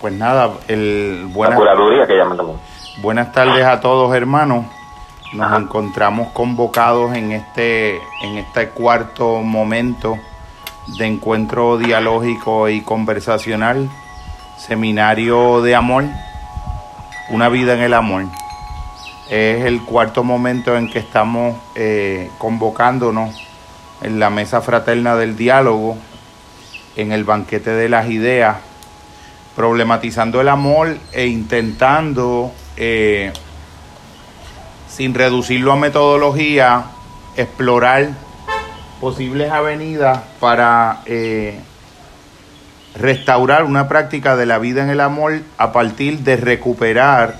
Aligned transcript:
Pues 0.00 0.14
nada, 0.14 0.52
el 0.66 1.26
buena, 1.30 1.50
la 1.50 1.56
curaduría 1.56 2.06
que 2.06 2.16
llaman 2.16 2.38
también. 2.38 2.58
Buenas 3.02 3.32
tardes 3.32 3.64
a 3.66 3.80
todos, 3.80 4.14
hermanos. 4.14 4.64
Nos 5.34 5.60
encontramos 5.60 6.28
convocados 6.32 7.14
en 7.14 7.32
este, 7.32 7.96
en 8.22 8.38
este 8.38 8.70
cuarto 8.70 9.42
momento 9.42 10.18
de 10.98 11.06
encuentro 11.06 11.76
dialógico 11.76 12.70
y 12.70 12.80
conversacional, 12.80 13.90
seminario 14.56 15.60
de 15.60 15.74
amor, 15.74 16.04
una 17.28 17.50
vida 17.50 17.74
en 17.74 17.80
el 17.80 17.92
amor. 17.92 18.24
Es 19.28 19.66
el 19.66 19.82
cuarto 19.82 20.24
momento 20.24 20.76
en 20.78 20.90
que 20.90 20.98
estamos 20.98 21.56
eh, 21.74 22.30
convocándonos 22.38 23.36
en 24.00 24.18
la 24.18 24.30
mesa 24.30 24.62
fraterna 24.62 25.14
del 25.16 25.36
diálogo, 25.36 25.98
en 26.96 27.12
el 27.12 27.24
banquete 27.24 27.70
de 27.70 27.90
las 27.90 28.08
ideas, 28.08 28.56
problematizando 29.60 30.40
el 30.40 30.48
amor 30.48 30.96
e 31.12 31.26
intentando, 31.26 32.50
eh, 32.78 33.30
sin 34.88 35.12
reducirlo 35.12 35.72
a 35.72 35.76
metodología, 35.76 36.84
explorar 37.36 38.08
posibles 39.02 39.50
avenidas 39.50 40.20
para 40.40 41.02
eh, 41.04 41.60
restaurar 42.94 43.64
una 43.64 43.86
práctica 43.86 44.34
de 44.34 44.46
la 44.46 44.58
vida 44.58 44.82
en 44.82 44.88
el 44.88 45.00
amor 45.00 45.42
a 45.58 45.72
partir 45.72 46.20
de 46.20 46.38
recuperar 46.38 47.36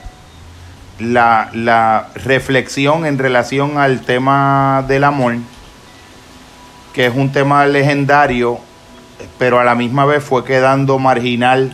la, 0.98 1.48
la 1.54 2.08
reflexión 2.16 3.06
en 3.06 3.16
relación 3.16 3.78
al 3.78 4.02
tema 4.02 4.84
del 4.86 5.04
amor 5.04 5.36
que 6.92 7.06
es 7.06 7.14
un 7.14 7.32
tema 7.32 7.64
legendario, 7.64 8.58
pero 9.38 9.58
a 9.58 9.64
la 9.64 9.74
misma 9.74 10.04
vez 10.04 10.22
fue 10.22 10.44
quedando 10.44 10.98
marginal 10.98 11.72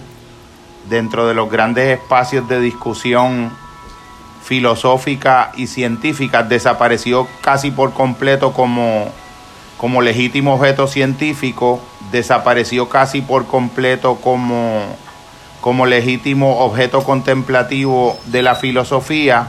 dentro 0.88 1.26
de 1.26 1.34
los 1.34 1.50
grandes 1.50 1.98
espacios 1.98 2.48
de 2.48 2.60
discusión 2.60 3.50
filosófica 4.42 5.50
y 5.56 5.66
científica, 5.66 6.42
desapareció 6.44 7.26
casi 7.40 7.72
por 7.72 7.92
completo 7.92 8.52
como, 8.52 9.08
como 9.76 10.02
legítimo 10.02 10.54
objeto 10.54 10.86
científico, 10.86 11.80
desapareció 12.12 12.88
casi 12.88 13.22
por 13.22 13.46
completo 13.46 14.16
como, 14.16 14.84
como 15.60 15.86
legítimo 15.86 16.60
objeto 16.60 17.02
contemplativo 17.02 18.16
de 18.26 18.42
la 18.42 18.54
filosofía 18.54 19.48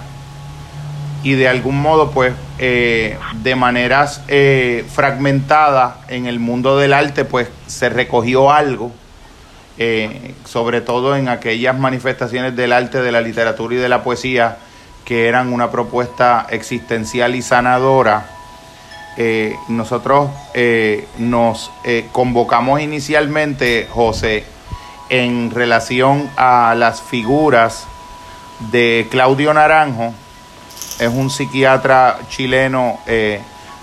y 1.24 1.34
de 1.34 1.48
algún 1.48 1.80
modo 1.80 2.12
pues 2.12 2.34
eh, 2.58 3.18
de 3.44 3.56
maneras 3.56 4.24
eh, 4.28 4.86
fragmentadas 4.92 5.96
en 6.08 6.26
el 6.26 6.40
mundo 6.40 6.78
del 6.78 6.94
arte 6.94 7.26
pues 7.26 7.50
se 7.68 7.90
recogió 7.90 8.52
algo 8.52 8.92
eh, 9.78 10.34
sobre 10.46 10.82
todo 10.82 11.16
en 11.16 11.30
aquellas 11.30 11.78
manifestaciones 11.78 12.56
del 12.56 12.74
arte, 12.74 13.02
de 13.02 13.12
la 13.12 13.22
literatura 13.22 13.76
y 13.76 13.78
de 13.78 13.90
la 13.90 14.04
poesía 14.04 14.58
que 15.06 15.28
eran 15.28 15.54
una 15.54 15.72
propuesta 15.72 16.48
existencial 16.50 17.36
y 17.36 17.42
sanadora. 17.42 18.30
nosotros 19.70 20.30
nos 21.18 21.72
convocamos 22.12 22.82
inicialmente, 22.82 23.88
José, 23.90 24.44
en 25.10 25.52
relación 25.52 26.30
a 26.36 26.76
las 26.78 27.02
figuras 27.02 27.88
de 28.72 29.08
Claudio 29.10 29.54
Naranjo, 29.54 30.14
es 31.00 31.10
un 31.10 31.30
psiquiatra 31.30 32.20
chileno 32.30 33.00
eh, 33.06 33.40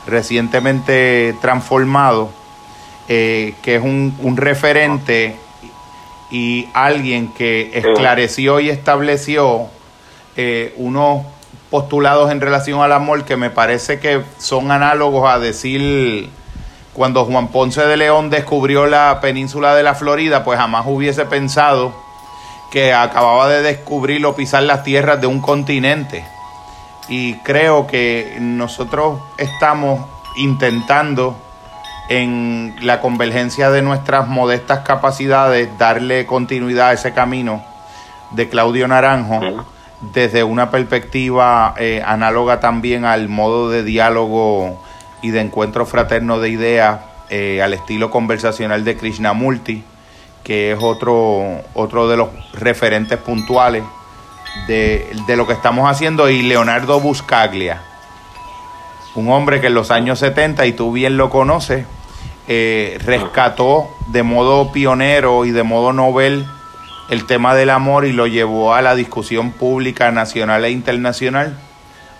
recientemente 0.06 1.34
transformado, 1.40 2.30
eh, 3.08 3.54
que 3.62 3.76
es 3.76 3.82
un, 3.82 4.36
referente 4.36 5.36
y 6.34 6.68
alguien 6.74 7.28
que 7.28 7.70
esclareció 7.74 8.58
y 8.58 8.68
estableció 8.68 9.68
eh, 10.36 10.74
unos 10.78 11.24
postulados 11.70 12.32
en 12.32 12.40
relación 12.40 12.82
al 12.82 12.90
amor 12.90 13.24
que 13.24 13.36
me 13.36 13.50
parece 13.50 14.00
que 14.00 14.20
son 14.38 14.72
análogos 14.72 15.30
a 15.30 15.38
decir 15.38 16.28
cuando 16.92 17.24
Juan 17.24 17.52
Ponce 17.52 17.82
de 17.82 17.96
León 17.96 18.30
descubrió 18.30 18.86
la 18.86 19.20
península 19.20 19.76
de 19.76 19.84
la 19.84 19.94
Florida, 19.94 20.42
pues 20.42 20.58
jamás 20.58 20.86
hubiese 20.88 21.24
pensado 21.24 21.94
que 22.72 22.92
acababa 22.92 23.48
de 23.48 23.62
descubrir 23.62 24.26
o 24.26 24.34
pisar 24.34 24.64
las 24.64 24.82
tierras 24.82 25.20
de 25.20 25.28
un 25.28 25.40
continente. 25.40 26.24
Y 27.08 27.34
creo 27.44 27.86
que 27.86 28.38
nosotros 28.40 29.20
estamos 29.38 30.04
intentando 30.36 31.36
en 32.08 32.74
la 32.82 33.00
convergencia 33.00 33.70
de 33.70 33.82
nuestras 33.82 34.28
modestas 34.28 34.80
capacidades 34.80 35.68
darle 35.78 36.26
continuidad 36.26 36.88
a 36.88 36.92
ese 36.92 37.12
camino 37.14 37.64
de 38.32 38.48
Claudio 38.48 38.86
Naranjo 38.88 39.40
desde 40.12 40.44
una 40.44 40.70
perspectiva 40.70 41.74
eh, 41.78 42.02
análoga 42.04 42.60
también 42.60 43.04
al 43.04 43.28
modo 43.28 43.70
de 43.70 43.82
diálogo 43.82 44.82
y 45.22 45.30
de 45.30 45.40
encuentro 45.40 45.86
fraterno 45.86 46.38
de 46.40 46.50
ideas 46.50 47.00
eh, 47.30 47.62
al 47.62 47.72
estilo 47.72 48.10
conversacional 48.10 48.84
de 48.84 48.96
Krishnamurti, 48.96 49.82
que 50.42 50.72
es 50.72 50.78
otro, 50.82 51.62
otro 51.72 52.08
de 52.08 52.18
los 52.18 52.28
referentes 52.52 53.18
puntuales 53.18 53.82
de, 54.66 55.06
lo 55.28 55.46
que 55.46 55.54
estamos 55.54 55.90
haciendo 55.90 56.28
y 56.28 56.42
Leonardo 56.42 57.00
Buscaglia, 57.00 57.82
un 59.14 59.30
hombre 59.30 59.60
que 59.60 59.68
en 59.68 59.74
los 59.74 59.90
años 59.90 60.18
70, 60.18 60.66
y 60.66 60.72
tú 60.72 60.92
bien 60.92 61.16
lo 61.16 61.30
conoces, 61.30 61.86
eh, 62.48 62.98
rescató 63.04 63.88
de 64.08 64.22
modo 64.22 64.72
pionero 64.72 65.44
y 65.44 65.50
de 65.50 65.62
modo 65.62 65.92
novel 65.92 66.46
el 67.10 67.26
tema 67.26 67.54
del 67.54 67.70
amor 67.70 68.06
y 68.06 68.12
lo 68.12 68.26
llevó 68.26 68.74
a 68.74 68.82
la 68.82 68.94
discusión 68.94 69.52
pública 69.52 70.10
nacional 70.10 70.64
e 70.64 70.70
internacional 70.70 71.58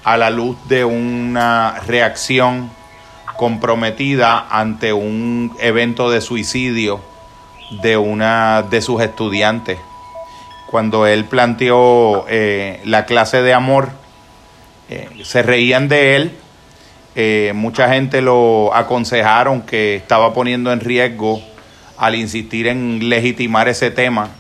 a 0.05 0.17
la 0.17 0.31
luz 0.31 0.57
de 0.69 0.85
una 0.85 1.81
reacción 1.87 2.71
comprometida 3.37 4.47
ante 4.51 4.93
un 4.93 5.57
evento 5.61 6.11
de 6.11 6.21
suicidio 6.21 7.01
de 7.83 7.97
una 7.97 8.63
de 8.63 8.83
sus 8.83 9.03
estudiantes. 9.03 9.79
Cuando 10.71 11.07
él 11.07 11.25
planteó 11.25 12.27
eh, 12.29 12.81
la 12.85 13.07
clase 13.07 13.43
de 13.43 13.55
amor, 13.55 13.91
eh, 14.89 15.09
se 15.23 15.43
reían 15.43 15.89
de 15.89 16.17
él, 16.17 16.39
eh, 17.15 17.53
mucha 17.55 17.89
gente 17.89 18.21
lo 18.23 18.75
aconsejaron 18.75 19.63
que 19.63 19.97
estaba 19.97 20.35
poniendo 20.35 20.73
en 20.73 20.81
riesgo 20.81 21.41
al 21.97 22.17
insistir 22.17 22.67
en 22.67 23.09
legitimar 23.09 23.69
ese 23.69 23.91
tema 23.91 24.31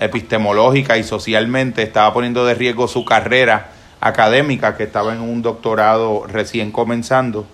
epistemológica 0.00 0.96
y 0.98 1.04
socialmente, 1.04 1.82
estaba 1.82 2.12
poniendo 2.12 2.44
de 2.46 2.54
riesgo 2.54 2.88
su 2.88 3.04
carrera 3.04 3.72
académica, 4.00 4.76
que 4.76 4.84
estaba 4.84 5.14
en 5.14 5.20
un 5.20 5.42
doctorado 5.42 6.26
recién 6.26 6.70
comenzando. 6.70 7.46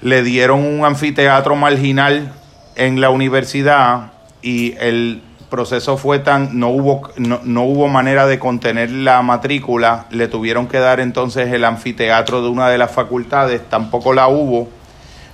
Le 0.00 0.22
dieron 0.22 0.64
un 0.64 0.84
anfiteatro 0.84 1.56
marginal 1.56 2.32
en 2.76 3.00
la 3.00 3.10
universidad 3.10 4.12
y 4.42 4.74
el 4.78 5.22
proceso 5.50 5.96
fue 5.96 6.18
tan, 6.18 6.58
no 6.58 6.68
hubo, 6.68 7.10
no, 7.16 7.64
hubo 7.64 7.88
manera 7.88 8.26
de 8.26 8.38
contener 8.38 8.90
la 8.90 9.22
matrícula, 9.22 10.06
le 10.10 10.28
tuvieron 10.28 10.66
que 10.66 10.78
dar 10.78 11.00
entonces 11.00 11.52
el 11.52 11.64
anfiteatro 11.64 12.42
de 12.42 12.48
una 12.48 12.68
de 12.68 12.78
las 12.78 12.90
facultades, 12.90 13.62
tampoco 13.68 14.12
la 14.12 14.28
hubo, 14.28 14.68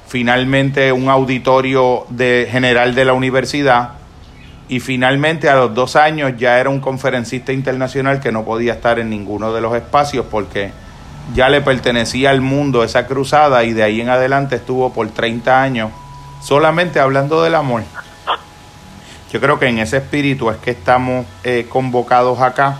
finalmente 0.06 0.92
un 0.92 1.08
auditorio 1.08 2.06
de, 2.08 2.48
general 2.50 2.94
de 2.94 3.04
la 3.04 3.12
universidad 3.12 3.90
y 4.68 4.80
finalmente 4.80 5.48
a 5.48 5.56
los 5.56 5.74
dos 5.74 5.96
años 5.96 6.32
ya 6.38 6.58
era 6.58 6.70
un 6.70 6.80
conferencista 6.80 7.52
internacional 7.52 8.20
que 8.20 8.32
no 8.32 8.44
podía 8.44 8.74
estar 8.74 8.98
en 8.98 9.10
ninguno 9.10 9.52
de 9.52 9.60
los 9.60 9.74
espacios 9.74 10.26
porque 10.30 10.72
ya 11.34 11.48
le 11.48 11.60
pertenecía 11.60 12.30
al 12.30 12.40
mundo 12.40 12.84
esa 12.84 13.06
cruzada 13.06 13.64
y 13.64 13.72
de 13.72 13.82
ahí 13.82 14.00
en 14.00 14.08
adelante 14.08 14.56
estuvo 14.56 14.92
por 14.92 15.08
30 15.10 15.62
años 15.62 15.90
solamente 16.40 17.00
hablando 17.00 17.42
del 17.42 17.54
amor. 17.54 17.82
Yo 19.34 19.40
creo 19.40 19.58
que 19.58 19.66
en 19.66 19.80
ese 19.80 19.96
espíritu 19.96 20.48
es 20.48 20.58
que 20.58 20.70
estamos 20.70 21.26
eh, 21.42 21.66
convocados 21.68 22.38
acá, 22.38 22.78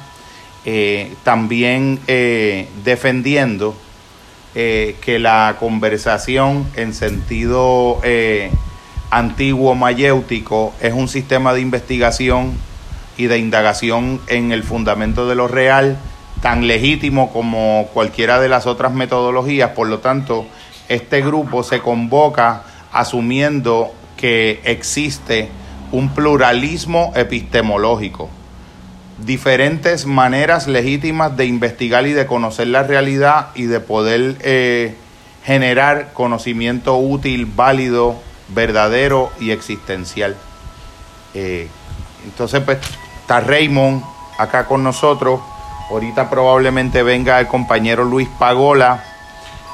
eh, 0.65 1.12
también 1.25 1.99
eh, 2.06 2.69
defendiendo 2.85 3.75
que 4.55 5.19
la 5.19 5.56
conversación 5.59 6.65
en 6.77 6.95
sentido 6.95 8.01
antiguo 9.11 9.75
mayéutico 9.75 10.73
es 10.81 10.93
un 10.93 11.09
sistema 11.09 11.53
de 11.53 11.61
investigación 11.61 12.53
y 13.17 13.27
de 13.27 13.39
indagación 13.39 14.21
en 14.29 14.53
el 14.53 14.62
fundamento 14.62 15.27
de 15.29 15.35
lo 15.35 15.49
real, 15.49 15.99
tan 16.41 16.69
legítimo 16.69 17.33
como 17.33 17.89
cualquiera 17.93 18.39
de 18.39 18.49
las 18.49 18.69
otras 18.69 18.93
metodologías. 18.93 19.71
Por 19.71 19.89
lo 19.89 19.99
tanto, 19.99 20.47
este 20.89 21.21
grupo 21.21 21.65
se 21.65 21.81
convoca 21.81 22.62
asumiendo 22.93 23.93
que 24.17 24.61
existe 24.62 25.51
un 25.94 26.08
pluralismo 26.08 27.12
epistemológico, 27.14 28.29
diferentes 29.25 30.06
maneras 30.06 30.67
legítimas 30.67 31.37
de 31.37 31.46
investigar 31.46 32.05
y 32.08 32.12
de 32.12 32.26
conocer 32.26 32.67
la 32.67 32.82
realidad 32.82 33.50
y 33.55 33.67
de 33.67 33.79
poder 33.79 34.37
eh, 34.41 34.96
generar 35.44 36.12
conocimiento 36.12 36.96
útil, 36.96 37.46
válido, 37.46 38.17
verdadero 38.49 39.31
y 39.38 39.52
existencial. 39.52 40.37
Eh, 41.32 41.69
entonces, 42.25 42.61
pues, 42.64 42.79
está 43.20 43.38
Raymond 43.38 44.02
acá 44.37 44.67
con 44.67 44.82
nosotros. 44.82 45.41
Ahorita 45.91 46.29
probablemente 46.29 47.05
venga 47.05 47.38
el 47.38 47.46
compañero 47.46 48.02
Luis 48.02 48.29
Pagola. 48.37 49.05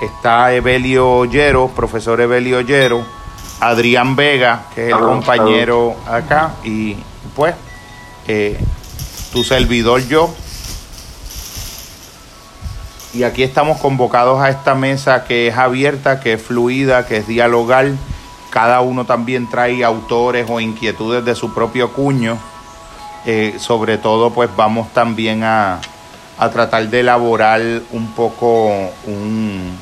Está 0.03 0.53
Evelio 0.53 1.11
Ollero, 1.11 1.69
profesor 1.69 2.21
Evelio 2.21 2.59
Ollero. 2.59 3.20
Adrián 3.61 4.17
Vega, 4.17 4.67
que 4.75 4.89
es 4.89 4.93
el 4.93 4.99
compañero 4.99 5.97
acá. 6.09 6.53
Y 6.65 6.97
pues, 7.37 7.55
eh, 8.27 8.59
tu 9.33 9.45
servidor 9.45 10.07
yo. 10.07 10.35
Y 13.13 13.25
aquí 13.25 13.43
estamos 13.43 13.79
convocados 13.79 14.41
a 14.41 14.51
esta 14.51 14.75
mesa 14.75 15.25
que 15.25 15.49
es 15.49 15.57
abierta, 15.57 16.21
que 16.21 16.35
es 16.35 16.43
fluida, 16.43 17.07
que 17.07 17.19
es 17.19 17.27
dialogal. 17.27 17.99
Cada 18.51 18.81
uno 18.81 19.05
también 19.05 19.49
trae 19.49 19.85
autores 19.85 20.47
o 20.49 20.61
inquietudes 20.61 21.25
de 21.25 21.35
su 21.35 21.53
propio 21.53 21.93
cuño. 21.93 22.39
Eh, 23.27 23.57
sobre 23.59 23.99
todo, 23.99 24.31
pues 24.31 24.49
vamos 24.57 24.93
también 24.95 25.45
a, 25.45 25.81
a 26.39 26.51
tratar 26.51 26.89
de 26.89 27.01
elaborar 27.01 27.61
un 27.91 28.13
poco 28.15 28.69
un, 29.07 29.77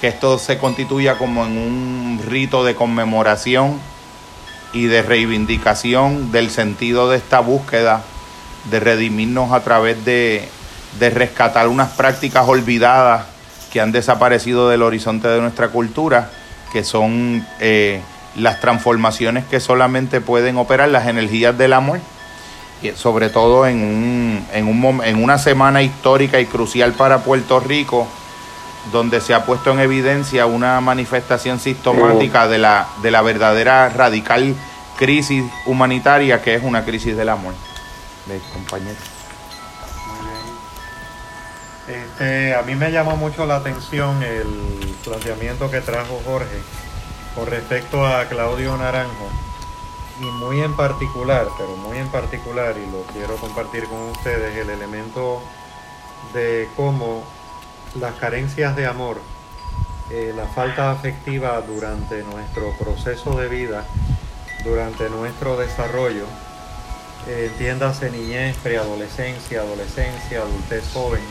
que 0.00 0.08
esto 0.08 0.38
se 0.38 0.58
constituya 0.58 1.16
como 1.18 1.44
en 1.44 1.56
un 1.56 2.20
rito 2.26 2.64
de 2.64 2.74
conmemoración 2.74 3.78
y 4.72 4.86
de 4.86 5.02
reivindicación 5.02 6.32
del 6.32 6.50
sentido 6.50 7.08
de 7.08 7.16
esta 7.16 7.40
búsqueda 7.40 8.02
de 8.70 8.80
redimirnos 8.80 9.52
a 9.52 9.60
través 9.60 10.04
de, 10.04 10.48
de 10.98 11.10
rescatar 11.10 11.68
unas 11.68 11.90
prácticas 11.90 12.46
olvidadas 12.46 13.24
que 13.72 13.80
han 13.80 13.92
desaparecido 13.92 14.68
del 14.68 14.82
horizonte 14.82 15.28
de 15.28 15.40
nuestra 15.40 15.68
cultura, 15.68 16.30
que 16.72 16.84
son 16.84 17.46
eh, 17.60 18.00
las 18.36 18.60
transformaciones 18.60 19.44
que 19.44 19.60
solamente 19.60 20.20
pueden 20.20 20.56
operar 20.58 20.88
las 20.88 21.06
energías 21.06 21.56
del 21.56 21.72
amor, 21.72 22.00
sobre 22.94 23.30
todo 23.30 23.66
en, 23.66 23.82
un, 23.82 24.46
en, 24.52 24.66
un, 24.68 25.04
en 25.04 25.22
una 25.22 25.38
semana 25.38 25.82
histórica 25.82 26.38
y 26.40 26.46
crucial 26.46 26.92
para 26.92 27.18
Puerto 27.18 27.60
Rico, 27.60 28.06
donde 28.92 29.20
se 29.20 29.34
ha 29.34 29.44
puesto 29.44 29.72
en 29.72 29.80
evidencia 29.80 30.46
una 30.46 30.80
manifestación 30.80 31.58
sistemática 31.58 32.48
de 32.48 32.58
la, 32.58 32.88
de 33.02 33.10
la 33.10 33.22
verdadera 33.22 33.88
radical 33.88 34.54
crisis 34.96 35.44
humanitaria 35.66 36.42
que 36.42 36.54
es 36.54 36.62
una 36.62 36.84
crisis 36.84 37.16
del 37.16 37.28
amor. 37.28 37.54
De 38.26 38.40
compañero. 38.52 38.96
Este, 41.86 42.54
a 42.54 42.62
mí 42.62 42.74
me 42.74 42.90
llamó 42.90 43.16
mucho 43.16 43.46
la 43.46 43.56
atención 43.56 44.20
el 44.22 44.96
planteamiento 45.04 45.70
que 45.70 45.80
trajo 45.80 46.20
Jorge 46.24 46.60
con 47.36 47.46
respecto 47.46 48.04
a 48.04 48.24
Claudio 48.24 48.76
Naranjo 48.76 49.30
y 50.20 50.24
muy 50.24 50.60
en 50.62 50.74
particular, 50.74 51.46
pero 51.56 51.76
muy 51.76 51.98
en 51.98 52.08
particular, 52.08 52.74
y 52.76 52.90
lo 52.90 53.02
quiero 53.12 53.36
compartir 53.36 53.84
con 53.84 54.00
ustedes, 54.10 54.56
el 54.56 54.70
elemento 54.70 55.42
de 56.32 56.68
cómo 56.74 57.22
las 58.00 58.14
carencias 58.14 58.76
de 58.76 58.86
amor, 58.86 59.20
eh, 60.10 60.32
la 60.36 60.46
falta 60.46 60.90
afectiva 60.90 61.60
durante 61.62 62.22
nuestro 62.22 62.72
proceso 62.78 63.36
de 63.38 63.48
vida, 63.48 63.84
durante 64.64 65.08
nuestro 65.08 65.56
desarrollo, 65.56 66.26
eh, 67.28 67.50
entiéndase 67.50 68.10
niñez, 68.10 68.56
preadolescencia, 68.58 69.60
adolescencia, 69.60 70.42
adultez 70.42 70.84
joven, 70.92 71.22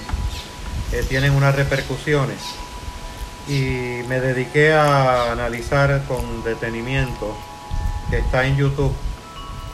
eh, 0.92 1.06
tienen 1.08 1.32
unas 1.32 1.56
repercusiones. 1.56 2.42
Y 3.48 4.02
me 4.08 4.20
dediqué 4.20 4.74
a 4.74 5.32
analizar 5.32 6.04
con 6.08 6.44
detenimiento, 6.44 7.38
que 8.10 8.18
está 8.18 8.46
en 8.46 8.58
YouTube, 8.58 8.94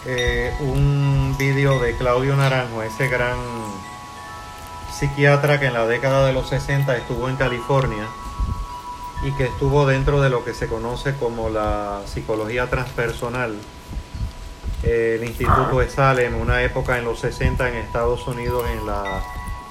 eh, 0.06 0.54
un 0.60 1.36
vídeo 1.38 1.80
de 1.80 1.96
Claudio 1.96 2.36
Naranjo, 2.36 2.84
ese 2.84 3.08
gran 3.08 3.38
psiquiatra 5.02 5.60
que 5.60 5.66
en 5.66 5.74
la 5.74 5.88
década 5.88 6.28
de 6.28 6.32
los 6.32 6.50
60 6.50 6.96
estuvo 6.96 7.28
en 7.28 7.36
California 7.36 8.06
y 9.24 9.32
que 9.32 9.46
estuvo 9.46 9.88
dentro 9.88 10.22
de 10.22 10.30
lo 10.30 10.46
que 10.46 10.54
se 10.54 10.68
conoce 10.68 11.16
como 11.16 11.50
la 11.50 12.02
psicología 12.06 12.70
transpersonal. 12.70 13.56
El 14.84 15.24
Instituto 15.24 15.80
de 15.80 15.90
Salem, 15.90 16.40
una 16.40 16.62
época 16.62 17.00
en 17.00 17.06
los 17.06 17.20
60 17.20 17.68
en 17.70 17.78
Estados 17.78 18.28
Unidos 18.28 18.64
en 18.70 18.86
la 18.86 19.24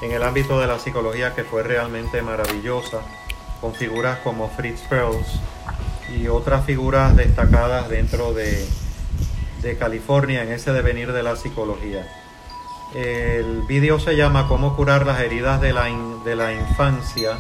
en 0.03 0.11
el 0.11 0.25
ámbito 0.25 0.59
de 0.59 0.67
la 0.67 0.81
psicología 0.81 1.33
que 1.33 1.45
fue 1.45 1.63
realmente 1.63 2.23
maravillosa, 2.23 2.99
con 3.61 3.73
figuras 3.73 4.19
como 4.25 4.49
Fritz 4.49 4.81
Perls 4.89 5.39
y 6.13 6.27
otras 6.27 6.65
figuras 6.65 7.15
destacadas 7.15 7.89
dentro 7.89 8.33
de, 8.33 8.67
de 9.63 9.79
California 9.79 10.43
en 10.43 10.51
ese 10.51 10.73
devenir 10.73 11.13
de 11.13 11.23
la 11.23 11.37
psicología. 11.37 12.20
El 12.95 13.63
vídeo 13.63 14.01
se 14.01 14.17
llama 14.17 14.49
Cómo 14.49 14.75
curar 14.75 15.07
las 15.07 15.21
heridas 15.21 15.61
de 15.61 15.73
la, 15.73 15.85
de 16.25 16.35
la 16.35 16.53
infancia 16.53 17.39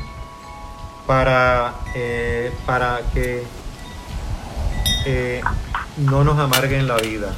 para, 1.08 1.75
eh, 1.94 2.52
para 2.67 3.00
que 3.12 3.43
eh, 5.06 5.41
no 5.97 6.23
nos 6.23 6.38
amarguen 6.38 6.87
la 6.87 6.99
vida. 6.99 7.35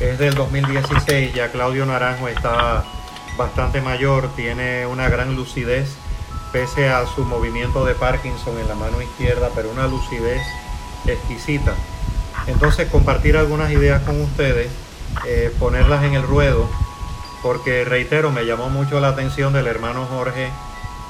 Es 0.00 0.18
del 0.18 0.34
2016, 0.34 1.34
ya 1.34 1.52
Claudio 1.52 1.86
Naranjo 1.86 2.26
está 2.26 2.82
bastante 3.36 3.80
mayor, 3.80 4.34
tiene 4.34 4.84
una 4.86 5.08
gran 5.08 5.36
lucidez, 5.36 5.94
pese 6.50 6.88
a 6.88 7.06
su 7.06 7.24
movimiento 7.24 7.84
de 7.84 7.94
Parkinson 7.94 8.58
en 8.58 8.66
la 8.66 8.74
mano 8.74 9.00
izquierda, 9.00 9.50
pero 9.54 9.70
una 9.70 9.86
lucidez 9.86 10.42
exquisita. 11.06 11.74
Entonces 12.48 12.88
compartir 12.90 13.36
algunas 13.36 13.70
ideas 13.70 14.02
con 14.02 14.20
ustedes, 14.20 14.68
eh, 15.28 15.54
ponerlas 15.60 16.02
en 16.02 16.14
el 16.14 16.22
ruedo, 16.24 16.68
porque 17.42 17.84
reitero, 17.84 18.30
me 18.30 18.46
llamó 18.46 18.70
mucho 18.70 19.00
la 19.00 19.08
atención 19.08 19.52
del 19.52 19.66
hermano 19.66 20.06
Jorge 20.06 20.50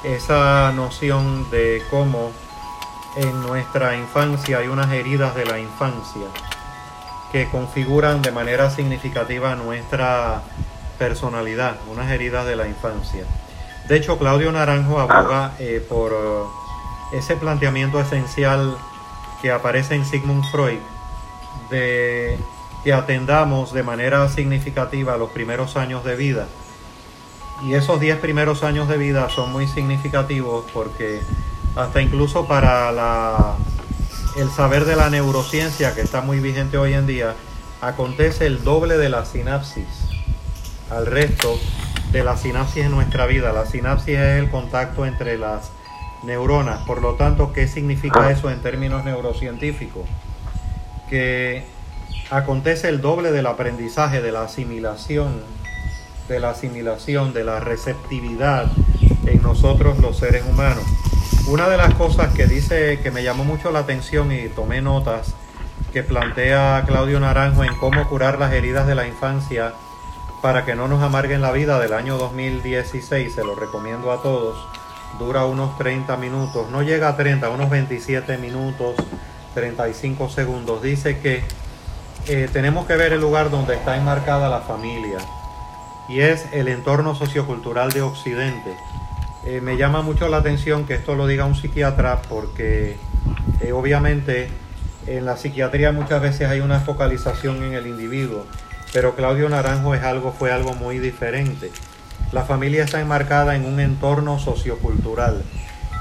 esa 0.03 0.71
noción 0.73 1.49
de 1.49 1.81
cómo 1.89 2.31
en 3.15 3.41
nuestra 3.41 3.95
infancia 3.95 4.57
hay 4.57 4.67
unas 4.67 4.91
heridas 4.91 5.35
de 5.35 5.45
la 5.45 5.59
infancia 5.59 6.27
que 7.31 7.47
configuran 7.49 8.21
de 8.21 8.31
manera 8.31 8.69
significativa 8.69 9.55
nuestra 9.55 10.41
personalidad, 10.99 11.77
unas 11.87 12.11
heridas 12.11 12.45
de 12.45 12.55
la 12.55 12.67
infancia. 12.67 13.23
De 13.87 13.97
hecho, 13.97 14.17
Claudio 14.17 14.51
Naranjo 14.51 14.99
aboga 14.99 15.53
eh, 15.59 15.85
por 15.87 16.11
eh, 16.13 17.17
ese 17.17 17.35
planteamiento 17.35 17.99
esencial 17.99 18.77
que 19.41 19.51
aparece 19.51 19.95
en 19.95 20.05
Sigmund 20.05 20.45
Freud 20.51 20.79
de 21.69 22.37
que 22.83 22.93
atendamos 22.93 23.73
de 23.73 23.83
manera 23.83 24.27
significativa 24.29 25.17
los 25.17 25.31
primeros 25.31 25.77
años 25.77 26.03
de 26.03 26.15
vida. 26.15 26.47
Y 27.63 27.75
esos 27.75 27.99
10 27.99 28.17
primeros 28.17 28.63
años 28.63 28.89
de 28.89 28.97
vida 28.97 29.29
son 29.29 29.51
muy 29.51 29.67
significativos 29.67 30.65
porque 30.73 31.21
hasta 31.75 32.01
incluso 32.01 32.45
para 32.45 32.91
la, 32.91 33.55
el 34.37 34.49
saber 34.49 34.85
de 34.85 34.95
la 34.95 35.09
neurociencia 35.09 35.95
que 35.95 36.01
está 36.01 36.21
muy 36.21 36.39
vigente 36.39 36.77
hoy 36.77 36.93
en 36.93 37.07
día, 37.07 37.35
acontece 37.81 38.47
el 38.47 38.63
doble 38.63 38.97
de 38.97 39.09
la 39.09 39.25
sinapsis 39.25 39.87
al 40.89 41.05
resto 41.05 41.57
de 42.11 42.23
la 42.23 42.37
sinapsis 42.37 42.85
en 42.85 42.91
nuestra 42.91 43.25
vida. 43.25 43.53
La 43.53 43.65
sinapsis 43.65 44.17
es 44.17 44.39
el 44.39 44.49
contacto 44.49 45.05
entre 45.05 45.37
las 45.37 45.71
neuronas. 46.23 46.81
Por 46.85 47.01
lo 47.01 47.15
tanto, 47.15 47.53
¿qué 47.53 47.67
significa 47.67 48.29
eso 48.29 48.49
en 48.51 48.61
términos 48.61 49.03
neurocientíficos? 49.03 50.03
Que 51.09 51.65
acontece 52.29 52.89
el 52.89 53.01
doble 53.01 53.31
del 53.31 53.47
aprendizaje, 53.47 54.21
de 54.21 54.31
la 54.31 54.43
asimilación, 54.43 55.41
de 56.27 56.39
la 56.39 56.51
asimilación, 56.51 57.33
de 57.33 57.43
la 57.43 57.59
receptividad 57.59 58.71
en 59.25 59.41
nosotros 59.41 59.99
los 59.99 60.17
seres 60.17 60.43
humanos. 60.45 60.83
Una 61.47 61.67
de 61.69 61.77
las 61.77 61.93
cosas 61.95 62.33
que 62.33 62.47
dice 62.47 62.99
que 63.03 63.11
me 63.11 63.23
llamó 63.23 63.43
mucho 63.43 63.71
la 63.71 63.79
atención 63.79 64.31
y 64.31 64.47
tomé 64.47 64.81
notas 64.81 65.33
que 65.91 66.01
plantea 66.01 66.83
Claudio 66.87 67.19
Naranjo 67.19 67.63
en 67.63 67.75
cómo 67.75 68.07
curar 68.09 68.39
las 68.39 68.53
heridas 68.53 68.87
de 68.87 68.95
la 68.95 69.07
infancia 69.07 69.73
para 70.41 70.65
que 70.65 70.75
no 70.75 70.87
nos 70.87 71.03
amarguen 71.03 71.41
la 71.41 71.51
vida 71.51 71.79
del 71.79 71.93
año 71.93 72.17
2016, 72.17 73.33
se 73.33 73.43
lo 73.43 73.55
recomiendo 73.55 74.11
a 74.11 74.21
todos. 74.21 74.57
Dura 75.19 75.45
unos 75.45 75.77
30 75.77 76.17
minutos, 76.17 76.69
no 76.71 76.81
llega 76.81 77.09
a 77.09 77.15
30, 77.15 77.49
unos 77.49 77.69
27 77.69 78.37
minutos, 78.39 78.95
35 79.53 80.29
segundos. 80.29 80.81
Dice 80.81 81.19
que 81.19 81.43
eh, 82.27 82.49
tenemos 82.51 82.87
que 82.87 82.95
ver 82.95 83.11
el 83.11 83.19
lugar 83.19 83.49
donde 83.49 83.75
está 83.75 83.97
enmarcada 83.97 84.49
la 84.49 84.61
familia 84.61 85.17
y 86.07 86.21
es 86.21 86.45
el 86.53 86.69
entorno 86.69 87.15
sociocultural 87.15 87.91
de 87.91 88.01
Occidente. 88.01 88.77
Eh, 89.45 89.59
me 89.59 89.75
llama 89.75 90.01
mucho 90.01 90.29
la 90.29 90.37
atención 90.37 90.85
que 90.85 90.93
esto 90.93 91.15
lo 91.15 91.27
diga 91.27 91.43
un 91.43 91.55
psiquiatra 91.55 92.21
porque 92.29 92.97
eh, 93.59 93.73
obviamente 93.73 94.49
en 95.05 95.25
la 95.25 95.35
psiquiatría 95.35 95.91
muchas 95.91 96.21
veces 96.21 96.49
hay 96.49 96.61
una 96.61 96.79
focalización 96.79 97.61
en 97.61 97.73
el 97.73 97.87
individuo 97.87 98.45
pero 98.93 99.15
Claudio 99.15 99.49
Naranjo 99.49 99.95
es 99.95 100.03
algo, 100.03 100.31
fue 100.31 100.51
algo 100.51 100.75
muy 100.75 100.99
diferente. 100.99 101.71
La 102.31 102.43
familia 102.43 102.83
está 102.83 103.01
enmarcada 103.01 103.55
en 103.55 103.65
un 103.65 103.79
entorno 103.79 104.37
sociocultural 104.37 105.43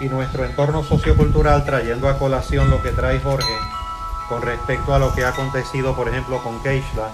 y 0.00 0.04
nuestro 0.04 0.44
entorno 0.44 0.84
sociocultural, 0.84 1.64
trayendo 1.64 2.08
a 2.08 2.18
colación 2.18 2.68
lo 2.68 2.82
que 2.82 2.90
trae 2.90 3.18
Jorge 3.18 3.52
con 4.32 4.40
respecto 4.40 4.94
a 4.94 4.98
lo 4.98 5.14
que 5.14 5.24
ha 5.24 5.28
acontecido, 5.28 5.94
por 5.94 6.08
ejemplo, 6.08 6.42
con 6.42 6.58
Keishla, 6.62 7.10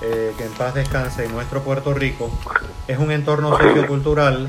eh, 0.00 0.32
que 0.38 0.44
en 0.46 0.52
paz 0.52 0.72
descanse 0.72 1.26
en 1.26 1.32
nuestro 1.32 1.62
Puerto 1.62 1.92
Rico, 1.92 2.30
es 2.88 2.96
un 2.96 3.10
entorno 3.10 3.58
sociocultural 3.58 4.48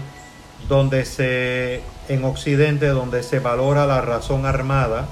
donde 0.70 1.04
se, 1.04 1.84
en 2.08 2.24
Occidente, 2.24 2.88
donde 2.88 3.22
se 3.22 3.40
valora 3.40 3.86
la 3.86 4.00
razón 4.00 4.46
armada, 4.46 5.08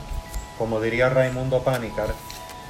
como 0.58 0.80
diría 0.80 1.10
Raimundo 1.10 1.62
Panicar. 1.62 2.16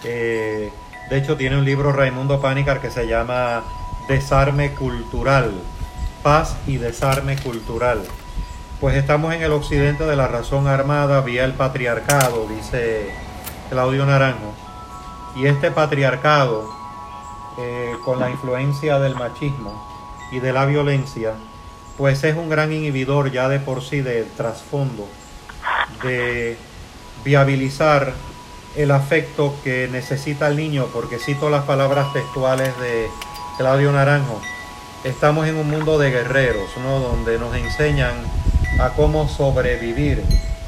Eh, 0.04 0.72
de 1.12 1.18
hecho, 1.18 1.38
tiene 1.38 1.60
un 1.60 1.66
libro 1.66 1.92
Raimundo 1.92 2.42
Panicar 2.42 2.82
que 2.82 2.90
se 2.90 3.06
llama 3.06 3.62
Desarme 4.08 4.72
Cultural, 4.72 5.52
Paz 6.24 6.56
y 6.66 6.78
Desarme 6.78 7.36
Cultural. 7.38 8.02
Pues 8.80 8.96
estamos 8.96 9.32
en 9.36 9.44
el 9.44 9.52
occidente 9.52 10.06
de 10.06 10.16
la 10.16 10.28
razón 10.28 10.68
armada 10.68 11.22
vía 11.22 11.46
el 11.46 11.54
patriarcado, 11.54 12.48
dice 12.48 13.13
Claudio 13.74 14.06
Naranjo. 14.06 14.53
Y 15.36 15.48
este 15.48 15.72
patriarcado, 15.72 16.70
eh, 17.58 17.96
con 18.06 18.20
la 18.20 18.30
influencia 18.30 19.00
del 19.00 19.15
machismo 19.15 19.84
y 20.32 20.39
de 20.39 20.53
la 20.53 20.65
violencia, 20.65 21.34
pues 21.98 22.24
es 22.24 22.38
un 22.38 22.50
gran 22.50 22.72
inhibidor 22.72 23.32
ya 23.32 23.50
de 23.50 23.60
por 23.60 23.82
sí 23.82 24.01
del 24.01 24.27
trasfondo 24.38 25.08
de 26.03 26.56
viabilizar 27.25 28.13
el 28.75 28.92
afecto 28.92 29.56
que 29.63 29.88
necesita 29.92 30.50
el 30.50 30.56
niño, 30.56 30.88
porque 30.94 31.18
cito 31.18 31.50
las 31.50 31.63
palabras 31.63 32.13
textuales 32.13 32.77
de 32.80 33.08
Claudio 33.58 33.92
Naranjo, 33.92 34.39
estamos 35.03 35.48
en 35.48 35.56
un 35.56 35.68
mundo 35.68 35.98
de 35.98 36.12
guerreros, 36.12 36.70
¿no? 36.84 37.00
Donde 37.00 37.39
nos 37.39 37.56
enseñan 37.56 38.13
a 38.80 38.89
cómo 38.89 39.27
sobrevivir, 39.27 40.24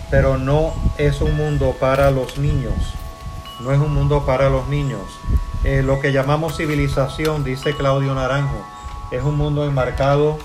pero 0.10 0.38
no 0.38 0.74
es 0.98 1.22
un 1.22 1.36
mundo 1.36 1.76
para 1.80 2.12
los 2.12 2.38
niños, 2.38 2.74
no 3.60 3.72
es 3.72 3.80
un 3.80 3.94
mundo 3.94 4.26
para 4.26 4.50
los 4.50 4.68
niños. 4.68 5.02
Eh, 5.64 5.82
lo 5.82 6.00
que 6.00 6.12
llamamos 6.12 6.58
civilización, 6.58 7.44
dice 7.44 7.76
Claudio 7.76 8.14
Naranjo, 8.14 8.64
es 9.12 9.24
un 9.24 9.36
mundo 9.36 9.66
enmarcado 9.66 10.38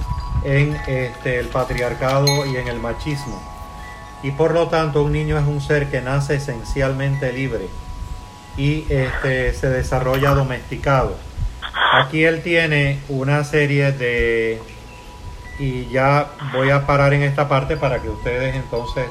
en 0.45 0.77
este, 0.87 1.39
el 1.39 1.49
patriarcado 1.49 2.47
y 2.47 2.57
en 2.57 2.69
el 2.69 2.79
machismo. 2.79 3.41
Y 4.23 4.33
por 4.33 4.53
lo 4.53 4.69
tanto 4.69 5.03
un 5.03 5.13
niño 5.13 5.39
es 5.39 5.47
un 5.47 5.61
ser 5.61 5.91
que 5.91 6.01
nace 6.01 6.37
esencialmente 6.37 7.33
libre 7.33 7.69
y 8.57 8.85
este, 8.89 9.55
se 9.55 9.69
desarrolla 9.69 10.31
domesticado. 10.31 11.17
Aquí 11.93 12.25
él 12.25 12.43
tiene 12.43 13.01
una 13.09 13.45
serie 13.45 13.93
de... 13.93 14.61
Y 15.59 15.87
ya 15.91 16.31
voy 16.55 16.71
a 16.71 16.87
parar 16.87 17.13
en 17.13 17.23
esta 17.23 17.49
parte 17.49 17.77
para 17.77 18.01
que 18.01 18.09
ustedes 18.09 18.55
entonces 18.55 19.07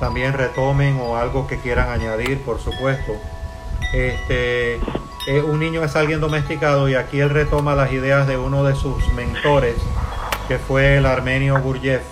también 0.00 0.32
retomen 0.32 0.98
o 1.00 1.16
algo 1.16 1.46
que 1.46 1.58
quieran 1.58 1.88
añadir, 1.88 2.42
por 2.42 2.60
supuesto. 2.60 3.12
Este, 3.92 4.74
eh, 5.28 5.42
un 5.42 5.60
niño 5.60 5.84
es 5.84 5.94
alguien 5.96 6.20
domesticado 6.20 6.88
y 6.88 6.94
aquí 6.94 7.20
él 7.20 7.30
retoma 7.30 7.74
las 7.74 7.92
ideas 7.92 8.26
de 8.26 8.36
uno 8.36 8.64
de 8.64 8.74
sus 8.74 9.06
mentores, 9.12 9.76
que 10.48 10.58
fue 10.58 10.96
el 10.96 11.06
armenio 11.06 11.60
Gurdjieff, 11.60 12.02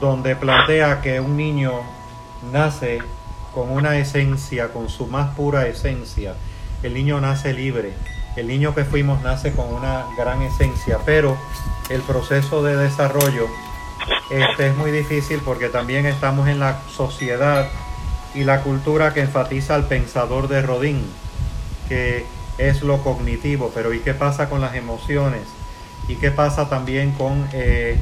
donde 0.00 0.36
plantea 0.36 1.00
que 1.00 1.20
un 1.20 1.36
niño 1.36 1.72
nace 2.52 3.00
con 3.54 3.70
una 3.70 3.96
esencia, 3.98 4.72
con 4.72 4.88
su 4.88 5.06
más 5.06 5.34
pura 5.34 5.66
esencia. 5.66 6.34
El 6.82 6.94
niño 6.94 7.20
nace 7.20 7.52
libre. 7.52 7.92
El 8.36 8.48
niño 8.48 8.74
que 8.74 8.84
fuimos 8.84 9.22
nace 9.22 9.52
con 9.52 9.72
una 9.72 10.06
gran 10.16 10.42
esencia, 10.42 10.98
pero 11.04 11.36
el 11.90 12.00
proceso 12.02 12.62
de 12.62 12.76
desarrollo 12.76 13.46
este 14.30 14.68
es 14.68 14.76
muy 14.76 14.90
difícil 14.90 15.40
porque 15.44 15.68
también 15.68 16.06
estamos 16.06 16.48
en 16.48 16.58
la 16.58 16.80
sociedad 16.90 17.68
y 18.34 18.44
la 18.44 18.62
cultura 18.62 19.12
que 19.12 19.20
enfatiza 19.20 19.74
al 19.74 19.86
pensador 19.86 20.48
de 20.48 20.62
Rodin, 20.62 21.04
que 21.88 22.24
es 22.58 22.82
lo 22.82 23.02
cognitivo, 23.02 23.70
pero 23.74 23.92
¿y 23.92 24.00
qué 24.00 24.14
pasa 24.14 24.48
con 24.48 24.60
las 24.60 24.74
emociones? 24.74 25.42
¿Y 26.08 26.16
qué 26.16 26.30
pasa 26.30 26.68
también 26.68 27.12
con 27.12 27.46
eh, 27.52 27.98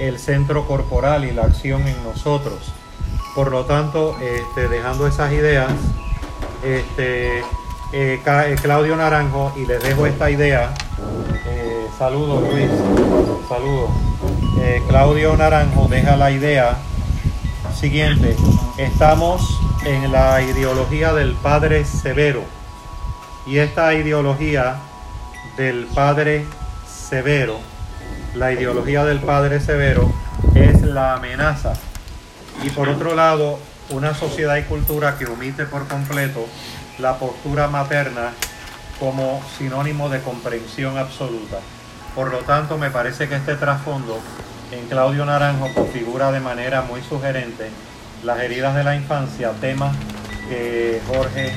el 0.00 0.18
centro 0.18 0.66
corporal 0.66 1.24
y 1.24 1.32
la 1.32 1.42
acción 1.42 1.86
en 1.86 2.02
nosotros? 2.02 2.72
Por 3.34 3.50
lo 3.50 3.64
tanto, 3.64 4.16
este, 4.20 4.68
dejando 4.68 5.06
esas 5.06 5.32
ideas, 5.32 5.72
este, 6.64 7.38
eh, 7.92 8.20
eh, 8.24 8.56
Claudio 8.60 8.96
Naranjo, 8.96 9.52
y 9.56 9.66
les 9.66 9.82
dejo 9.82 10.06
esta 10.06 10.30
idea. 10.30 10.74
saludos 11.98 12.42
Luis, 12.52 12.70
saludos. 13.48 13.90
Claudio 14.88 15.36
Naranjo 15.36 15.88
deja 15.88 16.16
la 16.16 16.30
idea 16.30 16.76
siguiente. 17.78 18.36
Estamos 18.78 19.60
en 19.84 20.10
la 20.12 20.40
ideología 20.40 21.12
del 21.12 21.32
Padre 21.34 21.84
Severo. 21.84 22.44
Y 23.46 23.58
esta 23.58 23.92
ideología 23.92 24.76
del 25.56 25.86
Padre 25.94 26.46
Severo, 26.86 27.58
la 28.34 28.52
ideología 28.52 29.04
del 29.04 29.18
Padre 29.18 29.60
Severo, 29.60 30.10
es 30.54 30.80
la 30.82 31.14
amenaza. 31.14 31.74
Y 32.62 32.70
por 32.70 32.88
otro 32.88 33.14
lado, 33.14 33.58
una 33.90 34.14
sociedad 34.14 34.56
y 34.56 34.62
cultura 34.62 35.18
que 35.18 35.26
omite 35.26 35.64
por 35.64 35.88
completo 35.88 36.46
la 36.98 37.18
postura 37.18 37.68
materna 37.68 38.32
como 38.98 39.42
sinónimo 39.58 40.08
de 40.08 40.20
comprensión 40.20 40.96
absoluta. 40.96 41.58
Por 42.14 42.30
lo 42.30 42.38
tanto, 42.38 42.78
me 42.78 42.90
parece 42.90 43.28
que 43.28 43.34
este 43.34 43.56
trasfondo 43.56 44.20
en 44.78 44.88
Claudio 44.88 45.24
Naranjo 45.24 45.72
configura 45.72 46.32
de 46.32 46.40
manera 46.40 46.82
muy 46.82 47.00
sugerente 47.02 47.68
las 48.24 48.40
heridas 48.40 48.74
de 48.74 48.84
la 48.84 48.96
infancia, 48.96 49.52
tema 49.60 49.92
que 50.48 51.00
Jorge, 51.06 51.52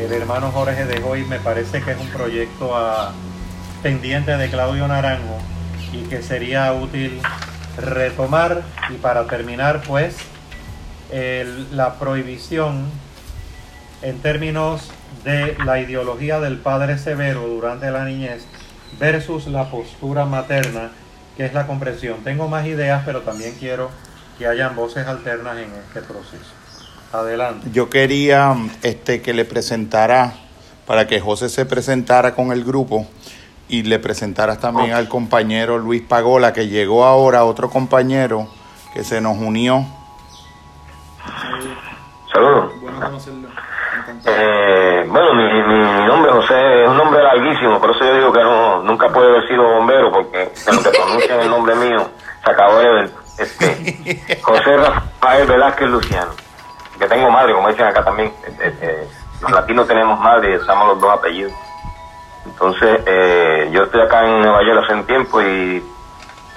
el 0.00 0.12
hermano 0.12 0.50
Jorge 0.50 0.84
dejó 0.84 1.16
y 1.16 1.24
me 1.24 1.38
parece 1.38 1.82
que 1.82 1.92
es 1.92 2.00
un 2.00 2.08
proyecto 2.08 2.76
a, 2.76 3.12
pendiente 3.82 4.36
de 4.36 4.50
Claudio 4.50 4.88
Naranjo 4.88 5.38
y 5.92 6.02
que 6.08 6.22
sería 6.22 6.72
útil 6.72 7.20
retomar. 7.76 8.62
Y 8.90 8.94
para 8.94 9.26
terminar 9.26 9.82
pues 9.86 10.16
la 11.72 11.94
prohibición 11.94 12.86
en 14.02 14.18
términos 14.20 14.90
de 15.24 15.56
la 15.64 15.78
ideología 15.78 16.40
del 16.40 16.58
padre 16.58 16.98
severo 16.98 17.46
durante 17.46 17.90
la 17.90 18.04
niñez 18.04 18.44
versus 18.98 19.46
la 19.46 19.70
postura 19.70 20.24
materna 20.24 20.90
que 21.36 21.46
es 21.46 21.54
la 21.54 21.66
comprensión. 21.66 22.18
Tengo 22.24 22.48
más 22.48 22.66
ideas 22.66 23.02
pero 23.04 23.22
también 23.22 23.54
quiero 23.58 23.90
que 24.38 24.46
hayan 24.46 24.76
voces 24.76 25.06
alternas 25.06 25.56
en 25.58 25.72
este 25.72 26.02
proceso. 26.02 26.52
Adelante. 27.12 27.68
Yo 27.72 27.88
quería 27.88 28.54
este, 28.82 29.22
que 29.22 29.32
le 29.32 29.44
presentara, 29.44 30.34
para 30.86 31.06
que 31.06 31.20
José 31.20 31.48
se 31.48 31.64
presentara 31.64 32.34
con 32.34 32.52
el 32.52 32.64
grupo 32.64 33.06
y 33.68 33.82
le 33.82 33.98
presentaras 33.98 34.60
también 34.60 34.92
al 34.92 35.08
compañero 35.08 35.78
Luis 35.78 36.02
Pagola, 36.02 36.52
que 36.52 36.68
llegó 36.68 37.04
ahora, 37.04 37.44
otro 37.44 37.70
compañero 37.70 38.48
que 38.92 39.04
se 39.04 39.20
nos 39.20 39.36
unió. 39.38 39.86
Saludos. 42.32 42.72
Bueno 42.80 43.00
conocerlo. 43.00 43.48
Eh, 44.24 45.06
bueno, 45.08 45.34
mi, 45.34 45.42
mi, 45.42 46.06
nombre 46.06 46.32
José 46.32 46.54
es 46.82 46.85
nombre 46.85 46.85
larguísimo, 47.36 47.80
por 47.80 47.90
eso 47.90 48.04
yo 48.04 48.14
digo 48.14 48.32
que 48.32 48.42
no, 48.42 48.82
nunca 48.82 49.08
puede 49.08 49.28
haber 49.28 49.48
sido 49.48 49.62
bombero, 49.62 50.10
porque 50.10 50.52
cuando 50.64 50.82
te 50.82 50.90
pronuncian 50.90 51.40
el 51.40 51.50
nombre 51.50 51.74
mío, 51.74 52.08
se 52.44 52.50
acabó 52.50 52.80
el 52.80 52.86
evento. 52.86 53.20
Este, 53.38 54.40
José 54.42 54.76
Rafael 54.76 55.46
Velázquez 55.46 55.88
Luciano, 55.88 56.32
que 56.98 57.06
tengo 57.06 57.30
madre, 57.30 57.52
como 57.54 57.68
dicen 57.68 57.86
acá 57.86 58.02
también. 58.04 58.32
Este, 58.46 58.68
este, 58.68 59.08
los 59.42 59.50
latinos 59.50 59.86
tenemos 59.86 60.18
madre 60.18 60.56
usamos 60.56 60.88
los 60.88 61.00
dos 61.00 61.12
apellidos. 61.12 61.52
Entonces, 62.46 63.00
eh, 63.06 63.68
yo 63.72 63.82
estoy 63.82 64.00
acá 64.00 64.24
en 64.24 64.40
Nueva 64.40 64.62
York 64.62 64.84
hace 64.84 64.94
un 64.94 65.04
tiempo 65.04 65.42
y 65.42 65.84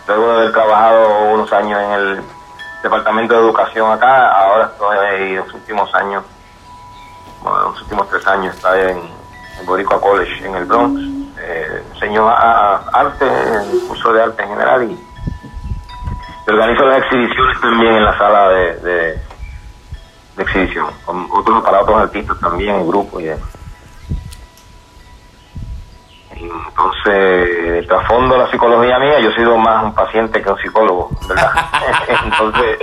luego 0.08 0.32
de 0.32 0.38
haber 0.40 0.52
trabajado 0.52 1.24
unos 1.34 1.52
años 1.52 1.82
en 1.82 1.92
el 1.92 2.22
Departamento 2.84 3.34
de 3.34 3.42
Educación 3.42 3.92
acá, 3.92 4.32
ahora 4.32 4.66
estoy 4.72 5.28
en 5.28 5.36
los 5.38 5.54
últimos 5.54 5.94
años, 5.96 6.24
bueno, 7.42 7.72
los 7.72 7.82
últimos 7.82 8.08
tres 8.10 8.26
años 8.28 8.56
estoy 8.56 8.80
en, 8.80 9.19
Boricua 9.66 10.00
College 10.00 10.46
en 10.46 10.56
el 10.56 10.66
Bronx. 10.66 11.02
Eh, 11.42 11.84
enseño 11.94 12.28
arte, 12.30 13.26
curso 13.88 14.12
de 14.12 14.24
arte 14.24 14.44
en 14.44 14.50
general 14.50 14.84
y 14.84 15.10
organizo 16.50 16.86
las 16.86 17.00
exhibiciones 17.00 17.62
también 17.62 17.96
en 17.96 18.06
la 18.06 18.18
sala 18.18 18.50
de, 18.50 18.76
de, 18.76 19.20
exhibición, 20.38 20.88
con 21.06 21.28
otros, 21.32 21.64
para 21.64 21.82
otros 21.82 22.02
artistas 22.02 22.40
también, 22.40 22.76
en 22.76 22.88
grupo 22.88 23.20
y 23.20 23.30
Entonces, 26.32 27.06
el 27.06 27.88
trasfondo 27.88 28.38
la 28.38 28.50
psicología 28.50 28.98
mía, 29.00 29.20
yo 29.20 29.30
he 29.30 29.36
sido 29.36 29.58
más 29.58 29.84
un 29.84 29.94
paciente 29.94 30.42
que 30.42 30.50
un 30.50 30.58
psicólogo, 30.60 31.10
¿verdad? 31.28 31.52
Entonces, 32.24 32.80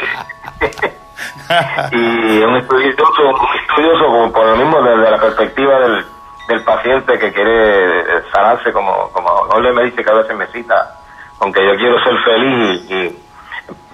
y 1.92 2.38
un 2.42 2.56
estudioso, 2.56 3.02
un 3.20 3.60
estudioso 3.60 4.32
por 4.32 4.46
lo 4.46 4.56
mismo 4.56 4.82
desde 4.82 5.10
la 5.10 5.18
perspectiva 5.18 5.78
del, 5.80 6.04
del 6.48 6.62
paciente 6.64 7.18
que 7.18 7.32
quiere 7.32 8.22
sanarse, 8.32 8.72
como, 8.72 9.10
como 9.10 9.60
le 9.60 9.72
me 9.72 9.84
dice 9.84 10.04
que 10.04 10.10
a 10.10 10.14
veces 10.14 10.36
me 10.36 10.46
cita, 10.48 10.94
aunque 11.40 11.64
yo 11.64 11.76
quiero 11.76 12.02
ser 12.02 12.16
feliz 12.24 12.90
y 12.90 13.26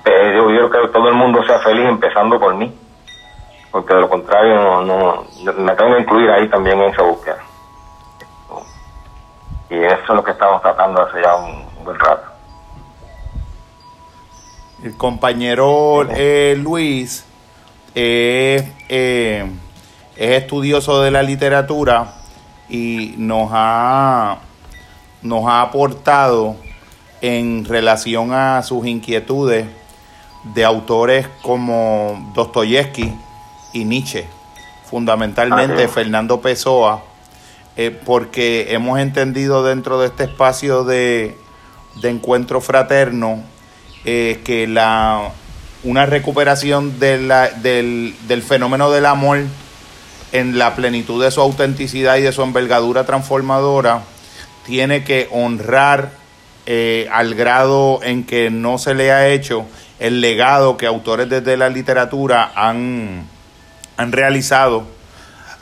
eh, 0.05 0.33
yo 0.37 0.47
quiero 0.47 0.71
que 0.71 0.89
todo 0.89 1.09
el 1.09 1.15
mundo 1.15 1.43
sea 1.45 1.59
feliz 1.61 1.87
empezando 1.87 2.39
por 2.39 2.55
mí, 2.55 2.73
porque 3.71 3.95
de 3.95 4.01
lo 4.01 4.09
contrario 4.09 4.83
no, 4.83 5.25
me 5.57 5.75
tengo 5.77 5.95
que 5.95 6.01
incluir 6.01 6.31
ahí 6.31 6.49
también 6.49 6.81
en 6.81 6.91
esa 6.91 7.03
búsqueda. 7.03 7.39
Y 9.71 9.77
eso 9.77 10.03
es 10.03 10.09
lo 10.09 10.23
que 10.23 10.33
estamos 10.33 10.61
tratando 10.61 11.03
hace 11.03 11.23
ya 11.23 11.35
un, 11.37 11.65
buen 11.85 11.99
rato. 11.99 12.31
El 14.83 14.97
compañero 14.97 16.03
eh, 16.11 16.57
Luis 16.59 17.27
eh, 17.95 18.71
es 18.89 20.43
estudioso 20.43 21.01
de 21.01 21.11
la 21.11 21.23
literatura 21.23 22.22
y 22.69 23.15
nos 23.19 23.51
ha, 23.53 24.39
nos 25.23 25.47
ha 25.47 25.63
aportado 25.63 26.57
en 27.21 27.65
relación 27.65 28.33
a 28.33 28.63
sus 28.63 28.87
inquietudes 28.87 29.67
de 30.55 30.65
autores 30.65 31.29
como 31.41 32.33
Dostoyevsky 32.35 33.13
y 33.73 33.85
Nietzsche, 33.85 34.27
fundamentalmente 34.91 35.87
Fernando 35.89 36.41
Pessoa, 36.41 37.05
eh, 37.77 37.91
porque 37.91 38.75
hemos 38.75 38.99
entendido 38.99 39.63
dentro 39.63 40.01
de 40.01 40.09
este 40.09 40.25
espacio 40.25 40.85
de, 40.85 41.37
encuentro 42.03 42.61
fraterno 42.61 43.43
eh, 44.05 44.41
que 44.45 44.67
la, 44.67 45.31
una 45.85 46.07
recuperación 46.07 46.99
de 46.99 47.19
la, 47.19 47.51
del, 47.51 48.15
del 48.27 48.43
fenómeno 48.43 48.91
del 48.91 49.07
amor 49.07 49.45
en 50.33 50.59
la 50.59 50.75
plenitud 50.75 51.23
de 51.23 51.31
su 51.31 51.41
autenticidad 51.41 52.17
y 52.17 52.23
de 52.23 52.33
su 52.33 52.43
envergadura 52.43 53.05
transformadora, 53.05 54.03
tiene 54.65 55.05
que 55.05 55.29
honrar 55.31 56.13
eh, 56.67 57.09
al 57.13 57.35
grado 57.35 58.01
en 58.03 58.25
que 58.25 58.51
no 58.51 58.79
se 58.79 58.95
le 58.95 59.13
ha 59.13 59.29
hecho 59.29 59.67
el 59.99 60.21
legado 60.21 60.77
que 60.77 60.87
autores 60.87 61.29
desde 61.29 61.57
la 61.57 61.69
literatura 61.69 62.51
han, 62.55 63.27
han 63.97 64.13
realizado 64.13 64.87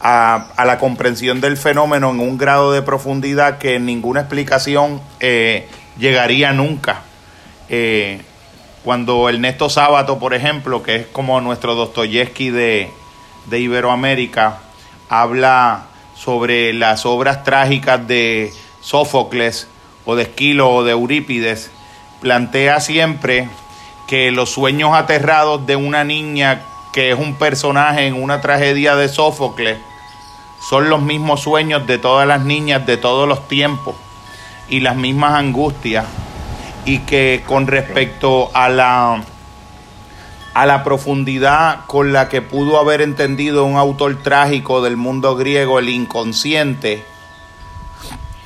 a, 0.00 0.64
la 0.64 0.78
comprensión 0.78 1.40
del 1.40 1.56
fenómeno 1.56 2.10
en 2.10 2.20
un 2.20 2.38
grado 2.38 2.72
de 2.72 2.82
profundidad 2.82 3.58
que 3.58 3.78
ninguna 3.78 4.20
explicación 4.20 5.00
eh, 5.20 5.68
llegaría 5.98 6.52
nunca. 6.52 7.02
Eh, 7.68 8.20
cuando 8.82 9.28
Ernesto 9.28 9.68
Sábato, 9.68 10.18
por 10.18 10.32
ejemplo, 10.32 10.82
que 10.82 10.96
es 10.96 11.06
como 11.06 11.40
nuestro 11.40 11.74
Dostoyevsky 11.74 12.50
de, 12.50 12.90
de 13.46 13.60
Iberoamérica, 13.60 14.58
habla 15.08 15.86
sobre 16.14 16.72
las 16.72 17.06
obras 17.06 17.44
trágicas 17.44 18.06
de 18.06 18.52
Sófocles 18.80 19.68
o 20.04 20.16
de 20.16 20.24
Esquilo 20.24 20.70
o 20.70 20.84
de 20.84 20.92
Eurípides, 20.92 21.70
plantea 22.20 22.80
siempre 22.80 23.48
que 24.06 24.30
los 24.30 24.50
sueños 24.50 24.94
aterrados 24.94 25.66
de 25.66 25.76
una 25.76 26.04
niña 26.04 26.62
que 26.92 27.12
es 27.12 27.18
un 27.18 27.34
personaje 27.34 28.06
en 28.06 28.20
una 28.20 28.40
tragedia 28.40 28.96
de 28.96 29.08
Sófocles 29.08 29.78
son 30.68 30.90
los 30.90 31.00
mismos 31.00 31.40
sueños 31.40 31.86
de 31.86 31.98
todas 31.98 32.26
las 32.26 32.42
niñas 32.42 32.86
de 32.86 32.96
todos 32.96 33.28
los 33.28 33.48
tiempos 33.48 33.94
y 34.68 34.80
las 34.80 34.96
mismas 34.96 35.34
angustias. 35.34 36.04
Y 36.84 37.00
que 37.00 37.42
con 37.46 37.66
respecto 37.66 38.50
a 38.54 38.68
la 38.68 39.22
a 40.54 40.66
la 40.66 40.82
profundidad 40.82 41.86
con 41.86 42.12
la 42.12 42.28
que 42.28 42.42
pudo 42.42 42.78
haber 42.78 43.00
entendido 43.02 43.64
un 43.64 43.76
autor 43.76 44.22
trágico 44.22 44.82
del 44.82 44.96
mundo 44.96 45.36
griego 45.36 45.78
el 45.78 45.88
inconsciente. 45.88 47.04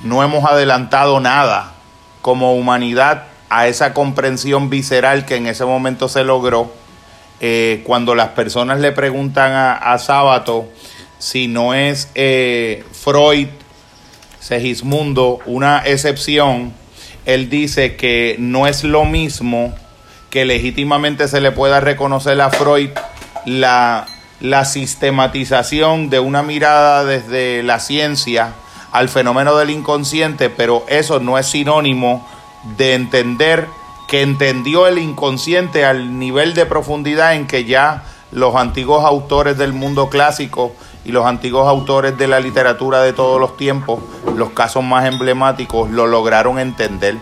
No 0.02 0.22
hemos 0.22 0.44
adelantado 0.44 1.20
nada 1.20 1.74
como 2.20 2.54
humanidad 2.54 3.24
a 3.48 3.68
esa 3.68 3.94
comprensión 3.94 4.68
visceral 4.68 5.24
que 5.24 5.36
en 5.36 5.46
ese 5.46 5.64
momento 5.64 6.08
se 6.08 6.24
logró 6.24 6.72
eh, 7.40 7.82
cuando 7.84 8.14
las 8.14 8.30
personas 8.30 8.80
le 8.80 8.92
preguntan 8.92 9.52
a, 9.52 9.98
Sábato 9.98 10.68
si 11.18 11.48
no 11.48 11.74
es 11.74 12.10
eh, 12.14 12.84
Freud, 12.92 13.48
Segismundo, 14.40 15.38
una 15.46 15.78
excepción, 15.86 16.74
él 17.24 17.48
dice 17.48 17.96
que 17.96 18.36
no 18.38 18.66
es 18.66 18.84
lo 18.84 19.04
mismo 19.04 19.74
que 20.34 20.44
legítimamente 20.44 21.28
se 21.28 21.40
le 21.40 21.52
pueda 21.52 21.78
reconocer 21.78 22.40
a 22.40 22.50
Freud 22.50 22.90
la, 23.46 24.04
la 24.40 24.64
sistematización 24.64 26.10
de 26.10 26.18
una 26.18 26.42
mirada 26.42 27.04
desde 27.04 27.62
la 27.62 27.78
ciencia 27.78 28.52
al 28.90 29.08
fenómeno 29.08 29.54
del 29.54 29.70
inconsciente, 29.70 30.50
pero 30.50 30.84
eso 30.88 31.20
no 31.20 31.38
es 31.38 31.46
sinónimo 31.46 32.26
de 32.76 32.94
entender 32.94 33.68
que 34.08 34.22
entendió 34.22 34.88
el 34.88 34.98
inconsciente 34.98 35.84
al 35.84 36.18
nivel 36.18 36.54
de 36.54 36.66
profundidad 36.66 37.34
en 37.34 37.46
que 37.46 37.64
ya 37.64 38.02
los 38.32 38.56
antiguos 38.56 39.04
autores 39.04 39.56
del 39.56 39.72
mundo 39.72 40.08
clásico 40.08 40.74
y 41.04 41.12
los 41.12 41.26
antiguos 41.26 41.68
autores 41.68 42.18
de 42.18 42.26
la 42.26 42.40
literatura 42.40 43.02
de 43.02 43.12
todos 43.12 43.40
los 43.40 43.56
tiempos, 43.56 44.00
los 44.34 44.50
casos 44.50 44.82
más 44.82 45.06
emblemáticos, 45.06 45.90
lo 45.90 46.08
lograron 46.08 46.58
entender. 46.58 47.18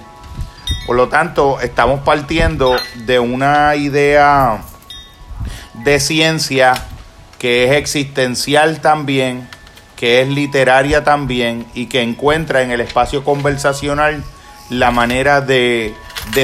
Por 0.86 0.96
lo 0.96 1.08
tanto, 1.08 1.60
estamos 1.60 2.00
partiendo 2.00 2.76
de 3.06 3.18
una 3.18 3.76
idea 3.76 4.62
de 5.74 6.00
ciencia 6.00 6.74
que 7.38 7.64
es 7.64 7.72
existencial 7.72 8.80
también, 8.80 9.48
que 9.96 10.20
es 10.20 10.28
literaria 10.28 11.04
también 11.04 11.66
y 11.74 11.86
que 11.86 12.02
encuentra 12.02 12.62
en 12.62 12.70
el 12.70 12.80
espacio 12.80 13.24
conversacional 13.24 14.24
la 14.70 14.90
manera 14.90 15.40
de, 15.40 15.94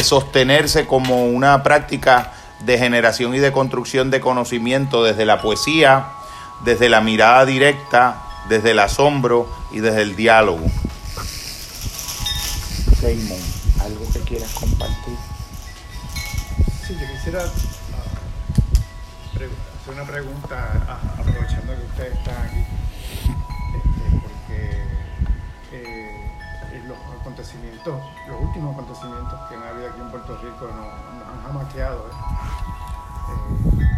sostenerse 0.02 0.86
como 0.86 1.26
una 1.26 1.62
práctica 1.62 2.32
de 2.60 2.78
generación 2.78 3.34
y 3.34 3.38
de 3.38 3.52
construcción 3.52 4.10
de 4.10 4.20
conocimiento 4.20 5.02
desde 5.02 5.24
la 5.24 5.40
poesía, 5.40 6.08
desde 6.64 6.88
la 6.88 7.00
mirada 7.00 7.44
directa, 7.46 8.22
desde 8.48 8.72
el 8.72 8.78
asombro 8.78 9.48
y 9.72 9.78
desde 9.78 10.02
el 10.02 10.16
diálogo. 10.16 10.66
Damon, 13.00 13.57
¿algo 13.88 14.04
que 14.12 14.20
quieras 14.20 14.52
compartir? 14.54 15.16
Sí, 16.86 16.94
yo 17.00 17.06
quisiera 17.06 17.40
ah, 17.40 18.04
hacer 19.34 19.48
una 19.90 20.04
pregunta, 20.04 20.86
ah, 20.88 20.98
aprovechando 21.18 21.74
que 21.74 21.84
ustedes 21.84 22.18
están 22.18 22.36
aquí, 22.36 22.64
este, 23.76 24.20
porque 24.22 24.84
eh, 25.72 26.82
los 26.86 26.98
acontecimientos, 27.20 27.94
los 28.28 28.40
últimos 28.40 28.74
acontecimientos 28.74 29.40
que 29.48 29.54
han 29.54 29.62
habido 29.62 29.88
aquí 29.88 30.00
en 30.00 30.10
Puerto 30.10 30.36
Rico 30.36 30.68
nos, 30.68 31.28
han 31.28 31.42
jamaqueado. 31.46 32.06
¿eh? 32.08 32.12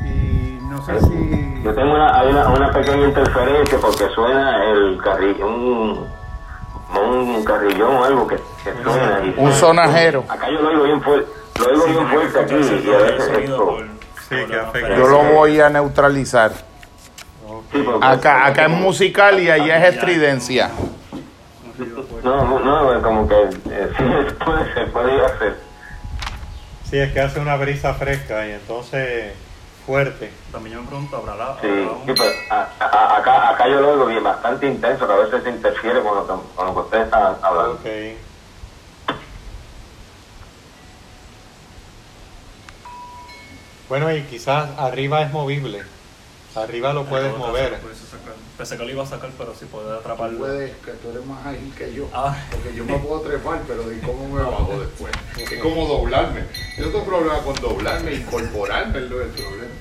Eh, 0.04 0.58
y 0.60 0.64
no 0.66 0.84
sé 0.84 1.00
si... 1.00 1.62
Yo 1.64 1.74
tengo 1.74 1.94
una, 1.94 2.18
hay 2.18 2.28
una, 2.28 2.48
una 2.48 2.72
pequeña 2.72 3.08
interferencia 3.08 3.78
porque 3.80 4.08
suena 4.14 4.64
el 4.70 5.00
carrillo, 5.02 5.46
un, 5.46 6.19
un 6.98 7.44
carrillón 7.44 7.96
o 7.96 8.04
algo 8.04 8.26
que, 8.26 8.36
que 8.36 8.82
suena. 8.82 9.20
Y 9.24 9.34
un 9.36 9.52
sonajero. 9.52 10.24
Acá 10.28 10.48
yo 10.50 10.60
lo 10.60 10.68
oigo 10.68 10.84
bien 10.84 11.02
fuerte, 11.02 11.30
lo 11.58 11.66
oigo 11.66 11.86
bien 11.86 12.08
fuerte 12.08 12.38
aquí 12.40 12.54
y 12.54 12.92
a 12.92 12.98
veces 12.98 13.38
esto... 13.38 13.78
Yo 14.96 15.08
lo 15.08 15.22
voy 15.34 15.60
a 15.60 15.68
neutralizar. 15.68 16.52
Acá, 18.00 18.46
acá 18.46 18.66
es 18.66 18.70
musical 18.70 19.40
y 19.40 19.50
allá 19.50 19.78
es 19.78 19.94
estridencia. 19.94 20.70
No, 22.22 22.60
no, 22.60 23.02
como 23.02 23.28
que 23.28 23.34
eh, 23.34 23.90
sí, 23.98 24.04
puede, 24.44 24.74
se 24.74 24.80
puede 24.90 25.24
hacer. 25.24 25.56
Sí, 26.84 26.98
es 26.98 27.12
que 27.12 27.20
hace 27.20 27.40
una 27.40 27.56
brisa 27.56 27.94
fresca 27.94 28.46
y 28.46 28.52
entonces 28.52 29.32
fuerte. 29.90 30.30
También 30.52 30.76
yo 30.76 30.82
me 30.82 30.88
pregunto, 30.88 31.16
¿habrá 31.16 31.34
la, 31.34 31.60
Sí, 31.60 31.66
sí 32.06 32.12
pero 32.16 32.30
acá, 32.48 33.50
acá 33.50 33.68
yo 33.68 33.80
lo 33.80 33.90
oigo 33.90 34.06
bien, 34.06 34.22
bastante 34.22 34.68
intenso, 34.68 35.04
que 35.04 35.12
a 35.12 35.16
veces 35.16 35.42
se 35.42 35.50
interfiere 35.50 36.00
con 36.00 36.14
lo 36.14 36.26
que, 36.28 36.32
con 36.54 36.66
lo 36.66 36.74
que 36.74 36.80
ustedes 36.80 37.04
están 37.06 37.34
hablando. 37.42 37.72
Okay. 37.80 38.16
Bueno, 43.88 44.14
y 44.14 44.22
quizás 44.22 44.78
arriba 44.78 45.22
es 45.22 45.32
movible. 45.32 45.82
Arriba 46.56 46.92
lo 46.92 47.04
puedes 47.04 47.36
mover. 47.36 47.78
Pensé 48.56 48.76
que 48.76 48.84
lo 48.84 48.90
iba 48.90 49.04
a 49.04 49.06
sacar, 49.06 49.30
pero 49.38 49.54
si 49.54 49.66
puedes 49.66 49.90
atraparlo. 49.90 50.38
Puedes, 50.38 50.76
que 50.78 50.92
tú 50.92 51.10
eres 51.10 51.24
más 51.24 51.46
ágil 51.46 51.72
que 51.76 51.94
yo. 51.94 52.08
Ah. 52.12 52.36
Porque 52.50 52.74
yo 52.74 52.84
me 52.84 52.98
puedo 52.98 53.20
trepar, 53.20 53.60
pero 53.66 53.84
¿de 53.84 54.00
cómo 54.00 54.28
me 54.28 54.42
bajo 54.42 54.78
después? 54.80 55.12
Es 55.38 55.60
como 55.60 55.86
doblarme. 55.86 56.44
Yo 56.76 56.90
tengo 56.90 57.04
problema 57.04 57.38
con 57.38 57.54
doblarme, 57.54 58.14
incorporarme 58.14 58.98
es 58.98 59.10
lo 59.10 59.18
del 59.18 59.30
problema. 59.30 59.74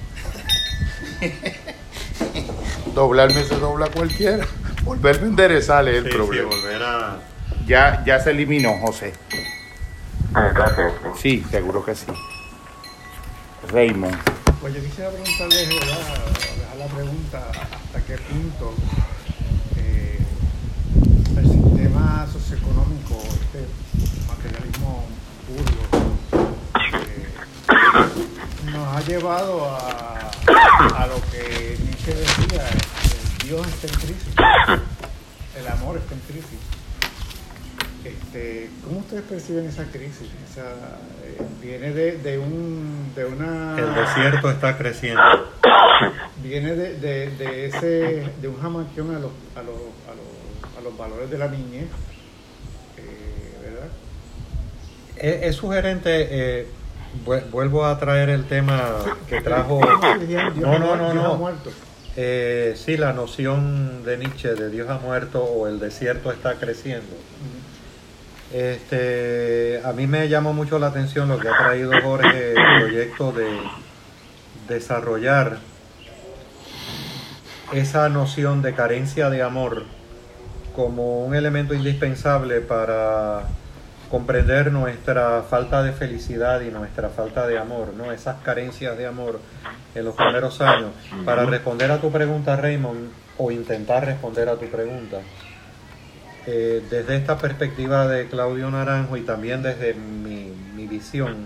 doblarme 2.94 3.44
se 3.44 3.56
dobla 3.56 3.88
cualquiera. 3.90 4.46
Volverme 4.84 5.26
a 5.26 5.30
enderezar 5.30 5.88
es 5.90 6.06
el 6.06 6.10
problema. 6.10 6.52
Sí, 6.52 6.58
volver 6.58 6.84
a... 6.84 7.20
ya, 7.66 8.04
ya 8.06 8.20
se 8.20 8.32
eliminó, 8.32 8.78
José. 8.80 9.14
Gracias. 10.32 10.94
Sí, 11.18 11.44
seguro 11.50 11.84
que 11.84 11.96
sí. 11.96 12.06
Raymond. 13.72 14.18
Pues 14.62 14.74
yo 14.74 14.82
quisiera 14.82 15.10
preguntarle, 15.10 15.68
dejar 15.68 16.76
la 16.78 16.86
pregunta, 16.88 17.50
hasta 17.50 18.02
qué 18.06 18.18
punto 18.18 18.74
eh, 19.78 20.20
el 21.38 21.50
sistema 21.50 22.28
socioeconómico, 22.32 23.24
este 23.40 23.66
materialismo 24.28 25.06
puro, 25.48 26.44
eh, 26.84 27.30
nos 28.66 28.98
ha 28.98 29.02
llevado 29.08 29.70
a, 29.70 30.30
a 30.98 31.08
lo 31.08 31.22
que 31.32 31.78
Nietzsche 31.82 32.14
decía, 32.14 32.68
el 32.68 33.48
Dios 33.48 33.66
está 33.66 33.88
en 33.88 33.94
crisis, 33.94 34.36
el 35.58 35.68
amor 35.70 35.98
está 35.98 36.16
en 36.16 36.22
crisis. 36.22 36.69
Este, 38.10 38.70
¿Cómo 38.84 39.00
ustedes 39.00 39.24
perciben 39.24 39.66
esa 39.68 39.84
crisis? 39.86 40.28
Esa, 40.50 40.62
eh, 40.62 41.42
viene 41.62 41.92
de, 41.92 42.18
de, 42.18 42.38
un, 42.40 43.12
de 43.16 43.26
una... 43.26 43.78
El 43.78 43.94
desierto 43.94 44.50
está 44.50 44.78
creciendo. 44.78 45.22
Viene 46.42 46.76
de, 46.76 46.96
de, 46.96 47.30
de 47.32 47.66
ese, 47.66 48.24
de 48.42 48.48
un 48.48 48.60
jamaquión 48.62 49.16
a 49.16 49.20
los, 49.20 49.32
a 49.56 49.62
los, 49.62 49.76
a 50.08 50.16
los, 50.16 50.78
a 50.78 50.82
los 50.82 50.98
valores 50.98 51.30
de 51.30 51.38
la 51.38 51.50
niñez, 51.50 51.86
eh, 52.98 53.54
¿verdad? 53.64 53.90
Es, 55.18 55.50
es 55.50 55.56
sugerente, 55.56 56.10
eh, 56.62 56.68
vu- 57.26 57.44
vuelvo 57.52 57.86
a 57.86 58.00
traer 58.00 58.30
el 58.30 58.46
tema 58.46 58.96
que 59.28 59.42
trajo... 59.42 59.82
No, 60.56 60.80
no, 60.80 60.96
no, 60.96 61.14
no. 61.14 61.52
Eh, 62.16 62.74
sí, 62.76 62.98
la 62.98 63.14
noción 63.14 64.04
de 64.04 64.18
Nietzsche 64.18 64.54
de 64.56 64.70
Dios 64.70 64.90
ha 64.90 64.98
muerto 64.98 65.44
o 65.44 65.68
el 65.68 65.80
desierto 65.80 66.32
está 66.32 66.56
creciendo. 66.56 67.06
Este, 68.54 69.82
a 69.86 69.94
mí 69.94 70.08
me 70.08 70.28
llamó 70.28 70.54
mucho 70.54 70.80
la 70.80 70.88
atención 70.88 71.30
lo 71.30 71.40
que 71.40 71.50
ha 71.50 71.58
traído 71.58 71.92
Jorge, 72.02 72.54
el 72.54 72.82
proyecto 72.82 73.32
de 73.32 73.48
desarrollar 74.68 75.60
esa 77.74 78.10
noción 78.10 78.64
de 78.64 78.74
carencia 78.74 79.30
de 79.30 79.44
amor 79.44 79.84
como 80.76 81.26
un 81.26 81.36
elemento 81.36 81.76
indispensable 81.76 82.62
para 82.62 83.44
comprender 84.10 84.72
nuestra 84.72 85.44
falta 85.44 85.84
de 85.84 85.92
felicidad 85.92 86.62
y 86.62 86.72
nuestra 86.72 87.10
falta 87.10 87.46
de 87.46 87.60
amor, 87.60 87.94
¿no? 87.96 88.12
Esas 88.12 88.42
carencias 88.42 88.98
de 88.98 89.06
amor 89.06 89.40
en 89.94 90.06
los 90.06 90.16
primeros 90.16 90.62
años. 90.62 90.92
Para 91.26 91.46
responder 91.46 91.92
a 91.92 92.00
tu 92.00 92.12
pregunta, 92.12 92.56
Raymond, 92.56 93.12
o 93.38 93.52
intentar 93.52 94.06
responder 94.06 94.50
a 94.50 94.56
tu 94.56 94.66
pregunta, 94.66 95.18
eh, 96.52 96.82
desde 96.90 97.16
esta 97.16 97.38
perspectiva 97.38 98.08
de 98.08 98.26
Claudio 98.26 98.72
Naranjo 98.72 99.18
y 99.18 99.22
también 99.22 99.62
desde 99.62 99.94
mi, 99.94 100.52
visión, 100.88 101.46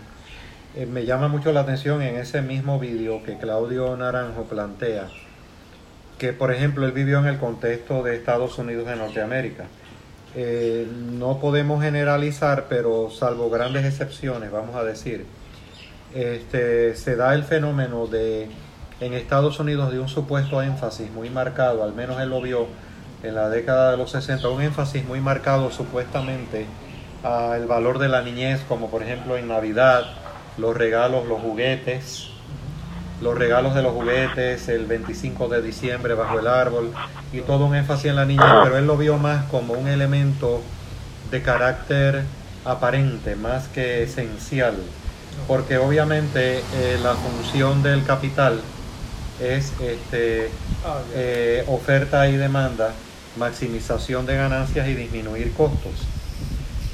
eh, 0.78 0.86
me 0.86 1.06
llama 1.06 1.28
mucho 1.28 1.52
la 1.52 1.60
atención 1.60 2.02
en 2.02 2.16
ese 2.16 2.42
mismo 2.42 2.80
vídeo 2.80 3.22
que 3.22 3.38
Claudio 3.38 3.98
Naranjo 3.98 4.44
plantea, 4.44 5.10
que 6.18 6.32
por 6.32 6.54
ejemplo 6.54 6.86
él 6.86 6.94
vivió 6.94 7.20
en 7.20 7.26
el 7.26 7.38
contexto 7.38 8.02
de 8.02 8.16
Estados 8.16 8.58
Unidos 8.58 8.88
de 8.88 8.96
Norteamérica. 8.96 9.66
Eh, 10.36 10.88
no 11.12 11.38
podemos 11.42 11.84
generalizar, 11.84 12.68
pero 12.70 13.10
salvo 13.10 13.50
grandes 13.50 13.84
excepciones, 13.84 14.52
vamos 14.52 14.74
a 14.78 14.86
decir, 14.86 15.26
este, 16.16 16.96
se 16.96 17.18
da 17.18 17.34
el 17.34 17.44
fenómeno 17.44 18.08
de 18.08 18.48
en 19.02 19.14
Estados 19.14 19.60
Unidos 19.60 19.92
de 19.92 20.00
un 20.00 20.08
supuesto 20.08 20.62
énfasis 20.62 21.12
muy 21.12 21.30
marcado, 21.30 21.84
al 21.84 21.94
menos 21.94 22.22
él 22.22 22.30
lo 22.30 22.42
vio 22.42 22.68
en 23.24 23.36
la 23.36 23.50
década 23.50 23.92
de 23.92 23.98
los 23.98 24.12
60, 24.12 24.48
un 24.50 24.62
énfasis 24.62 25.06
muy 25.06 25.22
marcado 25.22 25.72
supuestamente 25.72 26.66
al 27.24 27.66
valor 27.66 28.00
de 28.00 28.10
la 28.10 28.22
niñez, 28.22 28.62
como 28.68 28.90
por 28.90 29.02
ejemplo 29.02 29.38
en 29.38 29.48
Navidad, 29.48 30.04
los 30.58 30.76
regalos, 30.76 31.26
los 31.26 31.42
juguetes, 31.42 32.28
los 33.22 33.38
regalos 33.38 33.74
de 33.76 33.82
los 33.82 33.94
juguetes 33.94 34.68
el 34.68 34.86
25 34.86 35.48
de 35.48 35.62
diciembre 35.62 36.14
bajo 36.14 36.40
el 36.40 36.48
árbol 36.48 36.92
y 37.32 37.40
todo 37.42 37.66
un 37.66 37.76
énfasis 37.76 38.06
en 38.06 38.18
la 38.18 38.26
niñez, 38.26 38.46
pero 38.64 38.78
él 38.78 38.86
lo 38.86 38.98
vio 38.98 39.18
más 39.18 39.46
como 39.46 39.74
un 39.74 39.88
elemento 39.88 40.62
de 41.32 41.42
carácter 41.42 42.24
aparente, 42.66 43.36
más 43.36 43.68
que 43.70 44.04
esencial, 44.04 44.76
porque 45.48 45.78
obviamente 45.78 46.60
eh, 46.60 47.00
la 47.02 47.14
función 47.14 47.82
del 47.82 48.06
capital 48.06 48.60
es 49.40 49.74
este, 49.82 50.52
Ah, 50.86 51.00
eh, 51.16 51.64
oferta 51.68 52.28
y 52.28 52.36
demanda, 52.36 52.92
maximización 53.38 54.26
de 54.26 54.36
ganancias 54.36 54.88
y 54.88 54.94
disminuir 54.94 55.54
costos. 55.54 55.94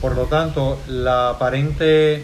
Por 0.01 0.15
lo 0.15 0.25
tanto, 0.25 0.79
la 0.87 1.31
aparente, 1.31 2.23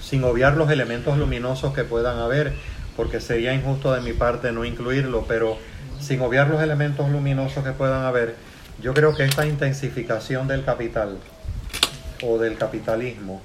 sin 0.00 0.24
obviar 0.24 0.56
los 0.56 0.70
elementos 0.70 1.16
luminosos 1.16 1.72
que 1.72 1.84
puedan 1.84 2.18
haber, 2.18 2.54
porque 2.96 3.20
sería 3.20 3.54
injusto 3.54 3.92
de 3.92 4.00
mi 4.00 4.12
parte 4.12 4.52
no 4.52 4.64
incluirlo, 4.64 5.24
pero 5.26 5.56
sin 6.00 6.20
obviar 6.20 6.48
los 6.48 6.60
elementos 6.60 7.08
luminosos 7.10 7.64
que 7.64 7.70
puedan 7.70 8.04
haber, 8.04 8.34
yo 8.82 8.94
creo 8.94 9.14
que 9.14 9.24
esta 9.24 9.46
intensificación 9.46 10.48
del 10.48 10.64
capital 10.64 11.18
o 12.24 12.38
del 12.38 12.56
capitalismo, 12.56 13.40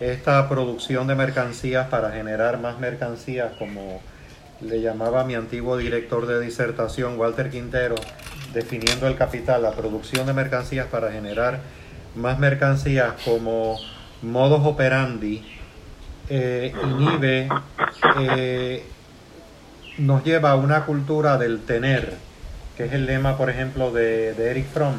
esta 0.00 0.48
producción 0.48 1.06
de 1.06 1.14
mercancías 1.14 1.88
para 1.88 2.10
generar 2.10 2.58
más 2.58 2.78
mercancías, 2.78 3.52
como 3.58 4.00
le 4.60 4.80
llamaba 4.80 5.24
mi 5.24 5.34
antiguo 5.34 5.76
director 5.76 6.26
de 6.26 6.40
disertación, 6.40 7.18
Walter 7.18 7.50
Quintero, 7.50 7.96
definiendo 8.52 9.06
el 9.06 9.16
capital, 9.16 9.62
la 9.62 9.72
producción 9.72 10.26
de 10.26 10.32
mercancías 10.32 10.86
para 10.86 11.12
generar 11.12 11.60
más 12.14 12.38
mercancías 12.38 13.14
como 13.24 13.78
modus 14.22 14.66
operandi, 14.66 15.44
eh, 16.28 16.74
inhibe, 16.82 17.48
eh, 18.20 18.84
nos 19.98 20.24
lleva 20.24 20.52
a 20.52 20.56
una 20.56 20.84
cultura 20.84 21.38
del 21.38 21.60
tener, 21.60 22.14
que 22.76 22.84
es 22.84 22.92
el 22.92 23.06
lema, 23.06 23.36
por 23.36 23.50
ejemplo, 23.50 23.92
de, 23.92 24.34
de 24.34 24.50
Eric 24.50 24.66
Fromm. 24.72 24.96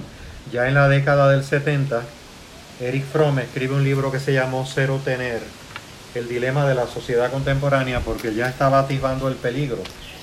Ya 0.51 0.67
en 0.67 0.73
la 0.73 0.88
década 0.88 1.29
del 1.29 1.43
70, 1.43 2.01
Eric 2.79 3.05
Fromm 3.05 3.39
escribe 3.39 3.75
un 3.75 3.83
libro 3.83 4.12
que 4.12 4.19
se 4.19 4.33
llamó 4.33 4.65
Cero 4.65 4.99
Tener, 5.03 5.41
el 6.15 6.27
dilema 6.27 6.67
de 6.67 6.75
la 6.75 6.88
sociedad 6.88 7.31
contemporánea, 7.31 7.99
porque 7.99 8.33
ya 8.33 8.49
estaba 8.49 8.79
atisbando 8.79 9.27
el 9.27 9.35
peligro. 9.35 9.77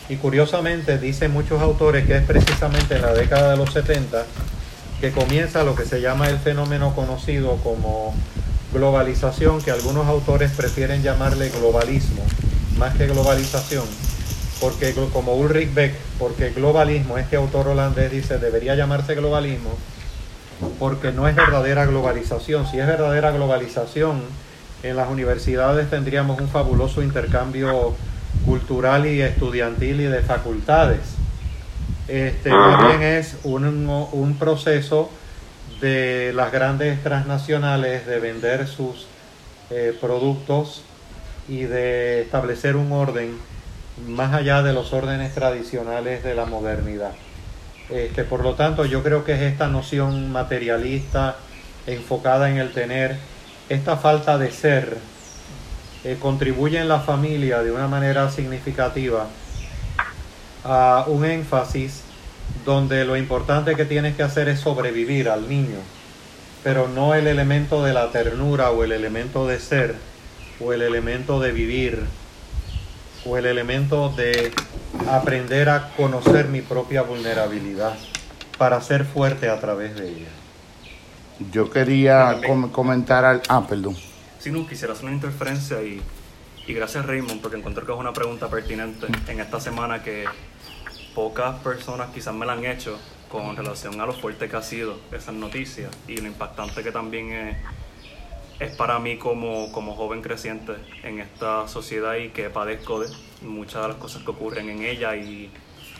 Y 0.08 0.16
curiosamente 0.16 0.98
dicen 0.98 1.32
muchos 1.32 1.60
autores 1.60 2.06
que 2.06 2.16
es 2.16 2.22
precisamente 2.22 2.96
en 2.96 3.02
la 3.02 3.12
década 3.12 3.50
de 3.50 3.56
los 3.56 3.72
70 3.72 4.24
que 5.00 5.10
comienza 5.10 5.64
lo 5.64 5.74
que 5.74 5.84
se 5.84 6.00
llama 6.00 6.28
el 6.28 6.38
fenómeno 6.38 6.94
conocido 6.94 7.56
como 7.56 8.14
globalización, 8.72 9.60
que 9.62 9.70
algunos 9.70 10.06
autores 10.06 10.50
prefieren 10.52 11.02
llamarle 11.02 11.50
globalismo, 11.50 12.22
más 12.78 12.94
que 12.96 13.06
globalización, 13.06 13.84
porque 14.60 14.94
como 15.12 15.34
Ulrich 15.34 15.72
Beck, 15.72 15.94
porque 16.18 16.50
globalismo, 16.50 17.18
este 17.18 17.36
autor 17.36 17.68
holandés 17.68 18.10
dice, 18.10 18.38
debería 18.38 18.74
llamarse 18.74 19.14
globalismo, 19.14 19.70
porque 20.78 21.12
no 21.12 21.28
es 21.28 21.36
verdadera 21.36 21.84
globalización. 21.84 22.66
Si 22.66 22.78
es 22.78 22.86
verdadera 22.86 23.30
globalización, 23.30 24.22
en 24.82 24.96
las 24.96 25.08
universidades 25.08 25.90
tendríamos 25.90 26.40
un 26.40 26.48
fabuloso 26.48 27.02
intercambio 27.02 27.94
cultural 28.44 29.06
y 29.06 29.20
estudiantil 29.20 30.00
y 30.00 30.04
de 30.04 30.20
facultades. 30.22 31.00
Este, 32.08 32.50
también 32.50 33.02
es 33.02 33.36
un, 33.42 33.64
un 33.64 34.38
proceso 34.38 35.10
de 35.80 36.32
las 36.34 36.52
grandes 36.52 37.02
transnacionales 37.02 38.06
de 38.06 38.20
vender 38.20 38.66
sus 38.66 39.06
eh, 39.70 39.96
productos 40.00 40.82
y 41.48 41.62
de 41.62 42.22
establecer 42.22 42.76
un 42.76 42.92
orden 42.92 43.36
más 44.06 44.32
allá 44.34 44.62
de 44.62 44.72
los 44.72 44.92
órdenes 44.92 45.34
tradicionales 45.34 46.22
de 46.22 46.34
la 46.34 46.44
modernidad. 46.44 47.12
Este, 47.90 48.24
por 48.24 48.42
lo 48.42 48.54
tanto, 48.54 48.84
yo 48.84 49.02
creo 49.02 49.24
que 49.24 49.32
es 49.32 49.40
esta 49.40 49.68
noción 49.68 50.30
materialista 50.30 51.36
enfocada 51.86 52.50
en 52.50 52.58
el 52.58 52.72
tener, 52.72 53.16
esta 53.68 53.96
falta 53.96 54.38
de 54.38 54.50
ser, 54.50 54.98
eh, 56.06 56.16
contribuye 56.20 56.78
en 56.78 56.88
la 56.88 57.00
familia 57.00 57.62
de 57.62 57.72
una 57.72 57.88
manera 57.88 58.30
significativa 58.30 59.26
a 60.64 61.04
un 61.08 61.24
énfasis 61.24 62.02
donde 62.64 63.04
lo 63.04 63.16
importante 63.16 63.74
que 63.74 63.84
tienes 63.84 64.16
que 64.16 64.22
hacer 64.22 64.48
es 64.48 64.60
sobrevivir 64.60 65.28
al 65.28 65.48
niño, 65.48 65.78
pero 66.64 66.88
no 66.88 67.14
el 67.14 67.26
elemento 67.26 67.82
de 67.84 67.92
la 67.92 68.10
ternura 68.10 68.70
o 68.70 68.84
el 68.84 68.92
elemento 68.92 69.46
de 69.46 69.58
ser 69.58 69.96
o 70.60 70.72
el 70.72 70.82
elemento 70.82 71.40
de 71.40 71.52
vivir 71.52 72.04
o 73.24 73.36
el 73.36 73.46
elemento 73.46 74.08
de 74.10 74.52
aprender 75.10 75.68
a 75.68 75.90
conocer 75.96 76.46
mi 76.46 76.60
propia 76.60 77.02
vulnerabilidad 77.02 77.94
para 78.58 78.80
ser 78.80 79.04
fuerte 79.04 79.48
a 79.48 79.58
través 79.60 79.96
de 79.96 80.08
ella. 80.08 80.28
Yo 81.52 81.68
quería 81.68 82.40
com- 82.46 82.70
comentar 82.70 83.24
al... 83.24 83.42
Ah, 83.48 83.66
perdón. 83.68 83.96
Si 84.46 84.52
no, 84.52 84.64
quisiera 84.64 84.92
hacer 84.92 85.06
una 85.06 85.14
interferencia 85.14 85.82
y, 85.82 86.00
y 86.68 86.72
gracias 86.72 87.04
Raymond 87.04 87.42
porque 87.42 87.56
encontré 87.56 87.84
que 87.84 87.90
es 87.90 87.98
una 87.98 88.12
pregunta 88.12 88.48
pertinente 88.48 89.08
en 89.26 89.40
esta 89.40 89.58
semana 89.58 90.04
que 90.04 90.24
pocas 91.16 91.56
personas 91.64 92.10
quizás 92.14 92.32
me 92.32 92.46
la 92.46 92.52
han 92.52 92.64
hecho 92.64 92.96
con 93.28 93.56
relación 93.56 94.00
a 94.00 94.06
lo 94.06 94.12
fuerte 94.12 94.48
que 94.48 94.54
ha 94.54 94.62
sido 94.62 95.00
esas 95.10 95.34
noticias 95.34 95.90
y 96.06 96.18
lo 96.18 96.28
impactante 96.28 96.84
que 96.84 96.92
también 96.92 97.32
es, 97.32 97.56
es 98.60 98.76
para 98.76 99.00
mí 99.00 99.16
como, 99.16 99.72
como 99.72 99.96
joven 99.96 100.22
creciente 100.22 100.74
en 101.02 101.18
esta 101.18 101.66
sociedad 101.66 102.14
y 102.14 102.28
que 102.28 102.48
padezco 102.48 103.00
de 103.00 103.08
muchas 103.42 103.82
de 103.82 103.88
las 103.88 103.96
cosas 103.96 104.22
que 104.22 104.30
ocurren 104.30 104.70
en 104.70 104.84
ella 104.84 105.16
y, 105.16 105.50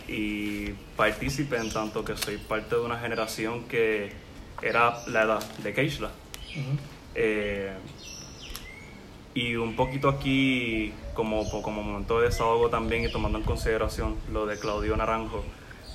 y 0.06 0.68
partícipe 0.96 1.56
en 1.56 1.72
tanto 1.72 2.04
que 2.04 2.16
soy 2.16 2.37
parte 2.38 2.76
de 2.76 2.82
una 2.82 3.00
generación 3.00 3.64
que 3.64 4.12
era 4.62 5.04
la 5.09 5.22
edad 5.24 5.42
de 5.64 5.74
Keishla. 5.74 6.12
Eh, 7.16 7.72
y 9.37 9.55
un 9.55 9.77
poquito 9.77 10.09
aquí, 10.09 10.94
como, 11.12 11.49
como 11.61 11.83
momento 11.83 12.20
de 12.20 12.29
desahogo 12.29 12.70
también 12.70 13.05
y 13.05 13.12
tomando 13.12 13.37
en 13.37 13.44
consideración 13.44 14.16
lo 14.33 14.46
de 14.46 14.59
Claudio 14.59 14.96
Naranjo, 14.96 15.44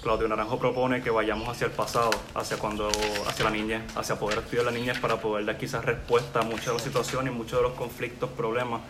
Claudio 0.03 0.27
Naranjo 0.27 0.59
propone 0.59 1.01
que 1.01 1.09
vayamos 1.09 1.49
hacia 1.49 1.65
el 1.65 1.73
pasado, 1.73 2.11
hacia 2.35 2.57
cuando, 2.57 2.87
hacia 3.27 3.45
la 3.45 3.49
niñez, 3.49 3.81
hacia 3.95 4.19
poder 4.19 4.37
estudiar 4.37 4.65
la 4.65 4.71
niñez 4.71 4.99
para 4.99 5.17
poder 5.17 5.43
dar 5.45 5.57
quizás 5.57 5.83
respuesta 5.83 6.41
a 6.41 6.43
muchas 6.43 6.67
de 6.67 6.73
las 6.73 6.83
situaciones 6.83 7.33
y 7.33 7.35
muchos 7.35 7.59
de 7.59 7.63
los 7.63 7.73
conflictos, 7.73 8.29
problemas 8.29 8.81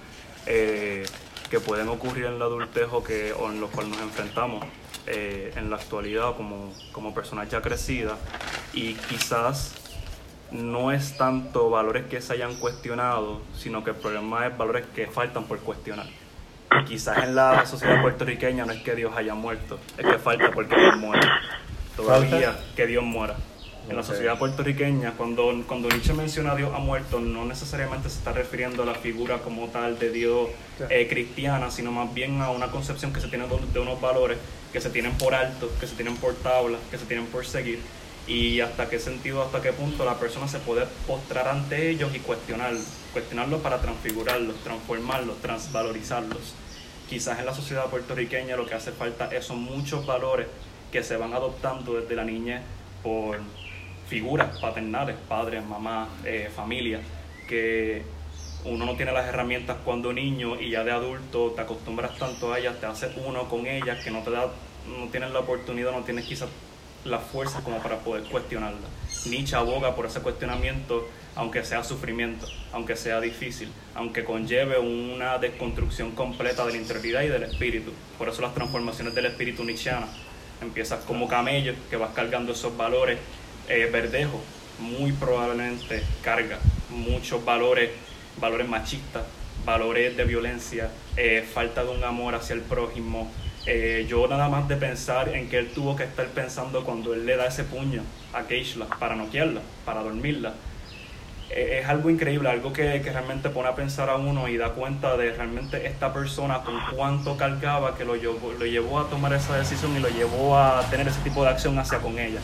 eh, 0.45 1.05
que 1.49 1.61
pueden 1.61 1.87
ocurrir 1.87 2.25
en 2.25 2.37
la 2.37 2.45
adultez 2.45 2.87
o, 2.91 3.01
que, 3.01 3.31
o 3.31 3.49
en 3.49 3.61
los 3.61 3.69
cuales 3.69 3.91
nos 3.93 4.01
enfrentamos 4.01 4.65
eh, 5.07 5.53
en 5.55 5.69
la 5.69 5.77
actualidad 5.77 6.35
como, 6.35 6.73
como 6.91 7.13
personas 7.13 7.49
ya 7.49 7.61
crecidas. 7.61 8.19
Y 8.73 8.95
quizás 8.95 9.80
no 10.51 10.91
es 10.91 11.17
tanto 11.17 11.69
valores 11.69 12.05
que 12.05 12.21
se 12.21 12.33
hayan 12.33 12.55
cuestionado, 12.55 13.41
sino 13.57 13.83
que 13.83 13.91
el 13.91 13.95
problema 13.95 14.47
es 14.47 14.57
valores 14.57 14.85
que 14.93 15.07
faltan 15.07 15.45
por 15.45 15.59
cuestionar. 15.59 16.07
Y 16.79 16.85
quizás 16.85 17.23
en 17.23 17.35
la 17.35 17.65
sociedad 17.65 18.01
puertorriqueña 18.01 18.65
no 18.65 18.71
es 18.71 18.81
que 18.81 18.95
Dios 18.95 19.13
haya 19.15 19.33
muerto, 19.33 19.79
es 19.97 20.05
que 20.05 20.17
falta 20.17 20.51
porque 20.51 20.75
Dios 20.75 20.97
muera. 20.97 21.41
Todavía 21.95 22.57
que 22.75 22.87
Dios 22.87 23.03
muera. 23.03 23.35
En 23.89 23.95
la 23.95 24.03
sociedad 24.03 24.37
puertorriqueña, 24.37 25.13
cuando, 25.17 25.51
cuando 25.67 25.89
Nietzsche 25.89 26.13
menciona 26.13 26.51
a 26.51 26.55
Dios 26.55 26.71
ha 26.73 26.79
muerto, 26.79 27.19
no 27.19 27.45
necesariamente 27.45 28.09
se 28.09 28.19
está 28.19 28.31
refiriendo 28.31 28.83
a 28.83 28.85
la 28.85 28.93
figura 28.93 29.39
como 29.39 29.67
tal 29.67 29.97
de 29.99 30.11
Dios 30.11 30.49
eh, 30.89 31.07
cristiana, 31.09 31.71
sino 31.71 31.91
más 31.91 32.13
bien 32.13 32.41
a 32.41 32.51
una 32.51 32.67
concepción 32.67 33.11
que 33.11 33.19
se 33.19 33.27
tiene 33.27 33.45
de 33.47 33.79
unos 33.79 33.99
valores 33.99 34.37
que 34.71 34.79
se 34.79 34.89
tienen 34.89 35.17
por 35.17 35.33
alto, 35.33 35.69
que 35.79 35.87
se 35.87 35.95
tienen 35.95 36.15
por 36.17 36.35
tabla, 36.35 36.77
que 36.89 36.97
se 36.97 37.05
tienen 37.05 37.25
por 37.25 37.45
seguir 37.45 37.79
y 38.31 38.61
hasta 38.61 38.89
qué 38.89 38.97
sentido, 38.97 39.43
hasta 39.43 39.61
qué 39.61 39.73
punto 39.73 40.05
la 40.05 40.17
persona 40.17 40.47
se 40.47 40.59
puede 40.59 40.85
postrar 41.05 41.49
ante 41.49 41.89
ellos 41.89 42.15
y 42.15 42.19
cuestionarlos, 42.19 42.85
cuestionarlos 43.11 43.59
para 43.59 43.81
transfigurarlos, 43.81 44.55
transformarlos, 44.63 45.41
transvalorizarlos. 45.41 46.55
Quizás 47.09 47.39
en 47.39 47.45
la 47.45 47.53
sociedad 47.53 47.87
puertorriqueña 47.87 48.55
lo 48.55 48.65
que 48.65 48.73
hace 48.73 48.93
falta 48.93 49.29
son 49.41 49.61
muchos 49.63 50.05
valores 50.05 50.47
que 50.93 51.03
se 51.03 51.17
van 51.17 51.33
adoptando 51.33 51.99
desde 51.99 52.15
la 52.15 52.23
niñez 52.23 52.61
por 53.03 53.41
figuras 54.07 54.57
paternales, 54.59 55.17
padres, 55.27 55.65
mamás, 55.65 56.07
eh, 56.23 56.49
familia, 56.55 57.01
que 57.49 58.01
uno 58.63 58.85
no 58.85 58.95
tiene 58.95 59.11
las 59.11 59.27
herramientas 59.27 59.75
cuando 59.83 60.13
niño 60.13 60.57
y 60.57 60.69
ya 60.69 60.85
de 60.85 60.91
adulto 60.91 61.51
te 61.51 61.63
acostumbras 61.63 62.17
tanto 62.17 62.53
a 62.53 62.59
ellas, 62.59 62.79
te 62.79 62.85
haces 62.85 63.11
uno 63.25 63.49
con 63.49 63.67
ellas 63.67 64.01
que 64.01 64.09
no 64.09 64.23
te 64.23 64.31
da, 64.31 64.53
no 64.87 65.07
tienes 65.11 65.31
la 65.31 65.39
oportunidad, 65.39 65.91
no 65.91 66.05
tienes 66.05 66.23
quizás 66.23 66.47
la 67.05 67.19
fuerza 67.19 67.61
como 67.63 67.79
para 67.79 67.99
poder 67.99 68.23
cuestionarla. 68.23 68.87
Nietzsche 69.25 69.55
aboga 69.55 69.95
por 69.95 70.05
ese 70.05 70.21
cuestionamiento, 70.21 71.07
aunque 71.35 71.63
sea 71.63 71.83
sufrimiento, 71.83 72.47
aunque 72.73 72.95
sea 72.95 73.21
difícil, 73.21 73.71
aunque 73.95 74.23
conlleve 74.23 74.79
una 74.79 75.37
desconstrucción 75.37 76.11
completa 76.11 76.65
de 76.65 76.73
la 76.73 76.77
interioridad 76.77 77.23
y 77.23 77.27
del 77.27 77.43
espíritu. 77.43 77.91
Por 78.17 78.29
eso 78.29 78.41
las 78.41 78.53
transformaciones 78.53 79.15
del 79.15 79.27
espíritu 79.27 79.63
nietzscheana. 79.63 80.07
Empiezas 80.61 81.03
como 81.05 81.27
camello, 81.27 81.73
que 81.89 81.97
vas 81.97 82.11
cargando 82.13 82.51
esos 82.53 82.75
valores. 82.77 83.19
Eh, 83.67 83.89
verdejo, 83.91 84.41
muy 84.79 85.11
probablemente 85.11 86.03
carga 86.23 86.59
muchos 86.89 87.43
valores, 87.43 87.91
valores 88.39 88.67
machistas, 88.67 89.23
valores 89.65 90.17
de 90.17 90.25
violencia, 90.25 90.89
eh, 91.15 91.47
falta 91.53 91.83
de 91.83 91.89
un 91.89 92.03
amor 92.03 92.35
hacia 92.35 92.53
el 92.53 92.61
prójimo, 92.61 93.31
eh, 93.67 94.07
yo 94.09 94.27
nada 94.27 94.49
más 94.49 94.67
de 94.67 94.75
pensar 94.75 95.29
en 95.29 95.47
que 95.47 95.59
él 95.59 95.69
tuvo 95.69 95.95
que 95.95 96.03
estar 96.03 96.25
pensando 96.27 96.83
cuando 96.83 97.13
él 97.13 97.25
le 97.25 97.35
da 97.35 97.45
ese 97.45 97.63
puño 97.63 98.01
a 98.33 98.43
Keishla 98.43 98.85
para 98.99 99.15
noquearla, 99.15 99.61
para 99.85 100.01
dormirla, 100.01 100.53
eh, 101.51 101.81
es 101.81 101.87
algo 101.87 102.09
increíble, 102.09 102.49
algo 102.49 102.73
que, 102.73 102.99
realmente 102.99 103.49
pone 103.49 103.69
a 103.69 103.75
pensar 103.75 104.09
a 104.09 104.15
uno 104.15 104.47
y 104.47 104.57
da 104.57 104.69
cuenta 104.69 105.15
de 105.15 105.31
realmente 105.33 105.85
esta 105.85 106.11
persona 106.11 106.63
con 106.63 106.75
cuánto 106.95 107.37
cargaba 107.37 107.95
que 107.95 108.03
lo 108.03 108.15
llevó, 108.15 108.99
a 108.99 109.09
tomar 109.09 109.33
esa 109.33 109.57
decisión 109.57 109.95
y 109.95 109.99
lo 109.99 110.09
llevó 110.09 110.57
a 110.57 110.81
tener 110.89 111.07
ese 111.07 111.19
tipo 111.21 111.43
de 111.43 111.49
acción 111.49 111.77
hacia 111.77 111.99
con 111.99 112.17
ella. 112.17 112.39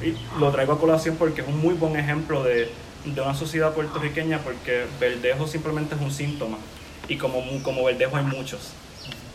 Y 0.00 0.16
lo 0.38 0.50
traigo 0.52 0.72
a 0.74 0.80
colación 0.80 1.16
porque 1.16 1.42
es 1.42 1.48
un 1.48 1.58
muy 1.58 1.74
buen 1.74 1.96
ejemplo 1.96 2.44
de, 2.44 2.70
de 3.04 3.20
una 3.20 3.34
sociedad 3.34 3.74
puertorriqueña 3.74 4.38
porque 4.38 4.86
Verdejo 5.00 5.46
simplemente 5.46 5.96
es 5.96 6.00
un 6.00 6.10
síntoma 6.10 6.58
y 7.08 7.16
como, 7.16 7.42
como 7.62 7.84
Verdejo 7.84 8.16
hay 8.16 8.24
muchos 8.24 8.72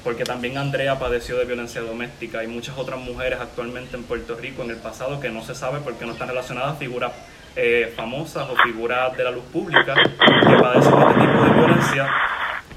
porque 0.04 0.24
también 0.24 0.58
Andrea 0.58 0.98
padeció 0.98 1.38
de 1.38 1.46
violencia 1.46 1.82
doméstica 1.82 2.44
y 2.44 2.48
muchas 2.48 2.78
otras 2.78 3.00
mujeres 3.00 3.40
actualmente 3.40 3.96
en 3.96 4.04
Puerto 4.04 4.36
Rico 4.36 4.64
en 4.64 4.72
el 4.72 4.78
pasado 4.78 5.20
que 5.20 5.30
no 5.30 5.44
se 5.44 5.56
sabe 5.56 5.80
porque 5.80 6.06
no 6.06 6.14
están 6.14 6.28
relacionadas 6.28 6.74
a 6.74 6.76
figuras 6.76 7.12
eh, 7.56 7.94
famosas 7.96 8.50
o 8.50 8.56
figuras 8.64 9.16
de 9.16 9.24
la 9.24 9.32
luz 9.32 9.44
pública 9.52 9.94
que 9.94 10.58
padecen 10.58 10.94
este 10.94 11.22
tipo 11.22 11.44
de 11.44 11.50
violencia, 11.52 12.10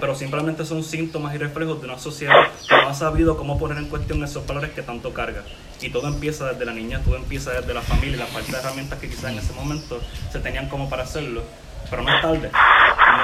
pero 0.01 0.15
simplemente 0.15 0.65
son 0.65 0.83
síntomas 0.83 1.35
y 1.35 1.39
reflejos 1.39 1.81
de 1.81 1.87
una 1.87 1.99
sociedad 1.99 2.49
que 2.69 2.77
no 2.77 2.89
ha 2.89 2.95
sabido 2.95 3.37
cómo 3.37 3.59
poner 3.59 3.79
en 3.79 3.89
cuestión 3.89 4.23
esos 4.25 4.47
valores 4.47 4.71
que 4.73 4.83
tanto 4.83 5.15
carga. 5.15 5.45
Y 5.81 5.91
todo 5.91 6.09
empieza 6.09 6.51
desde 6.51 6.65
la 6.65 6.73
niña, 6.73 7.01
todo 7.05 7.17
empieza 7.17 7.53
desde 7.53 7.73
la 7.73 7.83
familia, 7.83 8.19
la 8.19 8.27
falta 8.27 8.53
de 8.53 8.59
herramientas 8.59 8.99
que 8.99 9.09
quizás 9.09 9.31
en 9.31 9.39
ese 9.39 9.53
momento 9.53 10.01
se 10.33 10.41
tenían 10.41 10.69
como 10.69 10.91
para 10.91 11.05
hacerlo 11.05 11.43
pero 11.91 12.03
no 12.03 12.15
es 12.15 12.23
tarde. 12.23 12.51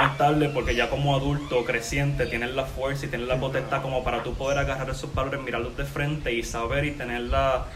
No 0.00 0.06
es 0.06 0.16
tarde 0.16 0.48
porque 0.48 0.74
ya 0.74 0.88
como 0.88 1.14
adulto 1.14 1.62
creciente 1.64 2.24
tienes 2.24 2.54
la 2.54 2.64
fuerza 2.64 3.04
y 3.04 3.08
tienes 3.10 3.28
la 3.28 3.38
potestad 3.38 3.82
como 3.82 4.02
para 4.02 4.22
tú 4.22 4.34
poder 4.34 4.58
agarrar 4.58 4.88
esos 4.88 5.14
valores, 5.14 5.42
mirarlos 5.42 5.76
de 5.76 5.84
frente 5.84 6.32
y 6.32 6.42
saber 6.42 6.86
y 6.86 6.92
tener 6.92 7.20
la, 7.22 7.66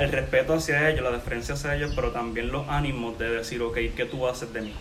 el 0.00 0.10
respeto 0.12 0.54
hacia 0.54 0.88
ellos, 0.88 1.02
la 1.02 1.10
deferencia 1.10 1.54
hacia 1.54 1.76
ellos, 1.76 1.92
pero 1.94 2.12
también 2.12 2.50
los 2.50 2.66
ánimos 2.68 3.18
de 3.18 3.28
decir, 3.28 3.60
ok, 3.60 3.76
¿qué 3.94 4.06
tú 4.10 4.26
haces 4.26 4.50
de 4.54 4.62
mí? 4.62 4.74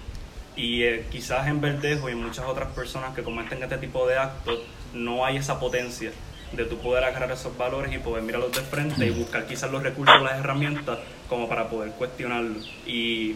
Y 0.56 0.84
eh, 0.84 1.06
quizás 1.12 1.48
en 1.48 1.60
Verdejo 1.60 2.08
y 2.08 2.14
en 2.14 2.24
muchas 2.24 2.46
otras 2.46 2.70
personas 2.70 3.14
que 3.14 3.22
cometen 3.22 3.62
este 3.62 3.78
tipo 3.78 4.08
de 4.08 4.18
actos, 4.18 4.60
no 4.94 5.26
hay 5.26 5.36
esa 5.36 5.60
potencia 5.60 6.12
de 6.54 6.64
tú 6.64 6.78
poder 6.78 7.04
agarrar 7.04 7.32
esos 7.32 7.58
valores 7.58 7.94
y 7.94 7.98
poder 7.98 8.24
mirarlos 8.24 8.54
de 8.54 8.62
frente 8.62 9.06
y 9.06 9.10
buscar 9.10 9.46
quizás 9.46 9.70
los 9.70 9.84
recursos, 9.84 10.22
las 10.22 10.40
herramientas 10.40 11.00
como 11.28 11.50
para 11.50 11.68
poder 11.68 11.92
cuestionarlos. 11.92 12.72
Y 12.86 13.36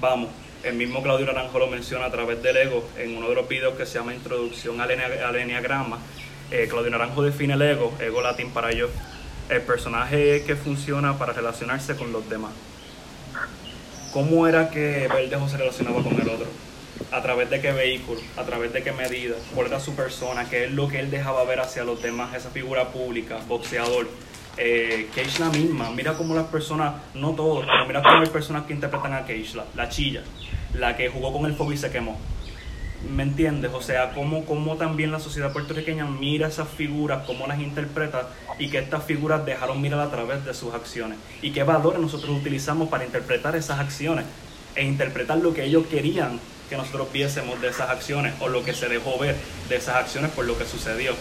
vamos, 0.00 0.28
el 0.64 0.74
mismo 0.74 1.02
Claudio 1.02 1.26
Naranjo 1.26 1.58
lo 1.58 1.66
menciona 1.66 2.06
a 2.06 2.10
través 2.10 2.42
del 2.42 2.56
ego 2.56 2.88
en 2.96 3.16
uno 3.16 3.28
de 3.28 3.34
los 3.34 3.48
videos 3.48 3.74
que 3.74 3.86
se 3.86 3.98
llama 3.98 4.14
Introducción 4.14 4.80
al, 4.80 4.90
Enneagrama. 4.90 5.98
Eh, 6.50 6.68
Claudio 6.70 6.90
Naranjo 6.90 7.22
define 7.22 7.54
el 7.54 7.62
ego, 7.62 7.92
ego 7.98 8.22
latín 8.22 8.50
para 8.50 8.70
ellos, 8.70 8.90
el 9.48 9.62
personaje 9.62 10.44
que 10.46 10.54
funciona 10.54 11.18
para 11.18 11.32
relacionarse 11.32 11.96
con 11.96 12.12
los 12.12 12.28
demás. 12.28 12.52
¿Cómo 14.12 14.46
era 14.46 14.70
que 14.70 15.08
Verdejo 15.12 15.48
se 15.48 15.56
relacionaba 15.56 16.02
con 16.02 16.20
el 16.20 16.28
otro? 16.28 16.46
¿A 17.10 17.22
través 17.22 17.50
de 17.50 17.60
qué 17.60 17.72
vehículo? 17.72 18.20
¿A 18.36 18.44
través 18.44 18.72
de 18.72 18.82
qué 18.82 18.92
medida? 18.92 19.34
¿Cuál 19.54 19.68
era 19.68 19.80
su 19.80 19.96
persona? 19.96 20.48
¿Qué 20.48 20.64
es 20.64 20.70
lo 20.70 20.88
que 20.88 21.00
él 21.00 21.10
dejaba 21.10 21.44
ver 21.44 21.60
hacia 21.60 21.82
los 21.82 22.02
demás? 22.02 22.34
Esa 22.34 22.50
figura 22.50 22.88
pública, 22.88 23.40
boxeador 23.48 24.06
eh, 24.56 25.08
Keishla 25.14 25.48
misma, 25.50 25.90
mira 25.90 26.14
cómo 26.14 26.34
las 26.34 26.46
personas, 26.46 26.94
no 27.14 27.30
todos, 27.30 27.64
pero 27.66 27.86
mira 27.86 28.02
cómo 28.02 28.20
hay 28.20 28.28
personas 28.28 28.64
que 28.64 28.74
interpretan 28.74 29.14
a 29.14 29.24
Keishla, 29.24 29.64
la 29.74 29.88
chilla, 29.88 30.22
la 30.74 30.96
que 30.96 31.08
jugó 31.08 31.32
con 31.32 31.46
el 31.46 31.54
fuego 31.54 31.72
y 31.72 31.76
se 31.76 31.90
quemó. 31.90 32.18
¿Me 33.10 33.24
entiendes? 33.24 33.72
O 33.74 33.82
sea, 33.82 34.12
cómo, 34.12 34.44
cómo 34.44 34.76
también 34.76 35.10
la 35.10 35.18
sociedad 35.18 35.52
puertorriqueña 35.52 36.04
mira 36.04 36.46
esas 36.46 36.68
figuras, 36.68 37.24
cómo 37.26 37.46
las 37.48 37.58
interpreta 37.58 38.28
y 38.58 38.70
que 38.70 38.78
estas 38.78 39.04
figuras 39.04 39.44
dejaron 39.44 39.80
mirar 39.80 40.00
a 40.00 40.10
través 40.10 40.44
de 40.44 40.54
sus 40.54 40.72
acciones. 40.72 41.18
Y 41.40 41.50
qué 41.50 41.64
valores 41.64 42.00
nosotros 42.00 42.36
utilizamos 42.36 42.88
para 42.88 43.04
interpretar 43.04 43.56
esas 43.56 43.80
acciones 43.80 44.24
e 44.76 44.84
interpretar 44.84 45.38
lo 45.38 45.52
que 45.52 45.64
ellos 45.64 45.86
querían 45.86 46.38
que 46.68 46.76
nosotros 46.76 47.12
viésemos 47.12 47.60
de 47.60 47.68
esas 47.68 47.90
acciones 47.90 48.34
o 48.40 48.48
lo 48.48 48.64
que 48.64 48.72
se 48.72 48.88
dejó 48.88 49.18
ver 49.18 49.36
de 49.68 49.76
esas 49.76 49.96
acciones 49.96 50.30
por 50.30 50.46
lo 50.46 50.56
que 50.56 50.64
sucedió. 50.64 51.12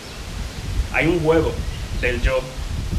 Hay 0.93 1.07
un 1.07 1.19
juego 1.19 1.51
del 1.99 2.21
yo 2.21 2.41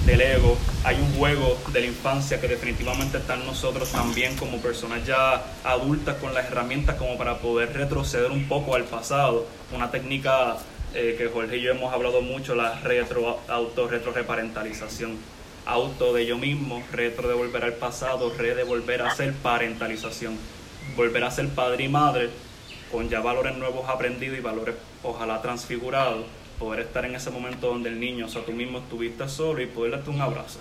del 0.07 0.20
ego, 0.20 0.59
hay 0.85 0.96
un 0.96 1.12
juego 1.14 1.57
de 1.72 1.81
la 1.81 1.87
infancia 1.87 2.40
que 2.40 2.48
definitivamente 2.48 3.18
está 3.18 3.35
en 3.35 3.46
nosotros 3.46 3.92
también 3.92 4.37
como 4.37 4.59
personas 4.59 5.07
ya 5.07 5.44
adultas 5.62 6.16
con 6.16 6.35
las 6.35 6.46
herramientas 6.46 6.96
como 6.96 7.16
para 7.16 7.38
poder 7.38 7.72
retroceder 7.72 8.33
un 8.33 8.48
poco 8.48 8.74
al 8.74 8.83
pasado, 8.85 9.46
una 9.72 9.92
técnica 9.92 10.57
eh, 10.94 11.14
que 11.16 11.28
Jorge 11.28 11.59
y 11.59 11.62
yo 11.62 11.70
hemos 11.70 11.92
hablado 11.92 12.20
mucho, 12.20 12.57
la 12.57 12.81
retro, 12.81 13.38
auto, 13.46 13.87
retro 13.87 14.12
reparentalización, 14.12 15.16
auto 15.66 16.12
de 16.12 16.26
yo 16.26 16.37
mismo, 16.37 16.83
retro 16.90 17.28
de 17.28 17.35
volver 17.35 17.64
al 17.64 17.74
pasado, 17.74 18.33
re 18.37 18.57
de 18.57 18.64
volver 18.64 19.02
a 19.02 19.14
ser 19.14 19.33
parentalización, 19.35 20.37
volver 20.96 21.22
a 21.22 21.31
ser 21.31 21.48
padre 21.50 21.85
y 21.85 21.88
madre 21.88 22.31
con 22.90 23.09
ya 23.09 23.20
valores 23.20 23.57
nuevos 23.57 23.88
aprendidos 23.88 24.37
y 24.37 24.42
valores 24.42 24.74
ojalá 25.02 25.40
transfigurados 25.40 26.26
poder 26.58 26.80
estar 26.80 27.04
en 27.04 27.14
ese 27.14 27.30
momento 27.30 27.68
donde 27.68 27.88
el 27.88 28.00
niño, 28.00 28.26
o 28.26 28.28
sea, 28.28 28.44
tú 28.44 28.52
mismo 28.52 28.78
estuviste 28.78 29.28
solo 29.28 29.62
y 29.62 29.66
poder 29.66 29.92
darte 29.92 30.10
un 30.10 30.20
abrazo. 30.20 30.60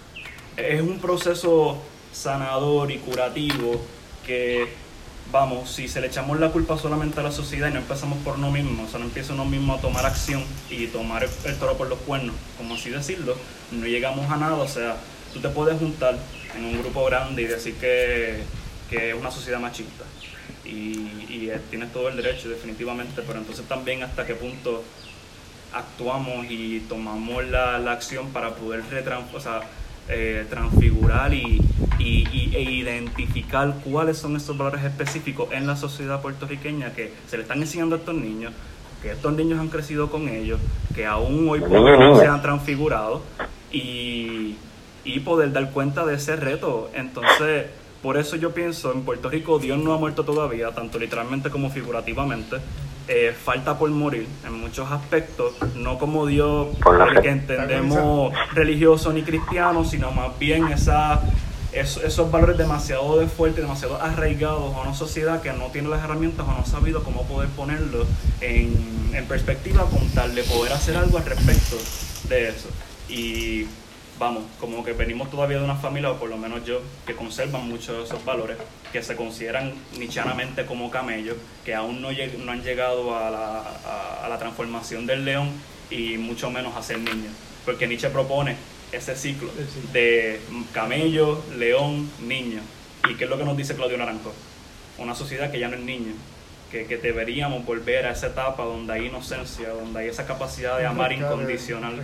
Es 0.57 0.81
un 0.81 0.99
proceso 0.99 1.77
sanador 2.11 2.91
y 2.91 2.97
curativo 2.97 3.81
que, 4.25 4.67
vamos, 5.31 5.71
si 5.71 5.87
se 5.87 6.01
le 6.01 6.07
echamos 6.07 6.39
la 6.39 6.51
culpa 6.51 6.77
solamente 6.77 7.19
a 7.19 7.23
la 7.23 7.31
sociedad 7.31 7.69
y 7.69 7.73
no 7.73 7.79
empezamos 7.79 8.17
por 8.19 8.35
uno 8.35 8.51
mismo, 8.51 8.83
o 8.83 8.87
sea, 8.87 8.99
no 8.99 9.05
empieza 9.05 9.33
uno 9.33 9.45
mismo 9.45 9.73
a 9.73 9.81
tomar 9.81 10.05
acción 10.05 10.43
y 10.69 10.87
tomar 10.87 11.23
el, 11.23 11.55
toro 11.57 11.77
por 11.77 11.87
los 11.87 11.99
cuernos, 11.99 12.35
como 12.57 12.75
así 12.75 12.89
decirlo, 12.89 13.35
no 13.71 13.85
llegamos 13.85 14.29
a 14.29 14.37
nada, 14.37 14.55
o 14.55 14.67
sea, 14.67 14.97
tú 15.33 15.39
te 15.39 15.49
puedes 15.49 15.79
juntar 15.79 16.17
en 16.55 16.65
un 16.65 16.81
grupo 16.81 17.05
grande 17.05 17.43
y 17.43 17.45
decir 17.45 17.75
que, 17.75 18.43
que 18.89 19.09
es 19.11 19.15
una 19.15 19.31
sociedad 19.31 19.59
machista. 19.59 20.03
Y, 20.65 20.69
y 21.29 21.51
tienes 21.69 21.91
todo 21.91 22.09
el 22.09 22.17
derecho, 22.17 22.49
definitivamente, 22.49 23.21
pero 23.25 23.39
entonces 23.39 23.65
también 23.67 24.03
hasta 24.03 24.25
qué 24.25 24.35
punto 24.35 24.83
actuamos 25.73 26.45
y 26.49 26.81
tomamos 26.87 27.45
la, 27.45 27.75
acción 27.91 28.29
para 28.29 28.55
poder 28.55 28.83
eh, 30.09 30.45
transfigurar 30.49 31.33
y, 31.33 31.61
e 31.99 32.61
identificar 32.61 33.75
cuáles 33.83 34.17
son 34.17 34.35
esos 34.35 34.57
valores 34.57 34.83
específicos 34.83 35.49
en 35.51 35.67
la 35.67 35.75
sociedad 35.75 36.21
puertorriqueña 36.21 36.93
que 36.93 37.13
se 37.27 37.37
le 37.37 37.43
están 37.43 37.59
enseñando 37.59 37.95
a 37.95 37.99
estos 37.99 38.15
niños, 38.15 38.53
que 39.01 39.11
estos 39.11 39.33
niños 39.33 39.59
han 39.59 39.69
crecido 39.69 40.09
con 40.09 40.27
ellos, 40.27 40.59
que 40.95 41.05
aún 41.05 41.47
hoy 41.47 41.59
por 41.59 41.77
hoy 41.77 42.19
se 42.19 42.27
han 42.27 42.41
transfigurado 42.41 43.21
y, 43.71 44.55
y 45.03 45.19
poder 45.21 45.51
dar 45.51 45.71
cuenta 45.71 46.05
de 46.05 46.15
ese 46.15 46.35
reto. 46.35 46.89
Entonces, 46.93 47.67
por 48.01 48.17
eso 48.17 48.35
yo 48.35 48.51
pienso, 48.51 48.91
en 48.91 49.03
Puerto 49.03 49.29
Rico 49.29 49.59
Dios 49.59 49.77
no 49.77 49.93
ha 49.93 49.97
muerto 49.97 50.23
todavía, 50.25 50.71
tanto 50.71 50.97
literalmente 50.97 51.49
como 51.49 51.69
figurativamente. 51.69 52.57
Eh, 53.07 53.33
falta 53.33 53.77
por 53.77 53.89
morir 53.89 54.27
en 54.45 54.53
muchos 54.53 54.89
aspectos, 54.91 55.53
no 55.75 55.97
como 55.97 56.27
Dios 56.27 56.67
que 57.21 57.29
entendemos 57.29 58.31
religioso 58.53 59.11
ni 59.11 59.23
cristiano, 59.23 59.83
sino 59.83 60.11
más 60.11 60.37
bien 60.39 60.67
esa, 60.67 61.19
esos, 61.73 62.31
valores 62.31 62.57
demasiado 62.57 63.19
de 63.19 63.27
fuertes, 63.27 63.63
demasiado 63.63 64.01
arraigados 64.01 64.75
a 64.75 64.81
una 64.81 64.93
sociedad 64.93 65.41
que 65.41 65.51
no 65.51 65.65
tiene 65.67 65.89
las 65.89 66.03
herramientas 66.03 66.45
o 66.47 66.51
no 66.51 66.59
ha 66.59 66.65
sabido 66.65 67.03
cómo 67.03 67.23
poder 67.23 67.49
ponerlos 67.49 68.07
en, 68.39 69.11
en 69.13 69.25
perspectiva 69.25 69.83
con 69.85 70.07
tal 70.11 70.33
de 70.35 70.43
poder 70.43 70.71
hacer 70.71 70.95
algo 70.95 71.17
al 71.17 71.25
respecto 71.25 71.77
de 72.29 72.49
eso. 72.49 72.69
Y 73.09 73.65
vamos, 74.21 74.43
como 74.59 74.85
que 74.85 74.93
venimos 74.93 75.31
todavía 75.31 75.57
de 75.57 75.63
una 75.63 75.75
familia, 75.75 76.11
o 76.11 76.19
por 76.19 76.29
lo 76.29 76.37
menos 76.37 76.63
yo, 76.63 76.79
que 77.07 77.15
conservan 77.15 77.67
muchos 77.67 77.97
de 77.97 78.03
esos 78.03 78.23
valores, 78.23 78.55
que 78.93 79.01
se 79.01 79.15
consideran 79.15 79.73
nichanamente 79.97 80.63
como 80.67 80.91
camellos, 80.91 81.37
que 81.65 81.73
aún 81.73 82.03
no, 82.03 82.09
no 82.11 82.51
han 82.51 82.61
llegado 82.61 83.17
a 83.17 83.31
la, 83.31 84.23
a, 84.23 84.29
la 84.29 84.37
transformación 84.37 85.07
del 85.07 85.25
león 85.25 85.49
y 85.89 86.19
mucho 86.19 86.51
menos 86.51 86.77
a 86.77 86.83
ser 86.83 86.99
niños. 86.99 87.33
Porque 87.65 87.87
Nietzsche 87.87 88.09
propone 88.09 88.57
ese 88.91 89.15
ciclo 89.15 89.49
de 89.91 90.39
camello, 90.71 91.43
león, 91.57 92.07
niño. 92.21 92.61
¿Y 93.09 93.15
qué 93.15 93.23
es 93.23 93.29
lo 93.29 93.39
que 93.39 93.43
nos 93.43 93.57
dice 93.57 93.75
Claudio 93.75 93.97
Naranjo? 93.97 94.31
Una 94.99 95.15
sociedad 95.15 95.49
que 95.49 95.57
ya 95.57 95.67
no 95.67 95.77
es 95.77 95.81
niño, 95.81 96.13
que, 96.71 96.97
deberíamos 96.97 97.65
volver 97.65 98.05
a 98.05 98.11
esa 98.11 98.27
etapa 98.27 98.63
donde 98.63 98.93
hay 98.93 99.07
inocencia, 99.07 99.69
donde 99.69 99.99
hay 99.99 100.07
esa 100.07 100.25
capacidad 100.25 100.77
de 100.77 100.85
amar 100.85 101.11
incondicional, 101.11 102.01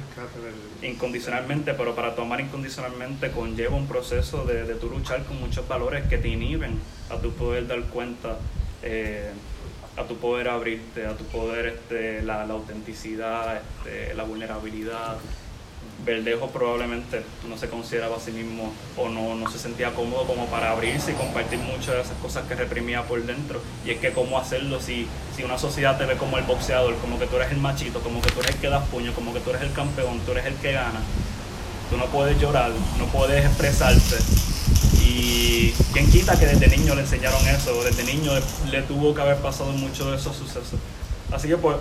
incondicionalmente, 0.81 1.73
pero 1.73 1.95
para 1.95 2.15
tu 2.15 2.21
amar 2.21 2.41
incondicionalmente 2.41 3.31
conlleva 3.31 3.77
un 3.77 3.87
proceso 3.87 4.45
de, 4.45 4.65
de 4.65 4.75
tu 4.75 4.89
luchar 4.89 5.23
con 5.23 5.39
muchos 5.39 5.67
valores 5.67 6.05
que 6.07 6.17
te 6.17 6.27
inhiben 6.27 6.79
a 7.09 7.17
tu 7.17 7.31
poder 7.31 7.67
dar 7.67 7.81
cuenta, 7.83 8.37
eh, 8.83 9.31
a 9.95 10.03
tu 10.03 10.17
poder 10.17 10.49
abrirte, 10.49 11.05
a 11.05 11.15
tu 11.15 11.23
poder 11.25 11.67
este, 11.67 12.21
la, 12.21 12.45
la 12.45 12.53
autenticidad, 12.53 13.57
este, 13.57 14.13
la 14.15 14.23
vulnerabilidad, 14.23 15.17
Verdejo 16.07 16.47
probablemente 16.47 17.21
no 17.49 17.57
se 17.57 17.67
consideraba 17.67 18.15
a 18.15 18.19
sí 18.21 18.31
mismo 18.31 18.71
o 18.95 19.09
no, 19.09 19.35
no 19.35 19.51
se 19.51 19.59
sentía 19.59 19.93
cómodo 19.93 20.25
como 20.25 20.45
para 20.45 20.71
abrirse 20.71 21.11
y 21.11 21.15
compartir 21.15 21.59
muchas 21.59 21.95
de 21.95 22.01
esas 22.01 22.17
cosas 22.21 22.47
que 22.47 22.55
reprimía 22.55 23.03
por 23.03 23.21
dentro. 23.23 23.61
Y 23.85 23.91
es 23.91 23.99
que 23.99 24.13
cómo 24.13 24.39
hacerlo 24.39 24.79
si, 24.79 25.05
si 25.35 25.43
una 25.43 25.59
sociedad 25.59 25.97
te 25.97 26.05
ve 26.05 26.15
como 26.15 26.37
el 26.37 26.45
boxeador, 26.45 26.95
como 26.99 27.19
que 27.19 27.27
tú 27.27 27.35
eres 27.35 27.51
el 27.51 27.57
machito, 27.57 27.99
como 27.99 28.21
que 28.21 28.31
tú 28.31 28.39
eres 28.39 28.55
el 28.55 28.61
que 28.61 28.69
das 28.69 28.87
puño, 28.87 29.13
como 29.13 29.33
que 29.33 29.41
tú 29.41 29.49
eres 29.49 29.63
el 29.63 29.73
campeón, 29.73 30.21
tú 30.25 30.31
eres 30.31 30.45
el 30.45 30.55
que 30.55 30.71
gana. 30.71 31.01
Tú 31.89 31.97
no 31.97 32.05
puedes 32.05 32.39
llorar, 32.39 32.71
no 32.97 33.05
puedes 33.07 33.45
expresarte. 33.45 34.15
Y 35.05 35.73
quién 35.91 36.09
quita 36.09 36.39
que 36.39 36.45
desde 36.45 36.69
niño 36.69 36.95
le 36.95 37.01
enseñaron 37.01 37.45
eso, 37.49 37.83
desde 37.83 38.05
niño 38.05 38.31
le, 38.71 38.81
tuvo 38.83 39.13
que 39.13 39.21
haber 39.21 39.37
pasado 39.37 39.71
mucho 39.73 40.09
de 40.09 40.15
esos 40.15 40.37
sucesos. 40.37 40.79
Así 41.33 41.49
que 41.49 41.57
pues, 41.57 41.75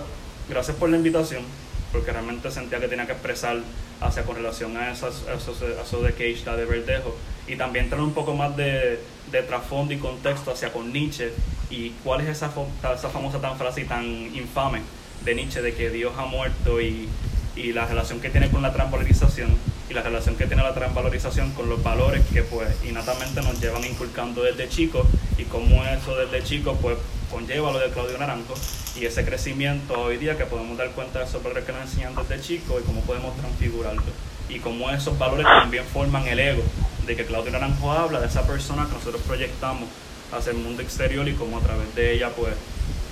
gracias 0.49 0.75
por 0.75 0.89
la 0.89 0.97
invitación 0.97 1.43
porque 1.91 2.11
realmente 2.11 2.51
sentía 2.51 2.79
que 2.79 2.87
tenía 2.87 3.05
que 3.05 3.13
expresar 3.13 3.57
hacia 4.01 4.23
con 4.23 4.35
relación 4.35 4.77
a, 4.77 4.91
esas, 4.91 5.23
eso, 5.27 6.01
de 6.01 6.11
Cage, 6.11 6.43
la 6.45 6.55
de 6.55 6.65
Verdejo, 6.65 7.15
y 7.47 7.55
también 7.55 7.89
traer 7.89 8.03
un 8.03 8.13
poco 8.13 8.35
más 8.35 8.55
de, 8.57 8.99
de 9.31 9.41
trasfondo 9.43 9.93
y 9.93 9.97
contexto 9.97 10.51
hacia 10.51 10.71
con 10.71 10.91
Nietzsche 10.91 11.31
y 11.69 11.91
cuál 12.03 12.21
es 12.21 12.29
esa, 12.29 12.51
esa 12.93 13.09
famosa 13.09 13.39
tan 13.39 13.57
frase 13.57 13.81
y 13.81 13.85
tan 13.85 14.05
infame 14.05 14.81
de 15.23 15.35
Nietzsche 15.35 15.61
de 15.61 15.73
que 15.73 15.89
Dios 15.89 16.13
ha 16.17 16.25
muerto 16.25 16.81
y, 16.81 17.09
y 17.55 17.73
la 17.73 17.85
relación 17.85 18.19
que 18.19 18.29
tiene 18.29 18.49
con 18.49 18.61
la 18.61 18.71
transvalorización 18.71 19.49
y 19.89 19.93
la 19.93 20.03
relación 20.03 20.35
que 20.35 20.45
tiene 20.45 20.63
la 20.63 20.73
transvalorización 20.73 21.51
con 21.51 21.69
los 21.69 21.81
valores 21.81 22.23
que 22.33 22.43
pues 22.43 22.67
innatamente 22.87 23.41
nos 23.41 23.59
llevan 23.59 23.83
inculcando 23.85 24.43
desde 24.43 24.67
chicos 24.69 25.07
y 25.37 25.43
cómo 25.43 25.83
eso 25.85 26.15
desde 26.17 26.43
chicos 26.43 26.77
pues 26.81 26.97
conlleva 27.31 27.71
lo 27.71 27.79
de 27.79 27.89
Claudio 27.89 28.17
Naranjo 28.17 28.53
y 28.99 29.05
ese 29.05 29.23
crecimiento 29.23 29.93
hoy 29.93 30.17
día 30.17 30.37
que 30.37 30.45
podemos 30.45 30.77
dar 30.77 30.89
cuenta 30.91 31.19
de 31.19 31.25
esos 31.25 31.43
valores 31.43 31.65
que 31.65 31.71
nos 31.71 31.81
enseñan 31.81 32.15
desde 32.15 32.41
chicos 32.41 32.81
y 32.81 32.85
cómo 32.85 33.01
podemos 33.01 33.35
transfigurarlo 33.37 34.01
y 34.49 34.59
cómo 34.59 34.89
esos 34.89 35.17
valores 35.19 35.45
también 35.45 35.83
forman 35.85 36.27
el 36.27 36.39
ego 36.39 36.63
de 37.05 37.15
que 37.15 37.25
Claudio 37.25 37.51
Naranjo 37.51 37.91
habla 37.91 38.19
de 38.19 38.27
esa 38.27 38.47
persona 38.47 38.87
que 38.87 38.93
nosotros 38.93 39.21
proyectamos 39.27 39.87
hacia 40.31 40.51
el 40.51 40.57
mundo 40.57 40.81
exterior 40.81 41.27
y 41.27 41.33
cómo 41.33 41.57
a 41.57 41.61
través 41.61 41.93
de 41.95 42.13
ella 42.13 42.31
pues 42.35 42.53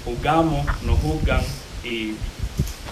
juzgamos, 0.03 0.65
nos 0.83 0.99
juzgan 0.99 1.41
y 1.83 2.15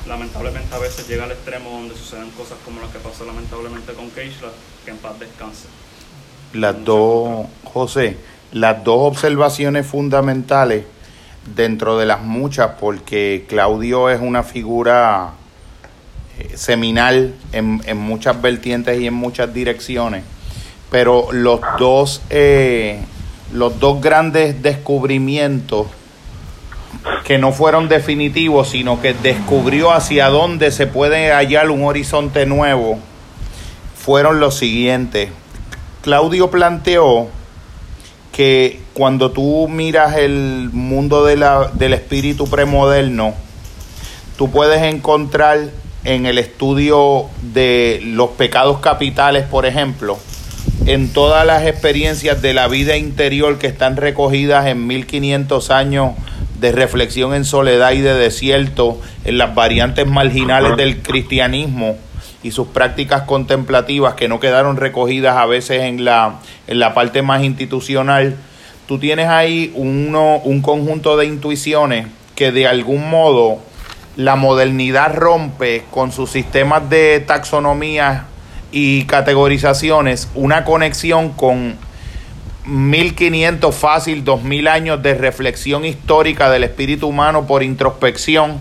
lamentablemente 0.07 0.73
a 0.75 0.79
veces 0.79 1.07
llega 1.07 1.23
al 1.23 1.31
extremo 1.31 1.71
donde 1.71 1.95
suceden 1.95 2.29
cosas 2.31 2.57
como 2.63 2.79
las 2.79 2.91
que 2.91 2.99
pasó 2.99 3.25
lamentablemente 3.25 3.93
con 3.93 4.09
Keishla, 4.11 4.49
que 4.85 4.91
en 4.91 4.97
paz 4.97 5.19
descanse. 5.19 5.67
Las 6.53 6.83
dos, 6.85 7.47
José, 7.63 8.17
las 8.51 8.83
dos 8.83 8.99
observaciones 8.99 9.87
fundamentales 9.87 10.85
dentro 11.45 11.97
de 11.97 12.05
las 12.05 12.21
muchas, 12.21 12.71
porque 12.79 13.45
Claudio 13.47 14.09
es 14.09 14.21
una 14.21 14.43
figura 14.43 15.31
eh, 16.39 16.57
seminal 16.57 17.33
en, 17.51 17.81
en 17.85 17.97
muchas 17.97 18.41
vertientes 18.41 18.99
y 18.99 19.07
en 19.07 19.13
muchas 19.13 19.53
direcciones, 19.53 20.23
pero 20.89 21.27
los 21.31 21.59
dos, 21.77 22.21
eh, 22.29 22.99
los 23.51 23.79
dos 23.79 24.01
grandes 24.01 24.61
descubrimientos 24.61 25.87
que 27.25 27.37
no 27.37 27.51
fueron 27.51 27.89
definitivos, 27.89 28.69
sino 28.69 29.01
que 29.01 29.13
descubrió 29.13 29.91
hacia 29.91 30.29
dónde 30.29 30.71
se 30.71 30.87
puede 30.87 31.31
hallar 31.31 31.69
un 31.69 31.83
horizonte 31.83 32.45
nuevo, 32.45 32.99
fueron 33.95 34.39
los 34.39 34.57
siguientes. 34.57 35.29
Claudio 36.01 36.49
planteó 36.51 37.29
que 38.33 38.79
cuando 38.93 39.31
tú 39.31 39.67
miras 39.69 40.17
el 40.17 40.69
mundo 40.73 41.23
de 41.23 41.37
la, 41.37 41.69
del 41.73 41.93
espíritu 41.93 42.49
premoderno, 42.49 43.35
tú 44.37 44.51
puedes 44.51 44.81
encontrar 44.81 45.69
en 46.03 46.25
el 46.25 46.39
estudio 46.39 47.27
de 47.53 48.01
los 48.03 48.31
pecados 48.31 48.79
capitales, 48.79 49.45
por 49.45 49.67
ejemplo, 49.67 50.17
en 50.87 51.13
todas 51.13 51.45
las 51.45 51.65
experiencias 51.65 52.41
de 52.41 52.55
la 52.55 52.67
vida 52.67 52.97
interior 52.97 53.59
que 53.59 53.67
están 53.67 53.97
recogidas 53.97 54.65
en 54.65 54.87
1500 54.87 55.69
años 55.69 56.13
de 56.59 56.71
reflexión 56.71 57.35
en 57.35 57.45
soledad 57.45 57.91
y 57.91 58.01
de 58.01 58.15
desierto, 58.15 58.99
en 59.25 59.37
las 59.37 59.53
variantes 59.53 60.07
marginales 60.07 60.75
del 60.75 61.03
cristianismo 61.03 61.97
y 62.43 62.51
sus 62.51 62.67
prácticas 62.67 63.23
contemplativas 63.23 64.15
que 64.15 64.27
no 64.27 64.39
quedaron 64.39 64.77
recogidas 64.77 65.37
a 65.37 65.45
veces 65.45 65.83
en 65.83 66.05
la, 66.05 66.39
en 66.67 66.79
la 66.79 66.93
parte 66.93 67.21
más 67.21 67.41
institucional, 67.43 68.35
tú 68.87 68.99
tienes 68.99 69.29
ahí 69.29 69.71
uno, 69.75 70.37
un 70.39 70.61
conjunto 70.61 71.17
de 71.17 71.25
intuiciones 71.25 72.07
que 72.35 72.51
de 72.51 72.67
algún 72.67 73.09
modo 73.09 73.59
la 74.17 74.35
modernidad 74.35 75.15
rompe 75.15 75.85
con 75.89 76.11
sus 76.11 76.29
sistemas 76.29 76.89
de 76.89 77.19
taxonomía 77.21 78.25
y 78.71 79.05
categorizaciones 79.05 80.29
una 80.35 80.65
conexión 80.65 81.29
con 81.29 81.77
1500 82.65 83.75
fácil, 83.75 84.23
2000 84.23 84.67
años 84.67 85.03
de 85.03 85.15
reflexión 85.15 85.85
histórica 85.85 86.49
del 86.49 86.63
espíritu 86.63 87.07
humano 87.07 87.45
por 87.45 87.63
introspección 87.63 88.59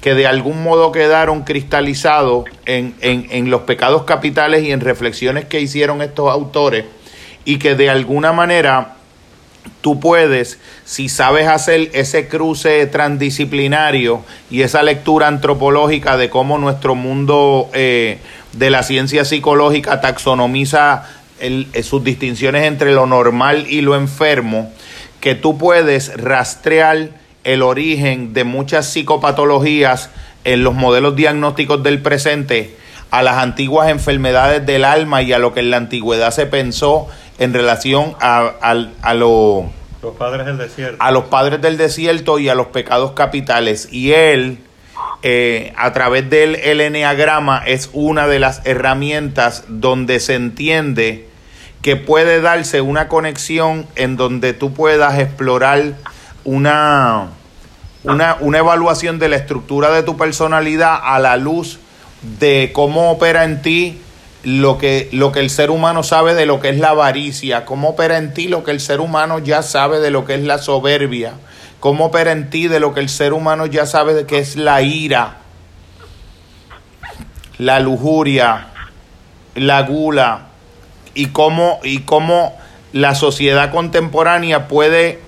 que 0.00 0.14
de 0.14 0.26
algún 0.26 0.62
modo 0.62 0.92
quedaron 0.92 1.42
cristalizados 1.42 2.44
en, 2.64 2.94
en, 3.00 3.50
los 3.50 3.62
pecados 3.62 4.04
capitales 4.04 4.62
y 4.64 4.72
en 4.72 4.80
reflexiones 4.80 5.44
que 5.44 5.60
hicieron 5.60 6.00
estos 6.00 6.30
autores 6.30 6.86
y 7.44 7.58
que 7.58 7.74
de 7.74 7.90
alguna 7.90 8.32
manera 8.32 8.96
tú 9.82 10.00
puedes, 10.00 10.58
si 10.84 11.08
sabes 11.08 11.48
hacer 11.48 11.90
ese 11.92 12.28
cruce 12.28 12.86
transdisciplinario 12.86 14.22
y 14.50 14.62
esa 14.62 14.82
lectura 14.82 15.26
antropológica 15.26 16.16
de 16.16 16.30
cómo 16.30 16.58
nuestro 16.58 16.94
mundo 16.94 17.68
eh, 17.74 18.18
de 18.52 18.70
la 18.70 18.82
ciencia 18.82 19.24
psicológica 19.24 20.00
taxonomiza 20.00 21.04
eh, 21.40 21.82
sus 21.82 22.04
distinciones 22.04 22.64
entre 22.64 22.92
lo 22.92 23.06
normal 23.06 23.66
y 23.68 23.80
lo 23.80 23.96
enfermo, 23.96 24.70
que 25.20 25.34
tú 25.34 25.58
puedes 25.58 26.14
rastrear 26.16 27.10
el 27.44 27.62
origen 27.62 28.32
de 28.32 28.44
muchas 28.44 28.86
psicopatologías 28.92 30.10
en 30.44 30.64
los 30.64 30.74
modelos 30.74 31.16
diagnósticos 31.16 31.82
del 31.82 32.00
presente 32.00 32.76
a 33.10 33.22
las 33.22 33.38
antiguas 33.38 33.90
enfermedades 33.90 34.64
del 34.64 34.84
alma 34.84 35.22
y 35.22 35.32
a 35.32 35.38
lo 35.38 35.52
que 35.52 35.60
en 35.60 35.70
la 35.70 35.76
antigüedad 35.78 36.30
se 36.30 36.46
pensó 36.46 37.08
en 37.38 37.52
relación 37.52 38.14
a, 38.20 38.52
a, 38.60 39.14
los 39.14 39.64
padres 40.18 40.46
del 40.46 40.58
desierto. 40.58 40.96
A 41.00 41.10
los 41.10 41.24
padres 41.24 41.60
del 41.60 41.76
desierto 41.76 42.38
y 42.38 42.48
a 42.48 42.54
los 42.54 42.68
pecados 42.68 43.12
capitales. 43.12 43.88
Y 43.90 44.12
él 44.12 44.58
eh, 45.22 45.72
a 45.76 45.92
través 45.92 46.30
del 46.30 46.54
el 46.56 46.80
eneagrama 46.80 47.62
es 47.66 47.90
una 47.92 48.26
de 48.26 48.38
las 48.38 48.64
herramientas 48.64 49.64
donde 49.68 50.20
se 50.20 50.34
entiende 50.34 51.26
que 51.82 51.96
puede 51.96 52.40
darse 52.40 52.80
una 52.80 53.08
conexión 53.08 53.86
en 53.96 54.16
donde 54.16 54.52
tú 54.52 54.72
puedas 54.72 55.18
explorar 55.18 55.94
una, 56.44 57.28
una, 58.04 58.36
una 58.40 58.58
evaluación 58.58 59.18
de 59.18 59.28
la 59.28 59.36
estructura 59.36 59.90
de 59.90 60.02
tu 60.02 60.16
personalidad 60.16 60.98
a 61.02 61.18
la 61.18 61.36
luz 61.36 61.78
de 62.38 62.70
cómo 62.72 63.10
opera 63.10 63.44
en 63.44 63.62
ti 63.62 64.00
lo 64.42 64.78
que, 64.78 65.08
lo 65.12 65.32
que 65.32 65.40
el 65.40 65.50
ser 65.50 65.70
humano 65.70 66.02
sabe 66.02 66.34
de 66.34 66.46
lo 66.46 66.60
que 66.60 66.70
es 66.70 66.78
la 66.78 66.90
avaricia, 66.90 67.64
cómo 67.64 67.90
opera 67.90 68.16
en 68.16 68.32
ti 68.32 68.48
lo 68.48 68.64
que 68.64 68.70
el 68.70 68.80
ser 68.80 69.00
humano 69.00 69.38
ya 69.38 69.62
sabe 69.62 70.00
de 70.00 70.10
lo 70.10 70.24
que 70.24 70.34
es 70.34 70.42
la 70.42 70.58
soberbia, 70.58 71.34
cómo 71.78 72.06
opera 72.06 72.32
en 72.32 72.50
ti 72.50 72.68
de 72.68 72.80
lo 72.80 72.94
que 72.94 73.00
el 73.00 73.08
ser 73.08 73.32
humano 73.32 73.66
ya 73.66 73.86
sabe 73.86 74.14
de 74.14 74.26
qué 74.26 74.38
es 74.38 74.56
la 74.56 74.82
ira, 74.82 75.38
la 77.58 77.80
lujuria, 77.80 78.68
la 79.54 79.82
gula, 79.82 80.46
y 81.14 81.26
cómo, 81.26 81.80
y 81.82 82.00
cómo 82.00 82.56
la 82.92 83.14
sociedad 83.14 83.70
contemporánea 83.70 84.68
puede, 84.68 85.20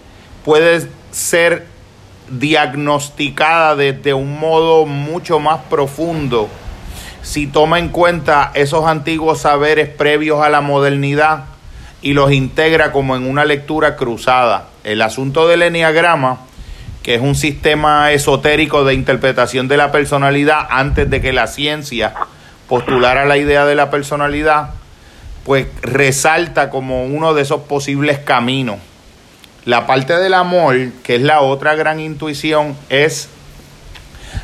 puede 0.45 0.87
ser 1.13 1.67
diagnosticada 2.29 3.77
desde 3.77 4.15
un 4.15 4.41
modo 4.41 4.87
mucho 4.87 5.39
más 5.39 5.61
profundo 5.71 6.49
si 7.23 7.47
toma 7.47 7.79
en 7.79 7.89
cuenta 7.89 8.51
esos 8.55 8.85
antiguos 8.87 9.41
saberes 9.43 9.89
previos 9.89 10.43
a 10.43 10.51
la 10.51 10.61
modernidad 10.61 11.45
y 12.03 12.15
los 12.15 12.33
integra 12.33 12.91
como 12.91 13.15
en 13.15 13.27
una 13.27 13.45
lectura 13.45 13.97
cruzada. 13.97 14.69
El 14.83 15.01
asunto 15.03 15.47
del 15.47 15.63
enneagrama, 15.63 16.41
que 17.03 17.15
es 17.15 17.21
un 17.21 17.37
sistema 17.37 18.11
esotérico 18.11 18.85
de 18.85 18.95
interpretación 18.95 19.69
de 19.69 19.77
la 19.77 19.93
personalidad 19.93 20.67
antes 20.69 21.09
de 21.09 21.21
que 21.21 21.33
la 21.33 21.47
ciencia 21.47 22.13
postulara 22.69 23.25
la 23.25 23.39
idea 23.39 23.65
de 23.67 23.77
la 23.77 23.91
personalidad, 23.91 24.71
pues 25.45 25.69
resalta 25.81 26.71
como 26.71 27.05
uno 27.05 27.35
de 27.35 27.43
esos 27.43 27.63
posibles 27.63 28.19
caminos. 28.19 28.79
La 29.65 29.87
parte 29.87 30.19
del 30.19 30.35
amor, 30.35 30.77
que 31.05 31.17
es 31.17 31.23
la 31.23 31.41
otra 31.41 31.77
gran 31.77 32.01
intuición, 32.01 32.77
es 32.89 33.29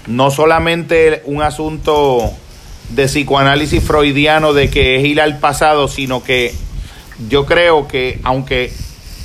no 0.06 0.30
solamente 0.30 1.22
un 1.24 1.42
asunto 1.42 2.30
de 2.90 3.06
psicoanálisis 3.06 3.82
freudiano 3.82 4.52
de 4.52 4.70
que 4.70 4.96
es 4.96 5.04
ir 5.04 5.20
al 5.20 5.38
pasado, 5.38 5.88
sino 5.88 6.22
que 6.22 6.54
yo 7.28 7.46
creo 7.46 7.88
que 7.88 8.20
aunque 8.22 8.72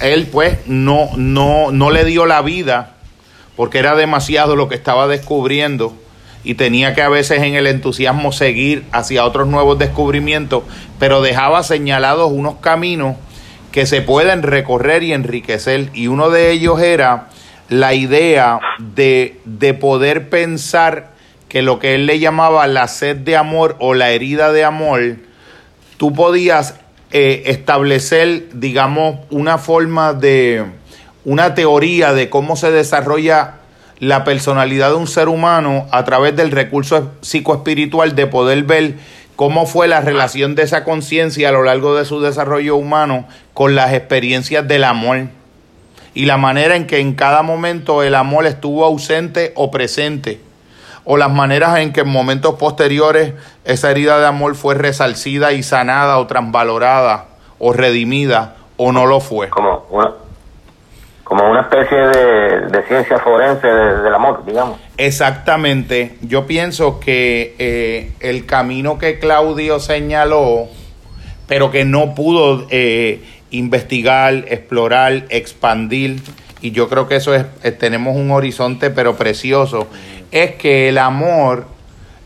él 0.02 0.28
pues 0.32 0.58
no, 0.66 1.12
no, 1.16 1.72
no 1.72 1.92
le 1.92 2.06
dio 2.06 2.26
la 2.26 2.42
vida, 2.42 2.96
porque 3.56 3.78
era 3.78 3.96
demasiado 3.96 4.56
lo 4.56 4.68
que 4.70 4.76
estaba 4.76 5.08
descubriendo, 5.08 5.96
y 6.44 6.56
tenía 6.56 6.96
que 6.96 7.04
a 7.04 7.10
veces 7.10 7.44
en 7.44 7.54
el 7.54 7.68
entusiasmo 7.68 8.32
seguir 8.32 8.84
hacia 8.92 9.26
otros 9.26 9.48
nuevos 9.48 9.78
descubrimientos, 9.78 10.64
pero 10.98 11.22
dejaba 11.22 11.62
señalados 11.62 12.32
unos 12.32 12.56
caminos 12.56 13.16
que 13.74 13.86
se 13.88 14.02
pueden 14.02 14.44
recorrer 14.44 15.04
y 15.04 15.12
enriquecer. 15.12 15.90
Y 15.94 16.08
uno 16.08 16.30
de 16.30 16.52
ellos 16.52 16.80
era 16.80 17.28
la 17.68 17.94
idea 17.96 18.60
de, 18.78 19.42
de 19.44 19.74
poder 19.74 20.30
pensar 20.30 21.12
que 21.50 21.64
lo 21.64 21.80
que 21.80 21.96
él 21.96 22.06
le 22.06 22.20
llamaba 22.20 22.66
la 22.68 22.88
sed 22.88 23.18
de 23.18 23.36
amor 23.36 23.76
o 23.80 23.96
la 23.96 24.12
herida 24.12 24.52
de 24.52 24.64
amor, 24.64 25.18
tú 25.98 26.14
podías 26.14 26.76
eh, 27.12 27.44
establecer, 27.48 28.50
digamos, 28.54 29.18
una 29.32 29.58
forma 29.58 30.14
de, 30.14 30.66
una 31.26 31.56
teoría 31.56 32.14
de 32.14 32.30
cómo 32.30 32.56
se 32.56 32.72
desarrolla 32.72 33.56
la 34.00 34.24
personalidad 34.24 34.90
de 34.90 34.96
un 34.96 35.08
ser 35.08 35.30
humano 35.30 35.88
a 35.92 36.04
través 36.04 36.36
del 36.36 36.52
recurso 36.52 37.12
psicoespiritual 37.22 38.16
de 38.16 38.28
poder 38.28 38.64
ver 38.64 38.96
cómo 39.36 39.66
fue 39.66 39.88
la 39.88 40.02
relación 40.02 40.56
de 40.56 40.64
esa 40.64 40.84
conciencia 40.84 41.50
a 41.50 41.52
lo 41.52 41.64
largo 41.64 41.96
de 41.96 42.06
su 42.06 42.22
desarrollo 42.22 42.76
humano 42.76 43.28
con 43.54 43.76
las 43.76 43.94
experiencias 43.94 44.68
del 44.68 44.84
amor 44.84 45.28
y 46.14 46.26
la 46.26 46.38
manera 46.38 46.76
en 46.76 46.88
que 46.88 47.00
en 47.00 47.16
cada 47.16 47.42
momento 47.42 48.04
el 48.04 48.16
amor 48.16 48.46
estuvo 48.46 48.86
ausente 48.86 49.52
o 49.56 49.72
presente 49.72 50.40
o 51.06 51.18
las 51.18 51.32
maneras 51.32 51.80
en 51.80 51.92
que 51.92 52.02
en 52.02 52.10
momentos 52.10 52.56
posteriores 52.56 53.34
esa 53.66 53.92
herida 53.92 54.20
de 54.20 54.28
amor 54.28 54.56
fue 54.56 54.76
resalcida 54.76 55.52
y 55.52 55.64
sanada 55.64 56.18
o 56.18 56.28
transvalorada 56.28 57.26
o 57.60 57.74
redimida 57.74 58.56
o 58.78 58.92
no 58.92 59.06
lo 59.06 59.20
fue. 59.20 59.50
Como 59.50 59.86
una, 59.90 60.12
como 61.24 61.50
una 61.50 61.62
especie 61.62 61.98
de, 61.98 62.84
ciencia 62.88 63.20
forense 63.20 63.68
del 63.68 64.14
amor, 64.14 64.44
digamos. 64.46 64.80
Exactamente. 64.98 66.16
Yo 66.22 66.46
pienso 66.46 67.00
que 67.00 67.56
eh, 67.58 68.12
el 68.20 68.46
camino 68.46 69.00
que 69.00 69.18
Claudio 69.20 69.80
señaló, 69.80 70.68
pero 71.48 71.72
que 71.72 71.84
no 71.84 72.14
pudo 72.14 72.68
eh, 72.70 73.22
investigar, 73.50 74.46
explorar, 74.50 75.26
expandir, 75.30 76.22
y 76.62 76.72
yo 76.72 76.90
creo 76.90 77.08
que 77.08 77.16
eso 77.16 77.34
es, 77.34 77.46
eh, 77.64 77.72
tenemos 77.72 78.16
un 78.16 78.32
horizonte 78.32 78.92
pero 78.92 79.16
precioso, 79.16 79.88
es 80.32 80.52
que 80.56 80.90
el 80.90 81.00
amor 81.00 81.66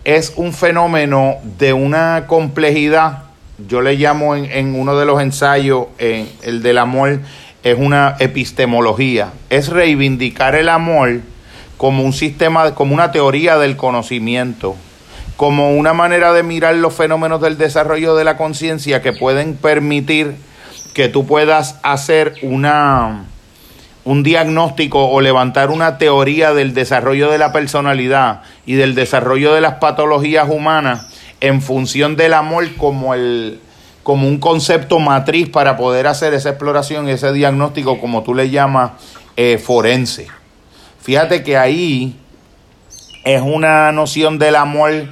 es 0.03 0.33
un 0.35 0.53
fenómeno 0.53 1.35
de 1.57 1.73
una 1.73 2.25
complejidad, 2.27 3.23
yo 3.67 3.81
le 3.81 3.95
llamo 3.95 4.35
en, 4.35 4.45
en 4.45 4.75
uno 4.75 4.97
de 4.97 5.05
los 5.05 5.21
ensayos, 5.21 5.87
en 5.99 6.29
el 6.43 6.61
del 6.61 6.77
amor, 6.77 7.21
es 7.63 7.77
una 7.77 8.17
epistemología, 8.19 9.31
es 9.49 9.69
reivindicar 9.69 10.53
el 10.55 10.69
amor 10.69 11.21
como 11.77 12.03
un 12.03 12.13
sistema, 12.13 12.73
como 12.75 12.93
una 12.93 13.11
teoría 13.11 13.57
del 13.57 13.77
conocimiento, 13.77 14.75
como 15.35 15.75
una 15.75 15.93
manera 15.93 16.33
de 16.33 16.43
mirar 16.43 16.75
los 16.75 16.93
fenómenos 16.93 17.41
del 17.41 17.57
desarrollo 17.57 18.15
de 18.15 18.23
la 18.23 18.37
conciencia 18.37 19.01
que 19.01 19.13
pueden 19.13 19.55
permitir 19.55 20.35
que 20.93 21.07
tú 21.07 21.25
puedas 21.27 21.79
hacer 21.83 22.35
una 22.41 23.25
un 24.03 24.23
diagnóstico 24.23 25.09
o 25.09 25.19
levantar 25.19 25.69
una 25.69 25.97
teoría 25.97 26.53
del 26.53 26.73
desarrollo 26.73 27.29
de 27.29 27.37
la 27.37 27.51
personalidad 27.51 28.41
y 28.65 28.75
del 28.75 28.95
desarrollo 28.95 29.53
de 29.53 29.59
las 29.59 29.75
patologías 29.75 30.49
humanas 30.49 31.07
en 31.41 31.61
función 31.61 32.15
del 32.15 32.33
amor 32.33 32.73
como 32.77 33.13
el 33.13 33.59
como 34.03 34.29
un 34.29 34.39
concepto 34.39 34.99
matriz 34.99 35.49
para 35.49 35.75
poder 35.75 36.07
hacer 36.07 36.33
esa 36.33 36.51
exploración, 36.51 37.09
ese 37.09 37.33
diagnóstico, 37.33 37.99
como 37.99 38.23
tú 38.23 38.33
le 38.33 38.49
llamas, 38.49 38.91
eh, 39.35 39.57
forense. 39.57 40.27
Fíjate 41.07 41.41
que 41.41 41.55
ahí 41.55 42.17
es 43.23 43.41
una 43.41 43.93
noción 43.93 44.37
del 44.39 44.57
amor 44.57 45.07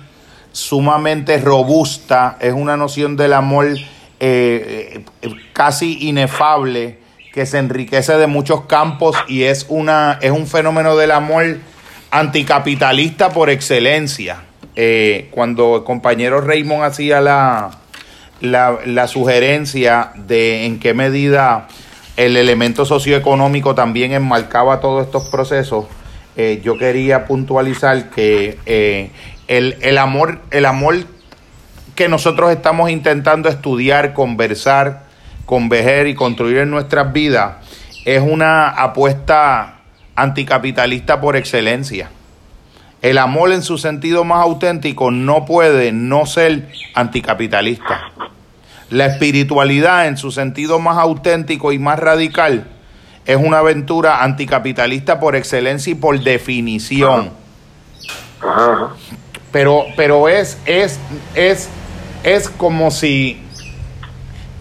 sumamente 0.51 1.37
robusta, 1.37 2.35
es 2.41 2.51
una 2.51 2.75
noción 2.75 3.15
del 3.15 3.31
amor 3.31 3.67
eh, 4.19 5.05
eh, 5.21 5.29
casi 5.53 6.09
inefable, 6.09 6.99
que 7.31 7.45
se 7.45 7.59
enriquece 7.59 8.17
de 8.17 8.27
muchos 8.27 8.65
campos 8.65 9.15
y 9.29 9.43
es, 9.43 9.67
una, 9.69 10.19
es 10.21 10.31
un 10.31 10.47
fenómeno 10.47 10.97
del 10.97 11.11
amor 11.11 11.59
anticapitalista 12.11 13.29
por 13.29 13.49
excelencia. 13.49 14.43
cuando 15.31 15.77
el 15.77 15.85
compañero 15.85 16.41
Raymond 16.41 16.83
hacía 16.83 17.21
la, 17.21 17.71
la, 18.41 19.07
sugerencia 19.07 20.11
de 20.15 20.65
en 20.65 20.77
qué 20.77 20.93
medida 20.93 21.69
el 22.18 22.38
elemento 22.38 22.86
socioeconómico 22.86 23.76
también 23.76 24.13
enmarcaba 24.13 24.80
todos 24.80 25.05
estos 25.05 25.30
procesos, 25.30 25.86
eh, 26.38 26.61
yo 26.63 26.78
quería 26.78 27.26
puntualizar 27.26 28.09
que 28.09 28.57
eh, 28.66 29.11
el, 29.47 29.78
el, 29.82 29.97
amor, 29.97 30.39
el 30.51 30.66
amor 30.66 30.95
que 31.95 32.09
nosotros 32.09 32.51
estamos 32.51 32.89
intentando 32.89 33.49
estudiar, 33.49 34.13
conversar, 34.13 35.05
convejer 35.45 36.07
y 36.07 36.16
construir 36.16 36.57
en 36.57 36.72
nuestras 36.72 37.13
vidas 37.13 37.55
es 38.05 38.22
una 38.22 38.70
apuesta 38.70 39.80
anticapitalista 40.16 41.20
por 41.20 41.36
excelencia. 41.36 42.09
El 43.01 43.18
amor 43.18 43.51
en 43.51 43.61
su 43.61 43.78
sentido 43.78 44.24
más 44.24 44.41
auténtico 44.41 45.11
no 45.11 45.45
puede 45.45 45.91
no 45.91 46.26
ser 46.26 46.70
anticapitalista. 46.93 48.11
La 48.89 49.07
espiritualidad 49.07 50.07
en 50.07 50.17
su 50.17 50.31
sentido 50.31 50.79
más 50.79 50.97
auténtico 50.97 51.71
y 51.71 51.79
más 51.79 51.97
radical 51.99 52.67
es 53.25 53.38
una 53.38 53.59
aventura 53.59 54.23
anticapitalista 54.23 55.19
por 55.19 55.36
excelencia 55.36 55.91
y 55.91 55.95
por 55.95 56.19
definición. 56.19 57.31
Pero, 59.51 59.86
pero 59.95 60.29
es, 60.29 60.59
es, 60.65 60.99
es, 61.33 61.69
es 62.23 62.49
como 62.49 62.91
si 62.91 63.41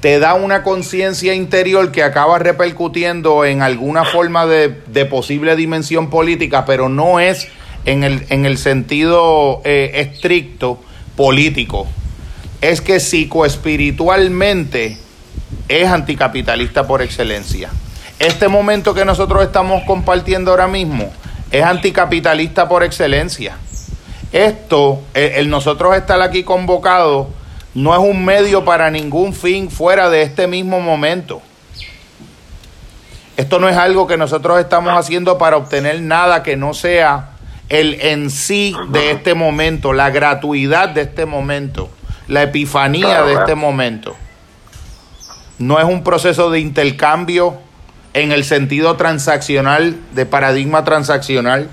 te 0.00 0.18
da 0.18 0.34
una 0.34 0.62
conciencia 0.62 1.34
interior 1.34 1.92
que 1.92 2.02
acaba 2.02 2.38
repercutiendo 2.38 3.44
en 3.44 3.60
alguna 3.60 4.04
forma 4.04 4.46
de, 4.46 5.04
posible 5.06 5.56
dimensión 5.56 6.08
política, 6.08 6.64
pero 6.64 6.88
no 6.88 7.20
es 7.20 7.48
en 7.84 8.04
el, 8.04 8.24
en 8.30 8.46
el 8.46 8.56
sentido 8.56 9.60
eh, 9.64 9.90
estricto 9.94 10.80
político 11.16 11.86
es 12.70 12.80
que 12.80 12.98
psicoespiritualmente 12.98 14.96
es 15.68 15.86
anticapitalista 15.86 16.86
por 16.86 17.02
excelencia. 17.02 17.68
Este 18.18 18.48
momento 18.48 18.94
que 18.94 19.04
nosotros 19.04 19.44
estamos 19.44 19.82
compartiendo 19.82 20.50
ahora 20.50 20.66
mismo 20.66 21.12
es 21.50 21.62
anticapitalista 21.62 22.66
por 22.66 22.82
excelencia. 22.82 23.58
Esto, 24.32 25.02
el, 25.12 25.50
nosotros 25.50 25.94
estar 25.94 26.22
aquí 26.22 26.42
convocados, 26.42 27.26
no 27.74 27.92
es 27.92 28.00
un 28.00 28.24
medio 28.24 28.64
para 28.64 28.90
ningún 28.90 29.34
fin 29.34 29.70
fuera 29.70 30.08
de 30.08 30.22
este 30.22 30.46
mismo 30.46 30.80
momento. 30.80 31.42
Esto 33.36 33.58
no 33.58 33.68
es 33.68 33.76
algo 33.76 34.06
que 34.06 34.16
nosotros 34.16 34.58
estamos 34.58 34.92
haciendo 34.92 35.36
para 35.36 35.58
obtener 35.58 36.00
nada 36.00 36.42
que 36.42 36.56
no 36.56 36.72
sea 36.72 37.32
el 37.68 38.00
en 38.00 38.30
sí 38.30 38.74
de 38.88 39.10
este 39.10 39.34
momento, 39.34 39.92
la 39.92 40.08
gratuidad 40.08 40.88
de 40.88 41.02
este 41.02 41.26
momento, 41.26 41.90
la 42.28 42.42
epifanía 42.42 43.22
de 43.22 43.34
este 43.34 43.54
momento. 43.54 44.16
No 45.58 45.78
es 45.78 45.84
un 45.84 46.02
proceso 46.02 46.50
de 46.50 46.60
intercambio 46.60 47.58
en 48.12 48.32
el 48.32 48.44
sentido 48.44 48.96
transaccional, 48.96 49.96
de 50.12 50.26
paradigma 50.26 50.84
transaccional 50.84 51.68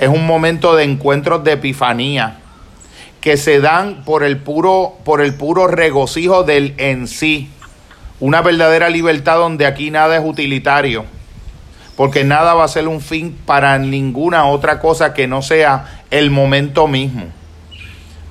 es 0.00 0.08
un 0.08 0.26
momento 0.26 0.74
de 0.76 0.84
encuentros 0.84 1.44
de 1.44 1.52
epifanía 1.52 2.38
que 3.20 3.36
se 3.36 3.60
dan 3.60 4.02
por 4.04 4.24
el 4.24 4.38
puro, 4.38 4.94
por 5.04 5.20
el 5.20 5.34
puro 5.34 5.66
regocijo 5.66 6.42
del 6.42 6.74
en 6.78 7.06
sí. 7.06 7.50
Una 8.18 8.40
verdadera 8.40 8.88
libertad 8.88 9.36
donde 9.36 9.66
aquí 9.66 9.90
nada 9.90 10.16
es 10.16 10.24
utilitario, 10.24 11.04
porque 11.96 12.24
nada 12.24 12.54
va 12.54 12.64
a 12.64 12.68
ser 12.68 12.88
un 12.88 13.02
fin 13.02 13.36
para 13.44 13.78
ninguna 13.78 14.46
otra 14.46 14.80
cosa 14.80 15.12
que 15.12 15.26
no 15.26 15.42
sea 15.42 16.00
el 16.10 16.30
momento 16.30 16.88
mismo. 16.88 17.26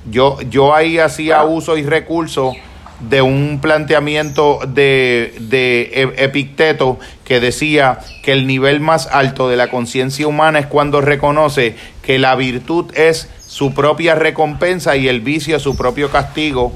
Yo, 0.05 0.39
yo 0.49 0.75
ahí 0.75 0.99
hacía 0.99 1.43
uso 1.43 1.77
y 1.77 1.83
recurso 1.83 2.53
de 2.99 3.21
un 3.21 3.59
planteamiento 3.61 4.59
de, 4.67 5.33
de 5.39 6.13
Epicteto 6.17 6.99
que 7.23 7.39
decía 7.39 7.99
que 8.23 8.33
el 8.33 8.45
nivel 8.45 8.81
más 8.81 9.07
alto 9.07 9.49
de 9.49 9.55
la 9.55 9.69
conciencia 9.69 10.27
humana 10.27 10.59
es 10.59 10.67
cuando 10.67 10.99
reconoce 10.99 11.75
que 12.01 12.19
la 12.19 12.35
virtud 12.35 12.91
es 12.95 13.29
su 13.47 13.73
propia 13.73 14.15
recompensa 14.15 14.95
y 14.97 15.07
el 15.07 15.21
vicio 15.21 15.59
su 15.59 15.75
propio 15.77 16.09
castigo, 16.11 16.73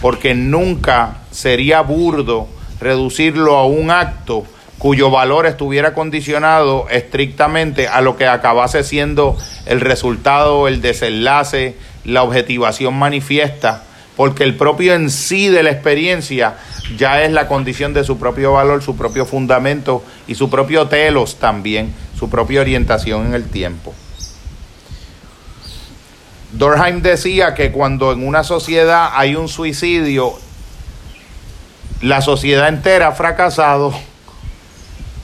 porque 0.00 0.34
nunca 0.34 1.18
sería 1.30 1.80
burdo 1.82 2.48
reducirlo 2.80 3.56
a 3.56 3.66
un 3.66 3.90
acto 3.90 4.44
cuyo 4.78 5.10
valor 5.10 5.46
estuviera 5.46 5.92
condicionado 5.92 6.86
estrictamente 6.88 7.88
a 7.88 8.00
lo 8.00 8.16
que 8.16 8.26
acabase 8.26 8.84
siendo 8.84 9.36
el 9.66 9.80
resultado, 9.80 10.68
el 10.68 10.80
desenlace, 10.80 11.76
la 12.04 12.22
objetivación 12.22 12.94
manifiesta 12.94 13.84
porque 14.18 14.42
el 14.42 14.56
propio 14.56 14.94
en 14.94 15.10
sí 15.10 15.46
de 15.46 15.62
la 15.62 15.70
experiencia 15.70 16.56
ya 16.96 17.22
es 17.22 17.30
la 17.30 17.46
condición 17.46 17.94
de 17.94 18.02
su 18.02 18.18
propio 18.18 18.52
valor, 18.52 18.82
su 18.82 18.96
propio 18.96 19.24
fundamento 19.24 20.02
y 20.26 20.34
su 20.34 20.50
propio 20.50 20.88
telos 20.88 21.36
también, 21.36 21.94
su 22.18 22.28
propia 22.28 22.62
orientación 22.62 23.26
en 23.26 23.34
el 23.34 23.44
tiempo. 23.44 23.94
Dorheim 26.50 27.00
decía 27.00 27.54
que 27.54 27.70
cuando 27.70 28.10
en 28.10 28.26
una 28.26 28.42
sociedad 28.42 29.10
hay 29.14 29.36
un 29.36 29.46
suicidio, 29.46 30.32
la 32.00 32.20
sociedad 32.20 32.66
entera 32.66 33.06
ha 33.06 33.12
fracasado 33.12 33.94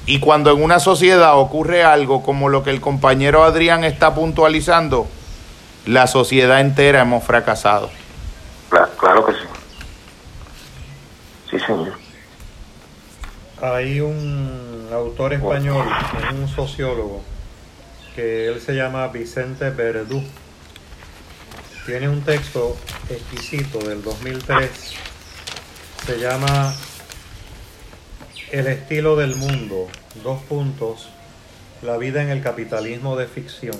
y 0.06 0.20
cuando 0.20 0.52
en 0.52 0.62
una 0.62 0.78
sociedad 0.78 1.36
ocurre 1.36 1.82
algo 1.82 2.22
como 2.22 2.48
lo 2.48 2.62
que 2.62 2.70
el 2.70 2.80
compañero 2.80 3.42
Adrián 3.42 3.82
está 3.82 4.14
puntualizando, 4.14 5.08
la 5.86 6.06
sociedad 6.06 6.60
entera 6.60 7.02
hemos 7.02 7.24
fracasado. 7.24 7.90
Claro, 8.98 9.26
que 9.26 9.32
sí. 9.32 9.38
Sí, 11.50 11.60
señor. 11.60 11.92
Hay 13.60 14.00
un 14.00 14.88
autor 14.92 15.34
español, 15.34 15.86
un 16.32 16.48
sociólogo, 16.48 17.22
que 18.14 18.48
él 18.48 18.60
se 18.60 18.74
llama 18.74 19.08
Vicente 19.08 19.70
Verdú. 19.70 20.22
Tiene 21.86 22.08
un 22.08 22.22
texto 22.22 22.76
exquisito 23.10 23.78
del 23.78 24.02
2003. 24.02 24.70
Se 26.06 26.18
llama 26.18 26.74
El 28.50 28.66
estilo 28.66 29.16
del 29.16 29.36
mundo. 29.36 29.88
Dos 30.22 30.42
puntos. 30.42 31.10
La 31.82 31.98
vida 31.98 32.22
en 32.22 32.30
el 32.30 32.42
capitalismo 32.42 33.16
de 33.16 33.26
ficción. 33.26 33.76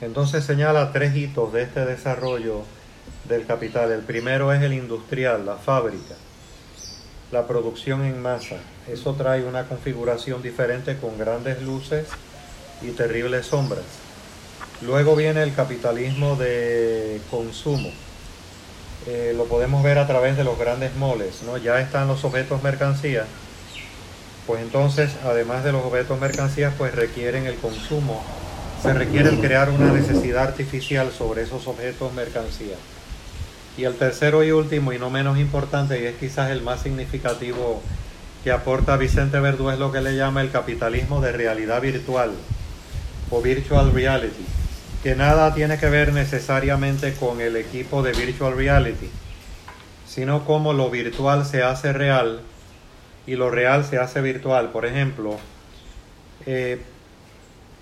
Entonces 0.00 0.44
señala 0.44 0.92
tres 0.92 1.14
hitos 1.14 1.52
de 1.52 1.62
este 1.62 1.84
desarrollo 1.86 2.62
del 3.28 3.46
capital. 3.46 3.92
El 3.92 4.00
primero 4.00 4.52
es 4.52 4.60
el 4.60 4.72
industrial, 4.72 5.46
la 5.46 5.56
fábrica, 5.56 6.14
la 7.30 7.46
producción 7.46 8.04
en 8.04 8.20
masa. 8.20 8.56
Eso 8.88 9.14
trae 9.14 9.44
una 9.44 9.68
configuración 9.68 10.42
diferente 10.42 10.96
con 10.96 11.18
grandes 11.18 11.62
luces 11.62 12.08
y 12.82 12.90
terribles 12.90 13.46
sombras. 13.46 13.84
Luego 14.80 15.14
viene 15.14 15.44
el 15.44 15.54
capitalismo 15.54 16.34
de 16.34 17.20
consumo. 17.30 17.90
Eh, 19.06 19.32
lo 19.36 19.44
podemos 19.44 19.84
ver 19.84 19.98
a 19.98 20.06
través 20.08 20.36
de 20.36 20.42
los 20.42 20.58
grandes 20.58 20.96
moles, 20.96 21.42
¿no? 21.44 21.58
Ya 21.58 21.80
están 21.80 22.08
los 22.08 22.24
objetos 22.24 22.62
mercancías. 22.64 23.26
Pues 24.48 24.60
entonces, 24.60 25.12
además 25.24 25.62
de 25.62 25.70
los 25.70 25.84
objetos 25.84 26.20
mercancías, 26.20 26.74
pues 26.76 26.92
requieren 26.94 27.46
el 27.46 27.54
consumo. 27.56 28.24
Se 28.82 28.92
requiere 28.92 29.38
crear 29.38 29.70
una 29.70 29.92
necesidad 29.92 30.42
artificial 30.42 31.12
sobre 31.12 31.42
esos 31.42 31.68
objetos 31.68 32.12
mercancías. 32.14 32.78
Y 33.78 33.84
el 33.84 33.94
tercero 33.94 34.42
y 34.42 34.50
último, 34.50 34.92
y 34.92 34.98
no 34.98 35.08
menos 35.08 35.38
importante, 35.38 36.02
y 36.02 36.06
es 36.06 36.16
quizás 36.16 36.50
el 36.50 36.62
más 36.62 36.82
significativo 36.82 37.80
que 38.42 38.50
aporta 38.50 38.96
Vicente 38.96 39.38
Verdú, 39.38 39.70
es 39.70 39.78
lo 39.78 39.92
que 39.92 40.00
le 40.00 40.16
llama 40.16 40.40
el 40.40 40.50
capitalismo 40.50 41.20
de 41.20 41.30
realidad 41.30 41.80
virtual 41.80 42.32
o 43.30 43.40
virtual 43.40 43.92
reality, 43.92 44.44
que 45.04 45.14
nada 45.14 45.54
tiene 45.54 45.78
que 45.78 45.88
ver 45.88 46.12
necesariamente 46.12 47.14
con 47.14 47.40
el 47.40 47.56
equipo 47.56 48.02
de 48.02 48.12
virtual 48.12 48.56
reality, 48.56 49.08
sino 50.08 50.44
cómo 50.44 50.72
lo 50.72 50.90
virtual 50.90 51.46
se 51.46 51.62
hace 51.62 51.92
real 51.92 52.40
y 53.28 53.36
lo 53.36 53.48
real 53.48 53.84
se 53.84 53.98
hace 53.98 54.20
virtual. 54.20 54.70
Por 54.70 54.86
ejemplo, 54.86 55.38
eh, 56.46 56.82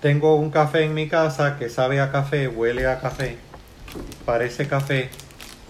tengo 0.01 0.35
un 0.35 0.49
café 0.49 0.83
en 0.83 0.93
mi 0.93 1.07
casa 1.07 1.57
que 1.57 1.69
sabe 1.69 2.01
a 2.01 2.11
café, 2.11 2.47
huele 2.47 2.87
a 2.87 2.99
café, 2.99 3.37
parece 4.25 4.67
café, 4.67 5.09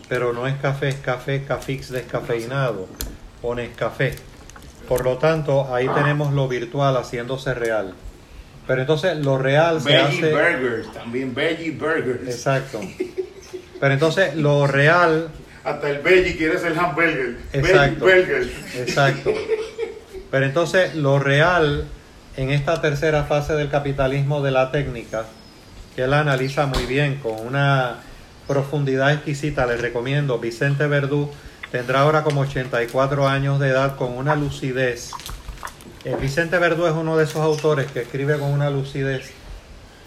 pero 0.07 0.33
no 0.33 0.47
es 0.47 0.55
café, 0.55 0.89
es 0.89 0.95
café 0.95 1.43
cafix 1.43 1.89
descafeinado 1.89 2.87
o 3.41 3.55
café. 3.75 4.15
Por 4.87 5.03
lo 5.03 5.17
tanto, 5.17 5.73
ahí 5.73 5.87
tenemos 5.89 6.33
lo 6.33 6.47
virtual 6.47 6.95
haciéndose 6.97 7.53
real. 7.53 7.93
Pero 8.67 8.81
entonces 8.81 9.17
lo 9.17 9.37
real 9.37 9.81
se 9.81 9.97
hace... 9.97 10.31
burgers, 10.31 10.91
también 10.93 11.33
veggie 11.33 11.71
burgers. 11.71 12.27
Exacto. 12.27 12.79
Pero 13.79 13.93
entonces 13.93 14.35
lo 14.35 14.67
real... 14.67 15.29
Hasta 15.63 15.89
el 15.89 15.99
veggie 15.99 16.37
quiere 16.37 16.57
ser 16.57 16.77
hamburger. 16.77 17.37
Exacto. 17.53 18.09
Exacto. 18.09 19.33
Pero 20.29 20.45
entonces 20.45 20.95
lo 20.95 21.19
real 21.19 21.87
en 22.37 22.49
esta 22.49 22.81
tercera 22.81 23.23
fase 23.23 23.53
del 23.53 23.69
capitalismo 23.69 24.41
de 24.41 24.51
la 24.51 24.71
técnica, 24.71 25.25
que 25.95 26.03
él 26.03 26.13
analiza 26.13 26.65
muy 26.65 26.85
bien 26.85 27.15
con 27.15 27.45
una 27.45 27.97
profundidad 28.47 29.11
exquisita, 29.13 29.65
les 29.65 29.81
recomiendo. 29.81 30.39
Vicente 30.39 30.87
Verdú 30.87 31.29
tendrá 31.71 32.01
ahora 32.01 32.23
como 32.23 32.41
84 32.41 33.27
años 33.27 33.59
de 33.59 33.69
edad 33.69 33.95
con 33.95 34.17
una 34.17 34.35
lucidez. 34.35 35.11
Eh, 36.05 36.15
Vicente 36.19 36.57
Verdú 36.57 36.87
es 36.87 36.93
uno 36.93 37.17
de 37.17 37.25
esos 37.25 37.41
autores 37.41 37.91
que 37.91 38.01
escribe 38.01 38.37
con 38.39 38.51
una 38.51 38.69
lucidez 38.69 39.31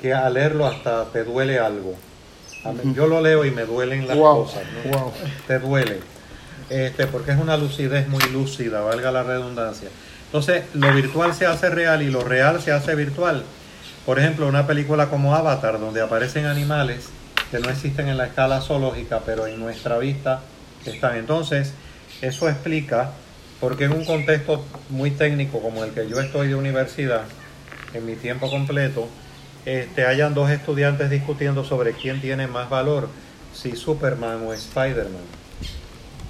que 0.00 0.12
al 0.12 0.34
leerlo 0.34 0.66
hasta 0.66 1.04
te 1.06 1.24
duele 1.24 1.58
algo. 1.58 1.94
Yo 2.94 3.06
lo 3.06 3.20
leo 3.20 3.44
y 3.44 3.50
me 3.50 3.66
duelen 3.66 4.08
las 4.08 4.16
cosas. 4.16 4.62
Te 5.46 5.58
duele. 5.58 6.00
Este, 6.70 7.06
porque 7.06 7.32
es 7.32 7.38
una 7.38 7.58
lucidez 7.58 8.08
muy 8.08 8.22
lúcida, 8.32 8.80
valga 8.80 9.12
la 9.12 9.22
redundancia. 9.22 9.90
Entonces, 10.26 10.64
lo 10.74 10.92
virtual 10.92 11.34
se 11.34 11.46
hace 11.46 11.70
real 11.70 12.02
y 12.02 12.10
lo 12.10 12.24
real 12.24 12.60
se 12.60 12.72
hace 12.72 12.94
virtual. 12.94 13.44
Por 14.04 14.18
ejemplo, 14.18 14.46
una 14.46 14.66
película 14.66 15.08
como 15.08 15.34
Avatar, 15.34 15.78
donde 15.80 16.00
aparecen 16.00 16.46
animales 16.46 17.08
que 17.50 17.58
no 17.58 17.70
existen 17.70 18.08
en 18.08 18.16
la 18.16 18.26
escala 18.26 18.60
zoológica, 18.60 19.20
pero 19.24 19.46
en 19.46 19.60
nuestra 19.60 19.98
vista 19.98 20.40
están. 20.84 21.16
Entonces, 21.16 21.72
eso 22.20 22.48
explica 22.48 23.12
por 23.60 23.76
qué 23.76 23.84
en 23.84 23.92
un 23.92 24.04
contexto 24.04 24.64
muy 24.90 25.10
técnico 25.10 25.60
como 25.60 25.84
el 25.84 25.92
que 25.92 26.08
yo 26.08 26.20
estoy 26.20 26.48
de 26.48 26.54
universidad, 26.54 27.22
en 27.94 28.04
mi 28.04 28.16
tiempo 28.16 28.50
completo, 28.50 29.08
este, 29.64 30.04
hayan 30.04 30.34
dos 30.34 30.50
estudiantes 30.50 31.10
discutiendo 31.10 31.64
sobre 31.64 31.92
quién 31.92 32.20
tiene 32.20 32.46
más 32.46 32.68
valor, 32.68 33.08
si 33.54 33.76
Superman 33.76 34.46
o 34.46 34.52
Spider-Man. 34.52 35.43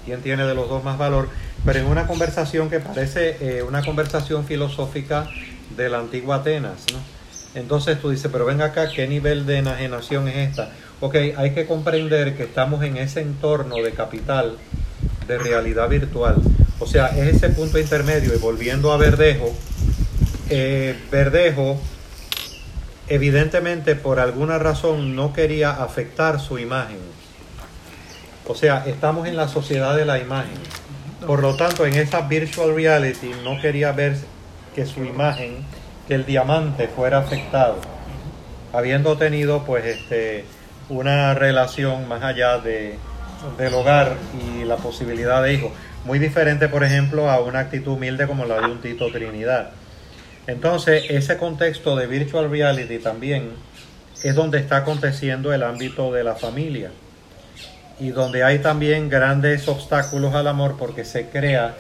¿Quién 0.05 0.21
tiene 0.23 0.45
de 0.47 0.55
los 0.55 0.69
dos 0.69 0.85
más 0.85 0.99
valor? 0.99 1.29
Pero 1.65 1.79
en 1.79 1.87
una 1.87 2.07
conversación 2.07 2.71
que 2.71 2.81
parece 2.81 3.37
eh, 3.41 3.63
una 3.63 3.83
conversación 3.83 4.45
filosófica 4.45 5.29
de 5.77 5.89
la 5.89 5.99
antigua 5.99 6.37
Atenas, 6.37 6.85
¿no? 6.93 6.99
Entonces 7.55 8.01
tú 8.01 8.11
dices, 8.11 8.31
pero 8.33 8.45
venga 8.45 8.67
acá, 8.67 8.89
¿qué 8.91 9.07
nivel 9.07 9.47
de 9.47 9.59
enajenación 9.59 10.29
es 10.29 10.51
esta? 10.51 10.71
Ok, 11.01 11.15
hay 11.37 11.53
que 11.55 11.67
comprender 11.67 12.37
que 12.37 12.45
estamos 12.45 12.83
en 12.83 12.97
ese 12.97 13.21
entorno 13.21 13.77
de 13.77 13.93
capital, 13.93 14.57
de 15.29 15.39
realidad 15.39 15.89
virtual. 15.89 16.37
O 16.81 16.87
sea, 16.87 17.09
es 17.09 17.37
ese 17.37 17.51
punto 17.51 17.79
intermedio. 17.79 18.35
Y 18.35 18.39
volviendo 18.39 18.93
a 18.93 18.97
Verdejo, 18.97 19.55
eh, 20.51 20.99
Verdejo 21.11 21.81
evidentemente 23.09 23.97
por 23.97 24.19
alguna 24.19 24.59
razón 24.59 25.15
no 25.15 25.33
quería 25.33 25.71
afectar 25.71 26.41
su 26.41 26.59
imagen. 26.59 26.99
O 28.47 28.55
sea, 28.55 28.85
estamos 28.87 29.27
en 29.27 29.37
la 29.37 29.49
sociedad 29.49 29.97
de 29.97 30.05
la 30.05 30.19
imagen. 30.19 30.59
Por 31.27 31.41
lo 31.41 31.57
tanto, 31.57 31.87
en 31.87 31.95
esa 31.95 32.23
virtual 32.23 32.75
reality 32.75 33.31
no 33.43 33.59
quería 33.59 33.93
ver 33.93 34.17
que 34.75 34.85
su 34.85 35.03
imagen, 35.03 35.65
que 36.07 36.15
el 36.15 36.27
diamante 36.27 36.89
fuera 36.89 37.19
afectado, 37.19 37.77
habiendo 38.75 39.17
tenido 39.17 39.65
pues 39.65 39.87
este 39.87 40.45
una 40.91 41.33
relación 41.33 42.07
más 42.07 42.23
allá 42.23 42.59
de, 42.59 42.99
del 43.57 43.73
hogar 43.73 44.15
y 44.39 44.65
la 44.65 44.77
posibilidad 44.77 45.43
de 45.43 45.55
hijos. 45.55 45.73
Muy 46.05 46.19
diferente, 46.19 46.69
por 46.69 46.85
ejemplo, 46.85 47.31
a 47.31 47.41
una 47.41 47.61
actitud 47.61 47.93
humilde 47.93 48.27
como 48.27 48.45
la 48.45 48.61
de 48.61 48.67
un 48.67 48.83
Tito 48.83 49.11
Trinidad. 49.11 49.71
Entonces, 50.47 51.05
ese 51.09 51.39
contexto 51.39 51.97
de 51.97 52.07
virtual 52.07 52.51
reality 52.51 52.99
también 52.99 53.53
es 54.23 54.35
donde 54.35 54.59
está 54.59 54.79
aconteciendo 54.79 55.55
el 55.55 55.63
ámbito 55.63 56.13
de 56.13 56.25
la 56.25 56.35
familia 56.35 56.91
y 57.99 58.11
donde 58.11 58.45
hay 58.45 58.59
también 58.59 59.09
grandes 59.09 59.69
obstáculos 59.69 60.35
al 60.35 60.49
amor 60.49 60.77
porque 60.79 61.05
se 61.05 61.29
crea 61.29 61.75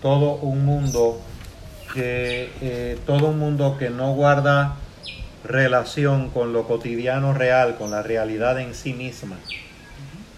todo 0.00 0.34
un 0.36 0.64
mundo 0.64 1.20
que 1.92 2.50
eh, 2.60 2.98
todo 3.06 3.28
un 3.28 3.38
mundo 3.38 3.76
que 3.78 3.90
no 3.90 4.14
guarda 4.14 4.76
relación 5.44 6.30
con 6.30 6.52
lo 6.52 6.66
cotidiano 6.66 7.32
real, 7.32 7.76
con 7.76 7.90
la 7.90 8.02
realidad 8.02 8.60
en 8.60 8.74
sí 8.74 8.92
misma, 8.92 9.36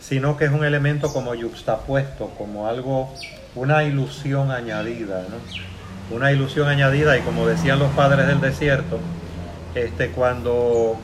sino 0.01 0.37
que 0.37 0.47
es 0.47 0.51
un 0.51 0.65
elemento 0.65 1.13
como 1.13 1.35
yuxtapuesto, 1.35 2.31
como 2.39 2.67
algo, 2.67 3.13
una 3.55 3.85
ilusión 3.85 4.51
añadida, 4.51 5.27
¿no? 5.29 6.17
Una 6.17 6.33
ilusión 6.33 6.69
añadida 6.69 7.17
y 7.17 7.21
como 7.21 7.47
decían 7.47 7.79
los 7.79 7.91
padres 7.93 8.27
del 8.27 8.41
desierto, 8.41 8.99
este, 9.75 10.11
cuando 10.11 10.99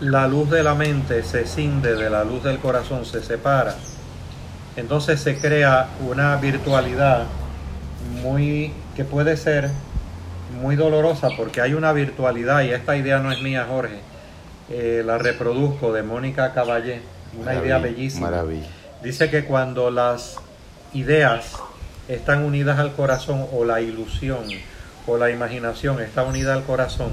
la 0.00 0.28
luz 0.28 0.50
de 0.50 0.62
la 0.62 0.74
mente 0.74 1.22
se 1.22 1.46
cinde 1.46 1.94
de 1.96 2.10
la 2.10 2.24
luz 2.24 2.42
del 2.42 2.58
corazón, 2.58 3.04
se 3.04 3.22
separa, 3.22 3.74
entonces 4.76 5.20
se 5.20 5.38
crea 5.38 5.88
una 6.00 6.36
virtualidad 6.36 7.24
muy 8.22 8.72
que 8.94 9.04
puede 9.04 9.36
ser 9.36 9.70
muy 10.60 10.76
dolorosa 10.76 11.28
porque 11.36 11.60
hay 11.60 11.74
una 11.74 11.92
virtualidad 11.92 12.62
y 12.62 12.70
esta 12.70 12.96
idea 12.96 13.18
no 13.18 13.32
es 13.32 13.40
mía, 13.40 13.66
Jorge. 13.68 14.00
Eh, 14.70 15.02
la 15.04 15.18
reproduzco 15.18 15.92
de 15.92 16.02
Mónica 16.02 16.52
Caballé, 16.52 17.00
una 17.40 17.54
idea 17.54 17.78
bellísima. 17.78 18.30
Maravilla. 18.30 18.66
Dice 19.02 19.30
que 19.30 19.44
cuando 19.44 19.90
las 19.90 20.36
ideas 20.92 21.56
están 22.08 22.42
unidas 22.42 22.78
al 22.78 22.92
corazón 22.92 23.46
o 23.52 23.64
la 23.64 23.80
ilusión 23.80 24.44
o 25.06 25.16
la 25.16 25.30
imaginación 25.30 26.00
está 26.00 26.22
unida 26.24 26.54
al 26.54 26.64
corazón, 26.64 27.10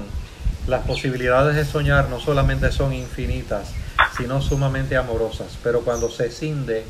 las 0.67 0.85
posibilidades 0.85 1.55
de 1.55 1.65
soñar 1.65 2.09
no 2.09 2.19
solamente 2.19 2.71
son 2.71 2.93
infinitas, 2.93 3.71
sino 4.17 4.41
sumamente 4.41 4.95
amorosas. 4.95 5.57
Pero 5.63 5.81
cuando 5.81 6.09
se 6.09 6.29
cinde 6.29 6.83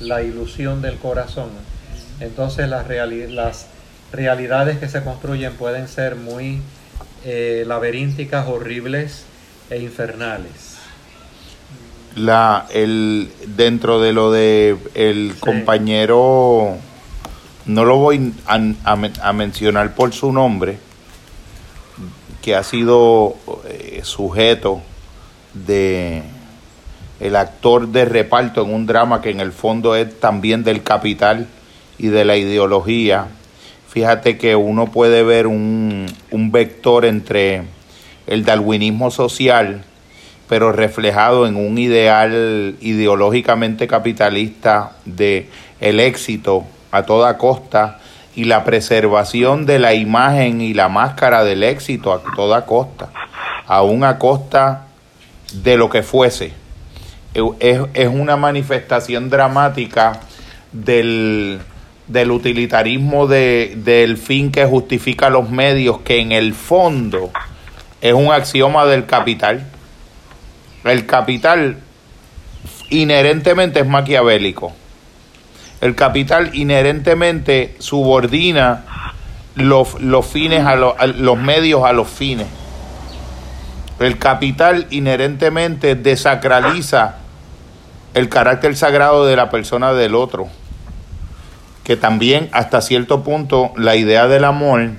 la 0.00 0.22
ilusión 0.22 0.80
del 0.82 0.96
corazón, 0.96 1.50
entonces 2.20 2.68
las, 2.68 2.86
las 2.88 3.66
realidades 4.12 4.78
que 4.78 4.88
se 4.88 5.02
construyen 5.02 5.54
pueden 5.54 5.88
ser 5.88 6.16
muy 6.16 6.60
eh, 7.24 7.64
laberínticas, 7.66 8.48
horribles 8.48 9.24
e 9.68 9.78
infernales. 9.78 10.78
La, 12.16 12.66
el, 12.72 13.30
dentro 13.46 14.00
de 14.00 14.12
lo 14.12 14.32
de 14.32 14.76
el 14.94 15.34
compañero, 15.38 16.76
no 17.66 17.84
lo 17.84 17.96
voy 17.98 18.34
a, 18.46 18.58
a, 18.84 19.32
mencionar 19.32 19.94
por 19.94 20.12
su 20.12 20.32
nombre, 20.32 20.78
que 22.42 22.54
ha 22.54 22.62
sido 22.62 23.36
eh, 23.68 24.00
sujeto 24.02 24.80
de 25.54 26.22
el 27.20 27.36
actor 27.36 27.88
de 27.88 28.06
reparto 28.06 28.64
en 28.64 28.72
un 28.72 28.86
drama 28.86 29.20
que 29.20 29.30
en 29.30 29.40
el 29.40 29.52
fondo 29.52 29.94
es 29.94 30.18
también 30.20 30.64
del 30.64 30.82
capital 30.82 31.46
y 31.98 32.08
de 32.08 32.24
la 32.24 32.36
ideología. 32.36 33.26
Fíjate 33.88 34.38
que 34.38 34.56
uno 34.56 34.90
puede 34.90 35.22
ver 35.22 35.46
un, 35.46 36.06
un 36.30 36.52
vector 36.52 37.04
entre 37.04 37.64
el 38.26 38.44
darwinismo 38.44 39.10
social, 39.10 39.84
pero 40.48 40.72
reflejado 40.72 41.46
en 41.46 41.56
un 41.56 41.76
ideal 41.76 42.76
ideológicamente 42.80 43.86
capitalista 43.86 44.96
de 45.04 45.48
el 45.80 46.00
éxito 46.00 46.64
a 46.90 47.02
toda 47.02 47.36
costa 47.36 47.99
y 48.34 48.44
la 48.44 48.64
preservación 48.64 49.66
de 49.66 49.78
la 49.78 49.94
imagen 49.94 50.60
y 50.60 50.74
la 50.74 50.88
máscara 50.88 51.44
del 51.44 51.62
éxito 51.62 52.12
a 52.12 52.22
toda 52.34 52.66
costa, 52.66 53.10
aún 53.66 54.04
a 54.04 54.18
costa 54.18 54.86
de 55.52 55.76
lo 55.76 55.90
que 55.90 56.02
fuese. 56.02 56.52
Es, 57.34 57.80
es 57.94 58.08
una 58.08 58.36
manifestación 58.36 59.30
dramática 59.30 60.20
del, 60.72 61.60
del 62.06 62.30
utilitarismo 62.30 63.26
de, 63.26 63.74
del 63.76 64.16
fin 64.16 64.50
que 64.50 64.64
justifica 64.64 65.30
los 65.30 65.50
medios, 65.50 66.00
que 66.00 66.20
en 66.20 66.32
el 66.32 66.54
fondo 66.54 67.30
es 68.00 68.14
un 68.14 68.32
axioma 68.32 68.86
del 68.86 69.06
capital. 69.06 69.66
El 70.84 71.06
capital 71.06 71.78
inherentemente 72.88 73.80
es 73.80 73.86
maquiavélico. 73.86 74.72
El 75.80 75.94
capital 75.94 76.54
inherentemente 76.54 77.74
subordina 77.78 78.84
los, 79.54 79.96
fines 80.26 80.66
a 80.66 80.76
los 80.76 81.38
medios 81.38 81.84
a 81.84 81.92
los 81.92 82.08
fines. 82.08 82.46
El 83.98 84.18
capital 84.18 84.86
inherentemente 84.90 85.94
desacraliza 85.94 87.16
el 88.14 88.28
carácter 88.28 88.76
sagrado 88.76 89.26
de 89.26 89.36
la 89.36 89.50
persona 89.50 89.92
del 89.92 90.14
otro 90.14 90.48
que 91.90 91.96
también 91.96 92.48
hasta 92.52 92.82
cierto 92.82 93.24
punto 93.24 93.72
la 93.76 93.96
idea 93.96 94.28
del 94.28 94.44
amor 94.44 94.90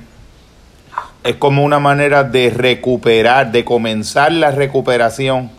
es 1.23 1.35
como 1.37 1.63
una 1.63 1.79
manera 1.79 2.25
de 2.25 2.49
recuperar, 2.49 3.53
de 3.53 3.63
comenzar 3.63 4.33
la 4.33 4.51
recuperación 4.51 5.51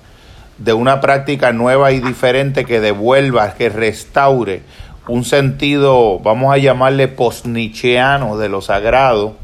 de 0.59 0.75
una 0.75 1.01
práctica 1.01 1.53
nueva 1.53 1.93
y 1.93 2.01
diferente 2.01 2.67
que 2.67 2.81
devuelva, 2.81 3.55
que 3.55 3.71
restaure 3.71 4.61
un 5.09 5.25
sentido, 5.25 6.21
vamos 6.21 6.55
a 6.55 6.59
llamarle 6.59 7.09
post-nicheano 7.09 8.39
de 8.39 8.49
lo 8.49 8.61
sagrado, 8.61 9.37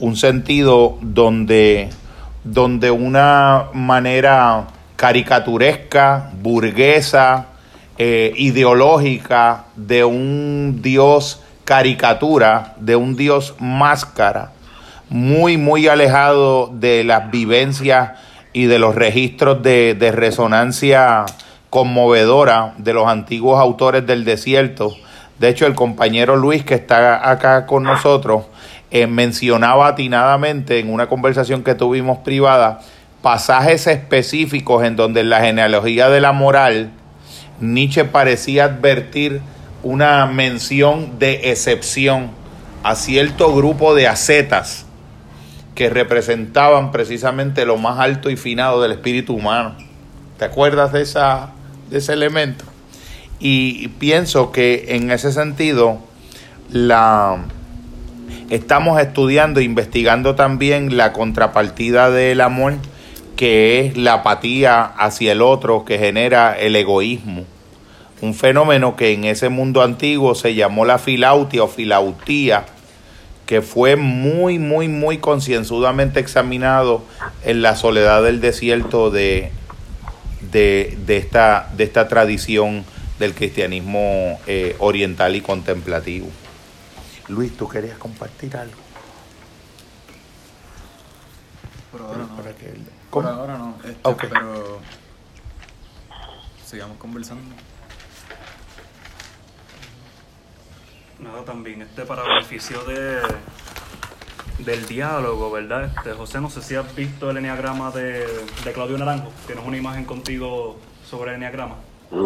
un 0.00 0.16
sentido 0.16 0.98
donde, 1.00 1.90
donde 2.42 2.90
una 2.90 3.66
manera 3.72 4.66
caricaturesca, 4.96 6.30
burguesa, 6.40 7.46
eh, 7.98 8.32
ideológica 8.36 9.66
de 9.76 10.04
un 10.04 10.80
Dios 10.82 11.40
caricatura, 11.64 12.74
de 12.78 12.96
un 12.96 13.16
Dios 13.16 13.54
máscara, 13.60 14.52
muy, 15.08 15.58
muy 15.58 15.86
alejado 15.86 16.70
de 16.72 17.04
las 17.04 17.30
vivencias 17.30 18.12
y 18.52 18.64
de 18.64 18.78
los 18.78 18.94
registros 18.94 19.62
de, 19.62 19.94
de 19.94 20.10
resonancia 20.10 21.24
conmovedora 21.72 22.74
de 22.76 22.92
los 22.92 23.08
antiguos 23.08 23.58
autores 23.58 24.06
del 24.06 24.26
desierto. 24.26 24.94
De 25.38 25.48
hecho, 25.48 25.64
el 25.64 25.74
compañero 25.74 26.36
Luis, 26.36 26.62
que 26.64 26.74
está 26.74 27.30
acá 27.30 27.64
con 27.64 27.82
nosotros, 27.84 28.44
eh, 28.90 29.06
mencionaba 29.06 29.86
atinadamente 29.86 30.80
en 30.80 30.92
una 30.92 31.08
conversación 31.08 31.64
que 31.64 31.74
tuvimos 31.74 32.18
privada 32.18 32.80
pasajes 33.22 33.86
específicos 33.86 34.84
en 34.84 34.96
donde 34.96 35.24
la 35.24 35.40
genealogía 35.40 36.10
de 36.10 36.20
la 36.20 36.32
moral 36.32 36.90
Nietzsche 37.58 38.04
parecía 38.04 38.64
advertir 38.64 39.40
una 39.82 40.26
mención 40.26 41.18
de 41.18 41.52
excepción 41.52 42.32
a 42.82 42.96
cierto 42.96 43.54
grupo 43.54 43.94
de 43.94 44.08
ascetas 44.08 44.84
que 45.74 45.88
representaban 45.88 46.92
precisamente 46.92 47.64
lo 47.64 47.78
más 47.78 47.98
alto 47.98 48.28
y 48.28 48.36
finado 48.36 48.82
del 48.82 48.92
espíritu 48.92 49.32
humano. 49.32 49.74
¿Te 50.38 50.44
acuerdas 50.44 50.92
de, 50.92 51.00
esa, 51.00 51.52
ese 51.98 52.12
elemento? 52.12 52.64
Y 53.40 53.88
pienso 53.88 54.52
que 54.52 54.96
en 54.96 55.10
ese 55.10 55.32
sentido 55.32 55.98
la, 56.70 57.44
estamos 58.50 59.00
estudiando 59.00 59.60
investigando 59.60 60.34
también 60.34 60.96
la 60.96 61.12
contrapartida 61.12 62.10
del 62.10 62.40
amor, 62.40 62.74
que 63.36 63.80
es 63.80 63.96
la 63.96 64.14
apatía 64.14 64.82
hacia 64.82 65.32
el 65.32 65.42
otro 65.42 65.84
que 65.84 65.98
genera 65.98 66.56
el 66.58 66.76
egoísmo 66.76 67.44
un 68.22 68.34
fenómeno 68.34 68.94
que 68.94 69.12
en 69.12 69.24
ese 69.24 69.48
mundo 69.48 69.82
antiguo 69.82 70.36
se 70.36 70.54
llamó 70.54 70.84
la 70.84 70.98
filautia 70.98 71.64
o 71.64 71.68
filautía, 71.68 72.64
que 73.46 73.62
fue 73.62 73.96
muy, 73.96 74.60
muy, 74.60 74.86
muy 74.86 75.18
concienzudamente 75.18 76.20
examinado 76.20 77.02
en 77.44 77.62
la 77.62 77.74
soledad 77.74 78.22
del 78.22 78.40
desierto 78.40 79.10
de, 79.10 79.50
de, 80.52 81.16
esta, 81.16 81.70
de 81.74 81.84
esta 81.84 82.06
tradición 82.08 82.84
del 83.18 83.34
cristianismo 83.34 84.40
eh, 84.46 84.76
oriental 84.78 85.34
y 85.34 85.40
contemplativo. 85.40 86.28
Luis, 87.28 87.56
¿tú 87.56 87.68
querías 87.68 87.98
compartir 87.98 88.56
algo? 88.56 88.76
Por 91.90 92.02
ahora 92.02 92.18
no. 92.18 92.36
¿Para 92.36 92.52
que 92.54 92.66
él... 92.66 92.86
Por 93.10 93.26
ahora 93.26 93.58
no, 93.58 93.76
este, 93.84 93.98
Ok. 94.02 94.24
pero 94.30 94.80
sigamos 96.64 96.96
conversando. 96.98 97.54
Nada, 101.18 101.44
también 101.44 101.82
este 101.82 102.04
para 102.04 102.22
beneficio 102.22 102.82
de 102.84 103.20
del 104.64 104.86
diálogo, 104.86 105.50
¿verdad? 105.50 105.84
Este, 105.84 106.12
José, 106.12 106.40
no 106.40 106.50
sé 106.50 106.62
si 106.62 106.74
has 106.74 106.94
visto 106.94 107.30
el 107.30 107.36
enneagrama 107.38 107.90
de, 107.90 108.24
de 108.64 108.72
Claudio 108.72 108.98
Naranjo. 108.98 109.30
¿Tienes 109.46 109.64
una 109.66 109.76
imagen 109.76 110.04
contigo 110.04 110.78
sobre 111.04 111.30
el 111.30 111.36
enneagrama? 111.36 111.76
Mm, 112.10 112.18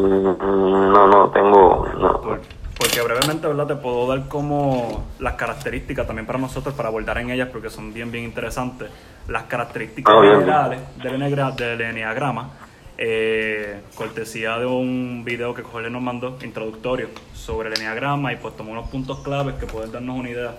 No, 0.43 1.07
no, 1.09 1.31
tengo. 1.31 1.87
No. 1.99 2.21
Por- 2.21 2.41
porque 2.79 3.01
brevemente, 3.01 3.47
¿verdad? 3.47 3.67
Te 3.69 3.77
puedo 3.77 4.07
dar 4.07 4.29
como 4.29 5.07
las 5.19 5.33
características 5.35 6.07
también 6.07 6.27
para 6.27 6.39
nosotros, 6.39 6.75
para 6.75 6.91
abordar 6.91 7.17
en 7.19 7.31
ellas, 7.31 7.49
porque 7.51 7.71
son 7.71 7.95
bien, 7.95 8.13
bien 8.13 8.25
interesantes. 8.25 8.91
Las 9.29 9.45
características 9.45 10.15
Ah, 10.15 10.21
generales 10.23 10.81
del, 11.03 11.15
enneagra- 11.15 11.53
del 11.55 11.81
enneagrama, 11.81 12.51
eh, 12.99 13.81
cortesía 13.95 14.59
de 14.59 14.67
un 14.67 15.23
video 15.25 15.55
que 15.55 15.63
Jorge 15.63 15.89
nos 15.89 16.03
mandó, 16.03 16.37
introductorio, 16.43 17.09
sobre 17.33 17.71
el 17.71 17.77
enneagrama, 17.79 18.35
y 18.35 18.37
pues 18.37 18.55
tomó 18.57 18.73
unos 18.73 18.89
puntos 18.91 19.21
claves 19.21 19.55
que 19.55 19.65
pueden 19.67 19.91
darnos 19.91 20.19
una 20.19 20.29
idea 20.29 20.55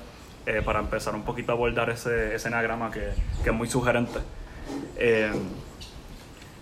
eh, 0.48 0.62
para 0.64 0.80
empezar 0.80 1.14
un 1.14 1.24
poquito 1.24 1.52
a 1.52 1.56
abordar 1.56 1.90
ese, 1.90 2.34
ese 2.34 2.48
enneagrama 2.48 2.90
que, 2.90 3.10
es 3.46 3.54
muy 3.54 3.68
sugerente. 3.68 4.20
Eh, 4.96 5.30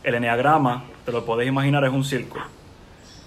el 0.04 0.16
enneagrama, 0.16 0.86
te 1.06 1.12
lo 1.12 1.24
puedes 1.24 1.48
imaginar, 1.48 1.86
es 1.86 1.92
un 1.92 2.04
círculo. 2.04 2.46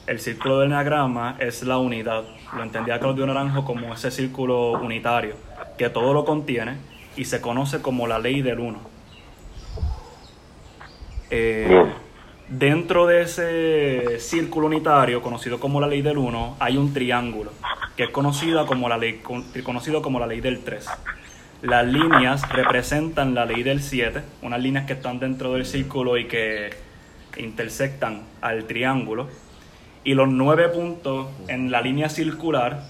El 0.09 0.19
círculo 0.19 0.59
del 0.59 0.73
enneagrama 0.73 1.37
es 1.39 1.63
la 1.63 1.79
unidad. 1.79 2.25
Lo 2.57 2.65
entendía 2.65 2.99
Claudio 2.99 3.25
Naranjo 3.25 3.65
como 3.65 3.95
ese 3.95 4.11
círculo 4.11 4.73
unitario, 4.73 5.37
que 5.79 5.91
todo 5.91 6.13
lo 6.13 6.25
contiene 6.25 6.79
y 7.15 7.27
se 7.27 7.41
conoce 7.41 7.81
como 7.81 8.09
la 8.09 8.19
ley 8.19 8.43
del 8.43 8.59
uno. 8.59 8.81
Eh. 11.31 11.87
Dentro 12.49 13.07
de 13.07 13.23
ese 13.23 14.21
círculo 14.21 14.67
unitario, 14.67 15.23
conocido 15.23 15.61
como 15.61 15.81
la 15.81 15.87
ley 15.87 16.03
del 16.03 16.19
uno, 16.19 16.57
hay 16.61 16.77
un 16.77 16.93
triángulo, 16.93 17.53
que 17.97 18.05
es 18.05 18.11
conocida 18.11 18.67
como 18.67 18.89
la 18.89 18.99
ley, 18.99 19.21
con- 19.23 19.45
conocido 19.65 20.03
como 20.03 20.19
la 20.19 20.27
ley 20.27 20.41
del 20.41 20.61
3. 20.61 20.87
Las 21.63 21.87
líneas 21.87 22.49
representan 22.51 23.35
la 23.35 23.45
ley 23.45 23.63
del 23.63 23.83
7, 23.83 24.23
unas 24.43 24.61
líneas 24.61 24.87
que 24.87 24.93
están 24.93 25.19
dentro 25.19 25.53
del 25.55 25.67
círculo 25.67 26.17
y 26.17 26.27
que 26.27 26.71
intersectan 27.37 28.23
al 28.41 28.65
triángulo. 28.65 29.29
Y 30.05 30.15
los 30.15 30.29
nueve 30.29 30.69
puntos 30.69 31.27
en 31.49 31.71
la 31.71 31.81
línea 31.83 32.09
circular, 32.09 32.85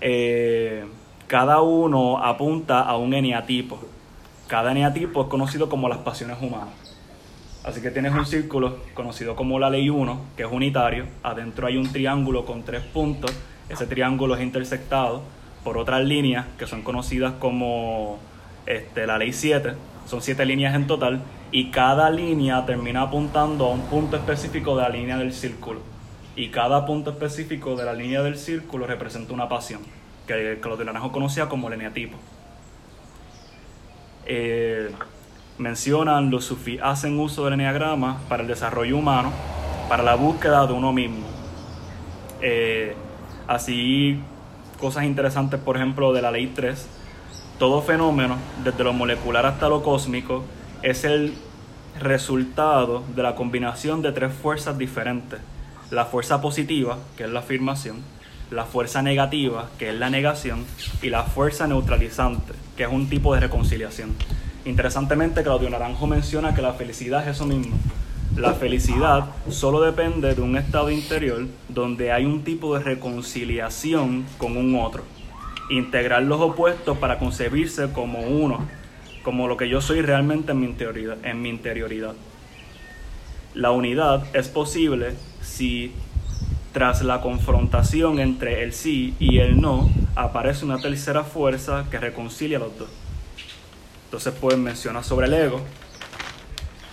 eh, 0.00 0.84
cada 1.26 1.60
uno 1.60 2.18
apunta 2.24 2.80
a 2.80 2.96
un 2.96 3.12
eneatipo. 3.14 3.80
Cada 4.46 4.70
eneatipo 4.72 5.22
es 5.22 5.28
conocido 5.28 5.68
como 5.68 5.88
las 5.88 5.98
pasiones 5.98 6.36
humanas. 6.40 6.83
Así 7.64 7.80
que 7.80 7.90
tienes 7.90 8.12
un 8.12 8.26
círculo 8.26 8.76
conocido 8.92 9.34
como 9.34 9.58
la 9.58 9.70
ley 9.70 9.88
1, 9.88 10.20
que 10.36 10.42
es 10.42 10.52
unitario. 10.52 11.06
Adentro 11.22 11.66
hay 11.66 11.78
un 11.78 11.90
triángulo 11.90 12.44
con 12.44 12.62
tres 12.62 12.82
puntos. 12.82 13.32
Ese 13.70 13.86
triángulo 13.86 14.36
es 14.36 14.42
intersectado 14.42 15.22
por 15.64 15.78
otras 15.78 16.04
líneas 16.04 16.44
que 16.58 16.66
son 16.66 16.82
conocidas 16.82 17.32
como 17.38 18.18
este, 18.66 19.06
la 19.06 19.16
ley 19.16 19.32
7. 19.32 19.72
Son 20.06 20.20
siete 20.20 20.44
líneas 20.44 20.74
en 20.74 20.86
total. 20.86 21.22
Y 21.52 21.70
cada 21.70 22.10
línea 22.10 22.66
termina 22.66 23.00
apuntando 23.00 23.66
a 23.66 23.70
un 23.70 23.80
punto 23.82 24.16
específico 24.16 24.76
de 24.76 24.82
la 24.82 24.90
línea 24.90 25.16
del 25.16 25.32
círculo. 25.32 25.80
Y 26.36 26.48
cada 26.48 26.84
punto 26.84 27.10
específico 27.10 27.76
de 27.76 27.84
la 27.84 27.94
línea 27.94 28.22
del 28.22 28.36
círculo 28.36 28.86
representa 28.86 29.32
una 29.32 29.48
pasión, 29.48 29.80
que 30.26 30.58
Claudio 30.60 30.84
Naranjo 30.84 31.12
conocía 31.12 31.48
como 31.48 31.68
el 31.68 31.74
eneatipo. 31.74 32.18
Eh, 34.26 34.90
mencionan 35.58 36.30
los 36.30 36.44
sufís 36.44 36.80
hacen 36.82 37.18
uso 37.18 37.44
del 37.44 37.54
enneagrama 37.54 38.18
para 38.28 38.42
el 38.42 38.48
desarrollo 38.48 38.96
humano, 38.96 39.32
para 39.88 40.02
la 40.02 40.14
búsqueda 40.14 40.66
de 40.66 40.72
uno 40.72 40.92
mismo. 40.92 41.26
Eh, 42.40 42.94
así, 43.46 44.20
cosas 44.80 45.04
interesantes, 45.04 45.60
por 45.60 45.76
ejemplo, 45.76 46.12
de 46.12 46.22
la 46.22 46.30
ley 46.30 46.52
3. 46.54 46.88
Todo 47.58 47.82
fenómeno, 47.82 48.36
desde 48.64 48.82
lo 48.82 48.92
molecular 48.92 49.46
hasta 49.46 49.68
lo 49.68 49.82
cósmico, 49.82 50.44
es 50.82 51.04
el 51.04 51.34
resultado 52.00 53.04
de 53.14 53.22
la 53.22 53.36
combinación 53.36 54.02
de 54.02 54.12
tres 54.12 54.32
fuerzas 54.34 54.76
diferentes. 54.76 55.38
La 55.90 56.04
fuerza 56.06 56.40
positiva, 56.40 56.98
que 57.16 57.24
es 57.24 57.30
la 57.30 57.40
afirmación, 57.40 58.02
la 58.50 58.64
fuerza 58.64 59.02
negativa, 59.02 59.68
que 59.78 59.90
es 59.90 59.94
la 59.94 60.10
negación, 60.10 60.64
y 61.02 61.10
la 61.10 61.22
fuerza 61.22 61.66
neutralizante, 61.66 62.52
que 62.76 62.82
es 62.82 62.88
un 62.90 63.08
tipo 63.08 63.34
de 63.34 63.40
reconciliación. 63.40 64.14
Interesantemente, 64.64 65.42
Claudio 65.42 65.68
Naranjo 65.68 66.06
menciona 66.06 66.54
que 66.54 66.62
la 66.62 66.72
felicidad 66.72 67.22
es 67.22 67.36
eso 67.36 67.44
mismo. 67.44 67.76
La 68.36 68.54
felicidad 68.54 69.26
solo 69.48 69.80
depende 69.80 70.34
de 70.34 70.40
un 70.42 70.56
estado 70.56 70.90
interior 70.90 71.46
donde 71.68 72.10
hay 72.10 72.24
un 72.24 72.42
tipo 72.42 72.76
de 72.76 72.82
reconciliación 72.82 74.24
con 74.38 74.56
un 74.56 74.76
otro. 74.80 75.04
Integrar 75.70 76.22
los 76.22 76.40
opuestos 76.40 76.98
para 76.98 77.18
concebirse 77.18 77.92
como 77.92 78.20
uno, 78.20 78.66
como 79.22 79.48
lo 79.48 79.56
que 79.56 79.68
yo 79.68 79.80
soy 79.80 80.00
realmente 80.00 80.52
en 80.52 80.60
mi 80.60 80.66
interioridad. 80.66 81.16
En 81.24 81.42
mi 81.42 81.50
interioridad. 81.50 82.14
La 83.54 83.70
unidad 83.70 84.24
es 84.34 84.48
posible 84.48 85.14
si 85.42 85.92
tras 86.72 87.02
la 87.02 87.20
confrontación 87.20 88.18
entre 88.18 88.64
el 88.64 88.72
sí 88.72 89.14
y 89.20 89.38
el 89.38 89.60
no 89.60 89.88
aparece 90.16 90.64
una 90.64 90.80
tercera 90.80 91.22
fuerza 91.22 91.84
que 91.88 92.00
reconcilia 92.00 92.56
a 92.56 92.60
los 92.60 92.76
dos. 92.76 92.88
Entonces 94.14 94.34
pues 94.40 94.56
menciona 94.56 95.02
sobre 95.02 95.26
el 95.26 95.34
ego, 95.34 95.60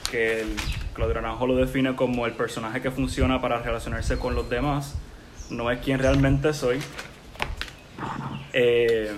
que 0.09 0.41
el, 0.41 0.55
Claudio 0.95 1.21
Naranjo 1.21 1.45
lo 1.45 1.55
define 1.55 1.95
como 1.95 2.25
el 2.25 2.33
personaje 2.33 2.81
que 2.81 2.89
funciona 2.89 3.39
para 3.39 3.59
relacionarse 3.59 4.17
con 4.17 4.33
los 4.33 4.49
demás, 4.49 4.95
no 5.51 5.69
es 5.69 5.79
quien 5.81 5.99
realmente 5.99 6.51
soy. 6.51 6.79
Eh, 8.53 9.11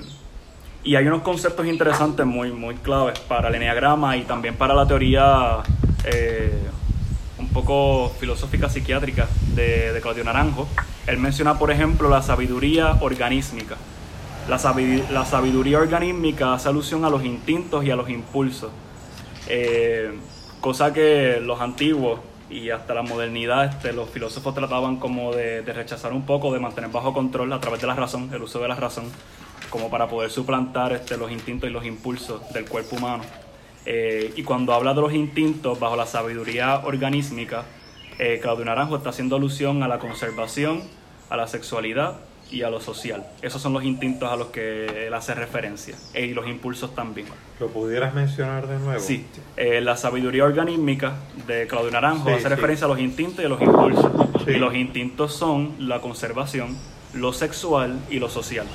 y 0.83 0.97
hay 0.97 1.07
unos 1.07 1.21
conceptos 1.21 1.65
interesantes 1.65 2.25
muy, 2.25 2.51
muy 2.51 2.75
claves 2.75 3.17
para 3.19 3.47
el 3.47 3.55
enneagrama 3.55 4.17
y 4.17 4.23
también 4.23 4.55
para 4.55 4.73
la 4.73 4.85
teoría 4.85 5.59
eh, 6.03 6.59
un 7.39 7.47
poco 7.53 8.09
filosófica 8.19 8.67
psiquiátrica 8.67 9.29
de, 9.55 9.93
de 9.93 10.01
Claudio 10.01 10.25
Naranjo. 10.25 10.67
Él 11.07 11.19
menciona, 11.19 11.57
por 11.57 11.71
ejemplo, 11.71 12.09
la 12.09 12.21
sabiduría 12.21 12.97
organísmica. 12.99 13.77
La, 14.49 14.59
sabi- 14.59 15.03
la 15.09 15.25
sabiduría 15.25 15.79
organísmica 15.79 16.53
hace 16.53 16.69
alusión 16.69 17.05
a 17.05 17.09
los 17.09 17.23
instintos 17.23 17.85
y 17.85 17.91
a 17.91 17.95
los 17.95 18.09
impulsos. 18.09 18.71
Eh, 19.47 20.11
cosa 20.59 20.93
que 20.93 21.39
los 21.41 21.61
antiguos 21.61 22.19
y 22.49 22.69
hasta 22.69 22.93
la 22.93 23.01
modernidad 23.01 23.65
este, 23.65 23.93
los 23.93 24.09
filósofos 24.09 24.53
trataban 24.53 24.97
como 24.97 25.33
de, 25.33 25.61
de 25.61 25.73
rechazar 25.73 26.13
un 26.13 26.25
poco, 26.25 26.53
de 26.53 26.59
mantener 26.59 26.91
bajo 26.91 27.13
control 27.13 27.51
a 27.53 27.59
través 27.59 27.81
de 27.81 27.87
la 27.87 27.95
razón, 27.95 28.29
el 28.33 28.43
uso 28.43 28.59
de 28.59 28.67
la 28.67 28.75
razón, 28.75 29.05
como 29.69 29.89
para 29.89 30.07
poder 30.07 30.29
suplantar 30.29 30.91
este, 30.93 31.17
los 31.17 31.31
instintos 31.31 31.69
y 31.69 31.73
los 31.73 31.85
impulsos 31.85 32.41
del 32.53 32.65
cuerpo 32.65 32.97
humano. 32.97 33.23
Eh, 33.85 34.33
y 34.35 34.43
cuando 34.43 34.73
habla 34.73 34.93
de 34.93 35.01
los 35.01 35.13
instintos 35.13 35.79
bajo 35.79 35.95
la 35.95 36.05
sabiduría 36.05 36.81
organísmica, 36.83 37.63
eh, 38.19 38.39
Claudio 38.41 38.65
Naranjo 38.65 38.97
está 38.97 39.09
haciendo 39.09 39.37
alusión 39.37 39.83
a 39.83 39.87
la 39.87 39.99
conservación, 39.99 40.83
a 41.29 41.37
la 41.37 41.47
sexualidad 41.47 42.17
y 42.53 42.61
a 42.63 42.69
lo 42.69 42.79
social. 42.79 43.25
Esos 43.41 43.61
son 43.61 43.73
los 43.73 43.83
instintos 43.83 44.31
a 44.31 44.35
los 44.35 44.47
que 44.47 45.07
él 45.07 45.13
hace 45.13 45.33
referencia, 45.33 45.95
eh, 46.13 46.27
y 46.27 46.33
los 46.33 46.47
impulsos 46.47 46.93
también. 46.95 47.27
¿Lo 47.59 47.67
pudieras 47.67 48.13
mencionar 48.13 48.67
de 48.67 48.77
nuevo? 48.79 48.99
Sí, 49.01 49.25
eh, 49.57 49.81
la 49.81 49.97
sabiduría 49.97 50.43
organísmica 50.45 51.15
de 51.47 51.65
Claudio 51.67 51.91
Naranjo 51.91 52.27
Sí, 52.29 52.33
hace 52.35 52.43
sí. 52.43 52.49
referencia 52.49 52.85
a 52.85 52.87
los 52.89 52.99
instintos 52.99 53.39
y 53.41 53.45
a 53.45 53.49
los 53.49 53.61
impulsos. 53.61 54.11
Sí. 54.45 54.51
Y 54.51 54.55
los 54.57 54.75
instintos 54.75 55.33
son 55.35 55.73
la 55.79 55.99
conservación, 55.99 56.77
lo 57.13 57.33
sexual 57.33 57.99
y 58.09 58.19
lo 58.19 58.29
social. 58.29 58.67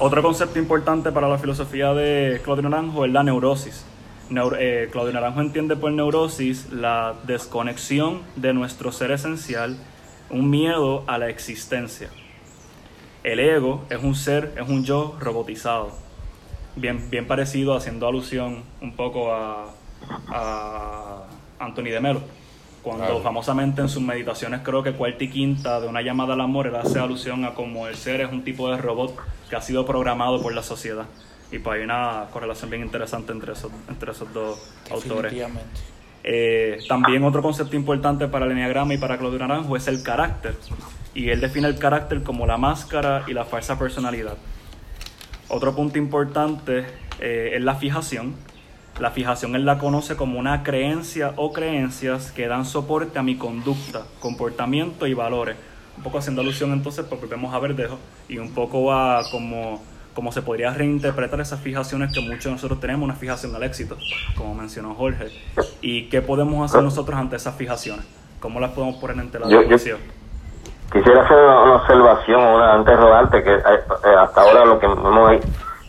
Otro 0.00 0.22
concepto 0.22 0.58
importante 0.58 1.12
para 1.12 1.28
la 1.28 1.38
filosofía 1.38 1.94
de 1.94 2.40
Claudio 2.44 2.68
Naranjo 2.68 3.04
es 3.04 3.12
la 3.12 3.22
neurosis. 3.22 3.84
Neur- 4.30 4.56
eh, 4.58 4.88
Claudio 4.90 5.12
Naranjo 5.12 5.40
entiende 5.40 5.76
por 5.76 5.92
neurosis 5.92 6.72
la 6.72 7.14
desconexión 7.26 8.22
de 8.36 8.52
nuestro 8.54 8.90
ser 8.90 9.12
esencial, 9.12 9.76
un 10.30 10.50
miedo 10.50 11.04
a 11.06 11.18
la 11.18 11.28
existencia. 11.28 12.08
El 13.22 13.40
ego 13.40 13.84
es 13.90 14.02
un 14.02 14.14
ser, 14.14 14.52
es 14.60 14.68
un 14.68 14.84
yo 14.84 15.16
robotizado 15.20 15.92
bien, 16.76 17.08
bien 17.10 17.26
parecido, 17.26 17.74
haciendo 17.74 18.06
alusión 18.06 18.62
un 18.80 18.94
poco 18.94 19.32
a, 19.32 19.70
a 20.28 21.22
Anthony 21.58 21.84
de 21.84 22.00
Melo. 22.00 22.20
Cuando 22.82 23.04
Claro. 23.04 23.22
famosamente 23.22 23.80
en 23.80 23.88
sus 23.88 24.02
meditaciones, 24.02 24.60
creo 24.62 24.82
que 24.82 24.92
cuarta 24.92 25.24
y 25.24 25.28
quinta 25.30 25.80
de 25.80 25.88
una 25.88 26.02
llamada 26.02 26.34
al 26.34 26.42
amor, 26.42 26.66
él 26.66 26.76
hace 26.76 26.98
alusión 26.98 27.46
a 27.46 27.54
cómo 27.54 27.86
el 27.88 27.96
ser 27.96 28.20
es 28.20 28.30
un 28.30 28.44
tipo 28.44 28.70
de 28.70 28.76
robot 28.76 29.16
que 29.48 29.56
ha 29.56 29.62
sido 29.62 29.86
programado 29.86 30.42
por 30.42 30.54
la 30.54 30.62
sociedad. 30.62 31.06
Y 31.50 31.60
pues 31.60 31.78
hay 31.78 31.84
una 31.84 32.26
correlación 32.30 32.68
bien 32.68 32.82
interesante 32.82 33.32
entre 33.32 33.54
esos, 33.54 33.72
entre 33.88 34.10
esos 34.12 34.30
dos 34.34 34.58
autores. 34.90 35.32
Eh, 36.26 36.78
también 36.88 37.22
otro 37.22 37.42
concepto 37.42 37.76
importante 37.76 38.26
para 38.28 38.46
el 38.46 38.52
Enneagrama 38.52 38.94
y 38.94 38.98
para 38.98 39.18
Claudio 39.18 39.38
Naranjo 39.38 39.76
es 39.76 39.86
el 39.88 40.02
carácter. 40.02 40.56
Y 41.14 41.28
él 41.28 41.40
define 41.40 41.68
el 41.68 41.78
carácter 41.78 42.22
como 42.22 42.46
la 42.46 42.56
máscara 42.56 43.24
y 43.26 43.34
la 43.34 43.44
falsa 43.44 43.78
personalidad. 43.78 44.36
Otro 45.48 45.76
punto 45.76 45.98
importante 45.98 46.86
eh, 47.20 47.52
es 47.54 47.62
la 47.62 47.74
fijación. 47.74 48.34
La 48.98 49.10
fijación 49.10 49.54
él 49.54 49.66
la 49.66 49.78
conoce 49.78 50.16
como 50.16 50.38
una 50.38 50.62
creencia 50.62 51.34
o 51.36 51.52
creencias 51.52 52.32
que 52.32 52.48
dan 52.48 52.64
soporte 52.64 53.18
a 53.18 53.22
mi 53.22 53.36
conducta, 53.36 54.02
comportamiento 54.20 55.06
y 55.06 55.14
valores. 55.14 55.56
Un 55.96 56.02
poco 56.02 56.18
haciendo 56.18 56.42
alusión 56.42 56.72
entonces, 56.72 57.04
porque 57.08 57.26
vemos 57.26 57.54
a 57.54 57.58
Verdejo, 57.58 57.98
y 58.28 58.38
un 58.38 58.52
poco 58.52 58.92
a 58.92 59.22
como, 59.30 59.82
como 60.14 60.30
se 60.30 60.42
podría 60.42 60.72
reinterpretar 60.72 61.40
esas 61.40 61.60
fijaciones 61.60 62.12
que 62.12 62.20
muchos 62.20 62.44
de 62.44 62.50
nosotros 62.52 62.80
tenemos, 62.80 63.04
una 63.04 63.14
fijación 63.14 63.54
al 63.54 63.64
éxito, 63.64 63.96
como 64.36 64.54
mencionó 64.54 64.94
Jorge. 64.94 65.28
¿Y 65.80 66.08
qué 66.08 66.22
podemos 66.22 66.70
hacer 66.70 66.82
nosotros 66.82 67.18
ante 67.18 67.36
esas 67.36 67.54
fijaciones? 67.56 68.06
¿Cómo 68.40 68.60
las 68.60 68.70
podemos 68.70 68.96
poner 68.96 69.18
ante 69.18 69.38
la 69.38 69.48
decisión? 69.48 69.98
Quisiera 70.92 71.22
hacer 71.22 71.36
una 71.36 71.74
observación, 71.74 72.40
una 72.40 72.74
antes 72.74 72.96
de 73.32 73.42
que 73.42 73.54
eh, 73.54 74.16
hasta 74.20 74.40
ahora 74.40 74.64
lo 74.64 74.78
que 74.78 74.86
hemos, 74.86 75.42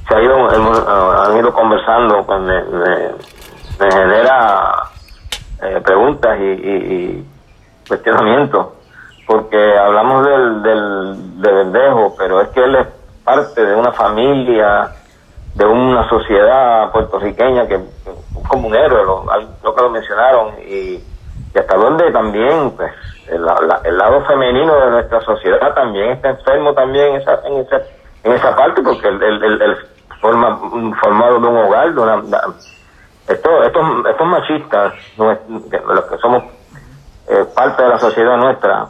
se 0.08 0.16
ha 0.16 0.22
ido, 0.22 0.52
hemos, 0.52 0.80
eh, 0.80 0.84
han 0.88 1.38
ido 1.38 1.54
conversando 1.54 2.26
pues 2.26 2.42
me, 2.42 3.92
genera 3.92 4.74
eh, 5.62 5.82
preguntas 5.84 6.40
y, 6.40 6.44
y, 6.44 7.28
cuestionamientos, 7.88 8.68
porque 9.28 9.78
hablamos 9.78 10.26
del, 10.26 10.64
del 10.64 11.42
de 11.42 11.52
Verdejo, 11.52 12.16
pero 12.18 12.42
es 12.42 12.50
que 12.50 12.64
él 12.64 12.76
es 12.76 12.88
parte 13.26 13.66
de 13.66 13.76
una 13.76 13.92
familia, 13.92 14.92
de 15.56 15.66
una 15.66 16.08
sociedad 16.08 16.92
puertorriqueña 16.92 17.68
que, 17.68 17.76
es 17.76 18.48
como 18.48 18.68
un 18.68 18.76
héroe, 18.76 19.04
lo, 19.04 19.26
lo 19.64 19.76
que 19.76 19.82
lo 19.82 19.90
mencionaron, 19.90 20.54
y, 20.66 21.04
hasta 21.58 21.76
donde 21.76 22.12
también, 22.12 22.72
pues, 22.72 22.92
el, 23.28 23.44
lado 23.98 24.22
femenino 24.26 24.76
de 24.76 24.92
nuestra 24.92 25.22
sociedad 25.22 25.74
también 25.74 26.12
está 26.12 26.30
enfermo 26.30 26.74
también 26.74 27.16
en 27.16 27.22
esa, 27.22 27.40
en 27.46 27.58
esa, 27.58 27.82
en 28.24 28.32
esa 28.34 28.56
parte 28.56 28.82
porque 28.84 29.08
el, 29.08 29.78
forma 30.22 30.60
formado 31.02 31.40
de 31.40 31.48
un 31.48 31.58
hogar 31.58 31.90
una, 31.98 32.22
estos, 33.28 33.66
estos, 33.66 34.28
machistas 34.28 34.94
los 35.18 36.06
que 36.06 36.18
somos 36.22 36.44
eh, 37.28 37.46
parte 37.56 37.84
de 37.84 37.90
la 37.90 38.00
sociedad 38.00 38.38
nuestra 38.38 38.88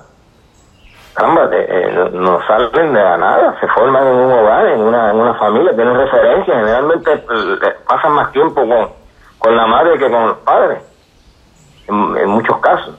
caramba, 1.16 1.50
eh, 1.52 2.10
no 2.14 2.46
salen 2.46 2.94
de 2.94 3.02
la 3.02 3.18
nada, 3.18 3.58
se 3.60 3.68
forman 3.70 4.06
en 4.06 4.14
un 4.14 4.32
hogar, 4.32 4.68
en 4.68 4.82
una, 4.82 5.12
en 5.12 5.16
una 5.16 5.34
familia, 5.36 5.76
tienen 5.76 5.96
referencias, 5.96 6.58
generalmente 6.58 7.12
eh, 7.14 7.74
pasan 7.88 8.12
más 8.14 8.32
tiempo 8.32 8.68
con, 8.68 8.90
con 9.40 9.56
la 9.56 9.66
madre 9.66 9.98
que 9.98 10.10
con 10.10 10.28
los 10.28 10.38
padres, 10.40 10.80
en 11.88 12.30
muchos 12.30 12.60
casos. 12.60 12.96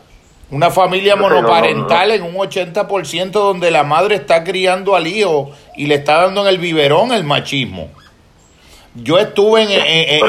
Una 0.49 0.71
familia 0.71 1.17
monoparental 1.17 2.13
en 2.13 2.23
un 2.23 2.37
80% 2.37 3.33
donde 3.33 3.73
la 3.73 3.83
madre 3.83 4.15
está 4.15 4.45
criando 4.45 4.95
al 4.95 5.09
hijo 5.09 5.51
y 5.75 5.87
le 5.87 5.97
está 5.97 6.23
dando 6.23 6.43
en 6.43 6.47
el 6.47 6.59
biberón 6.59 7.11
el 7.11 7.25
machismo. 7.25 7.89
Yo 8.95 9.19
estuve 9.19 9.63
en, 9.65 10.23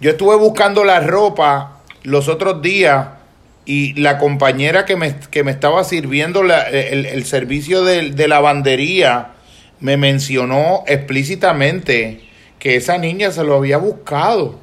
yo 0.00 0.10
estuve 0.10 0.36
buscando 0.36 0.84
la 0.84 1.00
ropa 1.00 1.78
los 2.02 2.28
otros 2.28 2.60
días 2.60 3.08
y 3.68 3.92
la 4.00 4.16
compañera 4.16 4.86
que 4.86 4.96
me, 4.96 5.14
que 5.30 5.44
me 5.44 5.50
estaba 5.50 5.84
sirviendo 5.84 6.40
el, 6.42 7.24
servicio 7.26 7.82
de, 7.82 8.12
de 8.12 8.26
lavandería 8.26 9.32
me 9.78 9.98
mencionó 9.98 10.84
explícitamente 10.86 12.22
que 12.58 12.76
esa 12.76 12.96
niña 12.96 13.30
se 13.30 13.44
lo 13.44 13.56
había 13.56 13.76
buscado. 13.76 14.58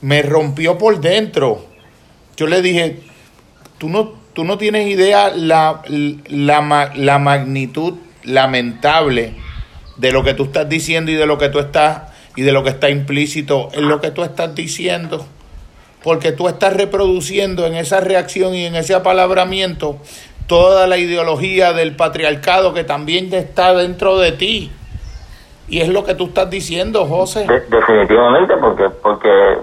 Me 0.00 0.22
rompió 0.22 0.78
por 0.78 1.02
dentro. 1.02 1.66
Yo 2.34 2.46
le 2.46 2.62
dije, 2.62 3.00
tú 3.76 3.90
no, 3.90 4.14
tú 4.32 4.44
no 4.44 4.56
tienes 4.56 4.88
idea 4.88 5.28
la, 5.28 5.82
la, 6.28 6.90
la 6.94 7.18
magnitud 7.18 7.98
lamentable 8.24 9.34
de 9.98 10.12
lo 10.12 10.24
que 10.24 10.32
tú 10.32 10.44
estás 10.44 10.66
diciendo 10.66 11.10
y 11.10 11.16
de 11.16 11.26
lo 11.26 11.36
que 11.36 11.50
tú 11.50 11.58
estás 11.58 12.04
y 12.36 12.40
de 12.40 12.52
lo 12.52 12.64
que 12.64 12.70
está 12.70 12.88
implícito 12.88 13.68
en 13.74 13.86
lo 13.86 14.00
que 14.00 14.12
tú 14.12 14.22
estás 14.22 14.54
diciendo. 14.54 15.26
Porque 16.02 16.32
tú 16.32 16.48
estás 16.48 16.74
reproduciendo 16.74 17.66
en 17.66 17.74
esa 17.74 18.00
reacción 18.00 18.54
y 18.54 18.64
en 18.66 18.74
ese 18.74 18.94
apalabramiento 18.94 19.96
toda 20.46 20.86
la 20.86 20.96
ideología 20.96 21.72
del 21.72 21.94
patriarcado 21.94 22.74
que 22.74 22.84
también 22.84 23.32
está 23.32 23.74
dentro 23.74 24.18
de 24.18 24.32
ti. 24.32 24.72
Y 25.68 25.80
es 25.80 25.88
lo 25.88 26.04
que 26.04 26.14
tú 26.14 26.24
estás 26.26 26.50
diciendo, 26.50 27.06
José. 27.06 27.46
definitivamente, 27.68 28.56
porque, 28.56 28.88
porque 29.02 29.58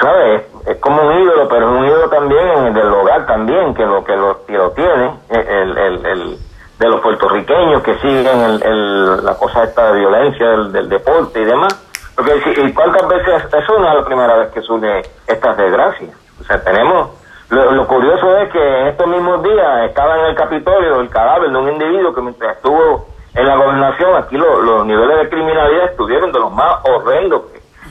sabes, 0.00 0.42
es 0.66 0.76
como 0.78 1.02
un 1.02 1.22
ídolo, 1.22 1.48
pero 1.48 1.72
es 1.72 1.78
un 1.80 1.86
ídolo 1.86 2.08
también 2.10 2.48
en 2.48 2.66
el 2.66 2.74
del 2.74 2.88
hogar 2.88 3.26
también, 3.26 3.74
que 3.74 3.84
lo 3.86 4.04
que 4.04 4.16
lo, 4.16 4.44
que 4.44 4.52
lo 4.52 4.70
tiene, 4.72 5.12
el, 5.30 5.78
el, 5.78 6.06
el, 6.06 6.38
de 6.78 6.88
los 6.88 7.00
puertorriqueños 7.00 7.82
que 7.82 7.94
siguen 8.00 8.60
el, 8.62 9.24
la 9.24 9.34
cosa 9.34 9.64
esta 9.64 9.92
de 9.92 10.00
violencia 10.00 10.46
del, 10.46 10.88
deporte 10.88 11.40
y 11.40 11.44
demás. 11.44 11.85
Porque 12.16 12.32
y 12.66 12.72
cuántas 12.72 13.06
veces, 13.08 13.44
eso 13.44 13.78
no 13.78 13.88
es 13.88 13.94
la 13.94 14.04
primera 14.04 14.36
vez 14.36 14.50
que 14.52 14.62
surge 14.62 15.02
estas 15.26 15.56
desgracias. 15.56 16.10
O 16.40 16.44
sea, 16.44 16.62
tenemos, 16.64 17.10
lo, 17.50 17.86
curioso 17.86 18.36
es 18.38 18.50
que 18.50 18.80
en 18.80 18.86
estos 18.88 19.06
mismos 19.06 19.42
días 19.42 19.88
estaba 19.88 20.18
en 20.20 20.26
el 20.26 20.34
Capitolio 20.34 21.00
el 21.00 21.10
cadáver 21.10 21.50
de 21.50 21.58
un 21.58 21.68
individuo 21.68 22.14
que 22.14 22.22
mientras 22.22 22.56
estuvo 22.56 23.06
en 23.34 23.46
la 23.46 23.56
gobernación, 23.56 24.16
aquí 24.16 24.36
los 24.36 24.86
niveles 24.86 25.18
de 25.18 25.28
criminalidad 25.28 25.90
estuvieron 25.90 26.32
de 26.32 26.40
los 26.40 26.52
más 26.52 26.78
horrendos 26.84 27.42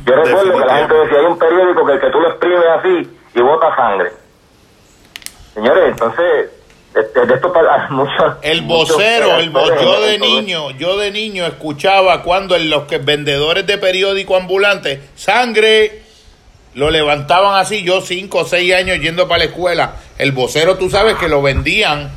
yo 0.06 0.16
recuerdo 0.16 0.60
que 0.60 0.66
la 0.66 0.76
gente 0.76 0.94
decía, 0.94 1.20
hay 1.20 1.26
un 1.26 1.40
periódico 1.40 1.86
que 1.86 1.94
el 1.94 2.00
que 2.00 2.10
tú 2.12 2.20
lo 2.20 2.30
exprimes 2.30 2.68
así 2.78 3.20
y 3.34 3.42
bota 3.42 3.76
sangre. 3.76 4.12
Señores, 5.54 5.84
entonces, 5.88 6.52
de, 6.96 7.34
esto 7.34 7.52
para 7.52 7.90
mucho... 7.90 8.38
El 8.42 8.62
vocero, 8.62 9.38
el 9.38 9.52
yo 9.52 10.02
de 10.02 10.18
niño, 10.18 10.72
yo 10.72 10.98
de 10.98 11.12
niño 11.12 11.46
escuchaba 11.46 12.24
cuando 12.24 12.56
en 12.56 12.70
los 12.70 12.84
que 12.84 12.98
vendedores 12.98 13.68
de 13.68 13.78
periódico 13.78 14.36
ambulantes, 14.36 15.00
sangre, 15.16 16.04
lo 16.74 16.90
levantaban 16.90 17.60
así, 17.60 17.84
yo 17.84 18.02
cinco 18.02 18.40
o 18.40 18.46
seis 18.46 18.74
años 18.74 19.00
yendo 19.00 19.28
para 19.28 19.40
la 19.40 19.46
escuela. 19.46 19.96
El 20.18 20.32
vocero, 20.32 20.78
tú 20.78 20.90
sabes 20.90 21.16
que 21.16 21.28
lo 21.28 21.42
vendían 21.42 22.12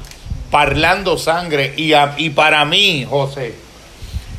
parlando 0.50 1.18
sangre. 1.18 1.74
Y, 1.76 1.92
y 2.16 2.30
para 2.30 2.64
mí, 2.64 3.06
José, 3.08 3.54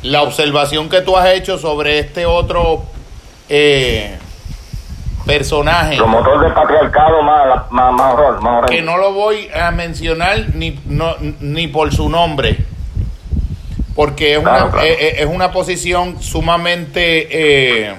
la 0.02 0.22
observación 0.22 0.88
que 0.88 1.02
tú 1.02 1.16
has 1.16 1.28
hecho 1.30 1.58
sobre 1.58 1.98
este 1.98 2.26
otro 2.26 2.84
eh, 3.48 4.18
personaje. 5.24 5.96
Promotor 5.96 6.40
del 6.40 6.52
patriarcado 6.52 7.22
más, 7.22 7.70
más, 7.70 7.92
más, 7.92 8.14
horror, 8.14 8.42
más 8.42 8.70
Que 8.70 8.82
no 8.82 8.96
lo 8.96 9.12
voy 9.12 9.48
a 9.54 9.70
mencionar 9.70 10.54
ni, 10.54 10.78
no, 10.86 11.14
ni 11.40 11.68
por 11.68 11.94
su 11.94 12.08
nombre. 12.08 12.58
Porque 13.94 14.34
es, 14.34 14.38
una, 14.38 14.70
eh, 14.82 14.96
eh, 15.00 15.14
es 15.18 15.26
una 15.26 15.52
posición 15.52 16.20
sumamente... 16.22 17.86
Eh, 17.86 17.94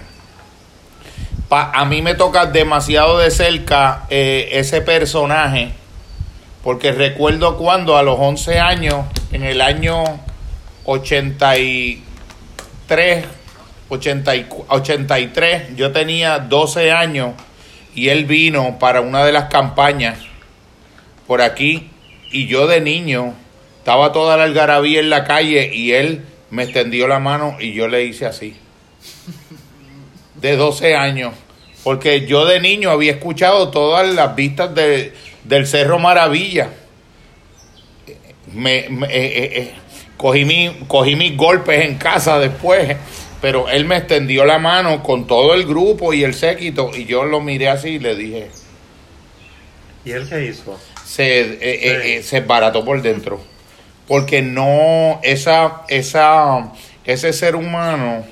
a 1.53 1.83
mí 1.83 2.01
me 2.01 2.15
toca 2.15 2.45
demasiado 2.45 3.17
de 3.17 3.29
cerca 3.29 4.05
ese 4.09 4.81
personaje. 4.81 5.73
Porque 6.63 6.93
recuerdo 6.93 7.57
cuando 7.57 7.97
a 7.97 8.03
los 8.03 8.17
11 8.17 8.59
años, 8.59 9.05
en 9.33 9.43
el 9.43 9.59
año 9.59 10.05
83, 10.85 13.25
83, 13.91 15.75
yo 15.75 15.91
tenía 15.91 16.39
12 16.39 16.91
años 16.93 17.33
y 17.93 18.07
él 18.07 18.25
vino 18.25 18.79
para 18.79 19.01
una 19.01 19.25
de 19.25 19.33
las 19.33 19.45
campañas 19.45 20.17
por 21.27 21.41
aquí 21.41 21.89
y 22.31 22.47
yo 22.47 22.67
de 22.67 22.79
niño 22.79 23.33
estaba 23.79 24.13
toda 24.13 24.37
la 24.37 24.45
algarabía 24.45 25.01
en 25.01 25.09
la 25.09 25.25
calle 25.25 25.71
y 25.73 25.91
él 25.91 26.23
me 26.51 26.63
extendió 26.63 27.07
la 27.07 27.19
mano 27.19 27.57
y 27.59 27.73
yo 27.73 27.89
le 27.89 28.05
hice 28.05 28.25
así. 28.25 28.55
De 30.35 30.55
12 30.55 30.95
años. 30.95 31.33
Porque 31.83 32.25
yo 32.25 32.45
de 32.45 32.59
niño 32.59 32.91
había 32.91 33.11
escuchado 33.11 33.71
todas 33.71 34.07
las 34.13 34.35
vistas 34.35 34.73
de, 34.73 35.13
del 35.43 35.67
Cerro 35.67 35.99
Maravilla. 35.99 36.69
Me, 38.53 38.79
eh, 38.79 38.87
eh, 39.09 39.51
eh, 39.55 39.73
cogí, 40.15 40.71
cogí 40.87 41.15
mis 41.15 41.35
golpes 41.35 41.85
en 41.85 41.95
casa 41.95 42.39
después 42.39 42.97
pero 43.41 43.67
él 43.69 43.85
me 43.85 43.97
extendió 43.97 44.45
la 44.45 44.59
mano 44.59 45.01
con 45.01 45.25
todo 45.25 45.55
el 45.55 45.65
grupo 45.65 46.13
y 46.13 46.23
el 46.23 46.35
séquito 46.35 46.91
y 46.95 47.05
yo 47.05 47.25
lo 47.25 47.41
miré 47.41 47.69
así 47.69 47.89
y 47.89 47.99
le 47.99 48.15
dije... 48.15 48.49
¿Y 50.05 50.11
él 50.11 50.27
qué 50.29 50.45
hizo? 50.45 50.79
Se, 51.03 51.41
eh, 51.41 51.57
eh, 51.61 52.17
eh, 52.17 52.23
se 52.23 52.41
barató 52.41 52.85
por 52.85 53.01
dentro. 53.01 53.41
Porque 54.07 54.41
no, 54.41 55.19
esa, 55.23 55.83
esa, 55.89 56.71
ese 57.03 57.33
ser 57.33 57.55
humano 57.55 58.25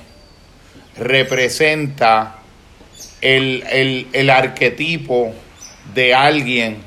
representa 0.96 2.38
el, 3.20 3.64
el, 3.70 4.06
el 4.12 4.30
arquetipo 4.30 5.32
de 5.94 6.14
alguien 6.14 6.78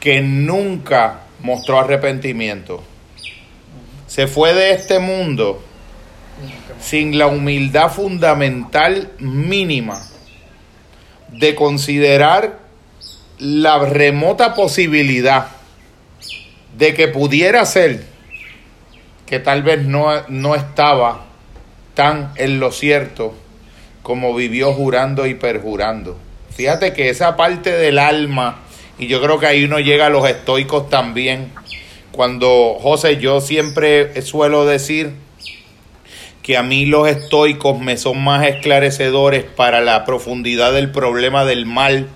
que 0.00 0.20
nunca 0.20 1.22
mostró 1.40 1.78
arrepentimiento. 1.78 2.82
Se 4.06 4.26
fue 4.26 4.54
de 4.54 4.72
este 4.72 4.98
mundo 4.98 5.62
sin 6.84 7.16
la 7.16 7.28
humildad 7.28 7.90
fundamental 7.90 9.10
mínima 9.18 10.02
de 11.30 11.54
considerar 11.54 12.58
la 13.38 13.78
remota 13.78 14.54
posibilidad 14.54 15.46
de 16.76 16.92
que 16.92 17.08
pudiera 17.08 17.64
ser 17.64 18.04
que 19.24 19.38
tal 19.38 19.62
vez 19.62 19.82
no, 19.86 20.10
no 20.28 20.54
estaba 20.54 21.24
tan 21.94 22.32
en 22.36 22.60
lo 22.60 22.70
cierto 22.70 23.34
como 24.02 24.34
vivió 24.34 24.74
jurando 24.74 25.24
y 25.26 25.34
perjurando. 25.34 26.18
Fíjate 26.50 26.92
que 26.92 27.08
esa 27.08 27.34
parte 27.34 27.72
del 27.72 27.98
alma, 27.98 28.60
y 28.98 29.06
yo 29.06 29.22
creo 29.22 29.38
que 29.38 29.46
ahí 29.46 29.64
uno 29.64 29.80
llega 29.80 30.06
a 30.06 30.10
los 30.10 30.28
estoicos 30.28 30.90
también, 30.90 31.50
cuando 32.12 32.76
José, 32.78 33.16
yo 33.16 33.40
siempre 33.40 34.20
suelo 34.20 34.66
decir 34.66 35.23
que 36.44 36.58
a 36.58 36.62
mí 36.62 36.84
los 36.84 37.08
estoicos 37.08 37.80
me 37.80 37.96
son 37.96 38.22
más 38.22 38.46
esclarecedores 38.46 39.44
para 39.44 39.80
la 39.80 40.04
profundidad 40.04 40.74
del 40.74 40.90
problema 40.90 41.46
del 41.46 41.64
mal, 41.64 42.06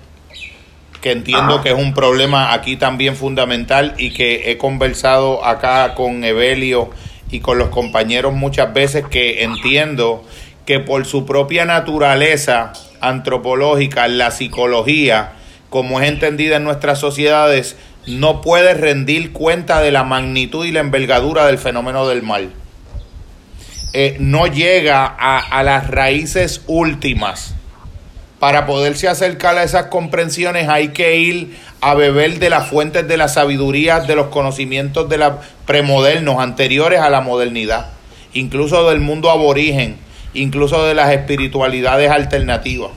que 1.01 1.13
entiendo 1.13 1.63
que 1.63 1.71
es 1.71 1.75
un 1.75 1.95
problema 1.95 2.53
aquí 2.53 2.77
también 2.77 3.17
fundamental 3.17 3.95
y 3.97 4.11
que 4.11 4.51
he 4.51 4.59
conversado 4.59 5.47
acá 5.47 5.95
con 5.95 6.25
Evelio 6.25 6.91
y 7.31 7.41
con 7.41 7.57
los 7.57 7.71
compañeros 7.71 8.35
muchas 8.35 8.75
veces 8.75 9.07
que 9.07 9.45
entiendo 9.45 10.23
que 10.67 10.79
por 10.79 11.07
su 11.07 11.25
propia 11.25 11.65
naturaleza 11.65 12.75
antropológica, 13.01 14.09
la 14.09 14.31
psicología, 14.31 15.33
como 15.71 16.03
es 16.03 16.09
entendida 16.11 16.57
en 16.57 16.65
nuestras 16.65 16.99
sociedades, 16.99 17.79
no 18.07 18.43
puede 18.43 18.75
rendir 18.75 19.33
cuenta 19.33 19.81
de 19.81 19.91
la 19.91 20.05
magnitud 20.05 20.67
y 20.67 20.73
la 20.73 20.81
envergadura 20.81 21.47
del 21.47 21.57
fenómeno 21.57 22.07
del 22.07 22.23
mal. 22.23 22.51
Eh, 23.93 24.17
no 24.21 24.47
llega 24.47 25.07
a, 25.07 25.63
las 25.63 25.89
raíces 25.89 26.63
últimas. 26.67 27.55
Para 28.39 28.67
poderse 28.67 29.09
acercar 29.09 29.57
a 29.57 29.65
esas 29.65 29.87
comprensiones 29.87 30.69
hay 30.69 30.89
que 30.89 31.17
ir 31.17 31.57
a 31.81 31.95
beber 31.95 32.39
de 32.39 32.51
las 32.51 32.69
fuentes 32.69 33.09
de 33.09 33.17
la 33.17 33.29
sabiduría, 33.29 34.01
de 34.01 34.15
los 34.15 34.29
conocimientos 34.29 35.09
de 35.09 35.19
la 35.19 35.39
premodernos, 35.67 36.39
anteriores 36.39 37.01
a 37.01 37.11
la 37.11 37.21
modernidad, 37.21 37.87
incluso 38.35 38.89
del 38.89 39.01
mundo 39.01 39.31
aborigen, 39.31 39.97
incluso 40.35 40.85
de 40.85 40.95
las 40.95 41.13
espiritualidades 41.13 42.11
alternativas, 42.11 42.91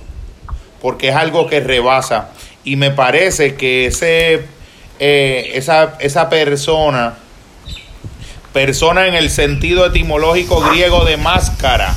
porque 0.81 1.09
es 1.09 1.15
algo 1.15 1.47
que 1.47 1.59
rebasa. 1.59 2.29
Y 2.63 2.75
me 2.75 2.91
parece 2.91 3.55
que 3.55 3.87
ese, 3.87 4.41
eh, 4.99 5.51
esa, 5.55 5.95
esa 5.99 6.29
persona, 6.29 7.15
persona 8.53 9.07
en 9.07 9.15
el 9.15 9.29
sentido 9.29 9.85
etimológico 9.85 10.61
griego 10.61 11.05
de 11.05 11.17
máscara, 11.17 11.93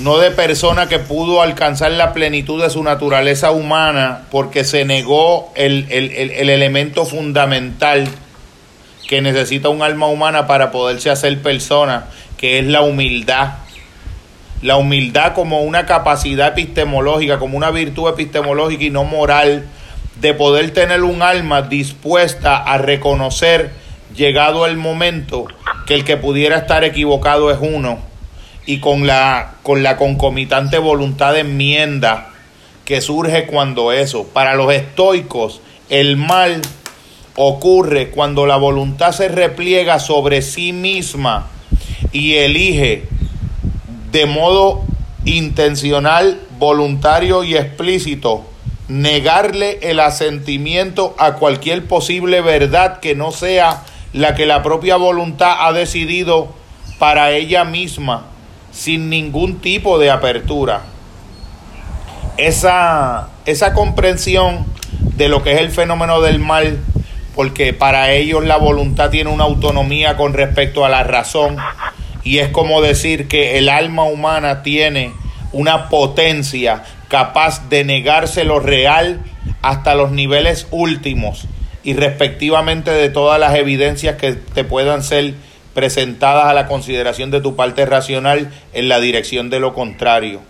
no 0.00 0.18
de 0.18 0.30
persona 0.30 0.88
que 0.88 0.98
pudo 0.98 1.42
alcanzar 1.42 1.92
la 1.92 2.12
plenitud 2.12 2.62
de 2.62 2.70
su 2.70 2.82
naturaleza 2.82 3.50
humana 3.50 4.22
porque 4.30 4.64
se 4.64 4.84
negó 4.84 5.52
el, 5.54 5.86
el, 5.90 6.50
elemento 6.50 7.04
fundamental 7.04 8.08
que 9.06 9.20
necesita 9.20 9.68
un 9.68 9.82
alma 9.82 10.06
humana 10.06 10.46
para 10.46 10.70
poderse 10.70 11.10
hacer 11.10 11.40
persona, 11.42 12.06
que 12.38 12.58
es 12.58 12.66
la 12.66 12.80
humildad. 12.80 13.58
La 14.62 14.76
humildad 14.76 15.34
como 15.34 15.60
una 15.62 15.86
capacidad 15.86 16.48
epistemológica, 16.48 17.38
como 17.38 17.56
una 17.56 17.70
virtud 17.70 18.08
epistemológica 18.08 18.84
y 18.84 18.90
no 18.90 19.04
moral, 19.04 19.66
de 20.20 20.34
poder 20.34 20.72
tener 20.72 21.02
un 21.02 21.20
alma 21.20 21.62
dispuesta 21.62 22.56
a 22.56 22.78
reconocer, 22.78 23.81
llegado 24.14 24.66
el 24.66 24.76
momento, 24.76 25.46
que 25.86 25.94
el 25.94 26.04
que 26.04 26.16
pudiera 26.16 26.58
estar 26.58 26.84
equivocado 26.84 27.50
es 27.50 27.58
uno 27.60 27.98
y 28.66 28.78
con 28.78 29.06
la, 29.06 29.54
con 29.62 29.82
la 29.82 29.96
concomitante 29.96 30.78
voluntad 30.78 31.32
de 31.34 31.40
enmienda 31.40 32.30
que 32.84 33.00
surge 33.00 33.46
cuando 33.46 33.92
eso. 33.92 34.26
Para 34.32 34.54
los 34.54 34.72
estoicos, 34.72 35.60
el 35.88 36.16
mal 36.16 36.62
ocurre 37.36 38.10
cuando 38.10 38.46
la 38.46 38.56
voluntad 38.56 39.12
se 39.12 39.28
repliega 39.28 39.98
sobre 39.98 40.42
sí 40.42 40.72
misma 40.72 41.48
y 42.12 42.34
elige 42.34 43.08
de 44.10 44.26
modo 44.26 44.82
intencional, 45.24 46.40
voluntario 46.58 47.44
y 47.44 47.56
explícito 47.56 48.44
negarle 48.88 49.78
el 49.82 50.00
asentimiento 50.00 51.14
a 51.18 51.34
cualquier 51.34 51.86
posible 51.86 52.42
verdad 52.42 53.00
que 53.00 53.14
no 53.14 53.32
sea 53.32 53.84
la 54.12 54.34
que 54.34 54.46
la 54.46 54.62
propia 54.62 54.96
voluntad 54.96 55.56
ha 55.66 55.72
decidido 55.72 56.52
para 56.98 57.32
ella 57.32 57.64
misma 57.64 58.26
sin 58.70 59.10
ningún 59.10 59.60
tipo 59.60 59.98
de 59.98 60.10
apertura. 60.10 60.82
Esa, 62.36 63.28
esa 63.44 63.74
comprensión 63.74 64.64
de 65.16 65.28
lo 65.28 65.42
que 65.42 65.52
es 65.52 65.60
el 65.60 65.70
fenómeno 65.70 66.20
del 66.20 66.38
mal, 66.38 66.78
porque 67.34 67.72
para 67.72 68.12
ellos 68.12 68.44
la 68.44 68.56
voluntad 68.56 69.10
tiene 69.10 69.30
una 69.30 69.44
autonomía 69.44 70.16
con 70.16 70.32
respecto 70.32 70.84
a 70.84 70.88
la 70.88 71.02
razón, 71.04 71.56
y 72.24 72.38
es 72.38 72.48
como 72.48 72.80
decir 72.80 73.28
que 73.28 73.58
el 73.58 73.68
alma 73.68 74.04
humana 74.04 74.62
tiene 74.62 75.12
una 75.52 75.88
potencia 75.88 76.82
capaz 77.08 77.68
de 77.68 77.84
negarse 77.84 78.44
lo 78.44 78.60
real 78.60 79.20
hasta 79.60 79.94
los 79.94 80.12
niveles 80.12 80.66
últimos 80.70 81.46
y 81.84 81.94
respectivamente 81.94 82.90
de 82.90 83.08
todas 83.08 83.40
las 83.40 83.54
evidencias 83.54 84.16
que 84.16 84.32
te 84.32 84.64
puedan 84.64 85.02
ser 85.02 85.34
presentadas 85.74 86.46
a 86.46 86.54
la 86.54 86.66
consideración 86.66 87.30
de 87.30 87.40
tu 87.40 87.56
parte 87.56 87.86
racional 87.86 88.50
en 88.72 88.88
la 88.88 89.00
dirección 89.00 89.50
de 89.50 89.60
lo 89.60 89.74
contrario. 89.74 90.40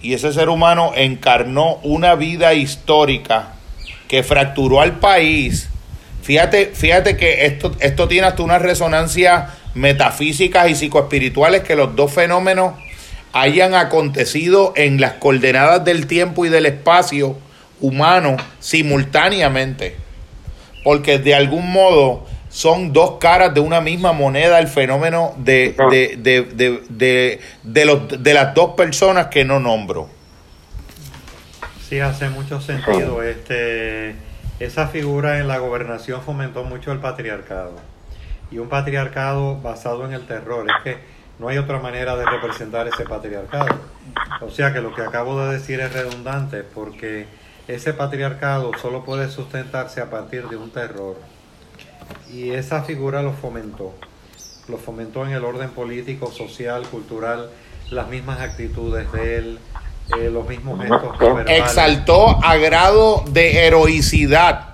Y 0.00 0.14
ese 0.14 0.32
ser 0.32 0.48
humano 0.48 0.92
encarnó 0.94 1.76
una 1.82 2.14
vida 2.14 2.54
histórica 2.54 3.54
que 4.06 4.22
fracturó 4.22 4.80
al 4.80 4.98
país. 4.98 5.68
Fíjate, 6.22 6.72
fíjate 6.74 7.16
que 7.16 7.46
esto, 7.46 7.74
esto 7.80 8.08
tiene 8.08 8.26
hasta 8.26 8.42
una 8.42 8.58
resonancia 8.58 9.54
metafísicas 9.74 10.68
y 10.70 10.74
psicoespirituales 10.74 11.62
que 11.62 11.76
los 11.76 11.94
dos 11.96 12.12
fenómenos 12.12 12.74
hayan 13.32 13.74
acontecido 13.74 14.72
en 14.76 15.00
las 15.00 15.14
coordenadas 15.14 15.84
del 15.84 16.06
tiempo 16.06 16.46
y 16.46 16.48
del 16.48 16.66
espacio 16.66 17.38
humano 17.80 18.36
simultáneamente. 18.60 20.07
Porque 20.84 21.18
de 21.18 21.34
algún 21.34 21.70
modo 21.72 22.26
son 22.48 22.92
dos 22.92 23.18
caras 23.18 23.52
de 23.54 23.60
una 23.60 23.80
misma 23.80 24.12
moneda 24.12 24.58
el 24.58 24.68
fenómeno 24.68 25.34
de, 25.38 25.74
de, 25.90 26.16
de, 26.16 26.82
de, 26.88 27.40
de, 27.62 27.84
los, 27.84 28.22
de 28.22 28.34
las 28.34 28.54
dos 28.54 28.74
personas 28.74 29.26
que 29.26 29.44
no 29.44 29.60
nombro. 29.60 30.08
Sí, 31.88 32.00
hace 32.00 32.28
mucho 32.28 32.60
sentido. 32.60 33.22
Este, 33.22 34.14
esa 34.60 34.88
figura 34.88 35.38
en 35.38 35.48
la 35.48 35.58
gobernación 35.58 36.22
fomentó 36.22 36.64
mucho 36.64 36.92
el 36.92 36.98
patriarcado. 36.98 37.72
Y 38.50 38.58
un 38.58 38.68
patriarcado 38.68 39.60
basado 39.60 40.06
en 40.06 40.12
el 40.12 40.26
terror. 40.26 40.66
Es 40.68 40.82
que 40.84 40.98
no 41.38 41.48
hay 41.48 41.58
otra 41.58 41.78
manera 41.78 42.16
de 42.16 42.26
representar 42.26 42.88
ese 42.88 43.04
patriarcado. 43.04 43.78
O 44.40 44.50
sea 44.50 44.72
que 44.72 44.80
lo 44.80 44.94
que 44.94 45.02
acabo 45.02 45.40
de 45.44 45.58
decir 45.58 45.80
es 45.80 45.92
redundante 45.92 46.62
porque 46.62 47.26
ese 47.68 47.92
patriarcado 47.92 48.72
solo 48.80 49.04
puede 49.04 49.28
sustentarse 49.28 50.00
a 50.00 50.10
partir 50.10 50.48
de 50.48 50.56
un 50.56 50.70
terror 50.70 51.16
y 52.32 52.50
esa 52.50 52.82
figura 52.82 53.22
lo 53.22 53.32
fomentó. 53.32 53.94
Lo 54.68 54.78
fomentó 54.78 55.26
en 55.26 55.32
el 55.32 55.44
orden 55.44 55.70
político, 55.70 56.30
social, 56.30 56.82
cultural, 56.90 57.50
las 57.90 58.08
mismas 58.08 58.40
actitudes 58.40 59.10
de 59.12 59.36
él, 59.36 59.58
eh, 60.18 60.30
los 60.30 60.48
mismos 60.48 60.80
gestos. 60.80 61.16
Exaltó 61.46 62.42
a 62.42 62.56
grado 62.56 63.24
de 63.30 63.66
heroicidad. 63.66 64.64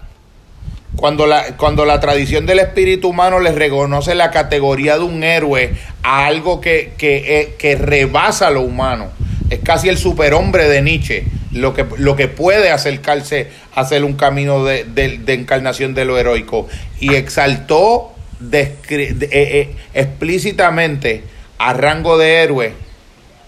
Cuando 0.97 1.27
la, 1.27 1.57
cuando 1.57 1.85
la 1.85 1.99
tradición 1.99 2.47
del 2.47 2.61
espíritu 2.61 3.09
humano 3.09 3.41
le 3.41 3.51
reconoce 3.51 4.15
la 4.15 4.31
categoría 4.31 4.95
de 4.97 5.03
un 5.03 5.25
héroe 5.25 5.77
a 6.05 6.27
algo 6.27 6.61
que, 6.61 6.95
que, 6.97 7.41
eh, 7.41 7.57
que 7.59 7.75
rebasa 7.75 8.51
lo 8.51 8.63
humano. 8.63 9.09
Es 9.51 9.59
casi 9.61 9.89
el 9.89 9.99
superhombre 9.99 10.69
de 10.69 10.83
Nietzsche, 10.83 11.27
lo 11.55 11.73
que, 11.73 11.87
lo 11.99 12.17
que 12.17 12.29
puede 12.29 12.71
acercarse 12.71 13.51
a 13.75 13.83
hacer 13.83 14.05
un 14.05 14.15
camino 14.15 14.65
de, 14.65 14.85
encarnación 15.29 15.95
de 15.95 16.05
lo 16.05 16.19
heroico. 16.19 16.69
Y 17.01 17.15
exaltó 17.15 18.13
eh, 18.53 18.77
eh, 18.91 19.77
explícitamente 19.95 21.25
a 21.59 21.73
rango 21.73 22.19
de 22.19 22.43
héroe 22.43 22.75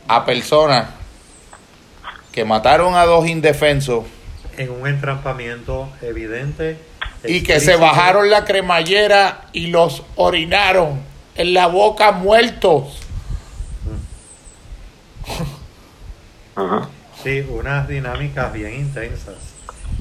a 0.09 0.25
personas 0.25 0.89
que 2.33 2.45
mataron 2.45 2.95
a 2.95 3.05
dos 3.05 3.27
indefensos. 3.27 4.05
En 4.57 4.71
un 4.71 4.87
entrampamiento 4.87 5.89
evidente. 6.01 6.79
Y 7.25 7.43
que 7.43 7.61
se 7.61 7.77
bajaron 7.77 8.31
la 8.31 8.45
cremallera 8.45 9.47
y 9.53 9.67
los 9.69 10.05
orinaron 10.15 11.01
en 11.35 11.55
la 11.55 11.67
boca 11.67 12.13
muertos. 12.13 13.01
Sí, 17.27 17.45
unas 17.51 17.89
dinámicas 17.89 18.53
bien 18.53 18.73
intensas. 18.73 19.35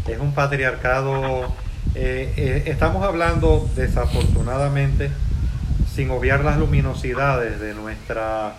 Es 0.08 0.20
un 0.20 0.36
patriarcado. 0.36 1.46
Eh, 1.96 2.32
eh, 2.38 2.64
estamos 2.68 3.02
hablando, 3.02 3.68
desafortunadamente, 3.76 5.10
sin 5.92 6.12
obviar 6.12 6.46
las 6.46 6.60
luminosidades 6.60 7.60
de 7.60 7.74
nuestra 7.74 8.58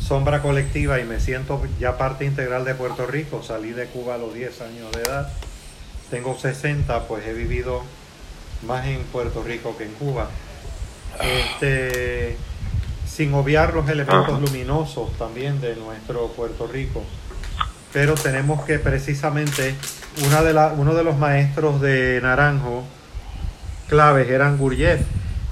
sombra 0.00 0.42
colectiva 0.42 0.98
y 0.98 1.04
me 1.04 1.20
siento 1.20 1.62
ya 1.78 1.96
parte 1.96 2.24
integral 2.24 2.64
de 2.64 2.74
Puerto 2.74 3.06
Rico. 3.06 3.40
Salí 3.44 3.70
de 3.70 3.86
Cuba 3.86 4.16
a 4.16 4.18
los 4.18 4.34
10 4.34 4.62
años 4.62 4.90
de 4.90 5.02
edad. 5.02 5.32
Tengo 6.10 6.36
60, 6.36 7.06
pues 7.06 7.24
he 7.24 7.32
vivido 7.32 7.84
más 8.66 8.84
en 8.84 8.98
Puerto 9.12 9.44
Rico 9.44 9.76
que 9.78 9.84
en 9.84 9.92
Cuba. 9.92 10.28
Este, 11.20 12.36
sin 13.06 13.32
obviar 13.32 13.74
los 13.74 13.88
elementos 13.88 14.40
luminosos 14.40 15.16
también 15.18 15.60
de 15.60 15.76
nuestro 15.76 16.26
Puerto 16.32 16.66
Rico. 16.66 17.04
Pero 17.92 18.14
tenemos 18.14 18.64
que 18.64 18.78
precisamente 18.78 19.74
una 20.26 20.42
de 20.42 20.52
la, 20.52 20.68
uno 20.68 20.94
de 20.94 21.04
los 21.04 21.18
maestros 21.18 21.80
de 21.80 22.20
Naranjo 22.22 22.84
claves 23.88 24.28
eran 24.30 24.56
Gurjev. 24.56 25.04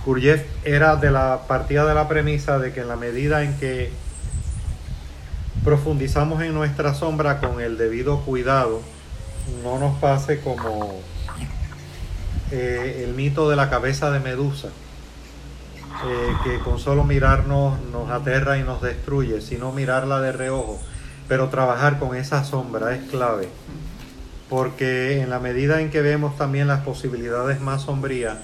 Gurjev 0.05 0.45
era 0.64 0.97
de 0.97 1.11
la 1.11 1.43
partida 1.47 1.84
de 1.86 1.95
la 1.95 2.09
premisa 2.09 2.59
de 2.59 2.72
que 2.72 2.80
en 2.80 2.88
la 2.88 2.97
medida 2.97 3.43
en 3.43 3.59
que 3.59 3.93
profundizamos 5.64 6.43
en 6.43 6.55
nuestra 6.55 6.95
sombra 6.95 7.38
con 7.41 7.61
el 7.61 7.76
debido 7.76 8.20
cuidado, 8.20 8.80
no 9.62 9.78
nos 9.78 9.99
pase 9.99 10.41
como 10.41 11.01
eh, 12.51 13.05
el 13.07 13.14
mito 13.14 13.51
de 13.51 13.57
la 13.57 13.68
cabeza 13.68 14.11
de 14.11 14.20
Medusa, 14.20 14.68
eh, 14.68 16.32
que 16.45 16.59
con 16.61 16.78
solo 16.78 17.05
mirarnos 17.05 17.78
nos 17.93 18.11
aterra 18.11 18.59
y 18.59 18.62
nos 18.62 18.80
destruye, 18.80 19.41
sino 19.41 19.72
mirarla 19.72 20.20
de 20.20 20.32
reojo. 20.32 20.80
Pero 21.30 21.48
trabajar 21.48 22.00
con 22.00 22.16
esa 22.16 22.42
sombra 22.42 22.92
es 22.92 23.08
clave, 23.08 23.48
porque 24.48 25.20
en 25.20 25.30
la 25.30 25.38
medida 25.38 25.80
en 25.80 25.88
que 25.88 26.02
vemos 26.02 26.36
también 26.36 26.66
las 26.66 26.80
posibilidades 26.80 27.60
más 27.60 27.82
sombrías, 27.82 28.36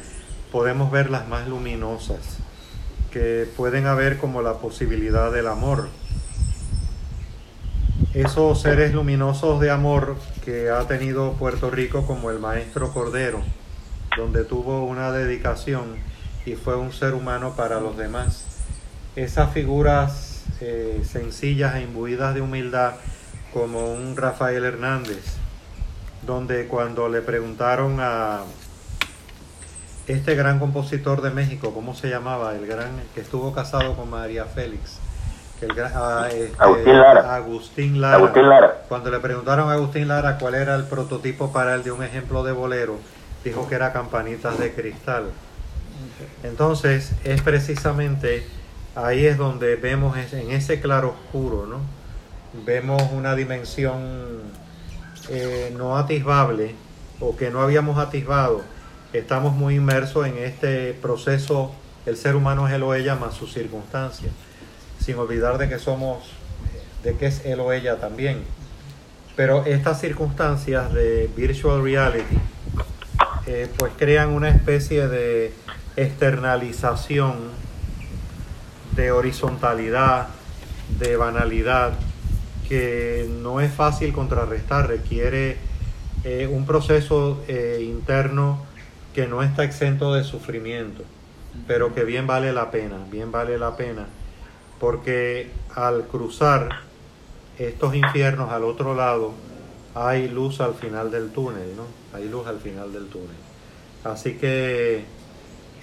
podemos 0.53 0.93
ver 0.93 1.11
las 1.11 1.27
más 1.27 1.49
luminosas, 1.49 2.21
que 3.11 3.51
pueden 3.57 3.87
haber 3.87 4.19
como 4.19 4.41
la 4.41 4.59
posibilidad 4.59 5.33
del 5.33 5.49
amor. 5.49 5.89
Esos 8.15 8.63
seres 8.63 8.95
luminosos 8.95 9.61
de 9.61 9.73
amor 9.73 10.15
que 10.45 10.71
ha 10.71 10.87
tenido 10.87 11.33
Puerto 11.33 11.73
Rico 11.73 12.07
como 12.07 12.31
el 12.31 12.39
maestro 12.39 12.93
Cordero, 12.93 13.43
donde 14.17 14.45
tuvo 14.45 14.85
una 14.85 15.11
dedicación 15.11 15.97
y 16.47 16.55
fue 16.55 16.77
un 16.77 16.93
ser 16.93 17.15
humano 17.15 17.55
para 17.57 17.81
los 17.81 17.97
demás. 17.97 18.45
Esas 19.17 19.53
figuras 19.53 20.36
eh, 20.61 21.03
sencillas 21.05 21.77
e 21.77 21.83
imbuidas 21.83 22.35
de 22.35 22.41
humildad 22.41 22.95
como 23.53 23.93
un 23.93 24.17
Rafael 24.17 24.65
Hernández, 24.65 25.37
donde 26.23 26.67
cuando 26.67 27.09
le 27.09 27.23
preguntaron 27.23 27.99
a 28.01 28.43
este 30.07 30.35
gran 30.35 30.59
compositor 30.59 31.21
de 31.23 31.31
México, 31.31 31.73
¿cómo 31.75 31.95
se 31.95 32.09
llamaba? 32.09 32.55
El 32.55 32.67
gran 32.67 32.91
que 33.15 33.21
estuvo 33.21 33.53
casado 33.53 33.97
con 33.97 34.11
María 34.11 34.45
Félix. 34.45 34.99
El 35.61 35.71
ah, 35.81 36.29
este, 36.31 36.53
Agustín, 36.59 36.99
Lara. 36.99 37.35
Agustín 37.35 38.01
Lara. 38.01 38.17
Agustín 38.17 38.49
Lara. 38.49 38.83
Cuando 38.89 39.11
le 39.11 39.19
preguntaron 39.21 39.71
a 39.71 39.73
Agustín 39.73 40.09
Lara 40.09 40.39
cuál 40.39 40.55
era 40.55 40.75
el 40.75 40.85
prototipo 40.85 41.53
para 41.53 41.75
él 41.75 41.83
de 41.83 41.93
un 41.93 42.03
ejemplo 42.03 42.45
de 42.45 42.53
bolero, 42.53 42.99
dijo 43.43 43.69
que 43.69 43.75
era 43.75 43.93
Campanitas 43.93 44.59
de 44.59 44.73
Cristal. 44.75 45.31
Entonces, 46.43 47.13
es 47.25 47.41
precisamente 47.43 48.47
ahí 48.97 49.27
es 49.27 49.37
donde 49.37 49.77
vemos 49.77 50.17
en 50.33 50.51
ese 50.51 50.81
claro 50.81 51.11
oscuro, 51.11 51.67
¿no? 51.67 51.81
Vemos 52.65 53.03
una 53.13 53.35
dimensión 53.37 54.41
eh, 55.29 55.75
no 55.77 55.99
atisbable 55.99 56.75
o 57.21 57.37
que 57.37 57.51
no 57.51 57.61
habíamos 57.61 57.99
atisbado. 57.99 58.63
Estamos 59.13 59.55
muy 59.55 59.77
inmersos 59.77 60.27
en 60.27 60.39
este 60.39 60.95
proceso, 60.95 61.73
el 62.07 62.17
ser 62.17 62.37
humano 62.37 62.67
es 62.67 62.75
él 62.75 62.83
o 62.83 62.95
ella 62.95 63.15
más 63.15 63.35
sus 63.35 63.53
circunstancias, 63.53 64.33
sin 64.99 65.17
olvidar 65.19 65.59
de 65.59 65.69
que 65.69 65.79
somos, 65.79 66.31
de 67.05 67.15
que 67.17 67.27
es 67.27 67.45
él 67.45 67.61
o 67.61 67.73
ella 67.73 67.97
también. 67.97 68.45
Pero 69.37 69.67
estas 69.67 70.01
circunstancias 70.01 70.93
de 70.95 71.31
virtual 71.37 71.83
reality, 71.83 72.39
eh, 73.47 73.69
pues 73.77 73.93
crean 73.99 74.31
una 74.31 74.49
especie 74.49 75.07
de 75.09 75.53
externalización, 75.97 77.35
de 78.97 79.13
horizontalidad, 79.13 80.29
de 80.99 81.17
banalidad, 81.17 81.93
que 82.69 83.29
no 83.43 83.61
es 83.61 83.73
fácil 83.73 84.13
contrarrestar, 84.13 84.89
requiere 84.89 85.59
eh, 86.25 86.49
un 86.51 86.67
proceso 86.67 87.43
eh, 87.47 87.79
interno 87.83 88.65
que 89.15 89.27
no 89.27 89.43
está 89.43 89.65
exento 89.65 90.15
de 90.15 90.25
sufrimiento, 90.25 91.05
pero 91.67 91.95
que 91.95 92.05
bien 92.05 92.27
vale 92.27 92.53
la 92.53 92.71
pena, 92.71 92.97
bien 93.11 93.31
vale 93.31 93.59
la 93.59 93.77
pena, 93.77 94.07
porque 94.81 95.51
al 95.75 96.07
cruzar 96.07 96.81
estos 97.59 97.95
infiernos 97.95 98.51
al 98.51 98.65
otro 98.65 98.95
lado, 98.95 99.33
hay 99.95 100.29
luz 100.29 100.61
al 100.61 100.75
final 100.75 101.11
del 101.11 101.31
túnel, 101.31 101.75
¿no? 101.77 101.85
Hay 102.13 102.29
luz 102.29 102.47
al 102.47 102.59
final 102.59 102.93
del 102.93 103.07
túnel. 103.07 103.37
Así 104.05 104.35
que 104.35 105.05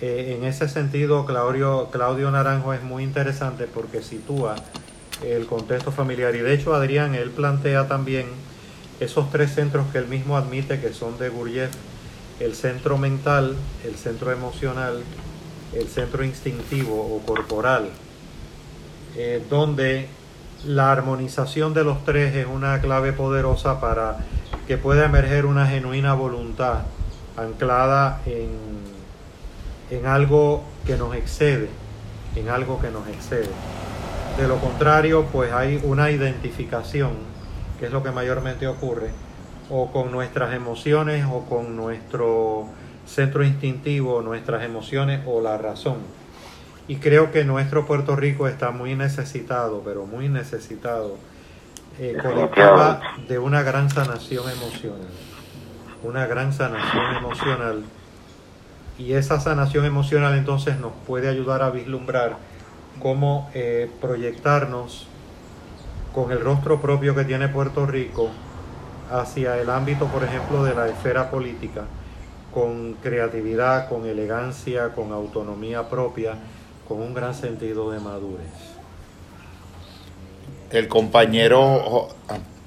eh, 0.05 0.35
en 0.37 0.43
ese 0.43 0.67
sentido, 0.67 1.25
Claudio, 1.25 1.87
Claudio 1.89 2.29
Naranjo 2.29 2.73
es 2.73 2.83
muy 2.83 3.03
interesante 3.03 3.67
porque 3.73 4.01
sitúa 4.01 4.55
el 5.23 5.45
contexto 5.45 5.93
familiar. 5.93 6.35
Y 6.35 6.39
de 6.39 6.53
hecho, 6.53 6.75
Adrián, 6.75 7.15
él 7.15 7.29
plantea 7.29 7.87
también 7.87 8.25
esos 8.99 9.31
tres 9.31 9.51
centros 9.55 9.85
que 9.93 9.99
él 9.99 10.07
mismo 10.07 10.35
admite 10.35 10.81
que 10.81 10.91
son 10.91 11.17
de 11.17 11.29
Gurdjieff, 11.29 11.71
el 12.41 12.53
centro 12.53 12.97
mental, 12.97 13.55
el 13.85 13.95
centro 13.95 14.33
emocional, 14.33 15.01
el 15.71 15.87
centro 15.87 16.25
instintivo 16.25 17.15
o 17.15 17.25
corporal, 17.25 17.87
eh, 19.15 19.41
donde 19.49 20.09
la 20.65 20.91
armonización 20.91 21.73
de 21.73 21.85
los 21.85 22.03
tres 22.03 22.35
es 22.35 22.45
una 22.45 22.81
clave 22.81 23.13
poderosa 23.13 23.79
para 23.79 24.17
que 24.67 24.75
pueda 24.75 25.05
emerger 25.05 25.45
una 25.45 25.65
genuina 25.65 26.13
voluntad 26.13 26.79
anclada 27.37 28.21
en 28.25 28.92
en 29.93 30.07
algo 30.07 30.63
que 30.85 30.97
nos 30.97 31.15
excede, 31.15 31.69
en 32.35 32.49
algo 32.49 32.81
que 32.81 32.89
nos 32.89 33.07
excede. 33.07 33.49
De 34.37 34.47
lo 34.47 34.57
contrario, 34.57 35.27
pues 35.31 35.51
hay 35.53 35.79
una 35.83 36.09
identificación, 36.09 37.11
que 37.79 37.85
es 37.85 37.91
lo 37.91 38.01
que 38.01 38.09
mayormente 38.09 38.65
ocurre, 38.67 39.11
o 39.69 39.91
con 39.91 40.11
nuestras 40.11 40.53
emociones 40.55 41.25
o 41.31 41.45
con 41.45 41.75
nuestro 41.75 42.65
centro 43.05 43.43
instintivo, 43.43 44.21
nuestras 44.23 44.63
emociones 44.63 45.21
o 45.27 45.41
la 45.41 45.57
razón. 45.57 45.97
Y 46.87 46.95
creo 46.95 47.31
que 47.31 47.43
nuestro 47.43 47.85
Puerto 47.85 48.15
Rico 48.15 48.47
está 48.47 48.71
muy 48.71 48.95
necesitado, 48.95 49.83
pero 49.85 50.05
muy 50.05 50.27
necesitado, 50.27 51.17
eh, 51.99 52.17
de 53.27 53.39
una 53.39 53.61
gran 53.61 53.91
sanación 53.91 54.49
emocional. 54.49 55.07
Una 56.03 56.25
gran 56.25 56.51
sanación 56.51 57.15
emocional 57.15 57.83
y 58.97 59.13
esa 59.13 59.39
sanación 59.39 59.85
emocional 59.85 60.37
entonces 60.37 60.79
nos 60.79 60.91
puede 61.07 61.29
ayudar 61.29 61.61
a 61.61 61.69
vislumbrar 61.69 62.37
cómo 63.01 63.49
eh, 63.53 63.89
proyectarnos 64.01 65.07
con 66.13 66.31
el 66.31 66.41
rostro 66.41 66.79
propio 66.79 67.15
que 67.15 67.25
tiene 67.25 67.47
Puerto 67.47 67.85
Rico 67.85 68.29
hacia 69.11 69.59
el 69.59 69.69
ámbito, 69.69 70.07
por 70.07 70.23
ejemplo, 70.23 70.63
de 70.63 70.75
la 70.75 70.87
esfera 70.87 71.29
política, 71.29 71.85
con 72.53 72.93
creatividad, 72.93 73.89
con 73.89 74.05
elegancia, 74.05 74.89
con 74.93 75.11
autonomía 75.11 75.89
propia, 75.89 76.35
con 76.87 77.01
un 77.01 77.13
gran 77.13 77.33
sentido 77.33 77.91
de 77.91 77.99
madurez. 77.99 78.47
El 80.71 80.87
compañero... 80.87 82.09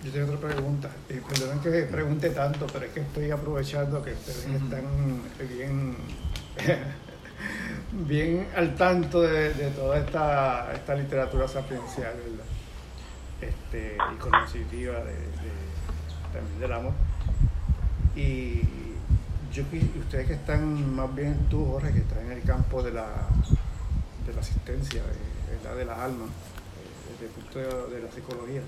Yo 0.06 0.12
tengo 0.12 0.34
otra 0.34 0.48
pregunta. 0.48 0.88
Y 1.08 1.14
perdonen 1.14 1.58
que 1.58 1.82
pregunte 1.82 2.30
tanto, 2.30 2.64
pero 2.72 2.84
es 2.86 2.92
que 2.92 3.00
estoy 3.00 3.28
aprovechando 3.32 4.00
que 4.04 4.12
ustedes 4.12 4.46
están 4.46 5.20
bien, 5.50 5.96
bien 8.06 8.46
al 8.54 8.76
tanto 8.76 9.22
de, 9.22 9.50
toda 9.74 9.98
esta, 9.98 10.72
esta 10.74 10.94
literatura 10.94 11.48
sapiencial 11.48 12.14
Este, 13.40 13.96
y 13.96 14.16
cognitiva 14.18 15.00
de, 15.00 15.16
también 16.32 16.60
del 16.60 16.72
amor. 16.72 16.92
Y 18.14 18.60
yo 19.52 19.64
ustedes 19.98 20.28
que 20.28 20.34
están 20.34 20.94
más 20.94 21.12
bien 21.16 21.48
tú, 21.50 21.66
Jorge, 21.66 21.92
que 21.92 21.98
estás 21.98 22.18
en 22.18 22.30
el 22.30 22.42
campo 22.42 22.80
de 22.80 22.92
la, 22.92 23.08
de 24.24 24.32
la 24.32 24.40
asistencia, 24.40 25.02
de, 25.02 25.74
de 25.74 25.84
las 25.84 25.98
almas, 25.98 26.28
eh, 26.28 27.18
desde 27.18 27.26
el 27.26 27.30
punto 27.32 27.88
de 27.88 28.02
la 28.02 28.12
psicología 28.12 28.62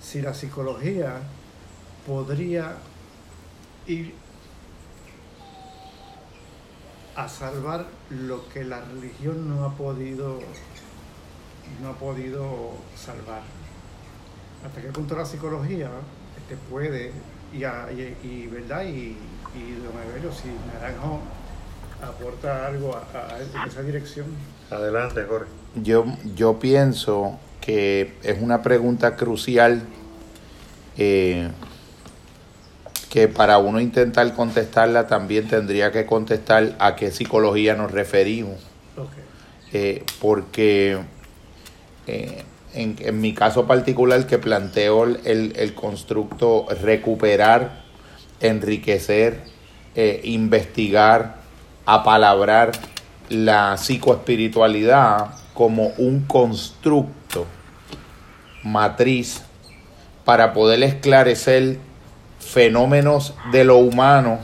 si 0.00 0.20
la 0.22 0.34
psicología 0.34 1.20
podría 2.06 2.76
ir 3.86 4.14
a 7.16 7.28
salvar 7.28 7.86
lo 8.10 8.48
que 8.48 8.64
la 8.64 8.80
religión 8.80 9.48
no 9.48 9.64
ha 9.64 9.74
podido 9.74 10.38
no 11.82 11.90
ha 11.90 11.94
podido 11.94 12.72
salvar. 12.96 13.42
Hasta 14.64 14.80
qué 14.80 14.88
punto 14.88 15.16
la 15.16 15.26
psicología 15.26 15.90
este, 16.36 16.56
puede 16.70 17.12
y, 17.52 17.58
y, 18.26 18.46
verdad 18.46 18.84
y, 18.84 19.16
y 19.54 19.72
don 19.82 20.02
Evelio, 20.10 20.32
si 20.32 20.48
Naranjo 20.72 21.20
aporta 22.02 22.66
algo 22.66 22.96
a, 22.96 23.66
esa 23.66 23.82
dirección. 23.82 24.26
Adelante, 24.70 25.24
Jorge. 25.24 25.50
Yo, 25.76 26.04
yo 26.34 26.58
pienso 26.58 27.38
que 27.60 28.14
es 28.22 28.40
una 28.40 28.62
pregunta 28.62 29.16
crucial 29.16 29.82
eh, 30.96 31.48
que 33.10 33.28
para 33.28 33.58
uno 33.58 33.80
intentar 33.80 34.34
contestarla 34.34 35.06
también 35.06 35.48
tendría 35.48 35.92
que 35.92 36.06
contestar 36.06 36.76
a 36.78 36.96
qué 36.96 37.10
psicología 37.10 37.74
nos 37.74 37.90
referimos. 37.90 38.56
Eh, 39.72 40.02
porque 40.20 40.98
eh, 42.06 42.44
en, 42.72 42.96
en, 43.00 43.20
mi 43.20 43.34
caso 43.34 43.66
particular 43.66 44.26
que 44.26 44.38
planteo 44.38 45.04
el, 45.04 45.52
el 45.56 45.74
constructo 45.74 46.66
recuperar, 46.82 47.82
enriquecer, 48.40 49.42
eh, 49.94 50.20
investigar, 50.24 51.36
apalabrar 51.84 52.72
la 53.28 53.76
psicoespiritualidad 53.76 55.34
como 55.58 55.92
un 55.98 56.20
constructo 56.20 57.44
matriz 58.62 59.42
para 60.24 60.52
poder 60.52 60.80
esclarecer 60.84 61.78
fenómenos 62.38 63.34
de 63.50 63.64
lo 63.64 63.78
humano, 63.78 64.38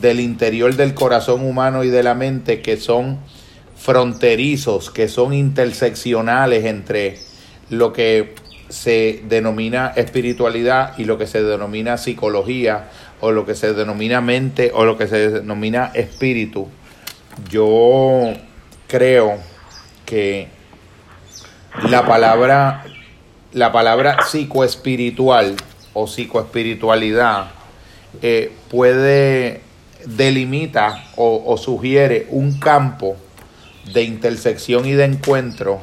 del 0.00 0.20
interior 0.20 0.76
del 0.76 0.94
corazón 0.94 1.44
humano 1.44 1.82
y 1.82 1.88
de 1.88 2.04
la 2.04 2.14
mente 2.14 2.62
que 2.62 2.76
son 2.76 3.18
fronterizos, 3.76 4.92
que 4.92 5.08
son 5.08 5.34
interseccionales 5.34 6.66
entre 6.66 7.18
lo 7.68 7.92
que 7.92 8.36
se 8.68 9.24
denomina 9.28 9.92
espiritualidad 9.96 10.96
y 10.98 11.04
lo 11.04 11.18
que 11.18 11.26
se 11.26 11.42
denomina 11.42 11.98
psicología 11.98 12.90
o 13.20 13.32
lo 13.32 13.44
que 13.44 13.56
se 13.56 13.74
denomina 13.74 14.20
mente 14.20 14.70
o 14.72 14.84
lo 14.84 14.96
que 14.96 15.08
se 15.08 15.30
denomina 15.30 15.90
espíritu. 15.94 16.68
Yo 17.50 18.34
creo 18.86 19.53
que 20.04 20.48
la 21.88 22.06
palabra 22.06 22.84
la 23.52 23.70
palabra 23.70 24.18
psicoespiritual 24.24 25.56
o 25.92 26.06
psicoespiritualidad 26.06 27.46
eh, 28.20 28.52
puede 28.68 29.60
delimita 30.06 31.04
o, 31.16 31.42
o 31.46 31.56
sugiere 31.56 32.26
un 32.30 32.58
campo 32.58 33.16
de 33.92 34.02
intersección 34.02 34.86
y 34.86 34.92
de 34.92 35.04
encuentro 35.04 35.80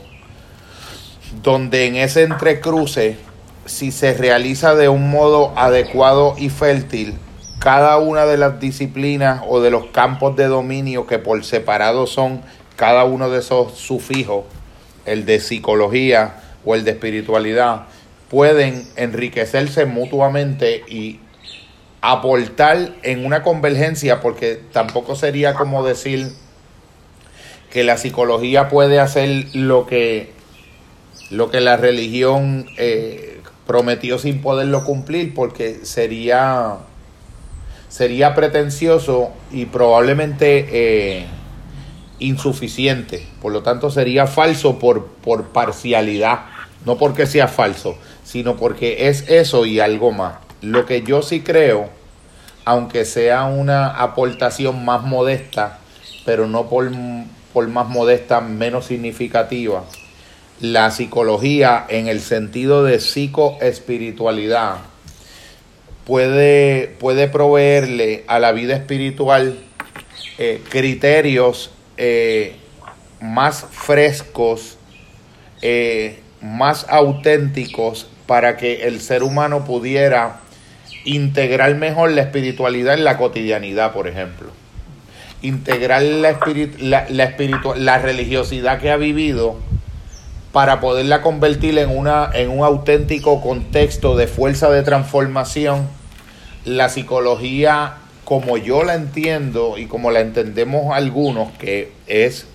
donde 1.44 1.88
en 1.88 1.96
ese 1.96 2.24
entrecruce 2.24 3.18
si 3.66 3.92
se 3.92 4.14
realiza 4.14 4.76
de 4.76 4.90
un 4.90 5.10
modo 5.10 5.54
adecuado 5.56 6.36
y 6.38 6.50
fértil 6.50 7.18
cada 7.60 8.00
una 8.00 8.26
de 8.26 8.38
las 8.38 8.60
disciplinas 8.60 9.44
o 9.48 9.62
de 9.62 9.70
los 9.70 9.86
campos 9.88 10.36
de 10.36 10.48
dominio 10.48 11.06
que 11.06 11.20
por 11.20 11.44
separado 11.46 12.08
son 12.08 12.42
cada 12.82 13.04
uno 13.04 13.30
de 13.30 13.42
esos 13.42 13.78
sufijos, 13.78 14.46
el 15.06 15.24
de 15.28 15.40
psicología 15.40 16.42
o 16.66 16.74
el 16.74 16.84
de 16.84 16.90
espiritualidad, 16.90 17.84
pueden 18.28 18.88
enriquecerse 18.96 19.86
mutuamente 19.86 20.82
y 20.88 21.20
aportar 22.02 22.96
en 23.04 23.24
una 23.24 23.44
convergencia, 23.44 24.20
porque 24.20 24.60
tampoco 24.72 25.16
sería 25.16 25.54
como 25.54 25.86
decir 25.86 26.32
que 27.70 27.84
la 27.84 27.98
psicología 27.98 28.68
puede 28.68 29.00
hacer 29.00 29.46
lo 29.54 29.86
que, 29.86 30.32
lo 31.30 31.52
que 31.52 31.62
la 31.62 31.78
religión 31.78 32.66
eh, 32.80 33.42
prometió 33.68 34.18
sin 34.18 34.42
poderlo 34.42 34.86
cumplir, 34.86 35.36
porque 35.36 35.86
sería, 35.86 36.78
sería 37.90 38.34
pretencioso 38.34 39.30
y 39.52 39.66
probablemente 39.66 40.66
eh, 40.72 41.28
insuficiente. 42.22 43.26
Por 43.42 43.52
lo 43.52 43.64
tanto, 43.64 43.90
sería 43.90 44.28
falso 44.28 44.80
por, 44.80 45.08
por 45.08 45.50
parcialidad, 45.50 46.46
no 46.86 46.98
porque 46.98 47.26
sea 47.26 47.48
falso, 47.48 47.98
sino 48.24 48.56
porque 48.56 49.10
es 49.10 49.28
eso 49.28 49.66
y 49.66 49.80
algo 49.80 50.12
más. 50.12 50.36
Lo 50.62 50.86
que 50.86 51.02
yo 51.02 51.22
sí 51.22 51.42
creo, 51.42 51.90
aunque 52.64 53.04
sea 53.04 53.46
una 53.46 53.88
aportación 53.88 54.86
más 54.86 55.04
modesta, 55.04 55.80
pero 56.24 56.48
no 56.48 56.70
por, 56.70 56.92
por 57.54 57.68
más 57.68 57.90
modesta, 57.90 58.40
menos 58.40 58.86
significativa, 58.86 59.84
la 60.60 60.92
psicología 60.92 61.86
en 61.90 62.08
el 62.08 62.22
sentido 62.22 62.84
de 62.84 63.00
psicoespiritualidad 63.00 64.76
puede, 66.06 66.96
puede 67.00 67.28
proveerle 67.28 68.24
a 68.28 68.38
la 68.38 68.52
vida 68.52 68.76
espiritual 68.76 69.58
eh, 70.38 70.62
criterios 70.70 71.72
eh, 72.04 72.56
más 73.20 73.64
frescos, 73.70 74.80
eh, 75.62 76.20
más 76.42 76.88
auténticos 76.90 78.10
para 78.26 78.58
que 78.58 78.88
el 78.88 79.02
ser 79.02 79.22
humano 79.22 79.66
pudiera 79.66 80.40
integrar 81.06 81.76
mejor 81.76 82.10
la 82.10 82.24
espiritualidad 82.24 82.96
en 82.96 83.04
la 83.04 83.18
cotidianidad, 83.18 83.94
por 83.94 84.08
ejemplo. 84.08 84.50
Integrar 85.44 86.02
la, 86.02 86.40
la, 87.08 87.98
religiosidad 88.00 88.80
que 88.80 88.90
ha 88.90 88.98
vivido 88.98 89.60
para 90.52 90.80
poderla 90.80 91.22
convertir 91.22 91.78
en, 91.78 91.96
una, 91.96 92.32
en 92.34 92.50
un 92.50 92.66
auténtico 92.66 93.42
contexto 93.42 94.16
de 94.18 94.26
fuerza 94.26 94.72
de 94.72 94.82
transformación. 94.82 95.88
La 96.66 96.90
psicología 96.90 98.01
como 98.32 98.56
yo 98.56 98.86
la 98.86 98.96
entiendo 98.96 99.78
y 99.78 99.88
como 99.88 100.10
la 100.10 100.22
entendemos 100.22 100.96
algunos, 100.96 101.52
que 101.58 101.92
es, 102.08 102.46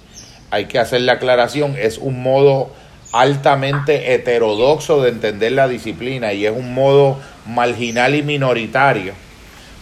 hay 0.50 0.64
que 0.64 0.78
hacer 0.78 1.02
la 1.02 1.12
aclaración, 1.12 1.76
es 1.78 1.98
un 1.98 2.22
modo 2.22 2.70
altamente 3.12 4.14
heterodoxo 4.14 5.02
de 5.02 5.10
entender 5.10 5.52
la 5.52 5.68
disciplina 5.68 6.32
y 6.32 6.46
es 6.46 6.52
un 6.56 6.72
modo 6.72 7.18
marginal 7.44 8.14
y 8.14 8.22
minoritario, 8.22 9.12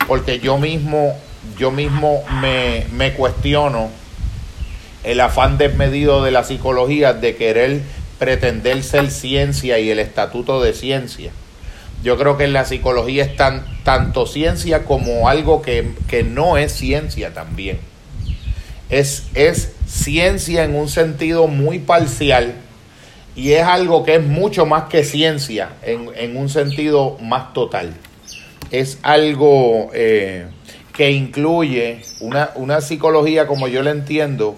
porque 0.09 0.41
yo 0.41 0.59
mismo, 0.59 1.15
yo 1.57 1.71
mismo 1.71 2.25
me, 2.41 2.87
me 2.91 3.13
cuestiono 3.13 3.89
el 5.05 5.21
afán 5.21 5.59
desmedido 5.59 6.25
de 6.25 6.33
la 6.33 6.43
psicología 6.43 7.13
de 7.13 7.37
querer 7.37 7.83
pretender 8.19 8.83
ser 8.83 9.13
ciencia 9.13 9.79
y 9.79 9.91
el 9.91 10.01
estatuto 10.01 10.61
de 10.61 10.75
ciencia 10.75 11.31
yo 12.05 12.19
creo 12.19 12.37
que 12.37 12.47
la 12.47 12.67
psicología 12.67 13.25
es 13.25 13.35
tan, 13.35 13.65
tanto 13.83 14.27
ciencia 14.27 14.85
como 14.85 15.27
algo 15.27 15.63
que, 15.63 15.95
no 16.23 16.59
es 16.59 16.71
ciencia 16.73 17.33
también. 17.33 17.79
Es, 18.91 19.25
es 19.35 19.73
ciencia 19.87 20.65
en 20.65 20.77
un 20.77 20.89
sentido 20.89 21.47
muy 21.47 21.79
parcial 21.79 22.57
y 23.35 23.53
es 23.53 23.63
algo 23.63 24.05
que 24.05 24.17
es 24.17 24.23
mucho 24.23 24.67
más 24.67 24.85
que 24.85 25.03
ciencia 25.03 25.71
en, 25.83 26.11
en 26.15 26.37
un 26.37 26.51
sentido 26.51 27.17
más 27.23 27.55
total. 27.55 27.95
Es 28.71 28.99
algo 29.03 29.91
eh, 29.95 30.45
que 30.93 31.11
incluye 31.11 32.03
una, 32.21 32.51
una 32.55 32.83
psicología 32.83 33.47
como 33.47 33.67
yo 33.67 33.83
la 33.83 33.93
entiendo, 33.93 34.57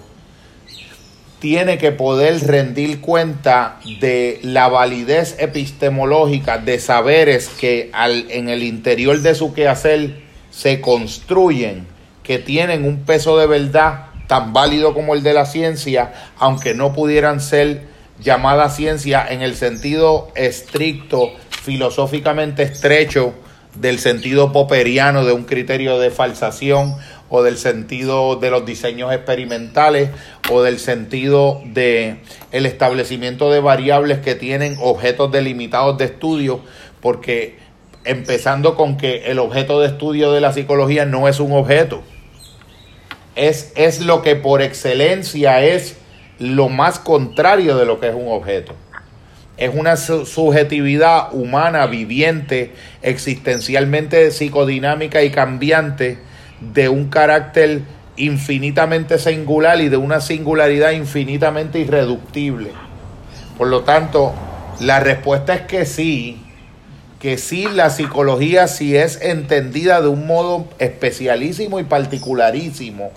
tiene 1.39 1.77
que 1.77 1.91
poder 1.91 2.45
rendir 2.47 2.99
cuenta 2.99 3.79
de 3.99 4.39
la 4.41 4.69
validez 4.69 5.35
epistemológica 5.39 6.57
de 6.57 6.79
saberes 6.79 7.49
que 7.49 7.89
al, 7.93 8.25
en 8.31 8.49
el 8.49 8.63
interior 8.63 9.19
de 9.21 9.35
su 9.35 9.53
quehacer 9.53 10.21
se 10.49 10.81
construyen, 10.81 11.85
que 12.23 12.39
tienen 12.39 12.85
un 12.85 13.03
peso 13.05 13.37
de 13.37 13.45
verdad 13.45 14.07
tan 14.27 14.51
válido 14.51 14.93
como 14.93 15.13
el 15.13 15.23
de 15.23 15.33
la 15.33 15.45
ciencia, 15.45 16.13
aunque 16.37 16.73
no 16.73 16.93
pudieran 16.93 17.39
ser 17.39 17.83
llamadas 18.19 18.75
ciencia 18.75 19.25
en 19.29 19.41
el 19.41 19.55
sentido 19.55 20.29
estricto, 20.35 21.31
filosóficamente 21.63 22.63
estrecho 22.63 23.33
del 23.75 23.99
sentido 23.99 24.51
poperiano 24.51 25.23
de 25.23 25.33
un 25.33 25.43
criterio 25.43 25.99
de 25.99 26.09
falsación 26.09 26.95
o 27.29 27.43
del 27.43 27.57
sentido 27.57 28.35
de 28.37 28.49
los 28.49 28.65
diseños 28.65 29.13
experimentales 29.13 30.09
o 30.49 30.61
del 30.61 30.79
sentido 30.79 31.61
de 31.65 32.17
el 32.51 32.65
establecimiento 32.65 33.51
de 33.51 33.59
variables 33.59 34.19
que 34.19 34.35
tienen 34.35 34.77
objetos 34.79 35.31
delimitados 35.31 35.97
de 35.97 36.05
estudio 36.05 36.61
porque 37.01 37.57
empezando 38.05 38.75
con 38.75 38.97
que 38.97 39.29
el 39.31 39.39
objeto 39.39 39.81
de 39.81 39.87
estudio 39.87 40.31
de 40.31 40.41
la 40.41 40.53
psicología 40.53 41.05
no 41.05 41.27
es 41.27 41.39
un 41.39 41.51
objeto. 41.51 42.01
Es, 43.35 43.71
es 43.75 44.01
lo 44.01 44.21
que 44.21 44.35
por 44.35 44.61
excelencia 44.61 45.61
es 45.61 45.97
lo 46.39 46.69
más 46.69 46.99
contrario 46.99 47.77
de 47.77 47.85
lo 47.85 47.99
que 47.99 48.07
es 48.07 48.15
un 48.15 48.29
objeto. 48.29 48.73
Es 49.57 49.73
una 49.73 49.97
subjetividad 49.97 51.33
humana 51.33 51.87
viviente, 51.87 52.71
existencialmente 53.01 54.31
psicodinámica 54.31 55.23
y 55.23 55.31
cambiante, 55.31 56.19
de 56.61 56.89
un 56.89 57.09
carácter 57.09 57.81
infinitamente 58.17 59.19
singular 59.19 59.79
y 59.79 59.89
de 59.89 59.97
una 59.97 60.21
singularidad 60.21 60.91
infinitamente 60.91 61.79
irreductible. 61.79 62.71
Por 63.57 63.67
lo 63.67 63.81
tanto, 63.83 64.33
la 64.79 64.99
respuesta 64.99 65.53
es 65.53 65.61
que 65.61 65.85
sí, 65.85 66.41
que 67.19 67.37
sí, 67.37 67.67
la 67.73 67.89
psicología 67.89 68.67
si 68.67 68.95
es 68.95 69.21
entendida 69.21 70.01
de 70.01 70.07
un 70.07 70.27
modo 70.27 70.67
especialísimo 70.79 71.79
y 71.79 71.83
particularísimo, 71.83 73.11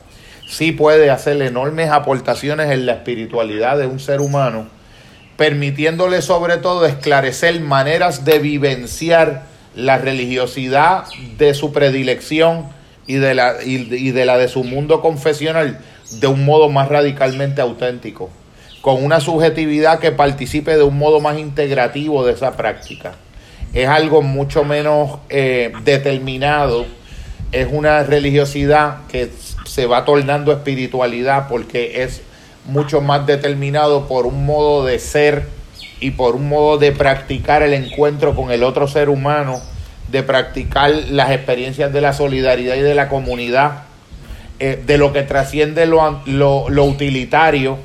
sí 0.49 0.73
puede 0.73 1.11
hacer 1.11 1.41
enormes 1.43 1.91
aportaciones 1.91 2.71
en 2.71 2.87
la 2.87 2.93
espiritualidad 2.93 3.79
de 3.79 3.87
un 3.87 4.01
ser 4.01 4.21
humano, 4.21 4.69
permitiéndole 5.37 6.23
sobre 6.23 6.57
todo 6.57 6.87
esclarecer 6.87 7.61
maneras 7.61 8.25
de 8.25 8.39
vivenciar 8.39 9.45
la 9.75 9.99
religiosidad 9.99 11.05
de 11.39 11.55
su 11.55 11.73
predilección, 11.73 12.67
y 13.07 13.15
de 13.15 13.35
la, 13.35 13.57
y, 13.65 14.11
de 14.11 14.25
la 14.25 14.39
de 14.39 14.49
su 14.49 14.65
mundo 14.65 15.01
confesional 15.01 15.81
de 16.13 16.27
un 16.27 16.45
modo 16.45 16.69
más 16.69 16.89
radicalmente 16.89 17.61
auténtico. 17.61 18.31
con 18.81 19.05
una 19.05 19.21
subjetividad 19.21 19.99
que 19.99 20.11
participe 20.11 20.75
de 20.75 20.83
un 20.83 20.97
modo 20.97 21.21
más 21.21 21.39
integrativo 21.39 22.25
de 22.25 22.33
esa 22.33 22.57
práctica. 22.57 23.13
Es 23.75 23.87
algo 23.87 24.23
mucho 24.23 24.65
menos 24.65 25.19
eh, 25.29 25.71
determinado, 25.85 26.87
es 27.53 27.69
una 27.71 28.05
religiosidad 28.05 29.07
que 29.09 29.31
se 29.67 29.85
va 29.85 30.07
tornando 30.07 30.51
espiritualidad 30.53 31.47
porque 31.49 32.03
es 32.03 32.23
mucho 32.65 33.01
más 33.01 33.27
determinado 33.27 34.07
por 34.09 34.27
un 34.27 34.47
modo 34.47 34.85
de 34.85 34.99
ser 34.99 35.47
y 36.01 36.13
por 36.13 36.37
un 36.37 36.49
modo 36.49 36.79
de 36.79 36.93
practicar 36.93 37.63
el 37.63 37.75
encuentro 37.75 38.35
con 38.35 38.51
el 38.51 38.63
otro 38.63 38.89
ser 38.89 39.09
humano, 39.09 39.61
de 40.11 40.23
practicar 40.23 40.91
las 41.11 41.31
experiencias 41.31 41.93
de 41.93 42.01
la 42.01 42.13
solidaridad 42.13 42.75
y 42.77 42.81
de 42.81 42.95
la 42.95 43.09
comunidad, 43.09 43.85
eh, 44.59 44.83
de 44.85 44.99
lo 44.99 45.13
que 45.13 45.23
trasciende 45.23 45.87
lo, 45.87 46.23
lo, 46.27 46.85
utilitario, 46.85 47.79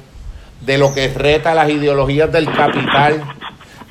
de 0.61 0.77
lo 0.77 0.93
que 0.93 1.07
reta 1.09 1.53
las 1.53 1.69
ideologías 1.69 2.31
del 2.31 2.51
capital, 2.51 3.23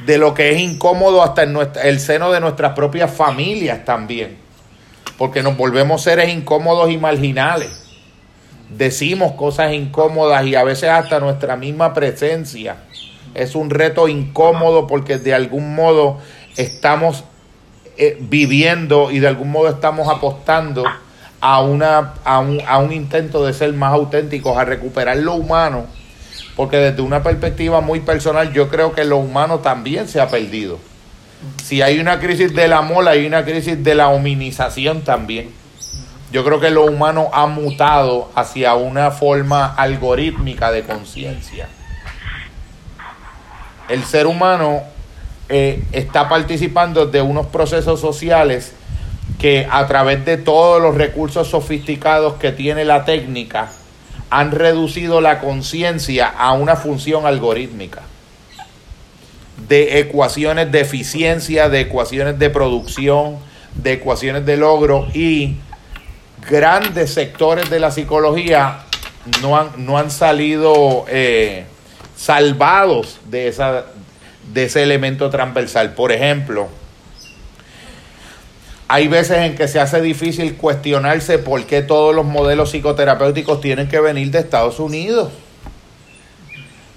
de 0.05 0.19
lo 0.19 0.35
que 0.35 0.53
es 0.53 0.61
incómodo 0.61 1.23
hasta 1.23 1.45
en 1.45 1.57
el 1.83 2.01
seno 2.01 2.33
de 2.33 2.41
nuestras 2.41 2.73
propias 2.73 3.11
familias 3.11 3.85
también, 3.85 4.37
porque 5.17 5.43
nos 5.43 5.57
volvemos 5.57 6.03
seres 6.03 6.29
incómodos 6.29 6.91
y 6.91 6.99
marginales. 6.99 7.81
Decimos 8.69 9.33
cosas 9.33 9.73
incómodas 9.73 10.45
y 10.47 10.57
a 10.57 10.65
veces 10.65 10.91
hasta 10.91 11.21
nuestra 11.21 11.57
misma 11.57 11.95
presencia 11.95 12.77
es 13.35 13.55
un 13.55 13.71
reto 13.71 14.09
incómodo 14.09 14.87
porque 14.87 15.19
de 15.19 15.35
algún 15.35 15.75
modo 15.75 16.19
estamos 16.57 17.25
eh, 17.97 18.17
viviendo 18.21 19.11
y 19.11 19.19
de 19.19 19.29
algún 19.29 19.51
modo 19.51 19.69
estamos 19.69 20.09
apostando 20.09 20.85
a, 21.41 21.61
una, 21.61 22.15
a, 22.25 22.39
un, 22.41 22.61
a 22.67 22.79
un 22.79 22.93
intento 22.93 23.45
de 23.45 23.53
ser 23.53 23.73
más 23.73 23.93
auténticos, 23.93 24.57
a 24.57 24.65
recuperar 24.65 25.17
lo 25.19 25.35
humano, 25.35 25.87
porque 26.57 26.79
desde 26.79 27.03
una 27.03 27.23
perspectiva 27.23 27.81
muy 27.81 28.01
personal 28.01 28.53
yo 28.53 28.69
creo 28.69 28.93
que 28.93 29.05
lo 29.05 29.19
humano 29.19 29.61
también 29.61 30.09
se 30.09 30.21
ha 30.21 30.29
perdido. 30.29 30.79
Si 31.63 31.83
hay 31.83 31.99
una 31.99 32.21
crisis 32.21 32.55
del 32.55 32.73
amor, 32.73 33.07
hay 33.07 33.27
una 33.27 33.45
crisis 33.45 33.83
de 33.83 33.95
la 33.95 34.09
hominización 34.09 35.03
también. 35.03 35.51
Yo 36.33 36.45
creo 36.45 36.59
que 36.59 36.71
lo 36.71 36.85
humano 36.85 37.29
ha 37.33 37.47
mutado 37.47 38.31
hacia 38.35 38.75
una 38.75 39.11
forma 39.11 39.75
algorítmica 39.75 40.73
de 40.73 40.83
conciencia 40.83 41.69
el 43.89 44.05
ser 44.05 44.27
humano 44.27 44.83
eh, 45.49 45.83
está 45.93 46.29
participando 46.29 47.07
de 47.07 47.21
unos 47.21 47.47
procesos 47.47 48.01
sociales 48.01 48.73
que 49.39 49.67
a 49.71 49.87
través 49.87 50.25
de 50.25 50.37
todos 50.37 50.81
los 50.81 50.95
recursos 50.95 51.49
sofisticados 51.49 52.35
que 52.35 52.53
tiene 52.53 52.85
la 52.85 53.05
técnica 53.05 53.71
han 54.31 54.53
reducido 54.53 55.21
la 55.21 55.41
conciencia 55.41 56.29
a 56.29 56.53
una 56.53 56.77
función 56.77 57.27
algorítmica 57.27 58.03
de 59.69 60.01
ecuaciones 60.01 60.73
de 60.73 60.81
eficiencia, 60.81 61.69
de 61.69 61.81
ecuaciones 61.81 62.39
de 62.39 62.51
producción, 62.51 63.39
de 63.75 63.93
ecuaciones 63.93 64.45
de 64.47 64.57
logro 64.57 65.09
y 65.15 65.57
grandes 66.49 67.13
sectores 67.15 67.71
de 67.71 67.81
la 67.81 67.91
psicología 67.91 68.81
no 69.41 69.57
han, 69.57 69.71
no 69.79 69.99
han 69.99 70.11
salido 70.11 71.05
eh, 71.09 71.65
salvados 72.17 73.21
de, 73.27 73.49
esa, 73.49 73.87
de 74.53 74.65
ese 74.65 74.83
elemento 74.83 75.31
transversal. 75.31 75.95
Por 75.95 76.13
ejemplo, 76.13 76.69
hay 78.89 79.09
veces 79.09 79.39
en 79.39 79.55
que 79.55 79.67
se 79.67 79.81
hace 79.81 80.01
difícil 80.01 80.57
cuestionarse 80.57 81.39
por 81.39 81.65
qué 81.65 81.83
todos 81.83 82.15
los 82.15 82.25
modelos 82.25 82.71
psicoterapéuticos 82.71 83.61
tienen 83.61 83.89
que 83.89 84.01
venir 84.01 84.31
de 84.31 84.41
Estados 84.41 84.79
Unidos. 84.79 85.33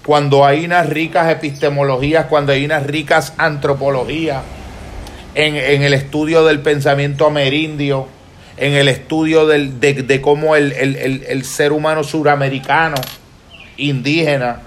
Cuando 0.05 0.45
hay 0.45 0.65
unas 0.65 0.87
ricas 0.89 1.29
epistemologías, 1.29 2.25
cuando 2.27 2.53
hay 2.53 2.65
unas 2.65 2.85
ricas 2.85 3.33
antropologías 3.37 4.43
en, 5.35 5.55
el 5.55 5.93
estudio 5.93 6.45
del 6.45 6.59
pensamiento 6.61 7.25
amerindio, 7.25 8.07
en 8.57 8.73
el 8.73 8.87
estudio 8.87 9.45
del, 9.45 9.79
de, 9.79 10.21
cómo 10.21 10.55
el, 10.55 10.71
el 10.73 11.45
ser 11.45 11.71
humano 11.71 12.03
suramericano, 12.03 12.95
indígena, 13.77 14.61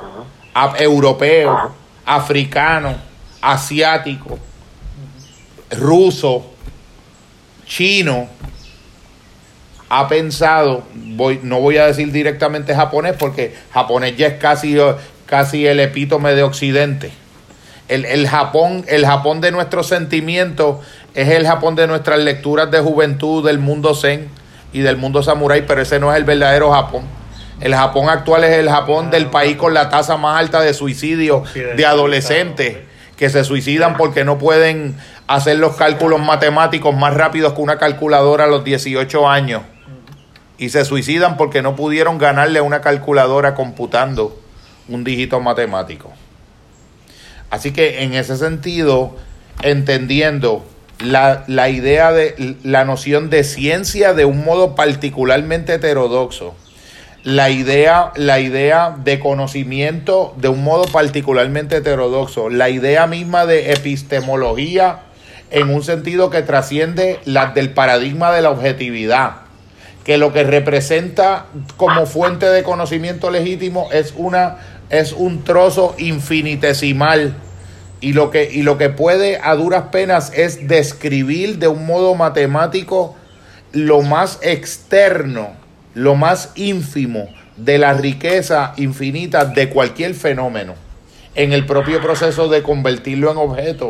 europeo, 0.78 1.74
africano, 2.04 2.96
asiático, 3.40 4.38
ruso, 5.70 6.50
chino, 7.66 8.28
ha 9.88 10.08
pensado, 10.08 10.84
voy, 10.94 11.40
no 11.42 11.60
voy 11.60 11.78
a 11.78 11.86
decir 11.86 12.12
directamente 12.12 12.74
japonés 12.74 13.16
porque 13.18 13.54
japonés 13.72 14.16
ya 14.16 14.28
es 14.28 14.34
casi, 14.34 14.76
casi 15.26 15.66
el 15.66 15.80
epítome 15.80 16.34
de 16.34 16.42
Occidente. 16.42 17.10
El, 17.88 18.04
el, 18.04 18.28
Japón, 18.28 18.84
el 18.86 19.04
Japón 19.04 19.40
de 19.40 19.50
nuestros 19.50 19.88
sentimientos 19.88 20.78
es 21.14 21.28
el 21.28 21.44
Japón 21.44 21.74
de 21.74 21.88
nuestras 21.88 22.20
lecturas 22.20 22.70
de 22.70 22.78
juventud 22.78 23.44
del 23.44 23.58
mundo 23.58 23.96
zen 23.96 24.28
y 24.72 24.80
del 24.80 24.96
mundo 24.96 25.24
samurái, 25.24 25.62
pero 25.66 25.82
ese 25.82 25.98
no 25.98 26.12
es 26.12 26.18
el 26.18 26.24
verdadero 26.24 26.70
Japón. 26.70 27.19
El 27.60 27.74
Japón 27.74 28.08
actual 28.08 28.44
es 28.44 28.56
el 28.56 28.70
Japón 28.70 29.10
del 29.10 29.26
país 29.26 29.56
con 29.56 29.74
la 29.74 29.90
tasa 29.90 30.16
más 30.16 30.38
alta 30.38 30.60
de 30.60 30.72
suicidio 30.72 31.44
de 31.54 31.86
adolescentes 31.86 32.78
que 33.16 33.28
se 33.28 33.44
suicidan 33.44 33.98
porque 33.98 34.24
no 34.24 34.38
pueden 34.38 34.96
hacer 35.26 35.58
los 35.58 35.76
cálculos 35.76 36.20
matemáticos 36.20 36.96
más 36.96 37.12
rápidos 37.12 37.52
que 37.52 37.60
una 37.60 37.76
calculadora 37.76 38.44
a 38.44 38.46
los 38.46 38.64
18 38.64 39.28
años. 39.28 39.62
Y 40.56 40.70
se 40.70 40.86
suicidan 40.86 41.36
porque 41.36 41.60
no 41.60 41.76
pudieron 41.76 42.16
ganarle 42.16 42.60
a 42.60 42.62
una 42.62 42.80
calculadora 42.80 43.54
computando 43.54 44.40
un 44.88 45.04
dígito 45.04 45.38
matemático. 45.40 46.10
Así 47.50 47.72
que 47.72 48.04
en 48.04 48.14
ese 48.14 48.38
sentido, 48.38 49.16
entendiendo 49.62 50.64
la, 50.98 51.44
la 51.46 51.68
idea 51.68 52.12
de 52.12 52.56
la 52.62 52.86
noción 52.86 53.28
de 53.28 53.44
ciencia 53.44 54.14
de 54.14 54.24
un 54.24 54.44
modo 54.44 54.74
particularmente 54.74 55.74
heterodoxo, 55.74 56.54
la 57.22 57.50
idea, 57.50 58.12
la 58.16 58.40
idea 58.40 58.96
de 58.96 59.20
conocimiento 59.20 60.34
de 60.38 60.48
un 60.48 60.64
modo 60.64 60.84
particularmente 60.84 61.76
heterodoxo, 61.76 62.48
la 62.48 62.70
idea 62.70 63.06
misma 63.06 63.44
de 63.44 63.72
epistemología 63.72 65.00
en 65.50 65.68
un 65.68 65.82
sentido 65.82 66.30
que 66.30 66.42
trasciende 66.42 67.20
la 67.26 67.46
del 67.52 67.70
paradigma 67.70 68.32
de 68.32 68.40
la 68.40 68.50
objetividad, 68.50 69.32
que 70.04 70.16
lo 70.16 70.32
que 70.32 70.44
representa 70.44 71.46
como 71.76 72.06
fuente 72.06 72.46
de 72.46 72.62
conocimiento 72.62 73.30
legítimo 73.30 73.88
es 73.92 74.14
una 74.16 74.56
es 74.88 75.12
un 75.12 75.44
trozo 75.44 75.94
infinitesimal. 75.98 77.34
Y 78.00 78.14
lo 78.14 78.30
que 78.30 78.50
y 78.50 78.62
lo 78.62 78.78
que 78.78 78.88
puede 78.88 79.38
a 79.42 79.54
duras 79.56 79.84
penas 79.92 80.32
es 80.34 80.66
describir 80.68 81.58
de 81.58 81.68
un 81.68 81.84
modo 81.84 82.14
matemático 82.14 83.14
lo 83.72 84.00
más 84.00 84.38
externo 84.40 85.59
lo 86.00 86.14
más 86.14 86.52
ínfimo 86.54 87.28
de 87.58 87.76
la 87.76 87.92
riqueza 87.92 88.72
infinita 88.78 89.44
de 89.44 89.68
cualquier 89.68 90.14
fenómeno 90.14 90.72
en 91.34 91.52
el 91.52 91.66
propio 91.66 92.00
proceso 92.00 92.48
de 92.48 92.62
convertirlo 92.62 93.30
en 93.30 93.36
objeto, 93.36 93.88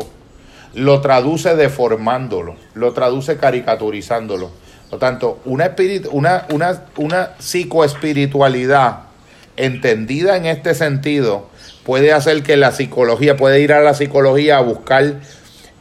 lo 0.73 0.99
traduce 0.99 1.55
deformándolo, 1.55 2.57
lo 2.73 2.91
traduce 2.91 3.37
caricaturizándolo. 3.37 4.51
Por 4.89 4.99
tanto, 4.99 5.39
una, 5.45 5.73
una, 6.11 6.47
una, 6.51 6.83
una 6.97 7.29
psicoespiritualidad 7.39 9.03
entendida 9.55 10.35
en 10.35 10.47
este 10.47 10.75
sentido 10.75 11.47
puede 11.85 12.11
hacer 12.11 12.43
que 12.43 12.57
la 12.57 12.73
psicología, 12.73 13.37
puede 13.37 13.61
ir 13.61 13.71
a 13.71 13.79
la 13.79 13.93
psicología 13.93 14.57
a 14.57 14.61
buscar 14.61 15.15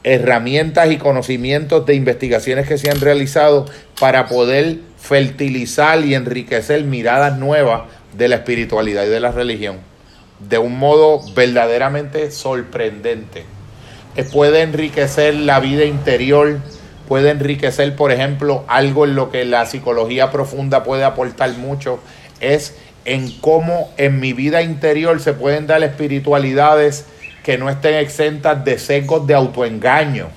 herramientas 0.05 0.93
y 0.93 0.97
conocimientos 0.97 1.85
de 1.87 1.95
investigaciones 1.95 2.69
que 2.69 2.79
se 2.79 2.89
han 2.89 3.01
realizado 3.01 3.67
para 3.99 4.29
poder 4.29 4.79
fertilizar 5.01 6.05
y 6.05 6.15
enriquecer 6.15 6.85
miradas 6.85 7.39
nuevas 7.39 7.83
de 8.17 8.29
la 8.29 8.37
espiritualidad 8.37 9.05
y 9.05 9.09
de 9.09 9.21
la 9.21 9.33
religión 9.33 9.91
de 10.49 10.59
un 10.59 10.79
modo 10.79 11.21
verdaderamente 11.35 12.31
sorprendente. 12.31 13.45
Eh, 14.17 14.25
puede 14.25 14.63
enriquecer 14.63 15.35
la 15.35 15.61
vida 15.61 15.85
interior, 15.85 16.59
puede 17.07 17.31
enriquecer, 17.31 17.95
por 17.95 18.11
ejemplo, 18.11 18.65
algo 18.67 19.05
en 19.05 19.15
lo 19.15 19.31
que 19.31 19.45
la 19.45 19.67
psicología 19.67 20.31
profunda 20.31 20.83
puede 20.83 21.05
aportar 21.05 21.53
mucho, 21.59 22.01
es 22.41 22.75
en 23.05 23.31
cómo 23.41 23.93
en 23.97 24.21
mi 24.21 24.33
vida 24.33 24.63
interior 24.63 25.21
se 25.21 25.33
pueden 25.33 25.67
dar 25.67 25.83
espiritualidades 25.83 27.05
que 27.45 27.59
no 27.59 27.71
estén 27.71 27.95
exentas 27.95 28.65
de 28.65 28.79
sesgos 28.79 29.27
de 29.27 29.35
autoengaño, 29.35 30.29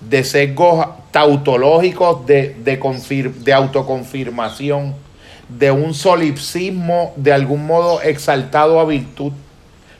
de 0.00 0.24
sesgos 0.24 0.86
tautológicos 1.12 2.26
de, 2.26 2.56
de, 2.64 3.32
de 3.38 3.52
autoconfirmación, 3.52 4.94
de 5.48 5.70
un 5.70 5.94
solipsismo 5.94 7.12
de 7.16 7.32
algún 7.32 7.66
modo 7.66 8.00
exaltado 8.00 8.80
a 8.80 8.86
virtud, 8.86 9.32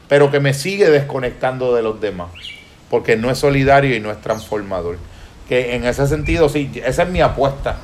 pero 0.08 0.30
que 0.30 0.40
me 0.40 0.54
sigue 0.54 0.90
desconectando 0.90 1.74
de 1.74 1.82
los 1.82 2.00
demás, 2.00 2.30
porque 2.90 3.16
no 3.16 3.30
es 3.30 3.38
solidario 3.38 3.94
y 3.94 4.00
no 4.00 4.10
es 4.10 4.20
transformador. 4.20 4.98
Que 5.48 5.74
en 5.76 5.84
ese 5.84 6.06
sentido, 6.06 6.48
sí, 6.48 6.70
esa 6.84 7.02
es 7.02 7.08
mi 7.10 7.20
apuesta 7.20 7.76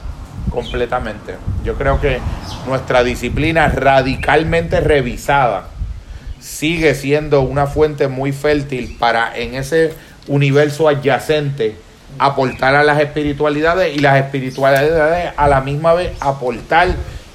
completamente. 0.51 1.35
Yo 1.65 1.75
creo 1.75 2.01
que 2.01 2.21
nuestra 2.67 3.05
disciplina 3.05 3.69
radicalmente 3.69 4.81
revisada 4.81 5.69
sigue 6.41 6.95
siendo 6.95 7.43
una 7.43 7.67
fuente 7.67 8.09
muy 8.09 8.33
fértil 8.33 8.97
para 8.99 9.37
en 9.37 9.55
ese 9.55 9.93
universo 10.29 10.89
adyacente 10.89 11.77
aportar 12.19 12.75
a 12.75 12.83
las 12.83 13.01
espiritualidades 13.01 13.95
y 13.95 14.01
las 14.01 14.19
espiritualidades 14.19 15.33
a 15.37 15.49
la 15.49 15.61
misma 15.61 15.95
vez 15.95 16.13
aportar 16.21 16.89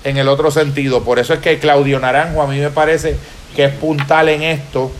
en 0.03 0.17
el 0.17 0.27
otro 0.27 0.51
sentido. 0.51 1.03
Por 1.03 1.19
eso 1.19 1.33
es 1.33 1.39
que 1.39 1.59
Claudio 1.59 1.99
Naranjo 1.99 2.41
a 2.41 2.47
mí 2.47 2.59
me 2.59 2.69
parece 2.69 3.15
que 3.55 3.65
es 3.65 3.73
puntal 3.73 4.29
en 4.29 4.43
esto 4.43 4.91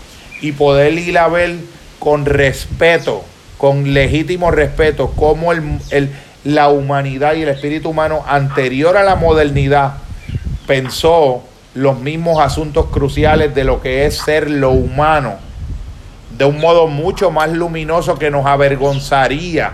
y 0.41 0.51
poder 0.51 0.93
ir 0.93 1.17
a 1.17 1.27
ver 1.27 1.55
con 1.99 2.25
respeto, 2.25 3.23
con 3.57 3.93
legítimo 3.93 4.51
respeto, 4.51 5.11
cómo 5.15 5.51
el, 5.51 5.79
el, 5.89 6.09
la 6.43 6.69
humanidad 6.69 7.35
y 7.35 7.43
el 7.43 7.49
espíritu 7.49 7.89
humano 7.89 8.23
anterior 8.27 8.97
a 8.97 9.03
la 9.03 9.15
modernidad 9.15 9.93
pensó 10.67 11.43
los 11.73 11.99
mismos 11.99 12.39
asuntos 12.39 12.87
cruciales 12.87 13.55
de 13.55 13.63
lo 13.63 13.81
que 13.81 14.05
es 14.05 14.17
ser 14.17 14.49
lo 14.49 14.71
humano, 14.71 15.35
de 16.37 16.45
un 16.45 16.59
modo 16.59 16.87
mucho 16.87 17.31
más 17.31 17.51
luminoso 17.51 18.17
que 18.17 18.31
nos 18.31 18.45
avergonzaría 18.45 19.73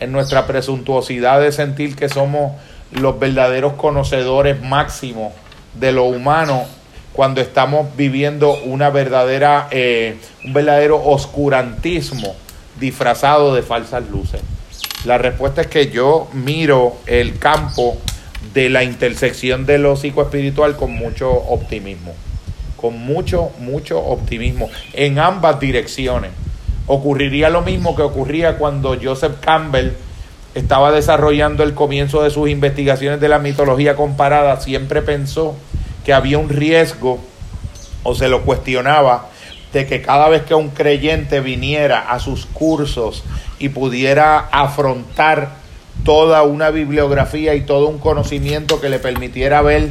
en 0.00 0.12
nuestra 0.12 0.46
presuntuosidad 0.46 1.40
de 1.40 1.52
sentir 1.52 1.94
que 1.94 2.08
somos 2.08 2.52
los 2.90 3.18
verdaderos 3.18 3.74
conocedores 3.74 4.60
máximos 4.60 5.32
de 5.74 5.92
lo 5.92 6.04
humano 6.04 6.64
cuando 7.12 7.40
estamos 7.40 7.94
viviendo 7.96 8.54
una 8.64 8.90
verdadera, 8.90 9.68
eh, 9.70 10.16
un 10.44 10.52
verdadero 10.52 11.02
oscurantismo 11.04 12.34
disfrazado 12.80 13.54
de 13.54 13.62
falsas 13.62 14.08
luces. 14.10 14.40
La 15.04 15.18
respuesta 15.18 15.62
es 15.62 15.66
que 15.66 15.90
yo 15.90 16.28
miro 16.32 16.96
el 17.06 17.38
campo 17.38 17.96
de 18.54 18.70
la 18.70 18.82
intersección 18.82 19.66
de 19.66 19.78
lo 19.78 19.96
psicoespiritual 19.96 20.76
con 20.76 20.92
mucho 20.92 21.30
optimismo, 21.30 22.14
con 22.82 22.98
mucho, 22.98 23.50
mucho 23.60 24.00
optimismo 24.00 24.68
en 24.92 25.20
ambas 25.20 25.60
direcciones. 25.60 26.32
Ocurriría 26.88 27.48
lo 27.48 27.62
mismo 27.62 27.94
que 27.94 28.02
ocurría 28.02 28.58
cuando 28.58 28.98
Joseph 29.00 29.36
Campbell 29.40 29.92
estaba 30.56 30.90
desarrollando 30.90 31.62
el 31.62 31.74
comienzo 31.74 32.24
de 32.24 32.30
sus 32.30 32.50
investigaciones 32.50 33.20
de 33.20 33.28
la 33.28 33.38
mitología 33.38 33.94
comparada, 33.94 34.60
siempre 34.60 35.00
pensó 35.00 35.54
que 36.04 36.12
había 36.12 36.38
un 36.38 36.48
riesgo 36.48 37.20
o 38.02 38.16
se 38.16 38.28
lo 38.28 38.42
cuestionaba 38.42 39.28
de 39.72 39.86
que 39.86 40.02
cada 40.02 40.28
vez 40.28 40.42
que 40.42 40.54
un 40.54 40.70
creyente 40.70 41.40
viniera 41.40 42.00
a 42.00 42.18
sus 42.18 42.46
cursos 42.46 43.22
y 43.60 43.68
pudiera 43.68 44.40
afrontar 44.50 45.50
toda 46.04 46.42
una 46.42 46.70
bibliografía 46.70 47.54
y 47.54 47.60
todo 47.60 47.88
un 47.88 47.98
conocimiento 47.98 48.80
que 48.80 48.88
le 48.88 48.98
permitiera 48.98 49.62
ver 49.62 49.90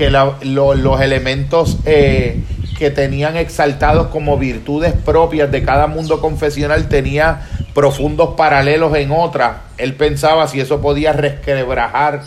que 0.00 0.08
los 0.08 1.00
elementos 1.02 1.76
eh, 1.84 2.42
que 2.78 2.90
tenían 2.90 3.36
exaltados 3.36 4.06
como 4.06 4.38
virtudes 4.38 4.94
propias 4.94 5.52
de 5.52 5.62
cada 5.62 5.88
mundo 5.88 6.22
confesional 6.22 6.88
tenía 6.88 7.46
profundos 7.74 8.30
paralelos 8.34 8.96
en 8.96 9.10
otra. 9.10 9.64
Él 9.76 9.96
pensaba 9.96 10.48
si 10.48 10.58
eso 10.58 10.80
podía 10.80 11.12
resquebrajar 11.12 12.22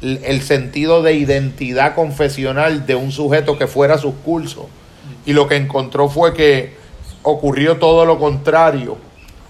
el 0.00 0.40
sentido 0.40 1.02
de 1.02 1.16
identidad 1.16 1.94
confesional 1.94 2.86
de 2.86 2.94
un 2.94 3.12
sujeto 3.12 3.58
que 3.58 3.66
fuera 3.66 3.96
a 3.96 3.98
sus 3.98 4.14
cursos. 4.24 4.64
Y 5.26 5.34
lo 5.34 5.48
que 5.48 5.56
encontró 5.56 6.08
fue 6.08 6.32
que 6.32 6.78
ocurrió 7.22 7.76
todo 7.76 8.06
lo 8.06 8.18
contrario 8.18 8.96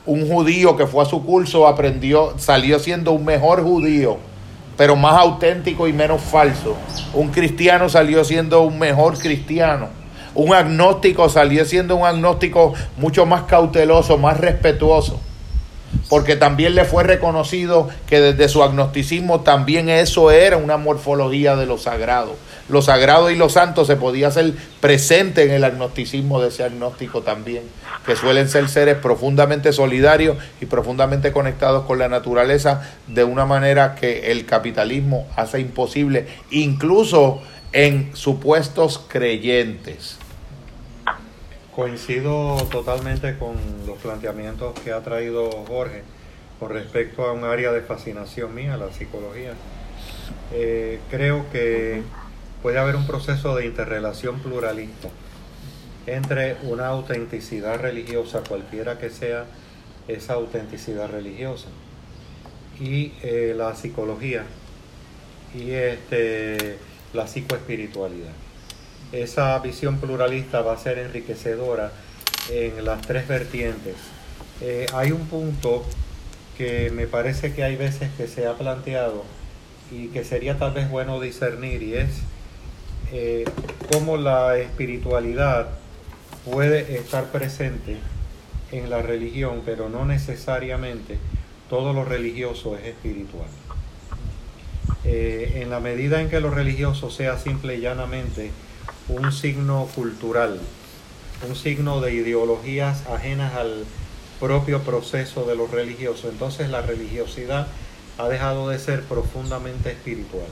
un 0.04 0.26
judío 0.26 0.76
que 0.76 0.86
fue 0.86 1.02
a 1.02 1.06
su 1.06 1.22
curso 1.22 1.68
aprendió, 1.68 2.32
salió 2.38 2.78
siendo 2.78 3.12
un 3.12 3.26
mejor 3.26 3.62
judío, 3.62 4.16
pero 4.78 4.94
más 4.94 5.18
auténtico 5.20 5.88
y 5.88 5.92
menos 5.92 6.22
falso. 6.22 6.76
Un 7.12 7.30
cristiano 7.30 7.88
salió 7.88 8.24
siendo 8.24 8.62
un 8.62 8.78
mejor 8.78 9.18
cristiano. 9.18 9.88
Un 10.36 10.54
agnóstico 10.54 11.28
salió 11.28 11.64
siendo 11.64 11.96
un 11.96 12.06
agnóstico 12.06 12.74
mucho 12.96 13.26
más 13.26 13.42
cauteloso, 13.42 14.16
más 14.18 14.38
respetuoso. 14.38 15.20
Porque 16.08 16.36
también 16.36 16.74
le 16.74 16.84
fue 16.84 17.04
reconocido 17.04 17.88
que 18.06 18.20
desde 18.20 18.48
su 18.48 18.62
agnosticismo 18.62 19.40
también 19.40 19.88
eso 19.88 20.30
era 20.30 20.56
una 20.56 20.76
morfología 20.76 21.56
de 21.56 21.66
lo 21.66 21.78
sagrado 21.78 22.36
lo 22.68 22.82
sagrado 22.82 23.30
y 23.30 23.36
lo 23.36 23.48
santo 23.48 23.84
se 23.84 23.96
podía 23.96 24.28
hacer 24.28 24.52
presente 24.80 25.44
en 25.44 25.50
el 25.50 25.64
agnosticismo 25.64 26.40
de 26.40 26.48
ese 26.48 26.64
agnóstico 26.64 27.22
también, 27.22 27.62
que 28.04 28.14
suelen 28.14 28.48
ser 28.48 28.68
seres 28.68 28.96
profundamente 28.96 29.72
solidarios 29.72 30.36
y 30.60 30.66
profundamente 30.66 31.32
conectados 31.32 31.84
con 31.84 31.98
la 31.98 32.08
naturaleza 32.08 32.82
de 33.06 33.24
una 33.24 33.46
manera 33.46 33.94
que 33.94 34.30
el 34.30 34.44
capitalismo 34.44 35.26
hace 35.36 35.60
imposible, 35.60 36.26
incluso 36.50 37.40
en 37.72 38.10
supuestos 38.14 39.00
creyentes. 39.08 40.18
Coincido 41.78 42.56
totalmente 42.72 43.38
con 43.38 43.54
los 43.86 43.98
planteamientos 43.98 44.76
que 44.80 44.90
ha 44.90 45.00
traído 45.00 45.48
Jorge 45.68 46.02
con 46.58 46.70
respecto 46.70 47.24
a 47.24 47.32
un 47.32 47.44
área 47.44 47.70
de 47.70 47.82
fascinación 47.82 48.52
mía, 48.52 48.76
la 48.76 48.92
psicología. 48.92 49.52
Eh, 50.52 50.98
creo 51.08 51.48
que 51.52 52.02
puede 52.64 52.80
haber 52.80 52.96
un 52.96 53.06
proceso 53.06 53.54
de 53.54 53.66
interrelación 53.66 54.40
pluralista 54.40 55.08
entre 56.08 56.56
una 56.64 56.88
autenticidad 56.88 57.80
religiosa, 57.80 58.42
cualquiera 58.48 58.98
que 58.98 59.10
sea 59.10 59.44
esa 60.08 60.34
autenticidad 60.34 61.08
religiosa, 61.08 61.68
y 62.80 63.12
eh, 63.22 63.54
la 63.56 63.76
psicología 63.76 64.42
y 65.54 65.70
este, 65.70 66.76
la 67.12 67.28
psicoespiritualidad. 67.28 68.47
Esa 69.12 69.58
visión 69.60 69.98
pluralista 69.98 70.60
va 70.60 70.74
a 70.74 70.78
ser 70.78 70.98
enriquecedora 70.98 71.92
en 72.50 72.84
las 72.84 73.02
tres 73.02 73.26
vertientes. 73.28 73.96
Eh, 74.60 74.86
hay 74.92 75.12
un 75.12 75.26
punto 75.26 75.84
que 76.56 76.90
me 76.90 77.06
parece 77.06 77.54
que 77.54 77.62
hay 77.62 77.76
veces 77.76 78.10
que 78.16 78.26
se 78.26 78.46
ha 78.46 78.54
planteado 78.54 79.24
y 79.92 80.08
que 80.08 80.24
sería 80.24 80.58
tal 80.58 80.72
vez 80.72 80.90
bueno 80.90 81.20
discernir 81.20 81.82
y 81.82 81.94
es 81.94 82.08
eh, 83.12 83.44
cómo 83.92 84.16
la 84.16 84.58
espiritualidad 84.58 85.68
puede 86.44 86.96
estar 86.96 87.26
presente 87.26 87.96
en 88.72 88.90
la 88.90 89.00
religión, 89.00 89.62
pero 89.64 89.88
no 89.88 90.04
necesariamente 90.04 91.18
todo 91.70 91.92
lo 91.92 92.04
religioso 92.04 92.76
es 92.76 92.86
espiritual. 92.86 93.48
Eh, 95.04 95.60
en 95.62 95.70
la 95.70 95.80
medida 95.80 96.20
en 96.20 96.28
que 96.28 96.40
lo 96.40 96.50
religioso 96.50 97.10
sea 97.10 97.38
simple 97.38 97.76
y 97.76 97.80
llanamente 97.80 98.50
un 99.08 99.32
signo 99.32 99.88
cultural, 99.94 100.60
un 101.48 101.56
signo 101.56 102.00
de 102.00 102.14
ideologías 102.14 103.06
ajenas 103.06 103.54
al 103.54 103.84
propio 104.40 104.82
proceso 104.82 105.44
de 105.44 105.56
lo 105.56 105.66
religioso, 105.66 106.28
entonces 106.28 106.68
la 106.68 106.82
religiosidad 106.82 107.66
ha 108.18 108.28
dejado 108.28 108.68
de 108.68 108.78
ser 108.78 109.02
profundamente 109.02 109.90
espiritual. 109.90 110.48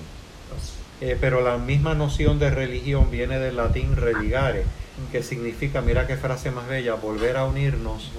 Eh, 1.00 1.16
pero 1.20 1.42
la 1.42 1.58
misma 1.58 1.94
noción 1.94 2.38
de 2.38 2.50
religión 2.50 3.10
viene 3.10 3.38
del 3.38 3.56
latín 3.56 3.96
religare, 3.96 4.64
que 5.12 5.22
significa, 5.22 5.82
mira 5.82 6.06
qué 6.06 6.16
frase 6.16 6.50
más 6.50 6.66
bella, 6.68 6.94
volver 6.94 7.36
a 7.36 7.44
unirnos 7.44 8.10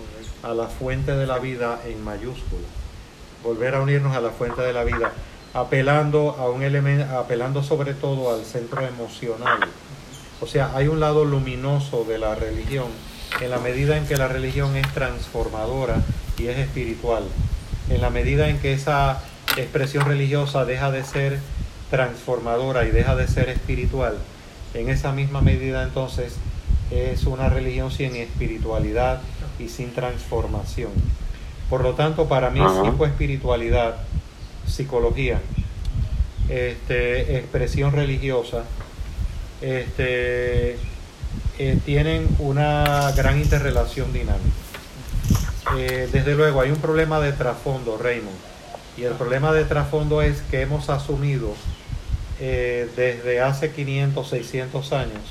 a 0.43 0.53
la 0.53 0.67
fuente 0.67 1.13
de 1.13 1.25
la 1.25 1.39
vida 1.39 1.79
en 1.85 2.03
mayúscula. 2.03 2.67
Volver 3.43 3.75
a 3.75 3.81
unirnos 3.81 4.15
a 4.15 4.21
la 4.21 4.29
fuente 4.29 4.61
de 4.61 4.73
la 4.73 4.83
vida, 4.83 5.11
apelando 5.53 6.35
a 6.37 6.49
un 6.49 6.61
elemento, 6.61 7.17
apelando 7.17 7.63
sobre 7.63 7.93
todo 7.93 8.33
al 8.33 8.45
centro 8.45 8.85
emocional. 8.85 9.59
O 10.41 10.47
sea, 10.47 10.71
hay 10.75 10.87
un 10.87 10.99
lado 10.99 11.25
luminoso 11.25 12.03
de 12.03 12.19
la 12.19 12.35
religión 12.35 12.87
en 13.41 13.49
la 13.49 13.59
medida 13.59 13.97
en 13.97 14.05
que 14.05 14.17
la 14.17 14.27
religión 14.27 14.75
es 14.75 14.91
transformadora 14.93 16.01
y 16.37 16.47
es 16.47 16.57
espiritual. 16.57 17.23
En 17.89 18.01
la 18.01 18.09
medida 18.09 18.49
en 18.49 18.59
que 18.59 18.73
esa 18.73 19.21
expresión 19.55 20.05
religiosa 20.05 20.65
deja 20.65 20.91
de 20.91 21.03
ser 21.03 21.39
transformadora 21.89 22.85
y 22.85 22.91
deja 22.91 23.15
de 23.15 23.27
ser 23.27 23.49
espiritual, 23.49 24.17
en 24.73 24.89
esa 24.89 25.11
misma 25.11 25.41
medida 25.41 25.83
entonces 25.83 26.35
es 26.91 27.25
una 27.25 27.49
religión 27.49 27.91
sin 27.91 28.15
espiritualidad 28.15 29.21
y 29.59 29.69
sin 29.69 29.93
transformación. 29.93 30.91
Por 31.69 31.81
lo 31.81 31.93
tanto, 31.93 32.27
para 32.27 32.49
mí, 32.49 32.61
psicoespiritualidad, 32.61 33.97
psicología, 34.65 35.41
este, 36.49 37.37
expresión 37.37 37.91
religiosa, 37.91 38.63
este, 39.61 40.77
eh, 41.59 41.79
tienen 41.85 42.27
una 42.39 43.11
gran 43.15 43.39
interrelación 43.39 44.13
dinámica. 44.13 44.55
Eh, 45.75 46.07
desde 46.11 46.35
luego, 46.35 46.61
hay 46.61 46.71
un 46.71 46.77
problema 46.77 47.19
de 47.19 47.33
trasfondo, 47.33 47.97
Raymond, 47.97 48.37
y 48.95 49.03
el 49.03 49.13
problema 49.13 49.51
de 49.53 49.65
trasfondo 49.65 50.21
es 50.21 50.41
que 50.49 50.61
hemos 50.61 50.89
asumido 50.89 51.53
eh, 52.39 52.89
desde 52.95 53.41
hace 53.41 53.71
500, 53.71 54.29
600 54.29 54.93
años, 54.93 55.21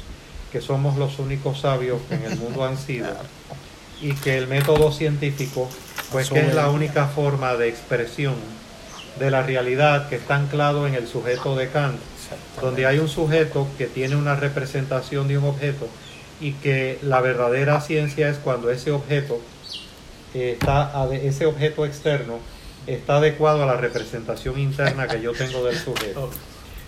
que 0.52 0.60
somos 0.60 0.96
los 0.96 1.18
únicos 1.18 1.60
sabios 1.60 2.00
que 2.08 2.16
en 2.16 2.24
el 2.24 2.36
mundo 2.36 2.64
han 2.64 2.76
sido, 2.76 3.08
y 4.02 4.12
que 4.14 4.36
el 4.36 4.46
método 4.46 4.92
científico, 4.92 5.70
pues 6.12 6.28
que 6.30 6.40
es 6.40 6.54
la 6.54 6.68
única 6.70 7.06
forma 7.06 7.54
de 7.54 7.68
expresión 7.68 8.34
de 9.18 9.30
la 9.30 9.42
realidad 9.42 10.08
que 10.08 10.16
está 10.16 10.36
anclado 10.36 10.86
en 10.86 10.94
el 10.94 11.06
sujeto 11.08 11.56
de 11.56 11.70
Kant, 11.70 11.98
donde 12.60 12.86
hay 12.86 12.98
un 12.98 13.08
sujeto 13.08 13.66
que 13.78 13.86
tiene 13.86 14.16
una 14.16 14.36
representación 14.36 15.28
de 15.28 15.38
un 15.38 15.44
objeto 15.44 15.88
y 16.40 16.52
que 16.52 16.98
la 17.02 17.20
verdadera 17.20 17.80
ciencia 17.80 18.28
es 18.28 18.38
cuando 18.38 18.70
ese 18.70 18.90
objeto 18.90 19.40
está 20.34 21.08
ese 21.12 21.46
objeto 21.46 21.86
externo 21.86 22.38
está 22.86 23.16
adecuado 23.16 23.62
a 23.62 23.66
la 23.66 23.76
representación 23.76 24.58
interna 24.58 25.08
que 25.08 25.20
yo 25.20 25.32
tengo 25.32 25.64
del 25.64 25.76
sujeto. 25.76 26.30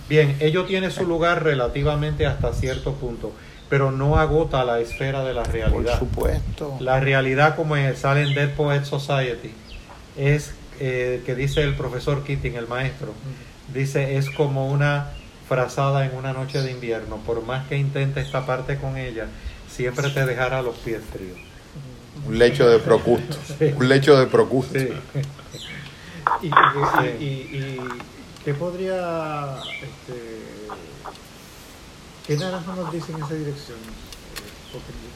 Bien, 0.09 0.37
ello 0.41 0.65
tiene 0.65 0.91
su 0.91 1.05
lugar 1.05 1.43
relativamente 1.43 2.25
hasta 2.25 2.53
cierto 2.53 2.95
punto, 2.95 3.33
pero 3.69 3.91
no 3.91 4.19
agota 4.19 4.65
la 4.65 4.81
esfera 4.81 5.25
de 5.25 5.35
la 5.35 5.45
realidad. 5.45 5.99
Por 5.99 6.09
supuesto. 6.09 6.77
La 6.81 7.01
realidad, 7.01 7.57
como 7.57 7.77
en 7.77 7.93
Dead 7.93 8.55
Poet 8.55 8.85
Society, 8.85 9.53
es 10.17 10.53
eh, 10.81 11.23
que 11.27 11.35
dice 11.35 11.63
el 11.63 11.75
profesor 11.75 12.25
Keating, 12.25 12.55
el 12.55 12.69
maestro, 12.69 13.13
dice 13.75 14.17
es 14.17 14.31
como 14.31 14.69
una 14.69 15.11
frazada 15.49 16.05
en 16.05 16.15
una 16.15 16.33
noche 16.33 16.61
de 16.63 16.71
invierno. 16.71 17.17
Por 17.19 17.43
más 17.43 17.67
que 17.69 17.77
intentes 17.77 18.31
taparte 18.31 18.77
con 18.77 18.97
ella, 18.97 19.27
siempre 19.69 20.11
te 20.11 20.27
dejará 20.27 20.63
los 20.63 20.77
pies 20.77 21.01
fríos. 21.13 21.39
Un 22.27 22.39
lecho 22.39 22.69
de 22.69 22.79
procusto. 22.79 23.37
Un 23.77 23.89
lecho 23.89 24.19
de 24.19 24.27
procusto. 24.27 24.79
¿Y, 26.43 26.49
y, 27.25 27.81
qué 28.45 28.55
podría, 28.55 29.57
este, 29.83 30.43
qué 32.27 32.37
naranjo 32.37 32.75
nos 32.75 32.93
dice 32.93 33.13
en 33.13 33.23
esa 33.23 33.35
dirección? 33.35 33.79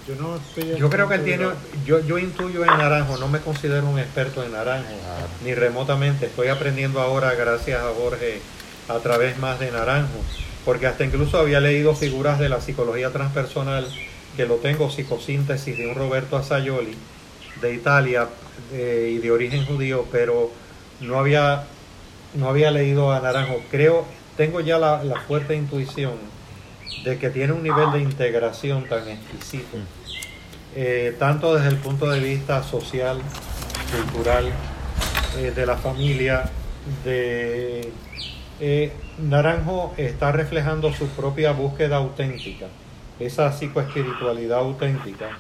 yo 0.09 0.15
no 0.17 0.37
estoy 0.37 0.79
yo 0.79 0.89
creo 0.89 1.09
que 1.09 1.15
él 1.17 1.25
tiene 1.25 1.47
yo 1.85 2.01
yo 2.01 2.19
intuyo 2.19 2.63
en 2.63 2.71
naranjo 2.71 3.19
no 3.19 3.29
me 3.29 3.39
considero 3.39 3.87
un 3.87 3.99
experto 3.99 4.43
en 4.43 4.53
naranjo 4.53 4.89
ni 5.45 5.55
remotamente 5.55 6.27
estoy 6.27 6.49
aprendiendo 6.49 7.03
ahora 7.03 7.35
gracias 7.35 7.83
a 7.83 7.93
Jorge 7.95 8.41
a 8.89 8.99
través 8.99 9.39
más 9.39 9.59
de 9.61 9.71
naranjo 9.71 10.21
porque 10.65 10.87
hasta 10.87 11.05
incluso 11.05 11.39
había 11.39 11.61
leído 11.61 11.95
figuras 11.95 12.39
de 12.39 12.49
la 12.49 12.61
psicología 12.61 13.11
transpersonal 13.11 13.87
que 14.37 14.47
lo 14.47 14.57
tengo 14.57 14.91
psicosíntesis 14.91 15.77
de 15.77 15.89
un 15.89 15.95
Roberto 15.95 16.37
Asayoli 16.37 16.97
de 17.61 17.75
Italia 17.75 18.29
y 18.73 19.19
de 19.19 19.31
origen 19.31 19.65
judío 19.67 20.07
pero 20.11 20.51
no 21.03 21.19
había, 21.19 21.65
no 22.35 22.49
había 22.49 22.71
leído 22.71 23.13
a 23.13 23.21
Naranjo. 23.21 23.61
Creo, 23.71 24.05
tengo 24.37 24.61
ya 24.61 24.79
la, 24.79 25.01
fuerte 25.27 25.55
intuición 25.55 26.13
de 27.05 27.19
que 27.19 27.31
tiene 27.31 27.53
un 27.53 27.63
nivel 27.63 27.93
de 27.93 28.01
integración 28.01 28.89
tan 28.89 29.09
exquisito, 29.09 29.77
eh, 30.75 31.17
tanto 31.19 31.55
desde 31.55 31.69
el 31.69 31.77
punto 31.77 32.09
de 32.09 32.21
vista 32.21 32.63
social, 32.63 33.21
cultural, 33.91 34.51
eh, 35.39 35.53
de 35.55 35.67
la 35.67 35.77
familia, 35.77 36.51
de... 37.05 37.91
Eh, 38.65 38.93
Naranjo 39.19 39.93
está 39.97 40.31
reflejando 40.31 40.93
su 40.93 41.09
propia 41.09 41.51
búsqueda 41.51 41.97
auténtica, 41.97 42.67
esa 43.19 43.51
psicoespiritualidad 43.51 44.61
auténtica, 44.61 45.37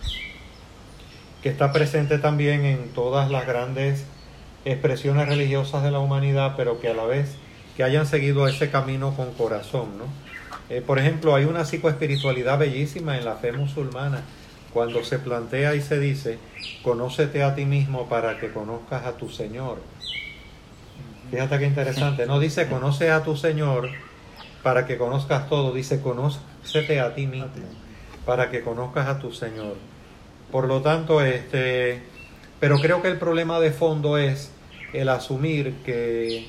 que 1.40 1.48
está 1.48 1.72
presente 1.72 2.18
también 2.18 2.64
en 2.64 2.88
todas 2.88 3.30
las 3.30 3.46
grandes 3.46 4.06
expresiones 4.64 5.28
religiosas 5.28 5.84
de 5.84 5.92
la 5.92 6.00
humanidad, 6.00 6.54
pero 6.56 6.80
que 6.80 6.88
a 6.88 6.94
la 6.94 7.04
vez 7.04 7.36
que 7.76 7.84
hayan 7.84 8.08
seguido 8.08 8.48
ese 8.48 8.70
camino 8.72 9.14
con 9.14 9.32
corazón, 9.34 9.98
¿no? 9.98 10.06
Eh, 10.68 10.82
por 10.84 10.98
ejemplo, 10.98 11.36
hay 11.36 11.44
una 11.44 11.64
psicoespiritualidad 11.64 12.58
bellísima 12.58 13.16
en 13.16 13.24
la 13.24 13.36
fe 13.36 13.52
musulmana, 13.52 14.22
cuando 14.72 15.04
se 15.04 15.20
plantea 15.20 15.76
y 15.76 15.80
se 15.80 16.00
dice, 16.00 16.40
conócete 16.82 17.44
a 17.44 17.54
ti 17.54 17.66
mismo 17.66 18.08
para 18.08 18.40
que 18.40 18.52
conozcas 18.52 19.06
a 19.06 19.12
tu 19.12 19.28
Señor. 19.28 19.78
Fíjate 21.32 21.58
qué 21.58 21.64
interesante, 21.64 22.26
no 22.26 22.38
dice 22.38 22.68
conoce 22.68 23.10
a 23.10 23.22
tu 23.22 23.38
Señor 23.38 23.88
para 24.62 24.84
que 24.84 24.98
conozcas 24.98 25.48
todo, 25.48 25.72
dice 25.72 26.02
conócete 26.02 27.00
a 27.00 27.14
ti 27.14 27.26
mismo 27.26 27.48
para 28.26 28.50
que 28.50 28.60
conozcas 28.60 29.08
a 29.08 29.18
tu 29.18 29.32
Señor. 29.32 29.76
Por 30.50 30.68
lo 30.68 30.82
tanto, 30.82 31.22
este, 31.22 32.02
pero 32.60 32.76
creo 32.80 33.00
que 33.00 33.08
el 33.08 33.18
problema 33.18 33.60
de 33.60 33.70
fondo 33.70 34.18
es 34.18 34.50
el 34.92 35.08
asumir 35.08 35.76
que 35.86 36.48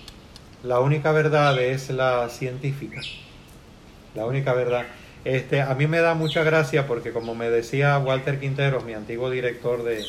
la 0.64 0.82
única 0.82 1.14
verdad 1.14 1.58
es 1.62 1.90
la 1.90 2.28
científica. 2.28 3.00
La 4.16 4.26
única 4.26 4.52
verdad. 4.52 4.86
Este, 5.24 5.62
a 5.62 5.74
mí 5.76 5.88
me 5.88 6.00
da 6.00 6.14
mucha 6.14 6.44
gracia 6.44 6.88
porque 6.88 7.14
como 7.14 7.36
me 7.36 7.50
decía 7.50 7.98
Walter 8.00 8.38
Quinteros, 8.38 8.84
mi 8.84 8.96
antiguo 8.96 9.30
director 9.30 9.82
de, 9.84 10.04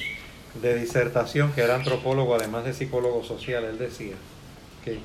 disertación, 0.74 1.52
que 1.52 1.60
era 1.60 1.76
antropólogo 1.76 2.34
además 2.34 2.64
de 2.64 2.74
psicólogo 2.74 3.22
social, 3.22 3.62
él 3.62 3.78
decía 3.78 4.16
que 4.84 4.98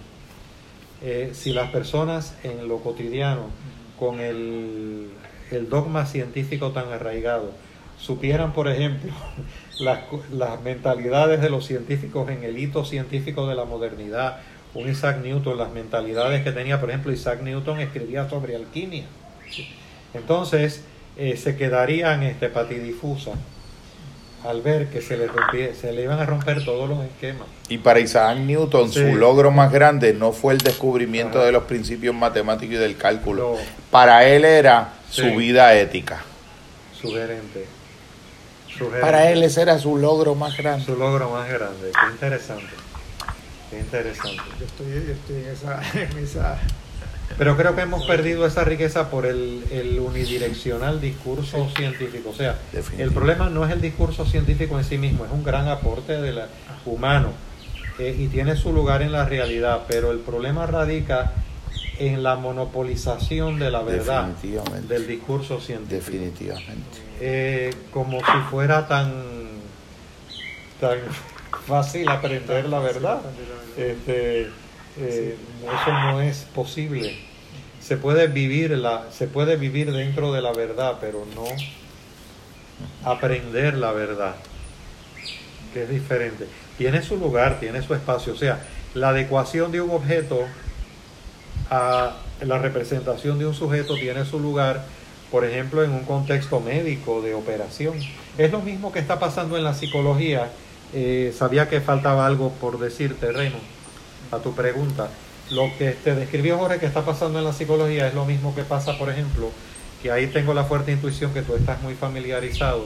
eh, 1.02 1.32
si 1.34 1.54
las 1.54 1.72
personas 1.72 2.36
en 2.44 2.68
lo 2.68 2.80
cotidiano, 2.80 3.50
con 3.98 4.20
el, 4.20 5.10
dogma 5.70 6.06
científico 6.06 6.72
tan 6.72 6.92
arraigado, 6.92 7.52
supieran, 7.98 8.54
por 8.54 8.68
ejemplo, 8.68 9.12
las, 9.80 10.00
las, 10.32 10.62
mentalidades 10.62 11.42
de 11.42 11.50
los 11.50 11.66
científicos 11.66 12.30
en 12.30 12.44
el 12.44 12.58
hito 12.58 12.86
científico 12.86 13.48
de 13.48 13.56
la 13.56 13.66
modernidad, 13.66 14.40
un 14.74 14.90
Isaac 14.90 15.22
Newton, 15.24 15.58
las 15.58 15.72
mentalidades 15.72 16.44
que 16.44 16.52
tenía, 16.52 16.80
por 16.80 16.90
ejemplo, 16.90 17.12
Isaac 17.12 17.42
Newton 17.42 17.80
escribía 17.80 18.30
sobre 18.30 18.56
alquimia. 18.56 19.06
Entonces, 20.14 20.84
eh, 21.18 21.38
se 21.38 21.56
quedarían 21.56 22.24
este, 22.24 22.50
patidifusas 22.50 23.36
al 24.44 24.62
ver 24.62 24.88
que 24.88 25.02
se 25.02 25.18
le, 25.18 25.30
se 25.76 25.92
le 25.92 26.04
iban 26.04 26.20
a 26.20 26.26
romper 26.26 26.64
todos 26.64 26.90
los 26.90 27.04
esquemas. 27.04 27.48
Y 27.68 27.80
para 27.80 28.00
Isaac 28.00 28.38
Newton, 28.38 28.92
su 28.92 29.16
logro 29.16 29.52
más 29.52 29.72
grande 29.72 30.14
no 30.14 30.32
fue 30.32 30.54
el 30.54 30.60
descubrimiento 30.60 31.44
de 31.44 31.52
los 31.52 31.64
principios 31.64 32.16
matemáticos 32.16 32.76
y 32.76 32.78
del 32.78 32.98
cálculo. 32.98 33.58
Para 33.92 34.26
él 34.26 34.46
era 34.46 34.94
su 35.10 35.36
vida 35.36 35.74
ética. 35.76 36.24
Sugerente. 37.00 37.66
Para 39.02 39.30
él 39.30 39.44
ese 39.44 39.62
era 39.62 39.78
su 39.78 39.98
logro 39.98 40.36
más 40.36 40.56
grande. 40.56 40.86
Su 40.86 40.96
logro 40.96 41.30
más 41.30 41.50
grande, 41.50 41.92
qué 41.92 42.12
interesante. 42.12 42.68
Qué 43.70 43.80
interesante. 43.80 44.42
Yo 44.60 44.66
estoy, 44.66 45.38
en, 45.38 45.48
esa, 45.48 45.82
Pero 47.38 47.56
creo 47.56 47.76
que 47.76 47.82
hemos 47.82 48.06
perdido 48.06 48.46
esa 48.46 48.64
riqueza 48.64 49.10
por 49.10 49.26
el, 49.26 50.00
unidireccional 50.00 51.00
discurso 51.00 51.70
científico. 51.76 52.30
O 52.30 52.34
sea, 52.34 52.58
el 52.98 53.12
problema 53.12 53.50
no 53.50 53.66
es 53.66 53.72
el 53.72 53.82
discurso 53.82 54.26
científico 54.26 54.78
en 54.78 54.84
sí 54.84 54.98
mismo, 54.98 55.26
es 55.26 55.32
un 55.32 55.44
gran 55.44 55.68
aporte 55.68 56.20
del 56.22 56.42
humano 56.86 57.34
eh, 57.98 58.16
y 58.18 58.28
tiene 58.28 58.56
su 58.56 58.74
lugar 58.74 59.02
en 59.02 59.12
la 59.12 59.26
realidad, 59.26 59.84
pero 59.88 60.12
el 60.12 60.20
problema 60.20 60.66
radica 60.66 61.34
en 62.00 62.24
la 62.24 62.36
monopolización 62.36 63.60
de 63.60 63.72
la 63.72 63.82
verdad 63.82 64.28
del 64.88 65.06
discurso 65.06 65.60
científico. 65.60 66.12
Definitivamente. 66.12 67.00
Eh, 67.20 67.74
como 67.92 68.20
si 68.20 68.40
fuera 68.50 68.88
tan, 68.88 69.12
tan 70.80 70.98
fácil 71.68 72.08
aprender 72.08 72.70
la 72.70 72.80
verdad. 72.80 73.22
Este, 73.78 74.50
eh, 75.00 75.36
eso 75.64 75.94
no 75.94 76.22
es 76.22 76.46
posible. 76.54 77.18
Se 77.82 77.98
puede 77.98 78.28
vivir 78.28 78.80
se 79.12 79.28
puede 79.28 79.56
vivir 79.56 79.92
dentro 79.92 80.32
de 80.34 80.42
la 80.42 80.52
verdad, 80.52 80.98
pero 81.00 81.26
no 81.36 81.46
aprender 83.04 83.76
la 83.76 83.92
verdad, 83.92 84.36
que 85.74 85.84
es 85.84 85.90
diferente. 85.90 86.48
Tiene 86.78 87.02
su 87.02 87.18
lugar, 87.18 87.60
tiene 87.60 87.82
su 87.82 87.94
espacio. 87.94 88.34
O 88.34 88.38
sea, 88.38 88.62
la 88.94 89.10
adecuación 89.10 89.72
de 89.72 89.82
un 89.82 89.92
objeto 89.92 90.46
a 91.70 92.18
la 92.42 92.58
representación 92.58 93.38
de 93.40 93.46
un 93.46 93.54
sujeto 93.54 93.96
tiene 93.96 94.26
su 94.26 94.40
lugar, 94.40 94.86
por 95.32 95.46
ejemplo, 95.46 95.84
en 95.84 95.92
un 95.92 96.04
contexto 96.04 96.60
médico 96.60 97.22
de 97.22 97.34
operación. 97.34 97.96
Es 98.38 98.52
lo 98.52 98.62
mismo 98.62 98.92
que 98.92 99.00
está 99.00 99.20
pasando 99.20 99.58
en 99.58 99.64
la 99.64 99.74
psicología. 99.74 100.50
Eh, 100.94 101.34
sabía 101.38 101.70
que 101.70 101.82
faltaba 101.82 102.26
algo 102.26 102.52
por 102.54 102.80
decirte, 102.80 103.32
Raymond, 103.32 103.64
a 104.32 104.38
tu 104.38 104.54
pregunta. 104.54 105.10
Lo 105.52 105.70
que 105.78 105.92
te 105.92 106.14
describió 106.14 106.58
Jorge 106.58 106.80
que 106.80 106.86
está 106.86 107.04
pasando 107.04 107.40
en 107.40 107.46
la 107.46 107.54
psicología 107.54 108.08
es 108.08 108.14
lo 108.14 108.26
mismo 108.26 108.54
que 108.54 108.64
pasa, 108.64 108.98
por 108.98 109.10
ejemplo, 109.10 109.52
que 110.02 110.12
ahí 110.12 110.28
tengo 110.28 110.54
la 110.54 110.64
fuerte 110.64 110.92
intuición 110.92 111.34
que 111.34 111.42
tú 111.42 111.56
estás 111.56 111.82
muy 111.82 111.96
familiarizado 111.96 112.86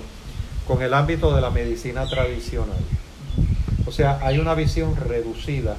con 0.67 0.81
el 0.81 0.93
ámbito 0.93 1.35
de 1.35 1.41
la 1.41 1.49
medicina 1.49 2.07
tradicional. 2.07 2.79
O 3.85 3.91
sea, 3.91 4.19
hay 4.21 4.39
una 4.39 4.55
visión 4.55 4.95
reducida 4.95 5.75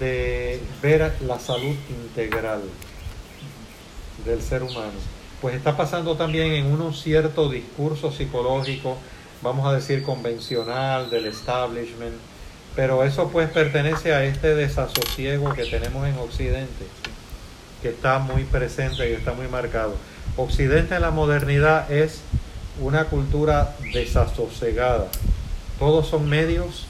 de 0.00 0.60
ver 0.82 1.14
la 1.20 1.38
salud 1.38 1.76
integral 1.88 2.62
del 4.24 4.42
ser 4.42 4.62
humano, 4.62 4.92
pues 5.40 5.54
está 5.54 5.76
pasando 5.76 6.16
también 6.16 6.52
en 6.52 6.66
un 6.66 6.92
cierto 6.94 7.48
discurso 7.48 8.10
psicológico, 8.10 8.96
vamos 9.42 9.66
a 9.66 9.74
decir 9.74 10.02
convencional, 10.02 11.10
del 11.10 11.26
establishment, 11.26 12.14
pero 12.76 13.04
eso 13.04 13.28
pues 13.30 13.50
pertenece 13.50 14.14
a 14.14 14.24
este 14.24 14.54
desasosiego 14.54 15.52
que 15.54 15.64
tenemos 15.64 16.06
en 16.06 16.18
Occidente, 16.18 16.86
que 17.82 17.90
está 17.90 18.18
muy 18.18 18.44
presente 18.44 19.08
y 19.10 19.12
está 19.12 19.32
muy 19.32 19.48
marcado. 19.48 19.94
Occidente 20.36 20.94
en 20.94 21.02
la 21.02 21.10
modernidad 21.10 21.90
es 21.92 22.20
una 22.80 23.04
cultura 23.04 23.76
desasosegada. 23.92 25.06
Todos 25.78 26.08
son 26.08 26.28
medios 26.28 26.86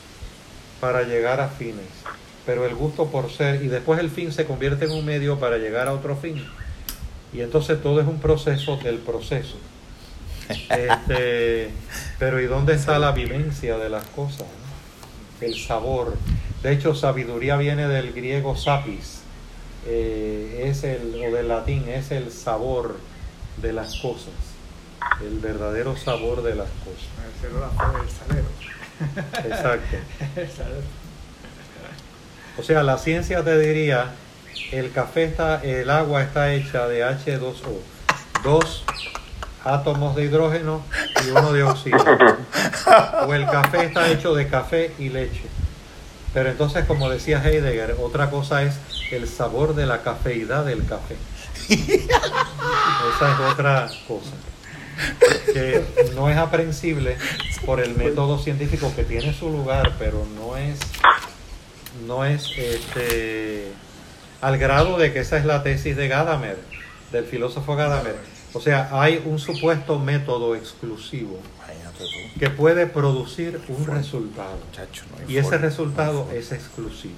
para 0.80 1.02
llegar 1.02 1.40
a 1.40 1.48
fines 1.48 2.04
pero 2.46 2.66
el 2.66 2.74
gusto 2.74 3.06
por 3.06 3.30
ser, 3.30 3.62
y 3.62 3.68
después 3.68 3.98
el 4.00 4.10
fin 4.10 4.32
se 4.32 4.44
convierte 4.44 4.84
en 4.84 4.92
un 4.92 5.04
medio 5.04 5.38
para 5.38 5.58
llegar 5.58 5.88
a 5.88 5.92
otro 5.92 6.16
fin. 6.16 6.44
Y 7.32 7.40
entonces 7.40 7.82
todo 7.82 8.00
es 8.00 8.06
un 8.06 8.20
proceso 8.20 8.76
del 8.76 8.98
proceso. 8.98 9.56
Este, 10.68 11.70
pero 12.18 12.38
¿y 12.38 12.44
dónde 12.44 12.74
está 12.74 12.98
la 12.98 13.12
vivencia 13.12 13.78
de 13.78 13.88
las 13.88 14.04
cosas? 14.08 14.46
El 15.40 15.54
sabor. 15.56 16.16
De 16.62 16.72
hecho, 16.72 16.94
sabiduría 16.94 17.56
viene 17.56 17.86
del 17.88 18.12
griego 18.12 18.56
sapis, 18.56 19.20
eh, 19.86 20.64
es 20.66 20.84
el, 20.84 21.14
o 21.14 21.34
del 21.34 21.48
latín, 21.48 21.88
es 21.88 22.10
el 22.10 22.32
sabor 22.32 22.98
de 23.58 23.72
las 23.72 23.96
cosas, 23.96 24.32
el 25.20 25.38
verdadero 25.38 25.96
sabor 25.96 26.42
de 26.42 26.54
las 26.54 26.68
cosas. 26.84 27.08
El. 27.42 28.44
Exacto. 29.50 29.96
El 30.36 30.48
salero. 30.48 31.04
O 32.56 32.62
sea, 32.62 32.82
la 32.84 32.96
ciencia 32.98 33.42
te 33.42 33.58
diría, 33.58 34.12
el 34.70 34.92
café 34.92 35.24
está, 35.24 35.62
el 35.62 35.90
agua 35.90 36.22
está 36.22 36.54
hecha 36.54 36.86
de 36.86 37.04
H2O, 37.04 37.80
dos 38.44 38.84
átomos 39.64 40.14
de 40.14 40.24
hidrógeno 40.24 40.82
y 41.24 41.30
uno 41.30 41.52
de 41.52 41.62
oxígeno. 41.62 42.36
O 43.26 43.34
el 43.34 43.46
café 43.46 43.86
está 43.86 44.08
hecho 44.08 44.34
de 44.34 44.48
café 44.48 44.92
y 44.98 45.08
leche. 45.08 45.44
Pero 46.32 46.50
entonces, 46.50 46.84
como 46.84 47.08
decía 47.08 47.42
Heidegger, 47.42 47.96
otra 48.00 48.30
cosa 48.30 48.62
es 48.62 48.74
el 49.10 49.28
sabor 49.28 49.74
de 49.74 49.86
la 49.86 50.02
cafeidad 50.02 50.64
del 50.64 50.84
café. 50.84 51.16
Esa 51.68 53.32
es 53.32 53.52
otra 53.52 53.88
cosa. 54.08 54.32
Que 55.52 55.84
no 56.14 56.28
es 56.28 56.36
aprensible 56.36 57.16
por 57.64 57.80
el 57.80 57.96
método 57.96 58.38
científico 58.38 58.92
que 58.94 59.04
tiene 59.04 59.32
su 59.32 59.50
lugar, 59.50 59.92
pero 59.98 60.26
no 60.36 60.56
es 60.56 60.78
no 62.06 62.24
es 62.24 62.50
este 62.58 63.72
al 64.40 64.58
grado 64.58 64.98
de 64.98 65.12
que 65.12 65.20
esa 65.20 65.38
es 65.38 65.44
la 65.44 65.62
tesis 65.62 65.96
de 65.96 66.08
Gadamer, 66.08 66.58
del 67.12 67.24
filósofo 67.24 67.76
Gadamer. 67.76 68.33
O 68.54 68.60
sea, 68.60 68.88
hay 68.92 69.20
un 69.24 69.38
supuesto 69.38 69.98
método 69.98 70.54
exclusivo 70.54 71.38
que 72.38 72.50
puede 72.50 72.86
producir 72.86 73.60
un 73.68 73.86
resultado. 73.86 74.58
Chacho, 74.72 75.04
no 75.10 75.18
hay 75.26 75.32
Y 75.34 75.38
ese 75.38 75.58
resultado 75.58 76.28
es 76.32 76.52
exclusivo. 76.52 77.14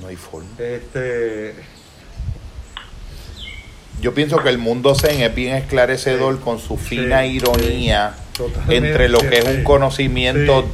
No 0.00 0.08
hay 0.08 0.16
forma. 0.16 0.48
Este, 0.58 1.54
Yo 4.00 4.14
pienso 4.14 4.38
que 4.42 4.48
el 4.48 4.58
mundo 4.58 4.94
zen 4.94 5.20
es 5.22 5.34
bien 5.34 5.56
esclarecedor 5.56 6.36
Sí. 6.36 6.40
con 6.44 6.58
su 6.58 6.76
fina 6.76 7.22
Sí, 7.22 7.28
ironía 7.28 8.14
sí. 8.36 8.74
Entre 8.74 9.08
lo 9.08 9.18
que 9.20 9.38
es 9.38 9.44
un 9.46 9.64
conocimiento 9.64 10.62
Sí. 10.62 10.68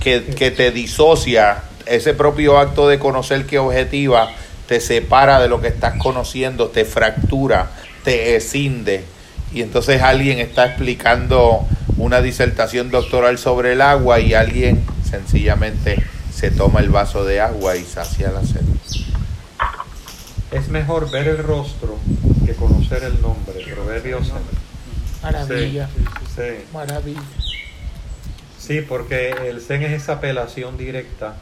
que, 0.00 0.24
que 0.24 0.50
te 0.50 0.70
disocia, 0.70 1.62
ese 1.86 2.14
propio 2.14 2.58
acto 2.58 2.88
de 2.88 2.98
conocer 2.98 3.44
que 3.46 3.58
objetiva 3.58 4.30
te 4.66 4.80
separa 4.80 5.40
de 5.40 5.48
lo 5.48 5.60
que 5.60 5.68
estás 5.68 5.96
conociendo, 5.98 6.68
te 6.68 6.84
fractura, 6.84 7.70
te 8.04 8.36
escinde. 8.36 9.04
Y 9.52 9.62
entonces 9.62 10.00
alguien 10.02 10.38
está 10.38 10.66
explicando 10.66 11.66
una 11.96 12.20
disertación 12.22 12.90
doctoral 12.90 13.38
sobre 13.38 13.72
el 13.72 13.80
agua 13.82 14.20
y 14.20 14.34
alguien 14.34 14.84
sencillamente 15.08 16.02
se 16.32 16.50
toma 16.50 16.80
el 16.80 16.88
vaso 16.90 17.24
de 17.24 17.40
agua 17.40 17.76
y 17.76 17.84
sacia 17.84 18.30
la 18.30 18.42
sed. 18.42 18.60
es 20.52 20.68
mejor 20.68 21.10
ver 21.10 21.28
el 21.28 21.38
rostro 21.38 21.98
que 22.46 22.54
conocer 22.54 23.04
el 23.04 23.20
nombre. 23.20 23.64
Proverbios. 23.74 24.32
Maravilla, 25.22 25.88
Sí, 25.88 26.04
sí. 26.36 26.64
maravilla. 26.72 27.20
Sí, 28.58 28.80
porque 28.80 29.30
el 29.48 29.60
Zen 29.60 29.82
es 29.82 29.92
esa 29.92 30.14
apelación 30.14 30.76
directa 30.78 31.34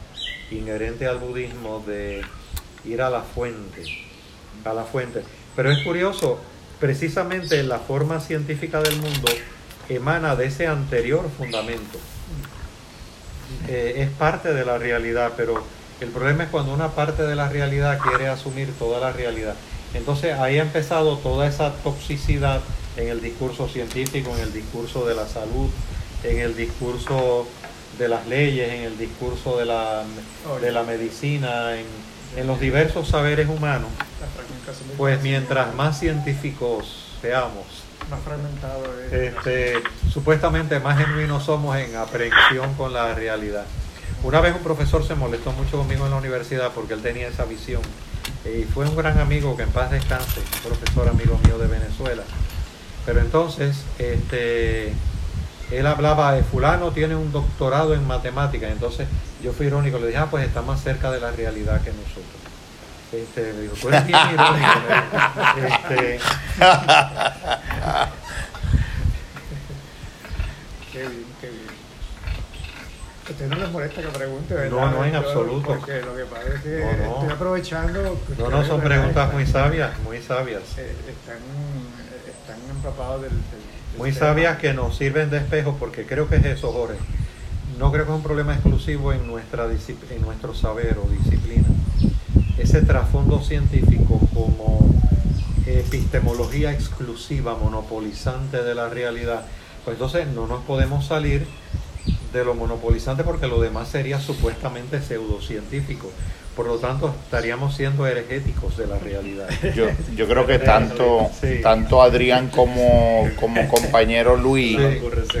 inherente 0.51 1.07
al 1.07 1.17
budismo 1.19 1.83
de 1.85 2.21
ir 2.85 3.01
a 3.01 3.09
la 3.09 3.21
fuente, 3.21 3.83
a 4.65 4.73
la 4.73 4.83
fuente. 4.83 5.21
Pero 5.55 5.71
es 5.71 5.79
curioso, 5.83 6.39
precisamente 6.79 7.61
la 7.63 7.79
forma 7.79 8.19
científica 8.19 8.81
del 8.81 8.95
mundo 8.97 9.27
emana 9.89 10.35
de 10.35 10.47
ese 10.47 10.67
anterior 10.67 11.29
fundamento. 11.37 11.99
Eh, 13.67 13.95
es 13.97 14.09
parte 14.09 14.53
de 14.53 14.63
la 14.65 14.77
realidad, 14.77 15.33
pero 15.35 15.63
el 15.99 16.09
problema 16.09 16.43
es 16.43 16.49
cuando 16.49 16.73
una 16.73 16.89
parte 16.89 17.23
de 17.23 17.35
la 17.35 17.49
realidad 17.49 17.99
quiere 17.99 18.27
asumir 18.27 18.71
toda 18.77 18.99
la 18.99 19.11
realidad. 19.11 19.55
Entonces 19.93 20.37
ahí 20.37 20.59
ha 20.59 20.61
empezado 20.61 21.17
toda 21.17 21.47
esa 21.47 21.73
toxicidad 21.83 22.61
en 22.95 23.09
el 23.09 23.21
discurso 23.21 23.67
científico, 23.67 24.31
en 24.35 24.43
el 24.43 24.53
discurso 24.53 25.05
de 25.05 25.15
la 25.15 25.27
salud, 25.27 25.69
en 26.23 26.39
el 26.39 26.55
discurso 26.55 27.47
de 27.97 28.07
las 28.07 28.27
leyes, 28.27 28.69
en 28.69 28.83
el 28.83 28.97
discurso 28.97 29.57
de 29.57 29.65
la, 29.65 30.03
de 30.61 30.71
la 30.71 30.83
medicina, 30.83 31.75
en, 31.75 31.85
en 32.37 32.47
los 32.47 32.59
diversos 32.59 33.09
saberes 33.09 33.49
humanos. 33.49 33.89
La 34.19 34.27
fragmentación 34.27 34.87
del 34.89 34.97
Pues 34.97 35.21
mientras 35.21 35.73
más 35.75 35.99
científicos 35.99 37.17
seamos, 37.21 37.65
más 38.09 38.19
fragmentado 38.21 38.83
es. 39.01 39.13
este, 39.13 39.73
supuestamente 40.11 40.79
más 40.79 40.97
genuinos 40.97 41.43
somos 41.43 41.77
en 41.77 41.95
aprehensión 41.95 42.73
con 42.75 42.93
la 42.93 43.13
realidad. 43.13 43.65
Una 44.23 44.41
vez 44.41 44.55
un 44.55 44.63
profesor 44.63 45.05
se 45.05 45.15
molestó 45.15 45.51
mucho 45.53 45.77
conmigo 45.77 46.05
en 46.05 46.11
la 46.11 46.17
universidad 46.17 46.71
porque 46.73 46.93
él 46.93 47.01
tenía 47.01 47.27
esa 47.27 47.45
visión. 47.45 47.81
Y 48.45 48.63
fue 48.63 48.85
un 48.85 48.95
gran 48.95 49.19
amigo 49.19 49.55
que 49.55 49.63
en 49.63 49.69
paz 49.69 49.91
descanse, 49.91 50.39
un 50.39 50.71
profesor 50.71 51.07
amigo 51.07 51.39
mío 51.45 51.57
de 51.57 51.67
Venezuela. 51.67 52.23
Pero 53.05 53.21
entonces, 53.21 53.83
este, 53.97 54.93
él 55.71 55.87
hablaba 55.87 56.33
de 56.33 56.43
fulano 56.43 56.91
tiene 56.91 57.15
un 57.15 57.31
doctorado 57.31 57.93
en 57.93 58.05
matemáticas. 58.05 58.71
Entonces 58.71 59.07
yo 59.43 59.53
fui 59.53 59.67
irónico, 59.67 59.99
le 59.99 60.07
dije, 60.07 60.19
ah, 60.19 60.27
pues 60.29 60.45
está 60.45 60.61
más 60.61 60.81
cerca 60.81 61.11
de 61.11 61.19
la 61.19 61.31
realidad 61.31 61.81
que 61.81 61.91
nosotros. 61.91 62.48
Este, 63.11 63.53
me 63.53 63.61
dijo, 63.61 63.75
irónico. 63.75 64.05
me 64.07 64.57
dijo. 65.57 65.67
Este, 65.67 66.19
Qué 70.91 70.99
bien, 70.99 71.25
qué 71.41 71.47
bien. 71.49 71.79
Usted 73.29 73.47
no 73.47 73.55
les 73.57 73.71
molesta 73.71 74.01
que 74.01 74.07
pregunte, 74.07 74.53
¿verdad? 74.55 74.69
No, 74.71 74.91
no, 74.91 75.05
en 75.05 75.11
Yo- 75.13 75.19
absoluto. 75.19 75.67
Porque 75.67 76.01
lo 76.01 76.15
que 76.15 76.23
pasa 76.25 76.47
es 76.55 76.61
que 76.61 76.79
No, 76.79 77.05
no. 77.05 77.13
estoy 77.15 77.29
aprovechando. 77.35 78.19
no, 78.37 78.49
no, 78.49 78.65
son 78.65 78.81
preguntas 78.81 79.33
muy 79.33 79.45
sabias, 79.45 79.99
muy 79.99 80.21
sabias. 80.21 80.63
eh, 80.77 80.95
Están, 81.07 81.37
eh, 81.37 82.31
están 82.31 82.57
empapados 82.75 83.21
del. 83.21 83.31
del- 83.31 83.39
del 83.41 83.97
Muy 83.97 84.11
tema. 84.11 84.25
sabias 84.27 84.57
que 84.57 84.73
nos 84.73 84.97
sirven 84.97 85.29
de 85.29 85.37
espejo 85.37 85.75
porque 85.79 86.05
creo 86.05 86.27
que 86.27 86.37
es 86.37 86.45
eso, 86.45 86.71
Jorge. 86.71 86.95
No 87.77 87.91
creo 87.91 88.05
que 88.05 88.11
es 88.11 88.17
un 88.17 88.23
problema 88.23 88.53
exclusivo 88.53 89.13
en, 89.13 89.25
nuestra 89.27 89.65
en 89.65 90.21
nuestro 90.21 90.53
saber 90.53 90.97
o 91.03 91.07
disciplina. 91.09 91.67
Ese 92.59 92.81
trasfondo 92.81 93.41
científico 93.41 94.19
como 94.33 94.79
epistemología 95.65 96.71
exclusiva, 96.71 97.55
monopolizante 97.55 98.63
de 98.63 98.75
la 98.75 98.89
realidad, 98.89 99.45
pues 99.85 99.95
entonces 99.95 100.27
no 100.27 100.47
nos 100.47 100.63
podemos 100.63 101.05
salir 101.05 101.45
de 102.33 102.43
lo 102.45 102.53
monopolizante 102.55 103.23
porque 103.23 103.47
lo 103.47 103.59
demás 103.61 103.87
sería 103.89 104.19
supuestamente 104.19 105.01
pseudocientífico. 105.01 106.11
Por 106.55 106.67
lo 106.67 106.75
tanto, 106.77 107.13
estaríamos 107.23 107.75
siendo 107.75 108.05
hergéticos 108.05 108.75
de 108.77 108.87
la 108.87 108.99
realidad. 108.99 109.47
Yo, 109.75 109.85
yo 110.15 110.27
creo 110.27 110.45
que 110.45 110.59
tanto, 110.59 111.29
Sí. 111.39 111.59
tanto 111.63 112.01
Adrián 112.01 112.49
como, 112.49 113.29
como 113.39 113.67
compañero 113.69 114.35
Luis, 114.35 114.77
Sí. 114.77 115.39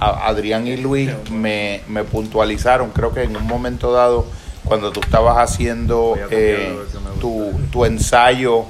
Adrián 0.00 0.66
y 0.66 0.76
Luis 0.76 1.10
me, 1.30 1.80
me 1.88 2.04
puntualizaron, 2.04 2.90
creo 2.90 3.12
que 3.12 3.22
en 3.24 3.36
un 3.36 3.46
momento 3.46 3.90
dado, 3.92 4.26
cuando 4.64 4.92
tú 4.92 5.00
estabas 5.00 5.36
haciendo 5.38 6.16
eh, 6.30 6.76
tu, 7.20 7.52
tu 7.72 7.84
ensayo 7.84 8.64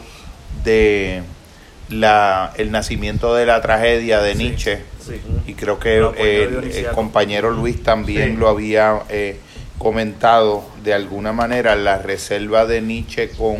de 0.64 1.22
la, 1.88 2.52
el 2.56 2.70
nacimiento 2.70 3.34
de 3.34 3.46
la 3.46 3.60
tragedia 3.60 4.20
de 4.20 4.32
Sí. 4.32 4.38
Nietzsche, 4.38 4.78
sí. 5.04 5.20
y 5.46 5.54
creo 5.54 5.78
que 5.78 5.98
apoyó 6.00 6.20
el, 6.22 6.86
compañero 6.94 7.50
Luis 7.50 7.82
también 7.82 8.30
Sí. 8.32 8.36
lo 8.36 8.48
había 8.48 9.00
eh, 9.08 9.38
comentado 9.78 10.64
de 10.82 10.92
alguna 10.94 11.32
manera, 11.32 11.76
la 11.76 11.98
reserva 11.98 12.66
de 12.66 12.80
Nietzsche 12.82 13.30
con, 13.30 13.56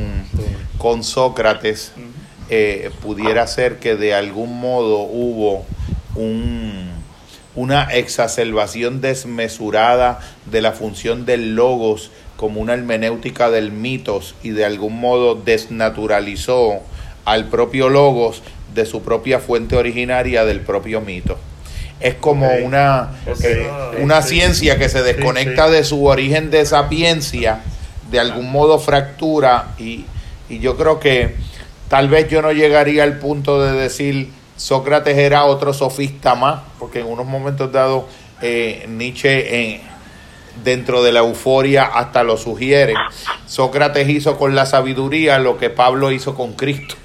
con 0.79 1.05
Sócrates 1.05 1.93
eh, 2.51 2.91
pudiera 3.03 3.47
ser 3.47 3.79
que 3.79 3.95
de 3.97 4.15
algún 4.15 4.59
modo 4.61 5.01
hubo 5.01 5.65
un, 6.17 6.91
una 7.59 7.83
exacerbación 7.93 9.01
desmesurada 9.01 10.21
de 10.47 10.63
la 10.63 10.71
función 10.73 11.27
del 11.27 11.57
logos 11.57 12.13
como 12.37 12.61
una 12.61 12.75
hermenéutica 12.75 13.51
del 13.51 13.73
mitos 13.73 14.37
y 14.45 14.51
de 14.51 14.65
algún 14.65 15.01
modo 15.01 15.35
desnaturalizó 15.35 16.75
al 17.25 17.47
propio 17.49 17.89
logos 17.89 18.43
de 18.75 18.87
su 18.87 19.03
propia 19.03 19.41
fuente 19.41 19.75
originaria 19.77 20.45
del 20.45 20.61
propio 20.61 21.01
mito. 21.01 21.37
Es 21.99 22.15
como 22.15 22.49
una, 22.63 23.09
eh, 23.43 23.69
una 24.01 24.23
Sí, 24.23 24.29
sí. 24.29 24.35
ciencia 24.37 24.79
que 24.79 24.89
se 24.89 25.03
desconecta 25.03 25.67
sí. 25.67 25.73
de 25.73 25.83
su 25.85 26.05
origen 26.07 26.51
de 26.51 26.65
sapiencia, 26.65 27.59
de 28.09 28.21
algún 28.21 28.53
modo 28.53 28.79
fractura 28.79 29.71
y, 29.79 30.05
y 30.49 30.61
yo 30.61 30.77
creo 30.77 31.01
que 31.01 31.35
tal 31.89 32.09
vez 32.09 32.29
yo 32.29 32.41
no 32.41 32.53
llegaría 32.53 33.03
al 33.03 33.19
punto 33.19 33.61
de 33.61 33.73
decir 33.73 34.31
Sócrates 34.59 35.17
era 35.17 35.45
otro 35.47 35.73
sofista 35.73 36.35
más, 36.35 36.61
porque 36.79 37.01
en 37.01 37.07
unos 37.07 37.25
momentos 37.25 37.73
dados 37.73 38.05
eh, 38.43 38.85
Nietzsche 38.87 39.73
eh, 39.73 39.81
dentro 40.63 41.03
de 41.03 41.13
la 41.13 41.21
euforia 41.21 41.85
hasta 41.85 42.23
lo 42.23 42.37
sugiere. 42.37 42.93
Sócrates 43.47 44.07
hizo 44.11 44.37
con 44.37 44.55
la 44.55 44.67
sabiduría 44.67 45.39
lo 45.39 45.57
que 45.57 45.71
Pablo 45.71 46.13
hizo 46.13 46.35
con 46.35 46.53
Cristo. 46.53 46.97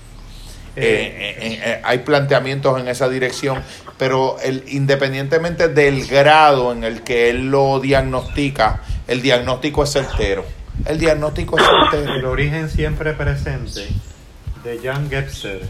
Eh, 0.76 1.82
hay 1.84 2.00
planteamientos 2.00 2.82
en 2.82 2.88
esa 2.88 3.08
dirección 3.08 3.62
pero 3.98 4.38
el, 4.44 4.64
independientemente 4.68 5.70
del 5.70 6.06
grado 6.06 6.72
en 6.72 6.84
el 6.84 7.04
que 7.04 7.30
él 7.30 7.50
lo 7.50 7.80
diagnostica, 7.80 8.82
el 9.08 9.22
diagnóstico 9.22 9.84
es 9.84 9.92
certero. 9.92 10.46
El 10.86 11.00
diagnóstico 11.00 11.58
es 11.58 11.64
certero. 11.64 12.14
El 12.14 12.26
origen 12.26 12.70
siempre 12.70 13.14
presente 13.14 13.88
de 14.64 14.80
Jan 14.84 15.10
Gebser 15.10 15.62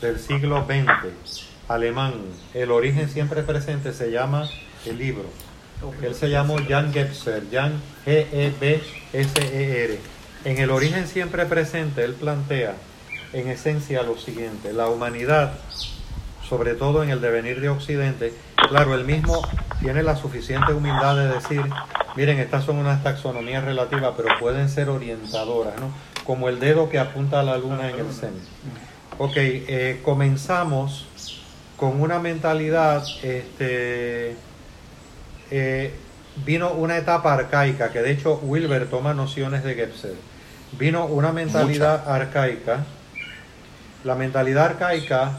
del 0.00 0.18
siglo 0.18 0.66
XX, 0.66 1.46
alemán. 1.68 2.14
El 2.54 2.70
origen 2.70 3.08
siempre 3.08 3.42
presente 3.42 3.92
se 3.92 4.10
llama 4.10 4.48
el 4.84 4.98
libro. 4.98 5.24
Él 6.02 6.14
se 6.14 6.30
llamó 6.30 6.56
Jan 6.66 6.92
Gebser, 6.92 7.44
Jan 7.50 7.80
G-E-B-S-E-R. 8.06 9.98
En 10.44 10.58
el 10.58 10.70
origen 10.70 11.06
siempre 11.06 11.44
presente, 11.44 12.04
él 12.04 12.14
plantea 12.14 12.74
en 13.32 13.48
esencia 13.48 14.02
lo 14.02 14.16
siguiente: 14.16 14.72
la 14.72 14.88
humanidad, 14.88 15.54
sobre 16.48 16.74
todo 16.74 17.02
en 17.02 17.10
el 17.10 17.20
devenir 17.20 17.60
de 17.60 17.68
Occidente, 17.68 18.32
claro, 18.68 18.94
él 18.94 19.04
mismo 19.04 19.42
tiene 19.80 20.02
la 20.02 20.16
suficiente 20.16 20.72
humildad 20.72 21.16
de 21.16 21.28
decir, 21.28 21.62
miren, 22.16 22.38
estas 22.38 22.64
son 22.64 22.78
unas 22.78 23.02
taxonomías 23.02 23.64
relativas, 23.64 24.14
pero 24.16 24.28
pueden 24.38 24.68
ser 24.68 24.88
orientadoras, 24.88 25.78
¿no? 25.80 25.90
Como 26.24 26.48
el 26.48 26.58
dedo 26.58 26.88
que 26.88 26.98
apunta 26.98 27.40
a 27.40 27.42
la 27.42 27.58
luna 27.58 27.90
en 27.90 27.98
el 27.98 28.12
centro. 28.12 28.48
Ok, 29.18 29.32
eh, 29.36 30.00
comenzamos 30.04 31.06
con 31.78 32.02
una 32.02 32.18
mentalidad, 32.18 33.02
este, 33.22 34.36
eh, 35.50 35.94
vino 36.44 36.72
una 36.72 36.98
etapa 36.98 37.32
arcaica, 37.32 37.92
que 37.92 38.02
de 38.02 38.12
hecho 38.12 38.38
Wilber 38.42 38.90
toma 38.90 39.14
nociones 39.14 39.64
de 39.64 39.74
Gebser. 39.74 40.16
Vino 40.78 41.06
una 41.06 41.32
mentalidad 41.32 42.06
arcaica. 42.06 42.84
La 44.04 44.16
mentalidad 44.16 44.66
arcaica 44.66 45.38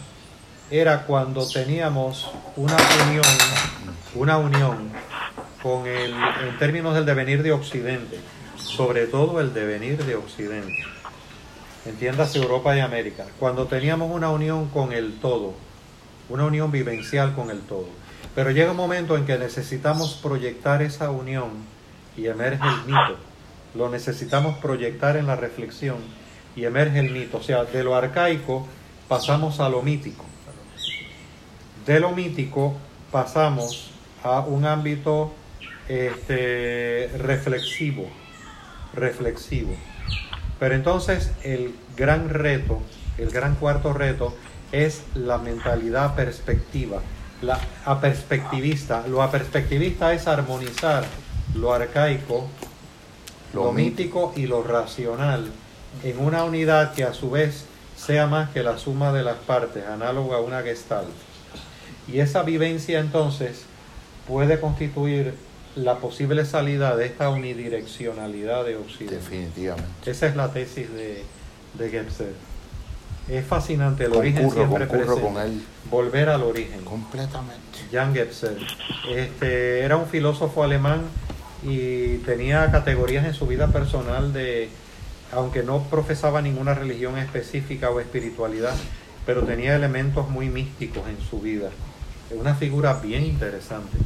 era 0.71 1.03
cuando 1.03 1.47
teníamos 1.47 2.31
una 2.55 2.77
unión, 3.05 3.25
una 4.15 4.37
unión 4.39 4.89
con 5.61 5.85
el, 5.85 6.15
en 6.47 6.57
términos 6.57 6.95
del 6.95 7.05
devenir 7.05 7.43
de 7.43 7.51
Occidente, 7.51 8.19
sobre 8.57 9.05
todo 9.05 9.39
el 9.39 9.53
devenir 9.53 10.03
de 10.03 10.15
Occidente. 10.15 10.96
Entiéndase 11.87 12.39
Europa 12.39 12.75
y 12.75 12.81
América. 12.81 13.25
Cuando 13.39 13.65
teníamos 13.67 14.11
una 14.11 14.29
unión 14.29 14.67
con 14.67 14.91
el 14.91 15.19
todo, 15.19 15.53
una 16.27 16.43
unión 16.43 16.69
vivencial 16.69 17.33
con 17.33 17.49
el 17.49 17.61
todo. 17.61 17.87
Pero 18.35 18.51
llega 18.51 18.71
un 18.71 18.77
momento 18.77 19.15
en 19.15 19.25
que 19.25 19.37
necesitamos 19.37 20.15
proyectar 20.21 20.81
esa 20.81 21.11
unión 21.11 21.49
y 22.17 22.27
emerge 22.27 22.67
el 22.67 22.85
mito. 22.85 23.17
Lo 23.73 23.89
necesitamos 23.89 24.57
proyectar 24.57 25.15
en 25.15 25.27
la 25.27 25.37
reflexión 25.37 25.97
y 26.57 26.65
emerge 26.65 26.99
el 26.99 27.11
mito. 27.11 27.37
O 27.37 27.41
sea, 27.41 27.63
de 27.63 27.83
lo 27.83 27.95
arcaico 27.95 28.67
pasamos 29.07 29.61
a 29.61 29.69
lo 29.69 29.81
mítico. 29.81 30.25
De 31.85 32.01
lo 32.01 32.11
mítico 32.11 32.75
pasamos 33.11 33.91
a 34.23 34.41
un 34.41 34.65
ámbito 34.65 35.31
este, 35.87 37.09
reflexivo, 37.17 38.09
reflexivo. 38.93 39.73
Pero 40.59 40.75
entonces 40.75 41.31
el 41.43 41.75
gran 41.95 42.29
reto, 42.29 42.81
el 43.17 43.29
gran 43.29 43.55
cuarto 43.55 43.93
reto, 43.93 44.35
es 44.71 45.03
la 45.15 45.37
mentalidad 45.37 46.15
perspectiva, 46.15 47.01
la 47.41 47.59
aperspectivista. 47.85 49.07
Lo 49.07 49.21
aperspectivista 49.21 50.13
es 50.13 50.27
armonizar 50.27 51.05
lo 51.55 51.73
arcaico, 51.73 52.47
lo, 53.53 53.65
Lo 53.65 53.71
mítico 53.71 54.33
y 54.35 54.45
lo 54.45 54.61
racional 54.63 55.49
en 56.03 56.19
una 56.19 56.43
unidad 56.43 56.93
que 56.93 57.03
a 57.03 57.13
su 57.13 57.31
vez 57.31 57.65
sea 57.95 58.27
más 58.27 58.49
que 58.49 58.63
la 58.63 58.77
suma 58.77 59.11
de 59.11 59.23
las 59.23 59.37
partes, 59.37 59.85
análoga 59.85 60.37
a 60.37 60.41
una 60.41 60.61
gestalt. 60.61 61.07
Y 62.07 62.19
esa 62.19 62.43
vivencia 62.43 62.99
entonces 62.99 63.63
puede 64.27 64.59
constituir 64.59 65.33
la 65.77 65.97
posible 65.97 66.45
salida 66.45 66.95
de 66.95 67.05
esta 67.05 67.29
unidireccionalidad 67.29 68.65
de 68.65 68.75
Occidente. 68.75 69.15
Definitivamente. 69.15 70.11
Esa 70.11 70.27
es 70.27 70.35
la 70.35 70.51
tesis 70.51 70.91
de, 70.91 71.23
de 71.75 71.89
Gebser. 71.89 72.33
Es 73.29 73.45
fascinante 73.45 74.05
el 74.05 74.13
origen 74.13 74.49
siempre 74.49 74.87
presente. 74.87 75.21
con 75.21 75.37
él 75.37 75.61
Volver 75.91 76.29
al 76.29 76.43
origen. 76.43 76.81
completamente. 76.85 77.61
Jan 77.91 78.13
Gebser. 78.13 78.57
Este, 79.13 79.81
era 79.81 79.97
un 79.97 80.07
filósofo 80.07 80.63
alemán 80.63 81.01
y 81.63 82.17
tenía 82.19 82.71
categorías 82.71 83.25
en 83.25 83.33
su 83.33 83.47
vida 83.47 83.67
personal 83.67 84.31
de, 84.33 84.69
aunque 85.31 85.63
no 85.63 85.83
profesaba 85.83 86.41
ninguna 86.41 86.73
religión 86.73 87.17
específica 87.17 87.89
o 87.89 87.99
espiritualidad, 87.99 88.75
pero 89.25 89.43
tenía 89.43 89.75
elementos 89.75 90.29
muy 90.29 90.49
místicos 90.49 91.03
en 91.07 91.19
su 91.29 91.41
vida. 91.41 91.69
Es 92.31 92.37
una 92.37 92.55
figura 92.55 92.93
bien 92.93 93.23
interesante. 93.25 93.97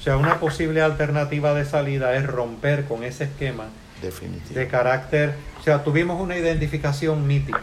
O 0.00 0.02
sea, 0.02 0.16
una 0.16 0.40
posible 0.40 0.80
alternativa 0.80 1.52
de 1.52 1.64
salida 1.66 2.16
es 2.16 2.26
romper 2.26 2.86
con 2.86 3.04
ese 3.04 3.24
esquema 3.24 3.66
de 4.54 4.66
carácter, 4.66 5.34
o 5.60 5.62
sea, 5.62 5.84
tuvimos 5.84 6.18
una 6.18 6.38
identificación 6.38 7.26
mítica, 7.26 7.60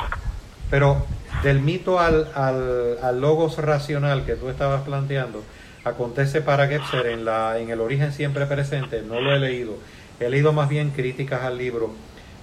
pero 0.69 1.03
del 1.41 1.61
mito 1.61 1.99
al, 1.99 2.30
al, 2.35 2.97
al 3.01 3.19
logos 3.19 3.57
racional 3.57 4.23
que 4.23 4.35
tú 4.35 4.49
estabas 4.49 4.84
planteando, 4.84 5.43
acontece 5.84 6.41
para 6.41 6.68
Gebser 6.68 7.07
en, 7.07 7.26
la, 7.26 7.57
en 7.57 7.69
el 7.72 7.81
origen 7.81 8.14
siempre 8.14 8.45
presente, 8.45 9.01
no 9.01 9.19
lo 9.19 9.34
he 9.34 9.39
leído, 9.39 9.73
he 10.19 10.30
leído 10.30 10.53
más 10.53 10.69
bien 10.69 10.91
críticas 10.91 11.41
al 11.41 11.57
libro, 11.57 11.91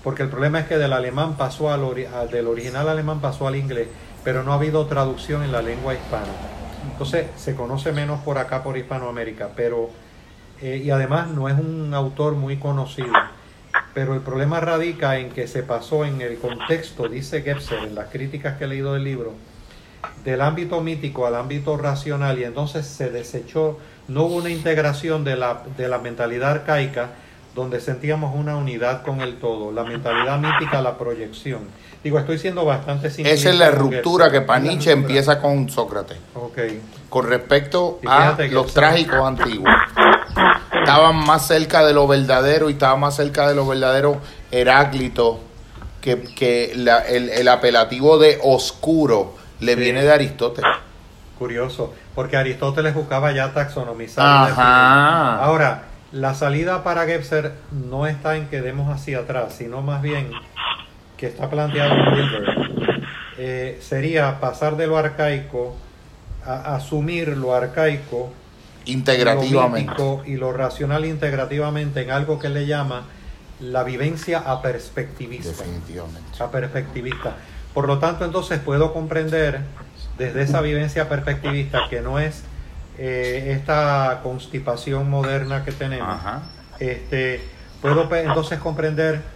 porque 0.03 0.25
el 0.25 0.29
problema 0.29 0.59
es 0.61 0.67
que 0.67 0.77
del 0.77 0.93
alemán 0.93 1.37
pasó 1.37 1.73
al, 1.73 1.83
ori- 1.83 2.09
al- 2.13 2.31
del 2.31 2.49
original 2.49 2.89
alemán 2.89 3.21
pasó 3.21 3.47
al 3.47 3.55
inglés, 3.55 3.87
pero 4.25 4.43
no 4.43 4.51
ha 4.53 4.57
habido 4.57 4.87
traducción 4.87 5.45
en 5.45 5.53
la 5.53 5.63
lengua 5.63 5.95
hispana. 5.95 6.27
Entonces 6.95 7.27
se 7.37 7.57
conoce 7.57 7.91
menos 7.91 8.21
por 8.21 8.39
acá, 8.39 8.63
por 8.63 8.79
Hispanoamérica, 8.79 9.51
pero 9.57 9.91
eh, 10.63 10.81
y 10.85 10.91
además 10.91 11.27
no 11.27 11.49
es 11.49 11.59
un 11.59 11.93
autor 11.93 12.35
muy 12.35 12.59
conocido. 12.59 13.13
Pero 13.95 14.15
el 14.15 14.21
problema 14.21 14.61
radica 14.61 15.19
en 15.19 15.31
que 15.31 15.49
se 15.49 15.65
pasó 15.65 16.05
en 16.05 16.21
el 16.21 16.39
contexto, 16.39 17.09
dice 17.09 17.43
Gebser, 17.43 17.81
en 17.81 17.97
las 17.97 18.11
críticas 18.11 18.59
que 18.59 18.65
he 18.65 18.69
leído 18.69 18.95
del 18.95 19.03
libro, 19.03 19.33
del 20.25 20.41
ámbito 20.41 20.81
mítico 20.83 21.27
al 21.27 21.35
ámbito 21.35 21.77
racional 21.77 22.39
y 22.39 22.45
entonces 22.45 22.87
se 22.87 23.11
desechó, 23.11 23.81
no 24.07 24.23
hubo 24.23 24.37
una 24.37 24.51
integración 24.51 25.25
de 25.25 25.35
la, 25.35 25.65
de 25.77 25.89
la 25.89 25.99
mentalidad 25.99 26.53
arcaica 26.53 27.11
donde 27.57 27.81
sentíamos 27.81 28.37
una 28.37 28.57
unidad 28.57 29.03
con 29.03 29.21
el 29.21 29.39
todo, 29.39 29.73
la 29.73 29.83
mentalidad 29.83 30.39
mítica, 30.39 30.81
la 30.81 30.97
proyección. 30.97 31.63
Digo, 32.05 32.19
estoy 32.19 32.39
siendo 32.39 32.65
bastante 32.67 33.09
simplista 33.11 33.35
Esa 33.35 33.49
es 33.51 33.59
la 33.59 33.71
ruptura 33.71 34.31
que 34.31 34.41
ruptura. 34.41 34.93
empieza 34.93 35.41
con 35.41 35.69
Sócrates. 35.71 36.19
Ok. 36.35 36.59
Con 37.09 37.27
respecto 37.29 37.99
a 38.07 38.37
los 38.51 38.75
trágicos 38.75 39.27
antiguos. 39.27 39.73
Estaban 40.73 41.17
más 41.17 41.47
cerca 41.47 41.85
de 41.85 41.95
lo 41.95 42.07
verdadero 42.07 42.69
y 42.69 42.75
estaban 42.75 43.01
más 43.01 43.17
cerca 43.17 43.49
de 43.49 43.55
lo 43.55 43.67
verdadero 43.67 44.21
Heráclito, 44.53 45.41
que, 46.03 46.21
que 46.23 46.73
la- 46.77 46.99
el, 46.99 47.31
el 47.31 47.49
apelativo 47.49 48.19
de 48.19 48.39
oscuro 48.43 49.35
le 49.61 49.75
Sí. 49.75 49.81
viene 49.81 50.03
de 50.03 50.13
Aristóteles. 50.13 50.71
Curioso, 51.39 51.95
porque 52.15 52.37
Aristóteles 52.37 52.95
buscaba 52.95 53.33
ya 53.33 53.53
taxonomizar. 53.55 54.51
Ajá. 54.53 55.43
Ahora, 55.43 55.85
la 56.13 56.35
salida 56.35 56.85
para 56.85 57.07
Gebser 57.07 57.55
no 57.73 58.07
está 58.07 58.37
en 58.37 58.49
que 58.49 58.61
demos 58.61 58.95
hacia 58.95 59.21
atrás, 59.21 59.55
sino 59.57 59.81
más 59.81 60.03
bien 60.03 60.31
que 61.25 61.31
está 61.31 61.49
planteado 61.49 61.95
en. 61.95 63.05
Eh, 63.39 63.79
sería 63.81 64.39
pasar 64.41 64.77
de 64.77 64.87
lo 64.87 64.99
arcaico 64.99 65.75
a 66.45 66.77
asumir 66.77 67.29
lo 67.29 67.55
arcaico, 67.55 68.31
Integrativamente. 68.85 69.95
lo 69.97 70.23
y 70.27 70.37
lo 70.37 70.53
racional 70.53 71.07
integrativamente 71.07 72.03
en 72.03 72.11
algo 72.11 72.39
que 72.39 72.51
le 72.51 72.67
llama 72.67 73.05
la 73.59 73.83
vivencia 73.83 74.41
aperspectivista 74.41 75.65
Definitivamente. 75.65 76.43
a 76.43 76.51
perspectivista. 76.51 77.37
Por 77.73 77.87
lo 77.89 77.99
tanto, 77.99 78.27
entonces 78.27 78.61
puedo 78.61 78.93
comprender 78.93 79.61
desde 80.19 80.43
esa 80.43 80.61
vivencia 80.61 81.09
perspectivista 81.09 81.89
que 81.89 82.03
no 82.03 82.19
es 82.19 82.43
eh, 82.99 83.57
esta 83.59 84.21
constipación 84.23 85.09
moderna 85.09 85.65
que 85.65 85.73
tenemos. 85.73 86.07
Ajá. 86.07 86.43
Este, 86.79 87.41
puedo 87.81 88.15
entonces 88.15 88.59
comprender 88.59 89.34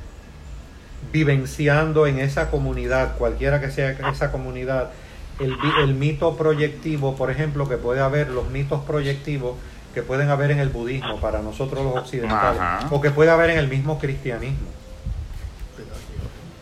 vivenciando 1.13 2.07
en 2.07 2.19
esa 2.19 2.51
comunidad, 2.51 3.17
cualquiera 3.17 3.61
que 3.61 3.71
sea 3.71 3.91
esa 3.91 4.31
comunidad, 4.31 4.91
el, 5.39 5.57
el 5.83 5.95
mito 5.95 6.37
proyectivo, 6.37 7.17
por 7.17 7.31
ejemplo, 7.31 7.69
que 7.69 7.77
puede 7.77 8.01
haber 8.01 8.29
los 8.31 8.49
mitos 8.51 8.83
proyectivos 8.85 9.57
que 9.95 10.03
pueden 10.03 10.29
haber 10.29 10.51
en 10.51 10.59
el 10.59 10.69
budismo 10.69 11.21
para 11.21 11.41
nosotros 11.41 11.83
los 11.85 11.97
occidentales, 11.97 12.61
Ajá. 12.61 12.89
o 12.91 13.01
que 13.01 13.11
puede 13.11 13.31
haber 13.31 13.51
en 13.51 13.59
el 13.59 13.69
mismo 13.69 13.99
cristianismo 13.99 14.69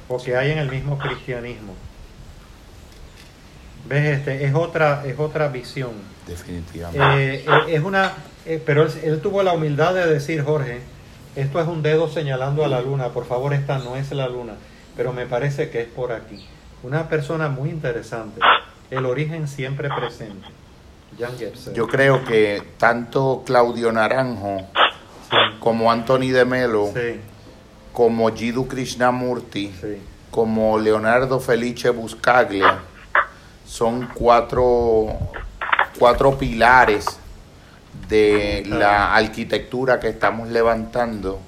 o 0.08 0.22
que 0.22 0.36
hay 0.36 0.52
en 0.52 0.58
el 0.58 0.70
mismo 0.70 0.98
cristianismo. 0.98 1.74
¿Ves? 3.88 4.18
Este, 4.18 4.44
es 4.44 4.54
otra, 4.54 5.04
es 5.06 5.18
otra 5.18 5.48
visión. 5.48 5.92
Definitivamente. 6.26 7.34
Eh, 7.34 7.44
eh, 7.46 7.74
es 7.74 7.82
una, 7.82 8.12
eh, 8.44 8.62
pero 8.64 8.82
él, 8.82 8.92
él 9.02 9.20
tuvo 9.20 9.42
la 9.42 9.52
humildad 9.52 9.94
de 9.94 10.06
decir, 10.06 10.42
Jorge, 10.42 10.80
esto 11.36 11.60
es 11.60 11.68
un 11.68 11.82
dedo 11.82 12.08
señalando 12.08 12.64
a 12.64 12.68
la 12.68 12.80
luna, 12.80 13.10
por 13.10 13.26
favor, 13.26 13.52
esta 13.52 13.78
no 13.78 13.96
es 13.96 14.10
la 14.12 14.28
luna, 14.28 14.54
pero 14.96 15.12
me 15.12 15.26
parece 15.26 15.70
que 15.70 15.82
es 15.82 15.88
por 15.88 16.12
aquí. 16.12 16.44
Una 16.82 17.08
persona 17.08 17.48
muy 17.48 17.68
interesante, 17.68 18.40
el 18.90 19.04
origen 19.04 19.46
siempre 19.46 19.88
presente. 19.88 20.46
Yo 21.74 21.86
creo 21.86 22.24
que 22.24 22.62
tanto 22.78 23.42
Claudio 23.46 23.92
Naranjo 23.92 24.66
como 25.60 25.90
Anthony 25.90 26.30
de 26.32 26.44
Melo, 26.44 26.92
como 27.92 28.30
Jiddu 28.34 28.66
Krishnamurti, 28.66 29.72
como 30.30 30.78
Leonardo 30.78 31.40
Felice 31.40 31.90
Buscaglia, 31.90 32.80
son 33.66 34.08
cuatro, 34.14 35.06
cuatro 35.98 36.36
pilares 36.36 37.18
de 38.08 38.64
la 38.66 39.14
arquitectura 39.14 40.00
que 40.00 40.08
estamos 40.08 40.48
levantando 40.48 41.40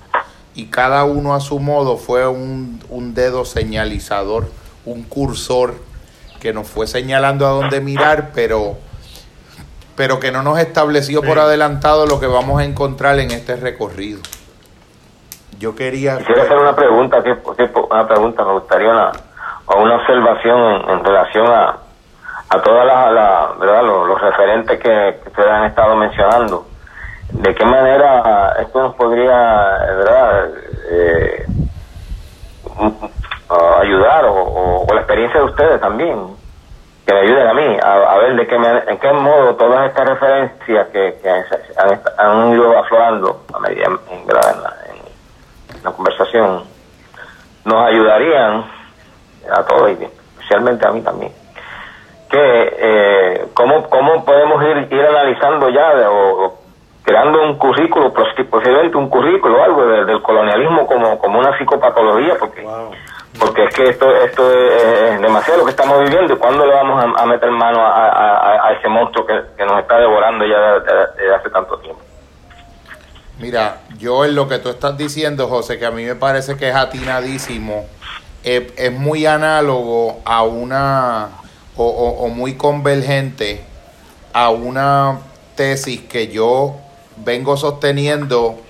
y 0.54 0.66
cada 0.66 1.04
uno 1.04 1.34
a 1.34 1.40
su 1.40 1.60
modo 1.60 1.96
fue 1.96 2.26
un, 2.26 2.80
un 2.88 3.14
dedo 3.14 3.44
señalizador, 3.44 4.50
un 4.84 5.04
cursor 5.04 5.74
que 6.40 6.52
nos 6.52 6.68
fue 6.68 6.86
señalando 6.86 7.46
a 7.46 7.50
dónde 7.50 7.80
mirar, 7.80 8.30
pero 8.34 8.76
pero 9.98 10.20
que 10.20 10.30
no 10.30 10.44
nos 10.44 10.60
estableció 10.60 11.22
por 11.22 11.40
adelantado 11.40 12.06
lo 12.06 12.20
que 12.20 12.28
vamos 12.28 12.60
a 12.60 12.64
encontrar 12.64 13.18
en 13.18 13.32
este 13.32 13.56
recorrido. 13.56 14.20
Yo 15.58 15.74
quería... 15.74 16.18
Quiero 16.18 16.42
hacer 16.42 16.56
una 16.56 16.76
pregunta, 16.76 17.16
una 17.90 18.06
pregunta, 18.06 18.44
me 18.44 18.52
gustaría 18.52 18.90
una, 18.90 19.10
o 19.66 19.82
una 19.82 19.96
observación 19.96 20.88
en, 20.88 21.04
relación 21.04 21.48
a, 21.48 21.78
a 22.50 22.62
todas 22.62 22.86
las, 22.86 23.58
¿verdad? 23.58 23.82
Los, 23.82 24.20
referentes 24.20 24.80
que, 24.80 25.20
ustedes 25.26 25.50
han 25.50 25.64
estado 25.64 25.96
mencionando. 25.96 26.66
¿De 27.30 27.54
qué 27.54 27.64
manera 27.64 28.56
esto 28.60 28.80
nos 28.80 28.94
podría, 28.94 29.34
¿verdad? 29.34 30.48
Eh, 30.90 31.46
ayudar 33.80 34.24
o, 34.26 34.86
la 34.92 35.00
experiencia 35.00 35.40
de 35.40 35.46
ustedes 35.46 35.80
también 35.80 36.36
que 37.06 37.14
me 37.14 37.20
ayuden 37.20 37.48
a 37.48 37.54
mí 37.54 37.78
a, 37.82 38.16
ver 38.18 38.36
de 38.36 38.46
qué 38.46 38.56
en 38.56 38.98
qué 38.98 39.12
modo 39.12 39.56
todas 39.56 39.88
estas 39.88 40.08
referencias 40.08 40.88
que, 40.88 41.16
han, 42.18 42.52
ido 42.52 42.78
aflorando 42.78 43.44
a 43.54 43.58
medida 43.60 43.84
en, 43.86 44.26
la, 45.82 45.92
conversación 45.92 46.64
nos 47.64 47.88
ayudarían 47.88 48.64
a 49.50 49.62
todos 49.64 49.90
y 49.90 50.04
especialmente 50.04 50.86
a 50.86 50.90
mí 50.90 51.00
también 51.00 51.32
que 52.28 52.76
eh, 52.78 53.46
cómo, 53.55 53.88
cómo 53.88 54.24
podemos 54.24 54.62
ir, 54.64 54.88
ir 54.90 55.00
analizando 55.00 55.68
ya 55.70 56.10
o, 56.10 56.59
creando 57.02 57.42
un 57.42 57.56
currículo 57.56 58.12
posiblemente 58.12 58.96
un 58.96 59.09
currículo 59.09 59.62
algo 59.62 59.86
del 59.86 60.20
colonialismo 60.20 60.86
como, 60.86 61.18
como 61.18 61.38
una 61.38 61.56
psicopatología 61.56 62.34
porque 62.38 62.66
porque 63.38 63.64
es 63.64 63.74
que 63.74 63.84
esto 63.90 64.14
esto 64.16 64.50
es 64.50 65.20
demasiado 65.20 65.60
lo 65.60 65.64
que 65.64 65.70
estamos 65.70 66.00
viviendo. 66.00 66.34
Y 66.34 66.36
cuándo 66.36 66.66
le 66.66 66.72
vamos 66.72 67.05
a, 67.16 67.26
meter 67.26 67.50
mano 67.50 67.80
a, 67.80 68.72
ese 68.78 68.88
monstruo 68.88 69.26
que, 69.26 69.64
nos 69.64 69.80
está 69.80 69.98
devorando 69.98 70.44
ya 70.44 70.80
desde, 70.80 71.34
hace 71.34 71.50
tanto 71.50 71.78
tiempo. 71.78 72.00
Mira, 73.38 73.82
yo 73.98 74.24
en 74.24 74.34
lo 74.34 74.48
que 74.48 74.59
tú 74.59 74.68
estás 74.68 74.96
diciendo, 74.96 75.46
José, 75.46 75.78
que 75.78 75.86
a 75.86 75.92
mí 75.92 76.05
me 76.05 76.16
parece 76.16 76.56
que 76.56 76.68
es 76.68 76.74
atinadísimo, 76.74 77.86
es, 78.42 78.92
muy 78.92 79.26
análogo 79.26 80.20
a 80.24 80.42
una, 80.42 81.28
o, 81.78 82.28
muy 82.28 82.55
convergente 82.55 83.60
a 84.32 84.50
una 84.50 85.20
tesis 85.55 86.00
que 86.00 86.28
yo 86.28 86.76
vengo 87.24 87.56
sosteniendo 87.56 88.60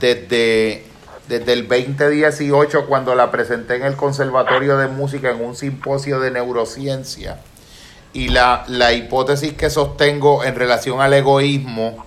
desde 0.00 0.84
desde 1.28 1.52
el 1.54 1.66
2018 1.66 2.86
cuando 2.86 3.14
la 3.14 3.30
presenté 3.30 3.76
en 3.76 3.84
el 3.84 3.96
Conservatorio 3.96 4.76
de 4.76 4.86
Música 4.88 5.30
en 5.30 5.44
un 5.44 5.56
simposio 5.56 6.20
de 6.20 6.30
neurociencia. 6.30 7.40
Y 8.12 8.28
la, 8.28 8.64
hipótesis 8.92 9.52
que 9.54 9.68
sostengo 9.68 10.44
en 10.44 10.54
relación 10.54 11.00
al 11.00 11.12
egoísmo 11.12 12.04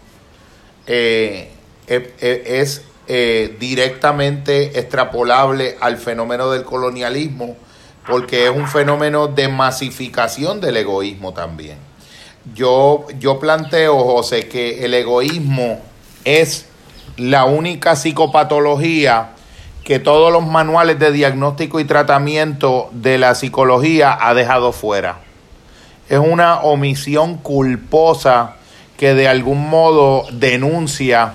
eh, 0.88 1.52
es 1.88 2.84
eh, 3.08 3.56
directamente 3.60 4.80
extrapolable 4.80 5.78
al 5.82 5.98
fenómeno 5.98 6.50
del 6.50 6.64
colonialismo 6.64 7.58
porque 8.10 8.46
es 8.46 8.52
un 8.52 8.68
fenómeno 8.68 9.28
de 9.28 9.48
masificación 9.48 10.60
del 10.60 10.78
egoísmo 10.78 11.34
también. 11.34 11.78
Yo, 12.56 13.06
yo 13.20 13.40
planteo, 13.40 14.00
José, 14.00 14.48
que 14.48 14.84
el 14.86 14.94
egoísmo 14.94 15.80
es 16.26 16.66
la 17.18 17.46
única 17.46 17.96
psicopatología 17.96 19.32
que 19.84 20.00
todos 20.00 20.32
los 20.32 20.46
manuales 20.46 21.00
de 21.00 21.12
diagnóstico 21.12 21.80
y 21.80 21.86
tratamiento 21.86 22.90
de 22.92 23.18
la 23.18 23.36
psicología 23.36 24.18
ha 24.20 24.34
dejado 24.34 24.72
fuera. 24.72 25.20
Es 26.10 26.20
una 26.20 26.62
omisión 26.62 27.38
culposa 27.38 28.56
que 28.98 29.14
de 29.14 29.28
algún 29.28 29.70
modo 29.70 30.26
denuncia 30.32 31.34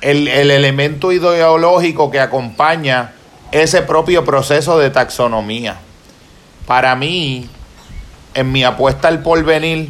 el, 0.00 0.28
el 0.28 0.50
elemento 0.50 1.12
ideológico 1.12 2.10
que 2.10 2.20
acompaña 2.20 3.12
ese 3.52 3.82
propio 3.82 4.24
proceso 4.24 4.78
de 4.78 4.90
taxonomía. 4.90 5.78
Para 6.68 6.94
mí, 6.96 7.48
en 8.34 8.52
mi 8.52 8.62
apuesta 8.62 9.08
al 9.08 9.22
porvenir, 9.22 9.88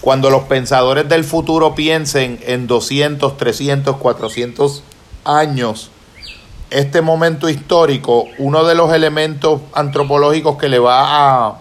cuando 0.00 0.28
los 0.28 0.42
pensadores 0.42 1.08
del 1.08 1.22
futuro 1.22 1.76
piensen 1.76 2.40
en 2.44 2.66
200, 2.66 3.36
300, 3.36 3.96
400 3.96 4.82
años, 5.24 5.92
este 6.70 7.02
momento 7.02 7.48
histórico, 7.48 8.24
uno 8.38 8.64
de 8.64 8.74
los 8.74 8.92
elementos 8.92 9.60
antropológicos 9.74 10.58
que 10.58 10.68
le 10.68 10.80
va 10.80 11.60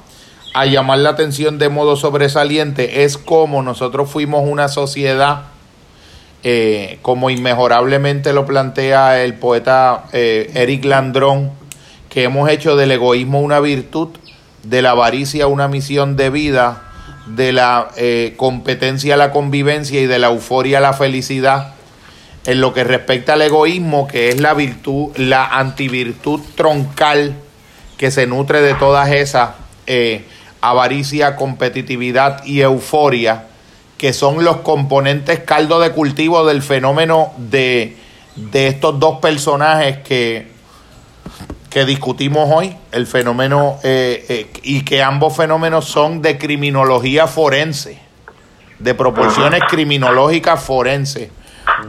a, 0.56 0.66
llamar 0.66 0.98
la 0.98 1.12
atención 1.12 1.60
de 1.60 1.70
modo 1.70 1.96
sobresaliente 1.96 3.04
es 3.04 3.20
cómo 3.20 3.62
nosotros 3.62 4.10
fuimos 4.10 4.42
una 4.44 4.70
sociedad, 4.70 5.44
eh, 6.42 6.98
como 7.04 7.30
inmejorablemente 7.30 8.34
lo 8.34 8.48
plantea 8.48 9.22
el 9.22 9.36
poeta 9.36 10.06
eh, 10.14 10.50
Eric 10.56 10.84
Landrón, 10.86 11.52
que 12.14 12.26
hemos 12.26 12.48
hecho 12.48 12.76
del 12.76 12.92
egoísmo 12.92 13.42
una 13.42 13.60
virtud, 13.60 14.10
de 14.62 14.84
la 14.84 14.92
avaricia 14.92 15.48
una 15.48 15.68
misión 15.68 16.16
de 16.16 16.30
vida, 16.30 16.84
de 17.26 17.52
la 17.52 17.90
eh, 17.98 18.36
competencia 18.38 19.16
a 19.16 19.18
la 19.18 19.32
convivencia 19.32 20.00
y 20.00 20.06
de 20.06 20.20
la 20.20 20.28
euforia 20.28 20.78
a 20.78 20.82
la 20.82 20.94
felicidad. 20.94 21.74
En 22.46 22.62
lo 22.62 22.72
que 22.72 22.84
respecta 22.84 23.34
al 23.34 23.42
egoísmo, 23.42 24.08
que 24.08 24.30
es 24.30 24.40
la 24.40 24.54
virtud, 24.54 25.10
la 25.16 25.48
antivirtud 25.48 26.40
troncal 26.56 27.34
que 27.98 28.12
se 28.12 28.28
nutre 28.28 28.62
de 28.62 28.76
todas 28.76 29.12
esas 29.12 29.52
eh, 29.88 30.24
avaricia, 30.62 31.36
competitividad 31.36 32.46
y 32.46 32.62
euforia, 32.62 33.46
que 33.98 34.14
son 34.14 34.44
los 34.44 34.58
componentes 34.58 35.40
caldo 35.40 35.80
de 35.80 35.90
cultivo 35.92 36.46
del 36.46 36.62
fenómeno 36.62 37.34
de, 37.38 37.98
de 38.36 38.68
estos 38.68 39.00
dos 39.00 39.20
personajes 39.20 39.98
que 40.00 40.53
que 41.74 41.86
discutimos 41.86 42.52
hoy, 42.54 42.78
el 42.92 43.08
fenómeno, 43.08 43.80
eh, 43.82 44.24
eh, 44.30 44.48
y 44.62 44.86
que 44.86 45.02
ambos 45.02 45.36
fenómenos 45.36 45.86
son 45.86 46.22
de 46.22 46.38
criminología 46.38 47.26
forense, 47.26 47.98
de 48.78 48.94
proporciones 48.94 49.62
criminológicas 49.68 50.64
forenses. 50.64 51.32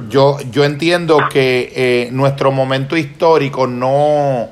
Yo, 0.08 0.38
yo 0.50 0.64
entiendo 0.64 1.18
que 1.30 1.70
eh, 1.76 2.08
nuestro 2.12 2.50
momento 2.50 2.96
histórico 2.96 3.66
no, 3.66 4.48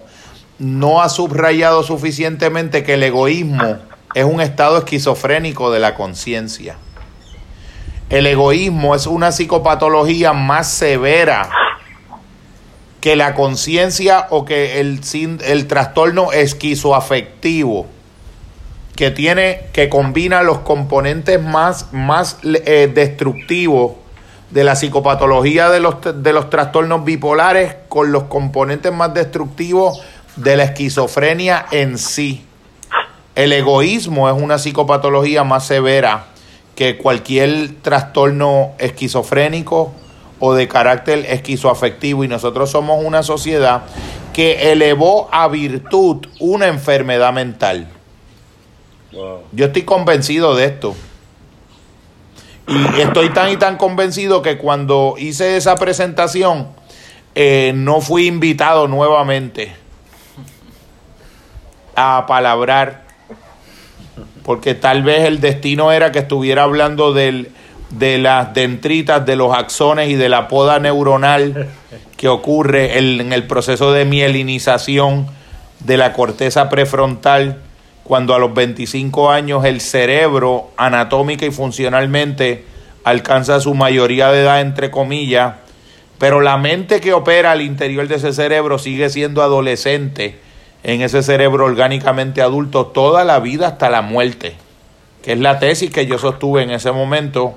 no 0.58 1.00
ha 1.00 1.08
subrayado 1.08 1.82
suficientemente 1.82 2.82
que 2.82 2.94
el 2.94 3.02
egoísmo 3.02 3.78
es 4.14 4.24
un 4.26 4.42
estado 4.42 4.76
esquizofrénico 4.76 5.70
de 5.70 5.80
la 5.80 5.94
conciencia. 5.94 6.76
El 8.10 8.26
egoísmo 8.26 8.94
es 8.94 9.06
una 9.06 9.32
psicopatología 9.32 10.34
más 10.34 10.68
severa 10.68 11.48
que 13.02 13.16
la 13.16 13.34
conciencia 13.34 14.28
o 14.30 14.44
que 14.44 14.78
el, 14.78 15.00
el 15.44 15.66
trastorno 15.66 16.30
esquizoafectivo 16.30 17.88
que 18.94 19.10
tiene 19.10 19.62
que 19.72 19.88
combina 19.88 20.44
los 20.44 20.58
componentes 20.60 21.42
más, 21.42 21.92
más 21.92 22.38
eh, 22.44 22.88
destructivos 22.94 23.94
de 24.50 24.62
la 24.62 24.76
psicopatología 24.76 25.68
de 25.68 25.80
los, 25.80 25.96
de 26.14 26.32
los 26.32 26.48
trastornos 26.48 27.04
bipolares 27.04 27.74
con 27.88 28.12
los 28.12 28.24
componentes 28.24 28.92
más 28.92 29.12
destructivos 29.12 30.00
de 30.36 30.56
la 30.56 30.62
esquizofrenia 30.62 31.66
en 31.72 31.98
sí. 31.98 32.46
El 33.34 33.52
egoísmo 33.52 34.30
es 34.30 34.40
una 34.40 34.58
psicopatología 34.58 35.42
más 35.42 35.66
severa 35.66 36.26
que 36.76 36.98
cualquier 36.98 37.82
trastorno 37.82 38.74
esquizofrénico 38.78 39.92
o 40.44 40.54
de 40.54 40.66
carácter 40.66 41.24
esquizoafectivo 41.28 42.24
y 42.24 42.28
nosotros 42.28 42.68
somos 42.68 43.04
una 43.04 43.22
sociedad 43.22 43.84
que 44.32 44.72
elevó 44.72 45.28
a 45.30 45.46
virtud 45.46 46.26
una 46.40 46.66
enfermedad 46.66 47.32
mental. 47.32 47.86
Yo 49.12 49.66
estoy 49.66 49.82
convencido 49.82 50.56
de 50.56 50.64
esto. 50.64 50.96
Y 52.66 53.00
estoy 53.00 53.28
tan 53.28 53.52
y 53.52 53.56
tan 53.56 53.76
convencido 53.76 54.42
que 54.42 54.58
cuando 54.58 55.14
hice 55.16 55.56
esa 55.56 55.76
presentación 55.76 56.66
eh, 57.36 57.70
no 57.76 58.00
fui 58.00 58.26
invitado 58.26 58.88
nuevamente 58.88 59.72
a 61.94 62.24
palabrar 62.26 63.04
porque 64.44 64.74
tal 64.74 65.04
vez 65.04 65.24
el 65.24 65.40
destino 65.40 65.92
era 65.92 66.10
que 66.10 66.18
estuviera 66.18 66.64
hablando 66.64 67.12
del, 67.12 67.52
de 67.92 68.18
las 68.18 68.52
dendritas, 68.54 69.24
de 69.24 69.36
los 69.36 69.56
axones 69.56 70.08
y 70.08 70.14
de 70.14 70.28
la 70.28 70.48
poda 70.48 70.78
neuronal 70.78 71.68
que 72.16 72.28
ocurre 72.28 72.98
en 72.98 73.32
el 73.32 73.46
proceso 73.46 73.92
de 73.92 74.04
mielinización 74.04 75.26
de 75.80 75.96
la 75.96 76.12
corteza 76.12 76.68
prefrontal 76.68 77.60
cuando 78.04 78.34
a 78.34 78.38
los 78.38 78.52
25 78.54 79.30
años 79.30 79.64
el 79.64 79.80
cerebro 79.80 80.70
anatómica 80.76 81.46
y 81.46 81.50
funcionalmente 81.50 82.64
alcanza 83.04 83.60
su 83.60 83.74
mayoría 83.74 84.30
de 84.30 84.42
edad, 84.42 84.60
entre 84.60 84.90
comillas, 84.90 85.54
pero 86.18 86.40
la 86.40 86.56
mente 86.56 87.00
que 87.00 87.12
opera 87.12 87.52
al 87.52 87.62
interior 87.62 88.06
de 88.06 88.16
ese 88.16 88.32
cerebro 88.32 88.78
sigue 88.78 89.10
siendo 89.10 89.42
adolescente 89.42 90.38
en 90.84 91.02
ese 91.02 91.22
cerebro 91.22 91.64
orgánicamente 91.64 92.42
adulto 92.42 92.86
toda 92.86 93.24
la 93.24 93.40
vida 93.40 93.68
hasta 93.68 93.90
la 93.90 94.02
muerte, 94.02 94.54
que 95.22 95.32
es 95.32 95.38
la 95.38 95.58
tesis 95.58 95.90
que 95.90 96.06
yo 96.06 96.18
sostuve 96.18 96.62
en 96.62 96.70
ese 96.70 96.92
momento, 96.92 97.56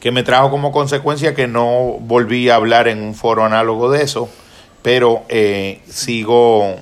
que 0.00 0.10
me 0.10 0.22
trajo 0.22 0.50
como 0.50 0.72
consecuencia 0.72 1.34
que 1.34 1.46
no 1.46 1.98
volví 2.00 2.48
a 2.48 2.56
hablar 2.56 2.88
en 2.88 3.02
un 3.02 3.14
foro 3.14 3.44
análogo 3.44 3.90
de 3.90 4.02
eso, 4.02 4.28
pero 4.82 5.22
eh, 5.28 5.82
sigo 5.88 6.76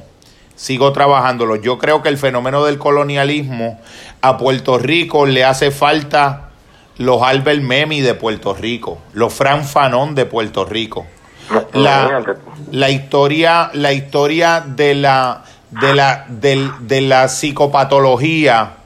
sigo 0.55 0.93
trabajándolo. 0.93 1.57
Yo 1.57 1.79
creo 1.79 2.03
que 2.03 2.09
el 2.09 2.19
fenómeno 2.19 2.65
del 2.65 2.79
colonialismo 2.79 3.81
a 4.21 4.39
Puerto 4.39 4.79
Rico 4.79 5.27
le 5.27 5.45
hace 5.45 5.71
falta 5.71 6.51
los 6.97 7.23
Albert 7.23 7.63
Memi 7.63 8.01
de 8.01 8.15
Puerto 8.15 8.55
Rico, 8.55 8.99
los 9.13 9.33
Fran 9.33 9.65
Fanon 9.65 10.15
de 10.15 10.27
Puerto 10.27 10.65
Rico. 10.65 11.07
La, 11.73 12.37
la 12.73 12.91
historia, 12.91 13.71
la 13.73 13.93
historia 13.93 14.61
de 14.61 14.95
la, 14.95 15.45
de 15.71 15.95
la, 15.95 16.27
de 16.29 17.01
la 17.01 17.29
psicopatología 17.29 18.78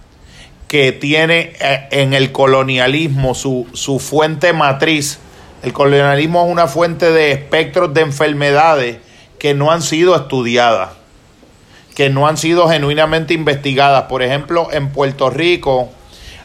que 0.73 0.90
tiene 0.90 1.53
eh, 1.61 1.86
en 1.90 2.15
el 2.15 2.32
colonialismo 2.32 3.35
su, 3.35 3.66
su 3.74 3.99
fuente 3.99 4.55
matriz. 4.55 5.19
El 5.62 5.74
colonialismo 5.74 6.47
es 6.47 6.51
una 6.51 6.66
fuente 6.66 7.12
de 7.12 7.31
espectros 7.32 7.93
de 7.93 8.01
enfermedades 8.01 8.97
que 9.39 9.53
no 9.53 9.70
han 9.70 9.82
sido 9.82 10.16
estudiadas 10.16 10.93
que 11.94 12.09
no 12.09 12.27
han 12.27 12.39
sido 12.39 12.70
genuinamente 12.70 13.35
investigadas. 13.35 14.05
Por 14.05 14.23
ejemplo, 14.23 14.69
en 14.73 14.89
Puerto 14.89 15.28
Rico, 15.28 15.90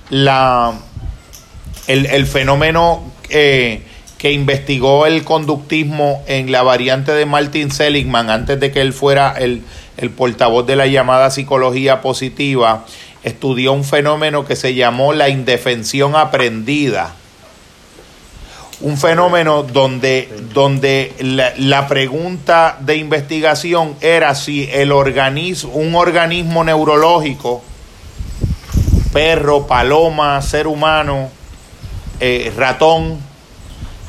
la, 0.09 0.73
el, 1.87 2.27
fenómeno 2.27 3.09
eh, 3.29 3.83
que 4.17 4.33
investigó 4.33 5.05
el 5.05 5.23
conductismo 5.23 6.21
en 6.27 6.51
la 6.51 6.63
variante 6.63 7.13
de 7.13 7.25
Martin 7.25 7.71
Seligman, 7.71 8.29
antes 8.29 8.59
de 8.59 8.73
que 8.73 8.81
él 8.81 8.91
fuera 8.91 9.33
el, 9.39 9.61
el 9.95 10.09
portavoz 10.09 10.67
de 10.67 10.75
la 10.75 10.87
llamada 10.87 11.31
psicología 11.31 12.01
positiva, 12.01 12.83
estudió 13.27 13.73
un 13.73 13.83
fenómeno 13.83 14.45
que 14.45 14.55
se 14.55 14.73
llamó 14.73 15.13
la 15.13 15.29
indefensión 15.29 16.15
aprendida. 16.15 17.13
Un 18.79 18.97
fenómeno 18.97 19.63
donde, 19.63 20.29
donde 20.53 21.13
la, 21.57 21.87
pregunta 21.87 22.77
de 22.79 22.97
investigación 22.97 23.95
era 24.01 24.35
si 24.35 24.69
el 24.71 24.91
organismo, 24.91 25.73
un 25.73 25.95
organismo 25.95 26.63
neurológico, 26.63 27.63
perro, 29.11 29.65
paloma, 29.65 30.41
ser 30.43 30.67
humano, 30.67 31.29
eh, 32.19 32.53
ratón, 32.55 33.17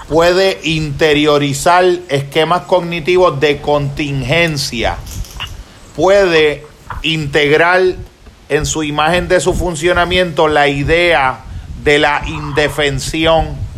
puede 0.06 0.60
interiorizar 0.64 1.84
esquemas 2.08 2.62
cognitivos 2.62 3.40
de 3.40 3.60
contingencia, 3.62 4.98
puede 5.96 6.66
integrar 7.02 7.80
en 8.48 8.66
su 8.66 8.82
imagen 8.82 9.28
de 9.28 9.40
su 9.40 9.54
funcionamiento 9.54 10.48
la 10.48 10.68
idea 10.68 11.40
de 11.84 11.98
la 11.98 12.22
indefensión 12.26 13.68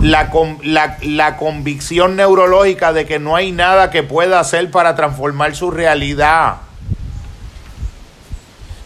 la, 0.00 0.30
la, 0.62 0.98
la, 1.02 1.36
convicción 1.36 2.16
neurológica 2.16 2.92
de 2.92 3.06
que 3.06 3.18
no 3.18 3.34
hay 3.34 3.50
nada 3.50 3.90
que 3.90 4.02
pueda 4.02 4.38
hacer 4.40 4.70
para 4.70 4.94
transformar 4.94 5.56
su 5.56 5.70
realidad. 5.70 6.56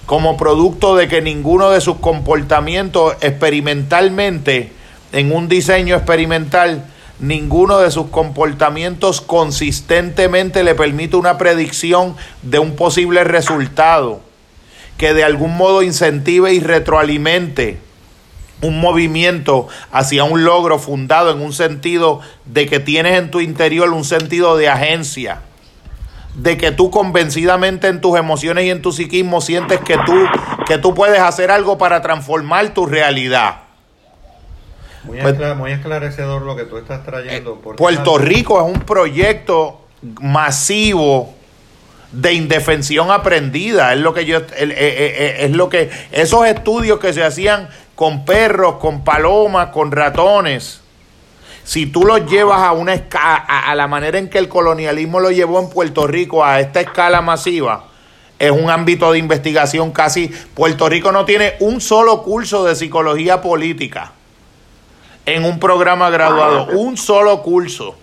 Como 0.07 0.37
producto 0.37 0.97
de 0.97 1.09
que 1.09 1.20
ninguno 1.20 1.70
de 1.70 1.81
sus 1.81 1.97
comportamientos 1.97 3.16
experimentalmente, 3.20 4.73
en 5.12 5.32
un 5.32 5.49
diseño 5.49 5.97
experimental, 5.97 6.85
ninguno 7.19 7.78
de 7.78 7.91
sus 7.91 8.07
comportamientos 8.07 9.20
consistentemente 9.20 10.62
le 10.62 10.74
permite 10.74 11.16
una 11.16 11.39
predicción 11.39 12.16
de 12.43 12.61
un 12.61 12.77
posible 12.77 13.24
resultado 13.24 14.30
que 15.01 15.14
de 15.14 15.24
algún 15.24 15.56
modo 15.56 15.82
incentive 15.82 16.52
y 16.52 16.60
retroalimente 16.60 17.78
un 18.60 18.82
movimiento 18.82 19.66
hacia 19.90 20.24
un 20.24 20.44
logro 20.44 20.78
fundado 20.78 21.31
en 21.31 21.40
un 21.40 21.55
sentido 21.55 22.20
de 22.44 22.66
que 22.66 22.81
tienes 22.81 23.18
en 23.18 23.31
tu 23.31 23.40
interior 23.40 23.89
un 23.94 24.05
sentido 24.05 24.59
de 24.59 24.68
agencia, 24.68 25.40
de 26.35 26.59
que 26.59 26.70
tú 26.70 26.90
convencidamente 26.90 27.89
en 27.89 28.02
tus 28.02 28.18
emociones 28.18 28.66
y 28.66 28.70
en 28.70 28.82
tu 28.82 28.93
psiquismo 28.93 29.40
sientes 29.40 29.81
que 29.81 29.97
tú, 30.05 30.12
que 30.66 30.77
tú 30.77 30.94
puedes 30.94 31.20
hacer 31.20 31.51
algo 31.51 31.78
para 31.78 32.02
transformar 32.02 32.74
tu 32.74 32.85
realidad. 32.85 33.60
Muy, 35.05 35.18
pues, 35.22 35.35
esclarecedor 35.72 36.43
lo 36.43 36.56
que 36.56 36.64
tú 36.64 36.77
estás 36.77 37.06
trayendo. 37.06 37.55
Eh, 37.55 37.74
Puerto 37.74 38.18
Rico 38.18 38.60
es 38.60 38.70
un 38.70 38.82
proyecto 38.82 39.81
masivo 40.20 41.40
de 42.12 42.32
indefensión 42.32 43.11
aprendida 43.11 43.93
es 43.93 44.01
lo 44.01 44.12
que 44.12 44.24
yo 44.24 44.39
eh, 44.39 44.45
eh, 44.57 45.37
es 45.41 45.51
lo 45.53 45.69
que 45.69 45.91
esos 46.11 46.47
estudios 46.47 46.99
que 46.99 47.12
se 47.12 47.23
hacían 47.23 47.69
con 47.95 48.24
perros, 48.24 48.77
con 48.77 49.05
palomas, 49.05 49.69
con 49.69 49.93
ratones, 49.93 50.81
si 51.65 51.87
tú 51.87 52.05
los 52.05 52.28
llevas 52.28 52.62
a 52.62 52.73
una 52.73 52.95
escala, 52.95 53.37
a, 53.37 53.74
la 53.74 53.87
manera 53.87 54.19
en 54.19 54.28
que 54.28 54.39
el 54.39 54.49
colonialismo 54.49 55.20
lo 55.20 55.31
llevó 55.31 55.61
en 55.61 55.69
Puerto 55.70 56.07
Rico 56.07 56.45
a 56.45 56.61
esta 56.61 56.81
escala 56.81 57.20
masiva, 57.20 57.85
es 58.39 58.51
un 58.51 58.70
ámbito 58.70 59.12
de 59.12 59.19
investigación 59.19 59.93
casi. 59.93 60.28
Puerto 60.28 60.89
Rico 60.89 61.12
no 61.12 61.27
tiene 61.27 61.55
un 61.61 61.81
solo 61.81 62.23
curso 62.23 62.65
de 62.65 62.74
psicología 62.74 63.43
política 63.43 64.12
en 65.27 65.45
un 65.45 65.61
programa 65.61 66.09
graduado, 66.11 66.69
un 66.73 66.97
solo 66.97 67.43
curso. 67.43 67.97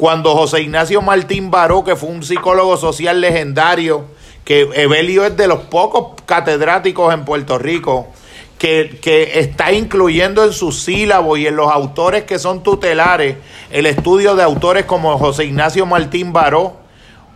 Cuando 0.00 0.34
José 0.34 0.62
Ignacio 0.62 1.02
Martín 1.02 1.50
Baró, 1.50 1.84
que 1.84 1.94
fue 1.94 2.08
un 2.08 2.22
psicólogo 2.22 2.78
social 2.78 3.20
legendario, 3.20 4.06
que 4.46 4.66
Evelio 4.72 5.26
es 5.26 5.36
de 5.36 5.46
los 5.46 5.60
pocos 5.64 6.18
catedráticos 6.24 7.12
en 7.12 7.26
Puerto 7.26 7.58
Rico, 7.58 8.06
que, 8.56 8.98
está 9.34 9.72
incluyendo 9.72 10.42
en 10.42 10.54
sus 10.54 10.80
sílabos 10.84 11.38
y 11.38 11.46
en 11.46 11.54
los 11.54 11.70
autores 11.70 12.24
que 12.24 12.38
son 12.38 12.62
tutelares 12.62 13.36
el 13.70 13.84
estudio 13.84 14.36
de 14.36 14.42
autores 14.42 14.86
como 14.86 15.18
José 15.18 15.44
Ignacio 15.44 15.84
Martín 15.84 16.32
Baró, 16.32 16.76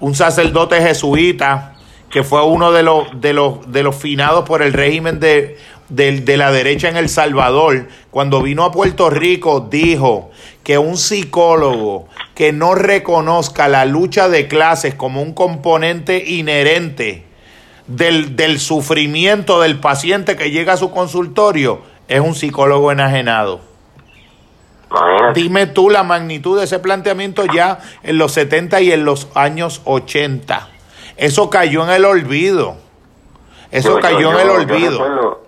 un 0.01 0.15
sacerdote 0.15 0.81
jesuita 0.81 1.75
que 2.09 2.23
fue 2.23 2.43
uno 2.47 2.73
de 2.73 2.83
los, 2.83 3.21
de 3.21 3.35
los, 3.35 3.71
de 3.71 3.83
los 3.83 3.95
finados 3.95 4.47
por 4.47 4.63
el 4.63 4.73
régimen 4.73 5.21
de, 5.21 5.59
de 5.91 6.37
la 6.39 6.51
derecha 6.51 6.89
en 6.89 6.97
El 6.97 7.11
Salvador, 7.11 7.89
cuando 8.11 8.41
vino 8.41 8.65
a 8.65 8.73
Puerto 8.73 9.11
Rico, 9.11 9.69
dijo 9.69 10.31
que 10.65 10.79
un 10.79 10.97
psicólogo 10.97 12.09
que 12.35 12.53
no 12.53 12.75
reconozca 12.75 13.69
la 13.69 13.85
lucha 13.85 14.29
de 14.29 14.49
clases 14.49 14.95
como 14.95 15.23
un 15.23 15.35
componente 15.35 16.25
inherente 16.27 17.25
del, 17.87 18.35
del 18.35 18.59
sufrimiento 18.59 19.61
del 19.61 19.79
paciente 19.79 20.37
que 20.37 20.51
llega 20.51 20.73
a 20.73 20.77
su 20.79 20.91
consultorio 20.91 21.83
es 22.09 22.21
un 22.21 22.35
psicólogo 22.35 22.91
enajenado. 22.91 23.61
Dime 25.35 25.67
tú 25.67 25.91
la 25.91 26.03
magnitud 26.03 26.59
de 26.59 26.65
ese 26.65 26.79
planteamiento 26.79 27.45
ya 27.53 27.79
en 28.03 28.17
los 28.17 28.33
70 28.33 28.81
y 28.81 28.93
en 28.93 29.05
los 29.05 29.29
años 29.35 29.83
80. 29.85 30.69
Eso 31.17 31.51
cayó 31.51 31.85
en 31.85 31.91
el 31.91 32.05
olvido. 32.05 32.77
Eso 33.71 33.99
cayó 33.99 34.33
en 34.33 34.41
el 34.41 34.51
olvido. 34.51 35.44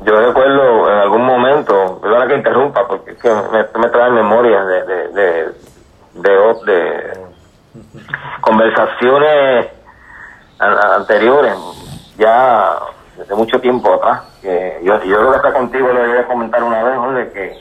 Yo 0.00 0.14
recuerdo, 0.14 0.90
en 0.92 0.98
algún 0.98 1.24
momento, 1.24 1.98
perdona 2.00 2.28
que 2.28 2.36
interrumpa, 2.36 2.86
porque 2.86 3.12
es 3.12 3.18
que 3.18 3.28
me, 3.28 3.66
me 3.80 3.88
trae 3.88 4.10
memoria 4.10 4.64
de, 4.64 4.84
de, 4.84 5.54
de, 6.14 7.28
conversaciones 8.40 9.66
anteriores, 10.58 11.54
ya 12.16 12.78
desde 13.16 13.34
mucho 13.34 13.60
tiempo 13.60 13.94
atrás, 13.94 14.22
que 14.40 14.78
yo, 14.84 15.02
yo 15.02 15.16
creo 15.16 15.30
que 15.32 15.36
está 15.36 15.52
contigo 15.52 15.88
le 15.92 16.06
voy 16.06 16.18
a 16.18 16.26
comentar 16.26 16.62
una 16.62 16.82
vez, 16.84 16.96
Jorge, 16.96 17.32
que, 17.32 17.58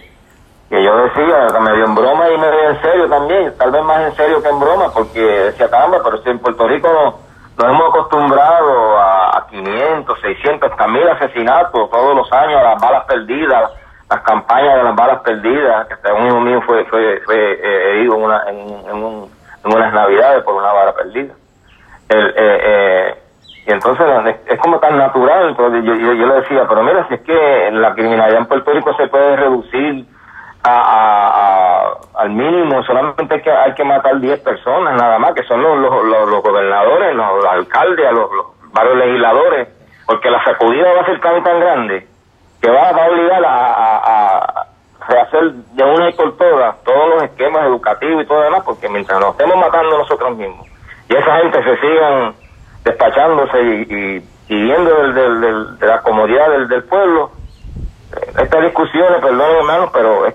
que 0.69 0.83
yo 0.83 0.95
decía, 0.95 1.47
que 1.51 1.59
me 1.59 1.73
dio 1.73 1.85
en 1.85 1.95
broma 1.95 2.29
y 2.29 2.37
me 2.37 2.51
dio 2.51 2.69
en 2.69 2.81
serio 2.81 3.09
también, 3.09 3.53
tal 3.57 3.71
vez 3.71 3.83
más 3.83 4.01
en 4.01 4.15
serio 4.15 4.43
que 4.43 4.49
en 4.49 4.59
broma, 4.59 4.93
porque 4.93 5.21
decía, 5.21 5.69
caramba, 5.71 6.01
pero 6.03 6.21
si 6.21 6.29
en 6.29 6.39
Puerto 6.39 6.67
Rico 6.67 7.19
nos 7.57 7.67
hemos 7.67 7.89
acostumbrado 7.89 8.99
a, 8.99 9.47
500, 9.49 10.19
600, 10.21 10.71
hasta 10.71 10.87
mil 10.87 11.07
asesinatos 11.07 11.89
todos 11.89 12.15
los 12.15 12.31
años, 12.31 12.59
a 12.59 12.63
las 12.63 12.81
balas 12.81 13.05
perdidas, 13.05 13.71
las 14.09 14.21
campañas 14.21 14.75
de 14.77 14.83
las 14.83 14.95
balas 14.95 15.21
perdidas, 15.21 15.87
que 15.87 15.93
hasta 15.95 16.13
un 16.13 16.27
hijo 16.27 16.39
mío 16.41 16.61
fue, 16.61 16.85
fue, 16.85 17.19
fue 17.25 17.35
eh, 17.35 17.91
herido 17.91 18.15
en, 18.15 18.23
una, 18.23 18.43
en, 18.47 18.57
en, 18.89 19.03
un, 19.03 19.31
en 19.65 19.73
unas 19.75 19.93
navidades 19.93 20.43
por 20.43 20.55
una 20.55 20.71
bala 20.71 20.93
perdida. 20.93 21.33
El, 22.09 22.27
eh, 22.27 22.33
eh, 22.37 23.15
Y 23.65 23.71
entonces 23.71 24.05
es, 24.45 24.59
como 24.59 24.79
tan 24.79 24.97
natural, 24.97 25.55
yo, 25.57 25.69
yo, 25.69 26.13
yo, 26.13 26.27
le 26.27 26.33
decía, 26.35 26.65
pero 26.69 26.83
mira, 26.83 27.07
si 27.07 27.15
es 27.15 27.21
que 27.21 27.69
la 27.71 27.93
criminalidad 27.95 28.39
en 28.39 28.45
Puerto 28.45 28.71
Rico 28.71 28.93
se 28.95 29.07
puede 29.07 29.35
reducir 29.35 30.05
a, 30.69 31.93
al 32.15 32.29
mínimo, 32.29 32.83
solamente 32.83 33.35
hay 33.35 33.41
que, 33.41 33.51
hay 33.51 33.73
que 33.73 33.83
matar 33.83 34.19
10 34.19 34.39
personas 34.41 34.95
nada 34.95 35.19
más, 35.19 35.33
que 35.33 35.43
son 35.43 35.61
los, 35.61 35.77
los, 35.79 36.03
los, 36.03 36.43
gobernadores, 36.43 37.15
los, 37.15 37.45
alcaldes, 37.45 38.11
los, 38.11 38.29
varios 38.73 38.97
legisladores, 38.97 39.67
porque 40.05 40.29
la 40.29 40.43
sacudida 40.43 40.93
va 40.93 41.01
a 41.01 41.05
ser 41.05 41.19
tan 41.19 41.43
tan 41.43 41.59
grande 41.59 42.07
que 42.61 42.69
va, 42.71 42.89
a 42.89 43.09
obligar 43.09 43.43
a, 43.45 44.65
rehacer 45.07 45.53
de 45.53 45.83
una 45.83 46.09
y 46.09 46.13
por 46.13 46.35
todas 46.35 46.83
todos 46.83 47.09
los 47.09 47.23
esquemas 47.23 47.65
educativos 47.65 48.23
y 48.23 48.27
todo 48.27 48.41
demás, 48.41 48.63
porque 48.65 48.89
mientras 48.89 49.19
nos 49.19 49.31
estemos 49.31 49.55
matando 49.57 49.97
nosotros 49.97 50.35
mismos 50.35 50.67
y 51.07 51.15
esa 51.15 51.37
gente 51.37 51.63
se 51.63 51.77
sigan 51.77 52.33
despachándose 52.83 53.63
y, 53.63 54.23
viendo 54.49 55.11
de 55.13 55.87
la 55.87 56.01
comodidad 56.01 56.49
del, 56.49 56.67
del 56.67 56.83
pueblo, 56.83 57.31
eh, 58.15 58.31
estas 58.41 58.63
discusiones, 58.63 59.21
perdón 59.21 59.55
hermanos, 59.57 59.89
pero 59.93 60.25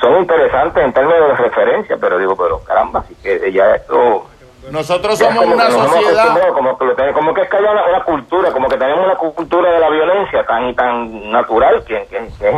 son 0.00 0.20
interesantes 0.20 0.84
en 0.84 0.92
términos 0.92 1.28
de 1.28 1.36
referencia, 1.36 1.96
pero 2.00 2.18
digo, 2.18 2.36
pero 2.36 2.62
caramba, 2.64 3.00
así 3.00 3.14
que 3.22 3.52
ya 3.52 3.74
esto... 3.74 4.26
Nosotros 4.70 5.18
somos 5.18 5.46
una 5.46 5.70
sociedad... 5.70 6.52
Como 6.52 6.76
que, 6.76 7.12
como 7.12 7.34
que 7.34 7.42
es 7.42 7.48
que 7.48 7.56
haya 7.56 7.70
una, 7.70 8.04
cultura, 8.04 8.52
como 8.52 8.68
que 8.68 8.76
tenemos 8.76 9.04
una 9.06 9.16
cultura 9.16 9.72
de 9.72 9.80
la 9.80 9.88
violencia 9.88 10.44
tan 10.44 10.74
tan 10.74 11.30
natural 11.30 11.84
que... 11.84 12.06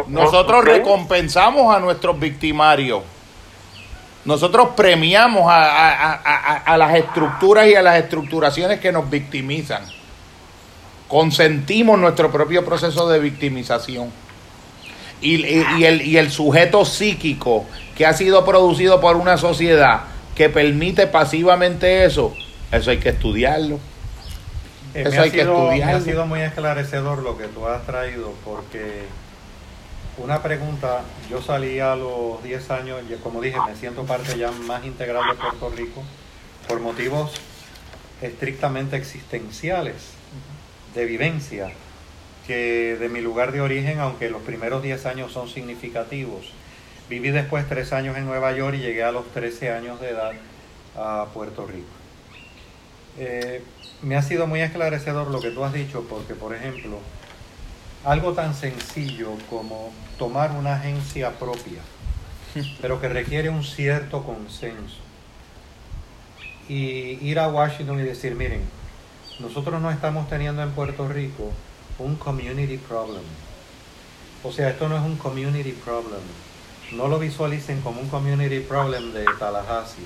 Nosotros 0.08 0.64
recompensamos 0.64 1.74
a 1.74 1.78
nuestros 1.78 2.18
victimarios 2.18 3.02
nosotros 4.24 4.70
premiamos 4.76 5.44
a, 5.48 6.76
las 6.76 6.94
estructuras 6.94 7.66
y 7.66 7.74
a 7.74 7.82
las 7.82 7.98
estructuraciones 7.98 8.78
que 8.78 8.92
nos 8.92 9.08
victimizan. 9.08 9.82
Consentimos 11.08 11.98
nuestro 11.98 12.30
propio 12.30 12.64
proceso 12.64 13.08
de 13.08 13.18
victimización. 13.18 14.12
Y, 15.22 15.84
el, 15.84 16.02
y 16.02 16.16
el 16.16 16.30
sujeto 16.30 16.84
psíquico 16.84 17.66
que 17.96 18.06
ha 18.06 18.14
sido 18.14 18.44
producido 18.44 19.00
por 19.00 19.16
una 19.16 19.36
sociedad 19.36 20.04
que 20.34 20.48
permite 20.48 21.06
pasivamente 21.06 22.04
eso, 22.04 22.34
eso 22.72 22.90
hay 22.90 22.98
que 22.98 23.10
estudiarlo. 23.10 23.78
Eh, 24.94 25.04
eso 25.06 25.20
hay 25.20 25.30
que 25.30 25.42
estudiarlo. 25.42 25.98
Ha 25.98 26.00
sido 26.00 26.26
muy 26.26 26.40
esclarecedor 26.40 27.22
lo 27.22 27.36
que 27.36 27.46
tú 27.48 27.66
has 27.66 27.84
traído 27.84 28.32
porque 28.44 29.04
una 30.16 30.42
pregunta, 30.42 31.02
yo 31.30 31.40
salí 31.40 31.80
a 31.80 31.96
los 31.96 32.42
10 32.42 32.70
años, 32.70 33.00
y 33.08 33.14
como 33.16 33.40
dije, 33.40 33.58
me 33.66 33.74
siento 33.74 34.04
parte 34.04 34.36
ya 34.38 34.50
más 34.50 34.84
integral 34.84 35.22
de 35.30 35.34
Puerto 35.34 35.70
Rico 35.70 36.02
por 36.68 36.80
motivos 36.80 37.32
estrictamente 38.20 38.96
existenciales, 38.96 40.12
de 40.94 41.04
vivencia, 41.04 41.70
de 42.54 43.08
mi 43.08 43.20
lugar 43.20 43.52
de 43.52 43.60
origen, 43.60 43.98
aunque 44.00 44.30
los 44.30 44.42
primeros 44.42 44.82
10 44.82 45.06
años 45.06 45.32
son 45.32 45.48
significativos, 45.48 46.52
viví 47.08 47.30
después 47.30 47.68
3 47.68 47.92
años 47.92 48.16
en 48.16 48.26
Nueva 48.26 48.52
York 48.52 48.76
y 48.76 48.80
llegué 48.80 49.02
a 49.02 49.12
los 49.12 49.30
13 49.32 49.70
años 49.72 50.00
de 50.00 50.10
edad 50.10 50.32
a 50.96 51.26
Puerto 51.32 51.66
Rico. 51.66 51.88
Eh, 53.18 53.62
me 54.02 54.16
ha 54.16 54.22
sido 54.22 54.46
muy 54.46 54.60
esclarecedor 54.60 55.28
lo 55.28 55.40
que 55.40 55.50
tú 55.50 55.64
has 55.64 55.72
dicho, 55.72 56.06
porque 56.08 56.34
por 56.34 56.54
ejemplo, 56.54 56.98
algo 58.04 58.32
tan 58.32 58.54
sencillo 58.54 59.32
como 59.48 59.92
tomar 60.18 60.52
una 60.52 60.76
agencia 60.76 61.30
propia, 61.38 61.80
pero 62.80 63.00
que 63.00 63.08
requiere 63.08 63.50
un 63.50 63.62
cierto 63.62 64.24
consenso. 64.24 64.96
Y 66.68 67.18
ir 67.20 67.38
a 67.38 67.48
Washington 67.48 68.00
y 68.00 68.04
decir, 68.04 68.34
miren, 68.36 68.62
nosotros 69.40 69.80
no 69.82 69.90
estamos 69.90 70.28
teniendo 70.28 70.62
en 70.62 70.70
Puerto 70.70 71.08
Rico 71.08 71.52
un 72.00 72.16
community 72.16 72.78
problem. 72.78 73.22
O 74.42 74.52
sea, 74.52 74.70
esto 74.70 74.88
no 74.88 74.96
es 74.96 75.02
un 75.02 75.16
community 75.16 75.72
problem. 75.72 76.20
No 76.92 77.08
lo 77.08 77.18
visualicen 77.18 77.80
como 77.82 78.00
un 78.00 78.08
community 78.08 78.60
problem 78.60 79.12
de 79.12 79.24
Tallahassee 79.38 80.04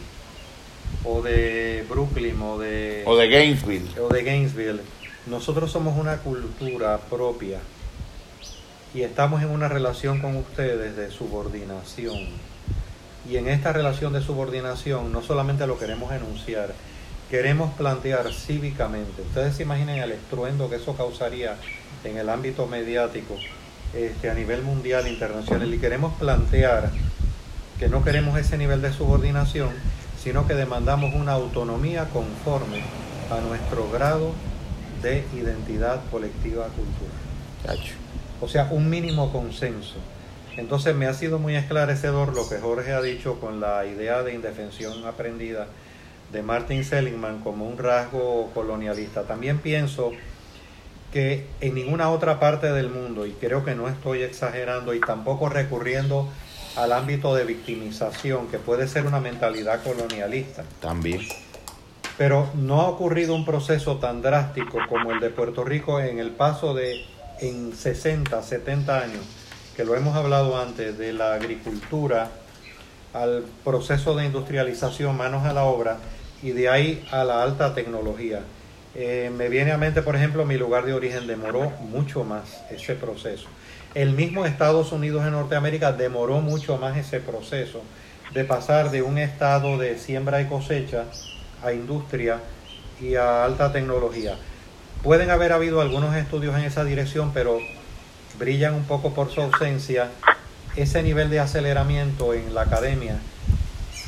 o 1.05 1.23
de 1.23 1.85
Brooklyn 1.89 2.41
o 2.43 2.59
de 2.59 3.03
o 3.07 3.17
de 3.17 3.29
Gainesville 3.29 4.01
o 4.01 4.09
de 4.09 4.23
Gainesville. 4.23 4.81
Nosotros 5.27 5.71
somos 5.71 5.97
una 5.97 6.19
cultura 6.19 6.99
propia 6.99 7.61
y 8.93 9.03
estamos 9.03 9.43
en 9.43 9.51
una 9.51 9.69
relación 9.69 10.21
con 10.21 10.37
ustedes 10.37 10.97
de 10.97 11.11
subordinación. 11.11 12.29
Y 13.29 13.39
en 13.39 13.49
esta 13.49 13.73
relación 13.73 14.13
de 14.13 14.21
subordinación 14.21 15.11
no 15.11 15.23
solamente 15.23 15.67
lo 15.67 15.79
queremos 15.79 16.13
enunciar, 16.13 16.75
queremos 17.31 17.73
plantear 17.75 18.33
cívicamente. 18.35 19.23
Ustedes 19.23 19.57
se 19.57 19.63
imaginen 19.63 20.03
el 20.03 20.13
estruendo 20.13 20.69
que 20.69 20.77
eso 20.77 20.95
causaría 20.95 21.57
en 22.11 22.19
el 22.19 22.29
ámbito 22.29 22.67
mediático 22.67 23.37
este, 23.95 24.31
a 24.31 24.35
nivel 24.35 24.63
mundial, 24.63 25.07
internacional, 25.07 25.73
y 25.73 25.79
queremos 25.79 26.15
plantear 26.15 26.91
que 27.79 27.89
no 27.89 28.05
queremos 28.05 28.39
ese 28.39 28.59
nivel 28.59 28.83
de 28.83 28.93
subordinación, 28.93 29.71
sino 30.23 30.47
que 30.47 30.55
demandamos 30.55 31.15
una 31.15 31.33
autonomía 31.33 32.09
conforme 32.13 32.83
a 33.31 33.41
nuestro 33.41 33.91
grado 33.91 34.33
de 35.03 35.25
identidad 35.35 36.01
colectiva 36.11 36.67
cultural. 36.69 37.79
O 38.41 38.49
sea, 38.49 38.69
un 38.71 38.91
mínimo 38.91 39.33
consenso. 39.33 39.97
Entonces 40.57 40.95
me 40.95 41.07
ha 41.07 41.15
sido 41.15 41.39
muy 41.39 41.57
esclarecedor 41.57 42.35
lo 42.35 42.49
que 42.49 42.59
Jorge 42.59 42.93
ha 42.93 43.03
dicho 43.03 43.41
con 43.41 43.61
la 43.61 43.87
idea 43.87 44.23
de 44.23 44.35
indefensión 44.35 45.05
aprendida 45.05 45.67
de 46.33 46.43
Martin 46.43 46.85
Seligman 46.85 47.41
como 47.41 47.67
un 47.67 47.77
rasgo 47.77 48.51
colonialista. 48.55 49.23
También 49.23 49.59
pienso 49.59 50.13
que 51.15 51.47
en 51.61 51.77
ninguna 51.77 52.11
otra 52.11 52.41
parte 52.41 52.73
del 52.73 52.91
mundo, 52.91 53.25
y 53.25 53.31
creo 53.31 53.65
que 53.65 53.77
no 53.77 53.89
estoy 53.89 54.23
exagerando 54.23 54.93
y 54.95 55.01
tampoco 55.01 55.49
recurriendo 55.49 56.29
al 56.77 56.93
ámbito 56.93 57.37
de 57.37 57.45
victimización, 57.45 58.49
que 58.49 58.59
puede 58.59 58.89
ser 58.89 59.07
una 59.07 59.21
mentalidad 59.21 59.81
colonialista. 59.85 60.65
También. 60.81 61.21
Pero 62.19 62.51
no 62.55 62.81
ha 62.81 62.89
ocurrido 62.89 63.37
un 63.37 63.45
proceso 63.45 63.99
tan 63.99 64.23
drástico 64.23 64.79
como 64.89 65.13
el 65.13 65.21
de 65.21 65.31
Puerto 65.31 65.63
Rico 65.63 66.01
en 66.01 66.19
el 66.19 66.33
paso 66.33 66.75
de 66.75 67.05
en 67.41 67.77
60, 67.77 68.43
70 68.43 68.99
años, 68.99 69.25
que 69.77 69.85
lo 69.85 69.95
hemos 69.95 70.17
hablado 70.17 70.61
antes, 70.61 70.99
de 70.99 71.13
la 71.13 71.35
agricultura 71.35 72.29
al 73.13 73.45
proceso 73.63 74.17
de 74.17 74.27
industrialización, 74.27 75.17
manos 75.17 75.45
a 75.45 75.53
la 75.53 75.63
obra, 75.63 75.99
y 76.43 76.51
de 76.51 76.69
ahí 76.69 77.07
a 77.13 77.23
la 77.23 77.45
alta 77.45 77.73
tecnología. 77.73 78.41
Eh, 78.97 79.33
me 79.37 79.49
viene 79.49 79.73
a 79.73 79.79
mente, 79.79 80.03
por 80.03 80.15
ejemplo, 80.15 80.47
mi 80.47 80.57
lugar 80.57 80.85
de 80.87 80.95
origen 80.95 81.27
demoró 81.27 81.71
mucho 81.81 82.23
más 82.23 82.63
ese 82.71 82.95
proceso. 82.95 83.47
El 83.95 84.13
mismo 84.13 84.47
Estados 84.47 84.93
Unidos 84.93 85.25
en 85.25 85.33
Norteamérica 85.33 85.93
demoró 85.93 86.41
mucho 86.41 86.79
más 86.79 86.97
ese 86.97 87.19
proceso 87.21 87.83
de 88.33 88.45
pasar 88.45 88.91
de 88.91 89.03
un 89.03 89.19
estado 89.19 89.79
de 89.79 89.99
siembra 89.99 90.41
y 90.41 90.47
cosecha 90.47 91.05
a 91.63 91.73
industria 91.73 92.41
y 93.01 93.17
a 93.17 93.45
alta 93.45 93.73
tecnología. 93.73 94.37
Pueden 95.03 95.31
haber 95.31 95.53
habido 95.53 95.81
algunos 95.81 96.15
estudios 96.17 96.57
en 96.57 96.65
esa 96.65 96.85
dirección, 96.85 97.33
pero 97.35 97.59
brillan 98.39 98.75
un 98.75 98.85
poco 98.85 99.13
por 99.13 99.31
su 99.31 99.41
ausencia. 99.41 100.09
Ese 100.77 101.03
nivel 101.03 101.31
de 101.31 101.41
aceleramiento 101.41 102.35
en 102.35 102.55
la 102.55 102.63
academia, 102.63 103.19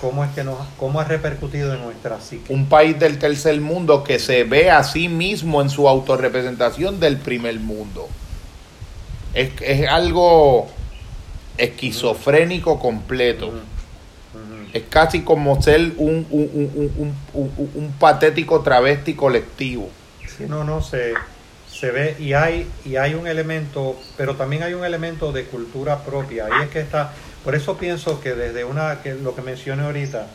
¿cómo 0.01 0.24
es 0.24 0.31
que 0.32 0.44
nos, 0.44 0.59
cómo 0.78 1.01
ha 1.01 1.05
repercutido 1.05 1.74
en 1.74 1.82
nuestra 1.82 2.20
psique? 2.20 2.52
Un 2.52 2.66
país 2.66 2.98
del 2.98 3.18
tercer 3.18 3.60
mundo 3.60 4.05
que 4.05 4.18
se 4.18 4.44
ve 4.44 4.70
a 4.70 4.82
sí 4.85 5.09
mismo 5.09 5.62
en 5.62 5.70
su 5.70 5.89
autorrepresentación 5.89 7.01
del 7.01 7.16
primer 7.18 7.59
mundo. 7.60 8.09
Es, 9.35 9.51
es 9.60 9.89
algo 9.89 10.68
esquizofrénico 11.59 12.78
completo. 12.78 13.52
Es 14.73 14.85
casi 14.90 15.23
como 15.23 15.62
ser 15.62 15.93
un, 15.97 16.27
un, 16.31 17.14
un, 17.32 17.70
un 17.74 17.93
patético 17.98 18.60
travesti 18.60 19.14
colectivo 19.14 19.89
no, 20.48 20.64
no, 20.64 20.82
se, 20.82 21.14
se 21.70 21.90
ve 21.90 22.16
y 22.18 22.35
hay, 22.35 22.68
y 22.85 22.97
hay 22.97 23.14
un 23.14 23.27
elemento, 23.27 23.97
pero 24.16 24.36
también 24.36 24.62
hay 24.62 24.74
un 24.74 24.85
elemento 24.85 25.32
de 25.32 25.44
cultura 25.44 26.02
propia. 26.05 26.47
Ahí 26.47 26.64
es 26.64 26.70
que 26.70 26.81
está, 26.81 27.12
por 27.47 27.55
eso 27.55 27.77
pienso 27.77 28.20
que 28.20 28.35
desde 28.35 28.64
una, 28.64 29.02
que 29.02 29.14
lo 29.14 29.36
que 29.36 29.40
mencioné 29.40 29.85
ahorita, 29.85 30.27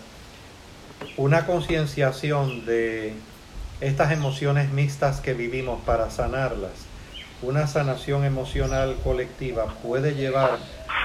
una 1.18 1.46
concienciación 1.46 2.66
de 2.66 3.16
estas 3.82 4.14
emociones 4.14 4.72
mixtas 4.72 5.20
que 5.20 5.34
vivimos 5.34 5.82
para 5.82 6.10
sanarlas, 6.10 6.72
una 7.42 7.68
sanación 7.68 8.24
emocional 8.24 8.96
colectiva 9.04 9.66
puede 9.84 10.16
llevar 10.16 10.60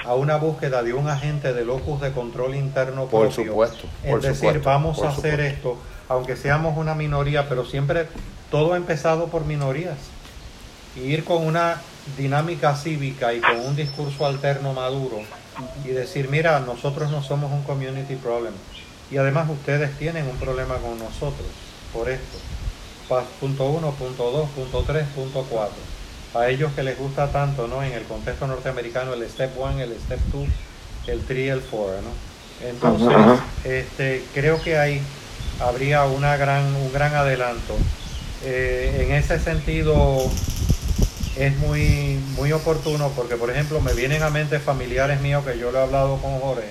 a 0.04 0.14
una 0.14 0.36
búsqueda 0.36 0.84
de 0.84 0.92
un 0.92 1.08
agente 1.08 1.52
de 1.52 1.64
locus 1.64 2.00
de 2.00 2.12
control 2.12 2.54
interno 2.54 3.06
propio. 3.06 3.26
Por 3.26 3.32
supuesto. 3.32 3.88
es 4.04 4.22
decir, 4.22 4.62
vamos 4.62 5.02
a 5.02 5.08
hacer 5.08 5.40
esto, 5.40 5.76
aunque 6.08 6.36
seamos 6.36 6.78
una 6.78 6.94
minoría, 6.94 7.48
pero 7.48 7.64
siempre 7.64 8.06
todo 8.52 8.74
ha 8.74 8.76
empezado 8.76 9.26
por 9.26 9.44
minorías. 9.44 9.98
Y 10.94 11.00
ir 11.00 11.24
con 11.24 11.44
una 11.44 11.82
dinámica 12.16 12.76
cívica 12.76 13.34
y 13.34 13.40
con 13.40 13.58
un 13.58 13.74
discurso 13.74 14.24
alterno 14.24 14.72
maduro 14.72 15.22
y 15.84 15.88
decir, 15.88 16.28
mira, 16.28 16.60
nosotros 16.60 17.10
no 17.10 17.22
somos 17.22 17.52
un 17.52 17.62
community 17.62 18.16
problem. 18.16 18.52
Y 19.10 19.16
además 19.18 19.48
ustedes 19.48 19.96
tienen 19.98 20.26
un 20.26 20.36
problema 20.36 20.76
con 20.76 20.98
nosotros 20.98 21.46
por 21.92 22.08
esto. 22.08 22.38
punto 23.40 23.64
1, 23.64 23.90
punto 23.92 24.30
2, 24.30 24.50
punto 24.50 24.82
3, 24.86 25.06
punto 25.14 25.46
4. 25.48 25.74
A 26.34 26.48
ellos 26.48 26.72
que 26.74 26.82
les 26.82 26.98
gusta 26.98 27.30
tanto, 27.30 27.66
¿no? 27.68 27.82
En 27.82 27.92
el 27.92 28.02
contexto 28.04 28.46
norteamericano, 28.46 29.14
el 29.14 29.28
step 29.28 29.52
1, 29.56 29.80
el 29.80 29.92
step 30.00 30.20
2, 30.32 30.48
el 31.06 31.20
3, 31.20 31.50
el 31.50 31.60
4, 31.60 31.94
¿no? 32.02 32.68
Entonces, 32.68 33.40
este, 33.64 34.24
creo 34.34 34.60
que 34.60 34.78
ahí 34.78 35.00
habría 35.60 36.04
una 36.04 36.36
gran, 36.36 36.64
un 36.74 36.92
gran 36.92 37.14
adelanto. 37.14 37.76
Eh, 38.44 39.06
en 39.06 39.14
ese 39.14 39.38
sentido, 39.38 40.30
es 41.36 41.56
muy, 41.58 42.18
muy 42.34 42.52
oportuno 42.52 43.10
porque, 43.14 43.36
por 43.36 43.50
ejemplo, 43.50 43.80
me 43.80 43.92
vienen 43.92 44.22
a 44.22 44.30
mente 44.30 44.58
familiares 44.58 45.20
míos 45.20 45.44
que 45.44 45.58
yo 45.58 45.70
le 45.70 45.78
he 45.78 45.82
hablado 45.82 46.16
con 46.16 46.40
Jorge, 46.40 46.68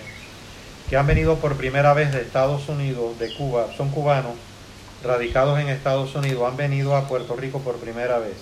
que 0.89 0.97
han 0.97 1.05
venido 1.05 1.35
por 1.35 1.55
primera 1.55 1.93
vez 1.93 2.11
de 2.11 2.21
Estados 2.21 2.67
Unidos, 2.67 3.17
de 3.19 3.33
Cuba, 3.35 3.67
son 3.77 3.89
cubanos, 3.89 4.33
radicados 5.03 5.59
en 5.59 5.69
Estados 5.69 6.15
Unidos, 6.15 6.49
han 6.49 6.57
venido 6.57 6.95
a 6.95 7.07
Puerto 7.07 7.35
Rico 7.35 7.59
por 7.59 7.75
primera 7.77 8.17
vez. 8.17 8.35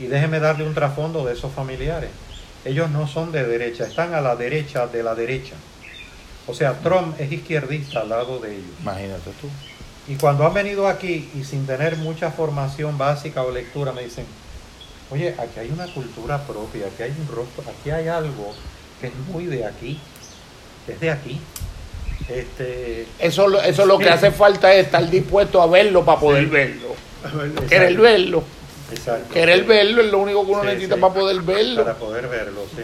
Y 0.00 0.06
déjeme 0.06 0.40
darle 0.40 0.66
un 0.66 0.74
trasfondo 0.74 1.24
de 1.24 1.34
esos 1.34 1.52
familiares. 1.52 2.10
Ellos 2.64 2.90
no 2.90 3.06
son 3.06 3.30
de 3.30 3.44
derecha, 3.44 3.86
están 3.86 4.14
a 4.14 4.20
la 4.20 4.34
derecha 4.34 4.86
de 4.88 5.02
la 5.02 5.14
derecha. 5.14 5.54
O 6.46 6.54
sea, 6.54 6.74
Trump 6.80 7.14
es 7.20 7.30
izquierdista 7.30 8.00
al 8.00 8.08
lado 8.08 8.40
de 8.40 8.56
ellos. 8.56 8.70
Imagínate 8.82 9.30
tú. 9.40 9.48
Y 10.08 10.16
cuando 10.16 10.44
han 10.44 10.54
venido 10.54 10.88
aquí 10.88 11.30
y 11.34 11.44
sin 11.44 11.66
tener 11.66 11.96
mucha 11.96 12.32
formación 12.32 12.98
básica 12.98 13.42
o 13.42 13.50
lectura, 13.52 13.92
me 13.92 14.02
dicen, 14.02 14.26
oye, 15.10 15.34
aquí 15.38 15.60
hay 15.60 15.70
una 15.70 15.86
cultura 15.86 16.38
propia, 16.46 16.86
aquí 16.86 17.02
hay 17.02 17.10
un 17.10 17.26
rostro, 17.34 17.64
aquí 17.78 17.90
hay 17.90 18.08
algo 18.08 18.54
que 19.00 19.08
es 19.08 19.12
muy 19.32 19.46
de 19.46 19.64
aquí, 19.66 19.98
es 20.88 21.00
de 21.00 21.10
aquí. 21.10 21.40
Este, 22.28 23.06
Eso, 23.18 23.60
eso 23.60 23.86
lo 23.86 23.98
que 23.98 24.08
hace 24.08 24.30
falta 24.30 24.72
es 24.72 24.86
estar 24.86 25.08
dispuesto 25.10 25.60
a 25.60 25.66
verlo 25.66 26.04
para 26.04 26.20
poder 26.20 26.46
verlo. 26.46 26.94
Querer 27.68 27.96
verlo. 27.98 28.44
exacto. 28.92 29.32
Querer 29.34 29.64
verlo 29.64 30.00
es 30.02 30.10
lo 30.12 30.18
único 30.18 30.44
que 30.46 30.52
uno 30.52 30.60
Sí, 30.62 30.66
necesita 30.68 30.94
sí. 30.94 31.00
para 31.00 31.14
poder 31.14 31.40
verlo. 31.42 31.82
Para 31.84 31.96
poder 31.96 32.28
verlo, 32.28 32.62
sí. 32.76 32.82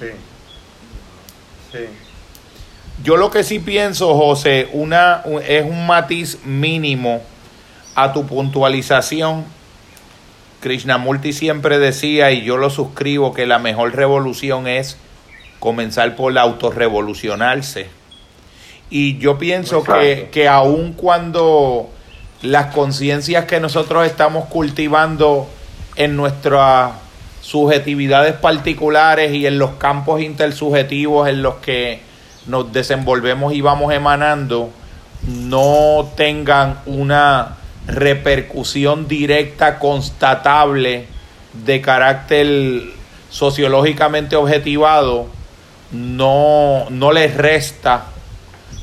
Sí. 0.00 0.06
Sí. 1.72 1.84
Yo 3.04 3.16
lo 3.16 3.30
que 3.30 3.44
sí 3.44 3.60
pienso, 3.60 4.12
José, 4.16 4.68
una, 4.72 5.22
un- 5.24 5.40
es 5.42 5.64
un 5.64 5.86
matiz 5.86 6.38
mínimo 6.44 7.22
a 7.94 8.12
tu 8.12 8.26
puntualización. 8.26 9.44
Krishnamurti 10.60 11.32
siempre 11.32 11.78
decía, 11.78 12.30
y 12.32 12.42
yo 12.42 12.56
lo 12.56 12.70
suscribo, 12.70 13.32
que 13.32 13.46
la 13.46 13.58
mejor 13.58 13.94
revolución 13.94 14.66
es 14.66 14.96
comenzar 15.60 16.16
por 16.16 16.36
autorrevolucionarse. 16.36 17.88
Y 18.90 19.18
yo 19.18 19.38
pienso 19.38 19.82
que, 19.82 20.28
que 20.32 20.48
aun 20.48 20.94
cuando 20.94 21.90
las 22.42 22.74
conciencias 22.74 23.44
que 23.44 23.60
nosotros 23.60 24.06
estamos 24.06 24.46
cultivando 24.46 25.48
en 25.96 26.16
nuestras 26.16 26.92
subjetividades 27.40 28.34
particulares 28.34 29.32
y 29.32 29.46
en 29.46 29.58
los 29.58 29.72
campos 29.72 30.20
intersubjetivos 30.20 31.28
en 31.28 31.42
los 31.42 31.56
que 31.56 32.00
nos 32.46 32.72
desenvolvemos 32.72 33.52
y 33.52 33.60
vamos 33.60 33.92
emanando, 33.92 34.70
no 35.26 36.10
tengan 36.16 36.78
una 36.86 37.57
repercusión 37.88 39.08
directa, 39.08 39.78
constatable, 39.78 41.06
de 41.64 41.80
carácter 41.80 42.82
sociológicamente 43.30 44.36
objetivado, 44.36 45.26
no, 45.90 46.86
no 46.90 47.12
les 47.12 47.34
resta, 47.34 48.06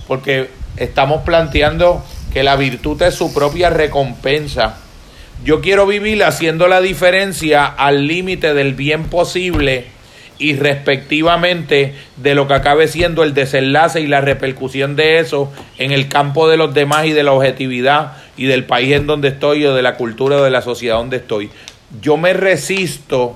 porque 0.07 0.49
estamos 0.77 1.21
planteando 1.21 2.03
que 2.33 2.43
la 2.43 2.55
virtud 2.55 3.01
es 3.03 3.15
su 3.15 3.33
propia 3.33 3.69
recompensa. 3.69 4.77
Yo 5.43 5.61
quiero 5.61 5.85
vivir 5.85 6.23
haciendo 6.23 6.67
la 6.67 6.81
diferencia 6.81 7.65
al 7.65 8.07
límite 8.07 8.53
del 8.53 8.73
bien 8.73 9.05
posible 9.05 9.85
y 10.37 10.55
respectivamente 10.55 11.95
de 12.17 12.35
lo 12.35 12.47
que 12.47 12.55
acabe 12.55 12.87
siendo 12.87 13.23
el 13.23 13.33
desenlace 13.33 14.01
y 14.01 14.07
la 14.07 14.21
repercusión 14.21 14.95
de 14.95 15.19
eso 15.19 15.51
en 15.77 15.91
el 15.91 16.09
campo 16.09 16.49
de 16.49 16.57
los 16.57 16.73
demás 16.73 17.05
y 17.05 17.13
de 17.13 17.23
la 17.23 17.31
objetividad 17.31 18.17
y 18.37 18.45
del 18.45 18.65
país 18.65 18.93
en 18.93 19.07
donde 19.07 19.29
estoy 19.29 19.65
o 19.65 19.73
de 19.73 19.81
la 19.81 19.95
cultura 19.95 20.37
o 20.37 20.43
de 20.43 20.51
la 20.51 20.61
sociedad 20.61 20.97
donde 20.97 21.17
estoy. 21.17 21.49
Yo 22.01 22.17
me 22.17 22.33
resisto 22.33 23.35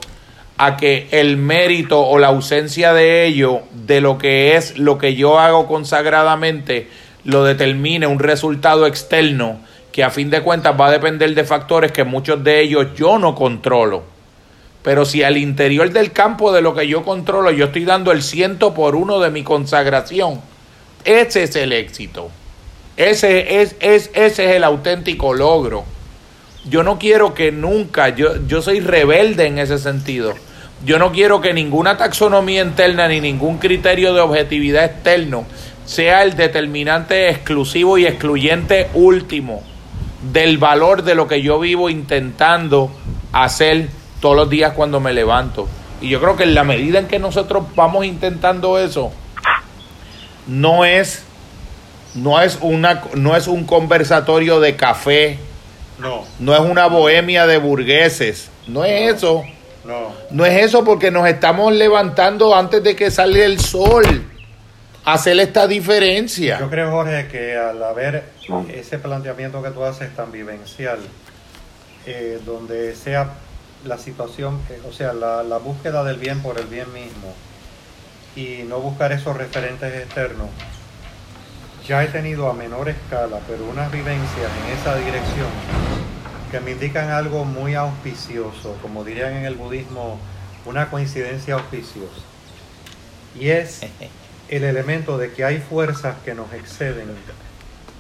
a 0.57 0.76
que 0.76 1.07
el 1.11 1.38
mérito 1.38 2.01
o 2.05 2.19
la 2.19 2.27
ausencia 2.27 2.93
de 2.93 3.26
ello, 3.26 3.61
de 3.71 4.01
lo 4.01 4.17
que 4.17 4.57
es 4.57 4.77
lo 4.77 4.97
que 4.97 5.15
yo 5.15 5.39
hago 5.39 5.67
consagradamente, 5.67 6.89
lo 7.23 7.43
determine 7.43 8.07
un 8.07 8.19
resultado 8.19 8.85
externo 8.85 9.59
que 9.91 10.03
a 10.03 10.09
fin 10.09 10.30
de 10.30 10.41
cuentas 10.41 10.80
va 10.80 10.88
a 10.88 10.91
depender 10.91 11.34
de 11.34 11.43
factores 11.43 11.91
que 11.91 12.03
muchos 12.03 12.43
de 12.43 12.61
ellos 12.61 12.88
yo 12.95 13.17
no 13.17 13.35
controlo. 13.35 14.03
Pero 14.84 15.05
si 15.05 15.23
al 15.23 15.38
interior 15.38 15.91
del 15.91 16.11
campo 16.11 16.51
de 16.51 16.61
lo 16.61 16.73
que 16.76 16.88
yo 16.88 17.03
controlo 17.03 17.51
yo 17.51 17.65
estoy 17.65 17.85
dando 17.85 18.11
el 18.11 18.21
ciento 18.21 18.73
por 18.73 18.95
uno 18.95 19.19
de 19.19 19.30
mi 19.30 19.43
consagración, 19.43 20.41
ese 21.05 21.43
es 21.43 21.55
el 21.55 21.73
éxito. 21.73 22.31
Ese 22.99 23.61
es, 23.61 23.77
es, 23.80 24.11
ese 24.13 24.49
es 24.49 24.55
el 24.57 24.63
auténtico 24.65 25.34
logro. 25.34 25.85
Yo 26.65 26.84
no 26.84 26.99
quiero 26.99 27.34
que 27.34 27.49
nunca, 27.49 28.09
yo, 28.09 28.45
yo 28.45 28.61
soy 28.61 28.81
rebelde 28.81 29.47
en 29.47 29.57
ese 29.57 29.77
sentido. 29.77 30.34
Yo 30.84 30.99
no 30.99 31.13
quiero 31.13 31.39
que 31.39 31.53
ninguna 31.53 31.95
taxonomía 31.95 32.61
interna 32.61 33.07
ni 33.07 33.21
ningún 33.21 33.57
criterio 33.57 34.13
de 34.13 34.19
objetividad 34.19 34.84
externo 34.84 35.45
sea 35.85 36.23
el 36.23 36.35
determinante 36.35 37.30
exclusivo 37.30 37.97
y 37.97 38.05
excluyente 38.05 38.89
último 38.93 39.63
del 40.34 40.57
valor 40.57 41.03
de 41.03 41.15
lo 41.15 41.26
que 41.26 41.41
yo 41.41 41.57
vivo 41.57 41.89
intentando 41.89 42.91
hacer 43.31 43.88
todos 44.19 44.35
los 44.35 44.49
días 44.49 44.73
cuando 44.73 44.99
me 44.99 45.13
levanto. 45.13 45.69
Y 46.01 46.09
yo 46.09 46.19
creo 46.19 46.35
que 46.35 46.43
en 46.43 46.53
la 46.53 46.65
medida 46.65 46.99
en 46.99 47.07
que 47.07 47.17
nosotros 47.17 47.63
vamos 47.76 48.05
intentando 48.05 48.77
eso, 48.77 49.13
no 50.47 50.84
es, 50.84 51.23
no 52.15 52.41
es, 52.41 52.57
una, 52.61 53.03
no 53.15 53.36
es 53.36 53.48
un 53.48 53.65
conversatorio 53.65 54.60
de 54.60 54.76
café, 54.76 55.38
No, 55.99 56.23
no 56.40 56.53
es 56.53 56.61
una 56.61 56.88
bohemia 56.88 57.45
de 57.45 57.57
burgueses, 57.57 58.49
no 58.68 58.86
es 58.86 59.15
eso. 59.15 59.44
no. 59.86 60.14
No 60.31 60.45
es 60.45 60.64
eso 60.65 60.84
porque 60.84 61.11
nos 61.11 61.27
estamos 61.27 61.73
levantando 61.73 62.56
antes 62.56 62.84
de 62.84 62.95
que 62.95 63.10
salga 63.11 63.44
el 63.45 63.60
sol. 63.60 64.26
Hacer 65.06 65.40
esta 65.40 65.65
diferencia. 65.65 66.60
Yo 66.60 66.69
creo, 66.69 66.91
Jorge, 66.91 67.27
que 67.30 67.56
al 67.57 67.81
haber 67.81 68.26
ese 68.72 68.99
planteamiento 68.99 69.64
que 69.64 69.69
tú 69.72 69.84
haces 69.84 70.14
tan 70.15 70.31
vivencial, 70.31 70.99
eh, 72.06 72.40
donde 72.45 72.94
sea 72.95 73.31
la 73.86 73.98
situación, 73.98 74.60
eh, 74.69 74.80
o 74.88 74.91
sea, 74.94 75.14
la, 75.14 75.41
la 75.44 75.57
búsqueda 75.57 76.03
del 76.03 76.18
bien 76.18 76.41
por 76.41 76.60
el 76.60 76.68
bien 76.68 76.91
mismo 76.94 77.34
y 78.36 78.64
no 78.68 78.80
buscar 78.81 79.11
esos 79.14 79.36
referentes 79.36 79.91
externos, 79.95 80.49
ya 81.89 82.03
he 82.03 82.07
tenido 82.07 82.47
a 82.47 82.53
menor 82.53 82.87
escala, 82.87 83.39
pero 83.47 83.65
unas 83.65 83.91
vivencias 83.91 84.51
en 84.63 84.77
esa 84.77 84.95
dirección 84.95 85.47
que 86.51 86.59
me 86.59 86.71
indican 86.71 87.09
algo 87.09 87.45
muy 87.45 87.73
auspicioso, 87.73 88.77
como 88.83 89.03
dirían 89.03 89.33
en 89.33 89.45
el 89.45 89.55
budismo, 89.55 90.19
una 90.65 90.91
coincidencia 90.91 91.55
auspiciosa. 91.55 92.21
Y 93.39 93.49
es 93.49 93.81
el 94.49 94.65
elemento 94.65 95.17
de 95.17 95.33
que 95.33 95.43
hay 95.43 95.57
fuerzas 95.57 96.17
que 96.23 96.35
nos 96.35 96.53
exceden, 96.53 97.07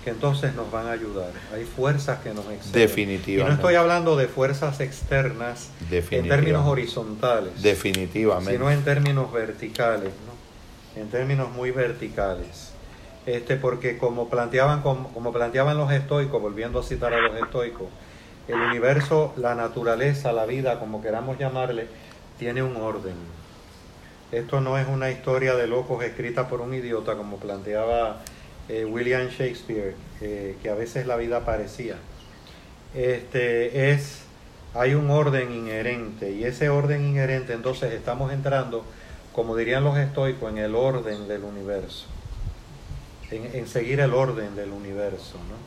que 0.03 0.11
entonces 0.11 0.53
nos 0.53 0.69
van 0.71 0.85
a 0.85 0.91
ayudar. 0.91 1.31
Hay 1.51 1.65
fuerzas 1.65 2.19
que 2.19 2.31
nos 2.31 2.45
exceden. 2.45 2.73
Definitivamente. 2.73 3.41
Y 3.41 3.43
no 3.43 3.53
estoy 3.55 3.73
hablando 3.73 4.15
de 4.15 4.27
fuerzas 4.27 4.81
externas 4.81 5.69
en 5.89 6.29
términos 6.29 6.67
horizontales, 6.67 7.59
Definitivamente. 7.59 8.51
sino 8.51 8.69
en 8.69 8.83
términos 8.83 9.33
verticales, 9.33 10.11
¿no? 10.27 11.01
en 11.01 11.09
términos 11.09 11.49
muy 11.49 11.71
verticales. 11.71 12.68
Este, 13.29 13.57
porque 13.57 13.99
como 13.99 14.27
planteaban, 14.27 14.81
como, 14.81 15.31
planteaban 15.31 15.77
los 15.77 15.91
estoicos, 15.91 16.41
volviendo 16.41 16.79
a 16.79 16.83
citar 16.83 17.13
a 17.13 17.21
los 17.21 17.35
estoicos, 17.39 17.87
el 18.47 18.55
universo, 18.55 19.35
la 19.37 19.53
naturaleza, 19.53 20.33
la 20.33 20.47
vida, 20.47 20.79
como 20.79 20.99
queramos 20.99 21.37
llamarle, 21.37 21.85
tiene 22.39 22.63
un 22.63 22.75
orden. 22.77 23.13
Esto 24.31 24.61
no 24.61 24.79
es 24.79 24.87
una 24.87 25.11
historia 25.11 25.53
de 25.53 25.67
locos 25.67 26.03
escrita 26.03 26.47
por 26.47 26.59
un 26.59 26.73
idiota, 26.73 27.17
como 27.17 27.37
planteaba 27.37 28.23
eh, 28.67 28.83
William 28.85 29.27
Shakespeare, 29.27 29.93
eh, 30.21 30.57
que 30.63 30.69
a 30.71 30.73
veces 30.73 31.05
la 31.05 31.15
vida 31.15 31.45
parecía. 31.45 31.97
Este 32.95 33.91
es 33.91 34.23
hay 34.73 34.95
un 34.95 35.11
orden 35.11 35.51
inherente 35.51 36.31
y 36.31 36.45
ese 36.45 36.69
orden 36.69 37.05
inherente 37.05 37.53
entonces 37.53 37.93
estamos 37.93 38.33
entrando, 38.33 38.83
como 39.33 39.55
dirían 39.55 39.83
los 39.83 39.99
estoicos, 39.99 40.51
en 40.51 40.57
el 40.57 40.73
orden 40.73 41.27
del 41.27 41.43
universo, 41.43 42.07
en, 43.31 43.49
en 43.53 43.67
seguir 43.67 43.99
el 43.99 44.13
orden 44.13 44.55
del 44.55 44.71
universo, 44.71 45.35
¿no? 45.49 45.59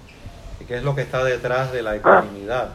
Y 0.60 0.64
qué 0.66 0.76
es 0.76 0.82
lo 0.82 0.94
que 0.94 1.02
está 1.02 1.24
detrás 1.24 1.72
de 1.72 1.82
la 1.82 1.96
ecuanimidad, 1.96 2.68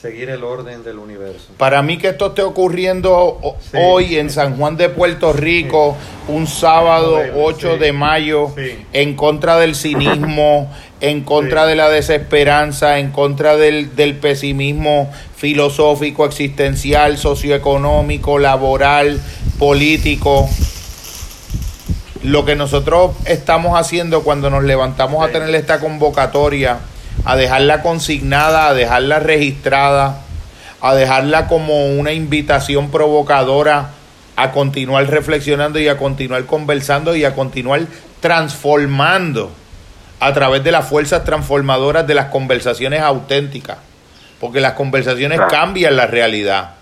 seguir 0.00 0.30
el 0.30 0.44
orden 0.44 0.84
del 0.84 0.98
universo. 0.98 1.48
Para 1.56 1.82
mí 1.82 1.96
que 1.98 2.08
esto 2.08 2.26
esté 2.28 2.42
ocurriendo 2.42 3.40
Sí. 3.60 3.78
hoy 3.80 4.16
en 4.16 4.30
San 4.30 4.56
Juan 4.56 4.76
de 4.76 4.88
Puerto 4.90 5.32
Rico, 5.32 5.96
un 6.28 6.46
sábado 6.46 7.18
Sí. 7.24 7.30
8 7.34 7.78
de 7.78 7.92
mayo, 7.92 8.52
en 8.92 9.14
contra 9.16 9.58
del 9.58 9.74
cinismo, 9.74 10.70
en 11.00 11.22
contra 11.24 11.66
de 11.66 11.74
la 11.76 11.88
desesperanza, 11.88 12.98
en 12.98 13.10
contra 13.10 13.56
del, 13.56 13.96
del 13.96 14.16
pesimismo 14.16 15.10
filosófico, 15.34 16.24
existencial, 16.26 17.18
socioeconómico, 17.18 18.38
laboral, 18.38 19.20
político. 19.58 20.48
Lo 22.22 22.44
que 22.44 22.56
nosotros 22.56 23.12
estamos 23.24 23.78
haciendo 23.78 24.22
cuando 24.22 24.50
nos 24.50 24.64
levantamos 24.64 25.26
a 25.26 25.32
tener 25.32 25.54
esta 25.54 25.80
convocatoria, 25.80 26.78
a 27.24 27.36
dejarla 27.36 27.82
consignada, 27.82 28.68
a 28.68 28.74
dejarla 28.74 29.18
registrada, 29.18 30.20
a 30.80 30.94
dejarla 30.94 31.46
como 31.48 31.86
una 31.86 32.12
invitación 32.12 32.90
provocadora 32.90 33.90
a 34.36 34.52
continuar 34.52 35.08
reflexionando 35.08 35.78
y 35.78 35.88
a 35.88 35.96
continuar 35.96 36.44
conversando 36.44 37.16
y 37.16 37.24
a 37.24 37.34
continuar 37.34 37.86
transformando 38.20 39.50
a 40.20 40.32
través 40.32 40.62
de 40.62 40.72
las 40.72 40.88
fuerzas 40.88 41.24
transformadoras 41.24 42.06
de 42.06 42.14
las 42.14 42.26
conversaciones 42.26 43.00
auténticas, 43.00 43.78
porque 44.40 44.60
las 44.60 44.72
conversaciones 44.72 45.40
cambian 45.48 45.96
la 45.96 46.06
realidad, 46.06 46.75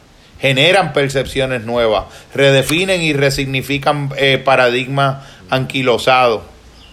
generan 0.44 0.92
percepciones 0.92 1.64
nuevas, 1.64 2.04
redefinen 2.34 3.00
y 3.00 3.14
resignifican 3.14 4.10
eh, 4.18 4.36
paradigmas 4.36 5.24
anquilosados, 5.48 6.42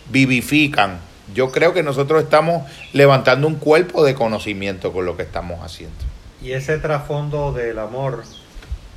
vivifican. 0.09 0.99
Yo 1.33 1.51
creo 1.51 1.73
que 1.73 1.83
nosotros 1.83 2.23
estamos 2.23 2.63
levantando 2.93 3.47
un 3.47 3.55
cuerpo 3.55 4.05
de 4.05 4.15
conocimiento 4.15 4.93
con 4.93 5.05
lo 5.05 5.17
que 5.17 5.23
estamos 5.23 5.65
haciendo. 5.65 5.97
Y 6.41 6.53
ese 6.53 6.77
trasfondo 6.77 7.51
del 7.51 7.79
amor 7.79 8.23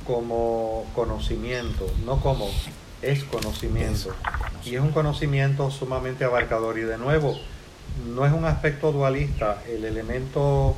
como 0.07 0.85
conocimiento, 0.95 1.91
no 2.05 2.21
como 2.21 2.49
es 3.01 3.25
conocimiento. 3.25 4.15
Y 4.63 4.75
es 4.75 4.81
un 4.81 4.91
conocimiento 4.91 5.69
sumamente 5.69 6.23
abarcador. 6.23 6.77
Y 6.77 6.83
de 6.83 6.97
nuevo, 6.97 7.37
no 8.07 8.25
es 8.25 8.31
un 8.31 8.45
aspecto 8.45 8.93
dualista. 8.93 9.61
El 9.67 9.83
elemento 9.83 10.77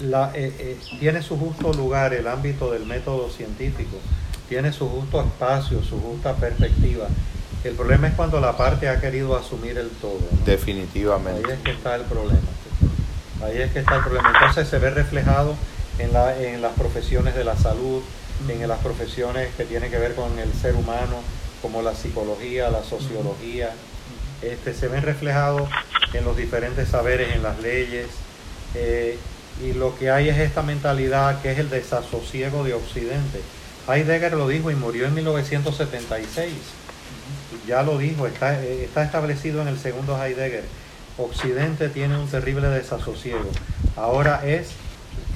la, 0.00 0.30
eh, 0.34 0.54
eh, 0.58 0.76
tiene 0.98 1.22
su 1.22 1.38
justo 1.38 1.72
lugar, 1.72 2.14
el 2.14 2.26
ámbito 2.26 2.70
del 2.70 2.86
método 2.86 3.30
científico, 3.30 3.96
tiene 4.48 4.72
su 4.72 4.88
justo 4.88 5.20
espacio, 5.20 5.82
su 5.82 6.00
justa 6.00 6.34
perspectiva. 6.34 7.08
El 7.64 7.74
problema 7.74 8.08
es 8.08 8.14
cuando 8.14 8.40
la 8.40 8.56
parte 8.56 8.88
ha 8.88 9.00
querido 9.00 9.36
asumir 9.36 9.76
el 9.78 9.88
todo. 9.90 10.20
Definitivamente. 10.46 11.44
Ahí 11.44 11.52
es 11.56 11.62
que 11.62 11.70
está 11.72 11.96
el 11.96 12.02
problema. 12.02 12.40
Ahí 13.44 13.58
es 13.58 13.72
que 13.72 13.80
está 13.80 13.96
el 13.96 14.02
problema. 14.02 14.32
Entonces 14.32 14.68
se 14.68 14.78
ve 14.78 14.90
reflejado 14.90 15.56
en, 15.98 16.12
la, 16.12 16.40
en 16.40 16.62
las 16.62 16.72
profesiones 16.72 17.34
de 17.34 17.44
la 17.44 17.56
salud, 17.56 18.02
en 18.48 18.66
las 18.68 18.78
profesiones 18.78 19.48
que 19.56 19.64
tienen 19.64 19.90
que 19.90 19.98
ver 19.98 20.14
con 20.14 20.38
el 20.38 20.52
ser 20.52 20.76
humano, 20.76 21.16
como 21.60 21.82
la 21.82 21.94
psicología, 21.94 22.70
la 22.70 22.84
sociología, 22.84 23.72
este, 24.42 24.72
se 24.72 24.86
ven 24.86 25.02
reflejados 25.02 25.68
en 26.12 26.24
los 26.24 26.36
diferentes 26.36 26.88
saberes, 26.88 27.34
en 27.34 27.42
las 27.42 27.58
leyes, 27.60 28.06
eh, 28.74 29.18
y 29.62 29.72
lo 29.72 29.96
que 29.98 30.10
hay 30.10 30.28
es 30.28 30.38
esta 30.38 30.62
mentalidad 30.62 31.42
que 31.42 31.52
es 31.52 31.58
el 31.58 31.70
desasosiego 31.70 32.64
de 32.64 32.74
Occidente. 32.74 33.40
Heidegger 33.88 34.34
lo 34.34 34.48
dijo 34.48 34.70
y 34.70 34.76
murió 34.76 35.06
en 35.06 35.14
1976. 35.14 36.52
Ya 37.66 37.82
lo 37.82 37.98
dijo, 37.98 38.26
está, 38.26 38.62
eh, 38.62 38.84
está 38.84 39.02
establecido 39.02 39.62
en 39.62 39.68
el 39.68 39.78
segundo 39.78 40.22
Heidegger. 40.22 40.64
Occidente 41.16 41.88
tiene 41.88 42.16
un 42.16 42.28
terrible 42.28 42.68
desasosiego. 42.68 43.50
Ahora 43.96 44.42
es 44.44 44.70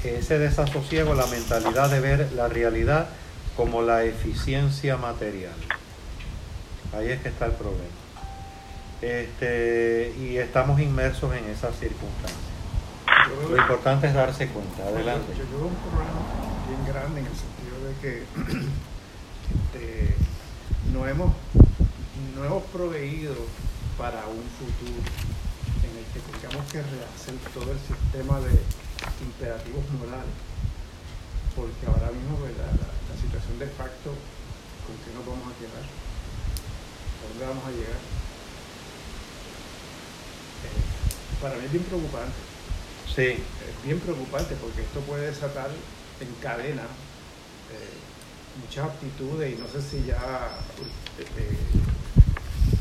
ese 0.03 0.39
desasosiego, 0.39 1.13
la 1.13 1.27
mentalidad 1.27 1.89
de 1.89 1.99
ver 1.99 2.31
la 2.33 2.47
realidad 2.47 3.07
como 3.57 3.81
la 3.81 4.03
eficiencia 4.03 4.97
material. 4.97 5.53
Ahí 6.97 7.09
es 7.09 7.21
que 7.21 7.29
está 7.29 7.45
el 7.47 7.53
problema. 7.53 7.83
Este, 9.01 10.13
y 10.19 10.37
estamos 10.37 10.79
inmersos 10.79 11.35
en 11.35 11.45
esas 11.49 11.77
circunstancias. 11.77 12.52
Lo 13.49 13.57
importante 13.57 14.07
es 14.07 14.13
darse 14.13 14.47
cuenta. 14.47 14.83
Adelante. 14.83 15.33
Yo, 15.37 15.45
veo 15.57 15.67
un 15.67 15.75
problema 15.75 16.21
bien 16.67 16.85
grande 16.87 17.19
en 17.21 17.27
el 17.27 17.35
sentido 17.35 17.75
de 17.87 17.93
que 18.01 18.23
este, 19.55 20.15
no, 20.91 21.07
hemos, 21.07 21.33
no 22.35 22.45
hemos 22.45 22.63
proveído 22.65 23.35
para 23.97 24.25
un 24.27 24.43
futuro 24.57 25.01
en 25.83 25.91
el 25.97 26.05
que 26.11 26.19
tengamos 26.31 26.71
que 26.71 26.81
rehacer 26.81 27.35
todo 27.53 27.71
el 27.71 27.79
sistema 27.79 28.39
de 28.39 28.59
imperativos 29.21 29.83
morales, 29.99 30.35
porque 31.55 31.85
ahora 31.87 32.11
mismo 32.11 32.39
la, 32.43 32.67
la, 32.71 33.15
situación 33.19 33.59
de 33.59 33.67
facto, 33.67 34.11
¿con 34.83 34.95
qué 35.05 35.13
nos 35.15 35.25
vamos 35.25 35.47
a 35.47 35.55
quedar? 35.59 35.85
¿A 35.85 37.23
dónde 37.29 37.45
vamos 37.45 37.65
a 37.65 37.71
llegar? 37.71 38.01
Eh, 40.63 40.83
para 41.41 41.55
mí 41.55 41.65
es 41.65 41.71
bien 41.71 41.83
preocupante. 41.83 42.52
Sí. 43.07 43.21
Es 43.21 43.85
bien 43.85 43.99
preocupante 43.99 44.55
porque 44.55 44.81
esto 44.81 44.99
puede 45.01 45.27
desatar 45.27 45.69
en 46.19 46.27
cadena 46.41 46.83
eh, 46.83 48.59
muchas 48.61 48.85
actitudes 48.85 49.53
y 49.53 49.61
no 49.61 49.67
sé 49.67 49.81
si 49.81 50.05
ya 50.05 50.15
eh, 51.19 51.57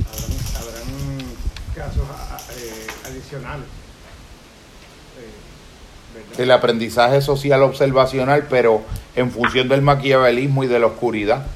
habrán, 0.07 0.33
habrán, 0.57 1.43
casos 1.75 2.07
adicionales 3.07 3.67
el 6.39 6.51
aprendizaje 6.51 7.21
social 7.21 7.63
observacional, 7.63 8.47
pero 8.49 8.83
en 9.17 9.31
función 9.31 9.69
del 9.69 9.83
maquiavelismo 9.83 10.65
y 10.65 10.67
de 10.67 10.79
la 10.79 10.87
oscuridad. 10.87 11.47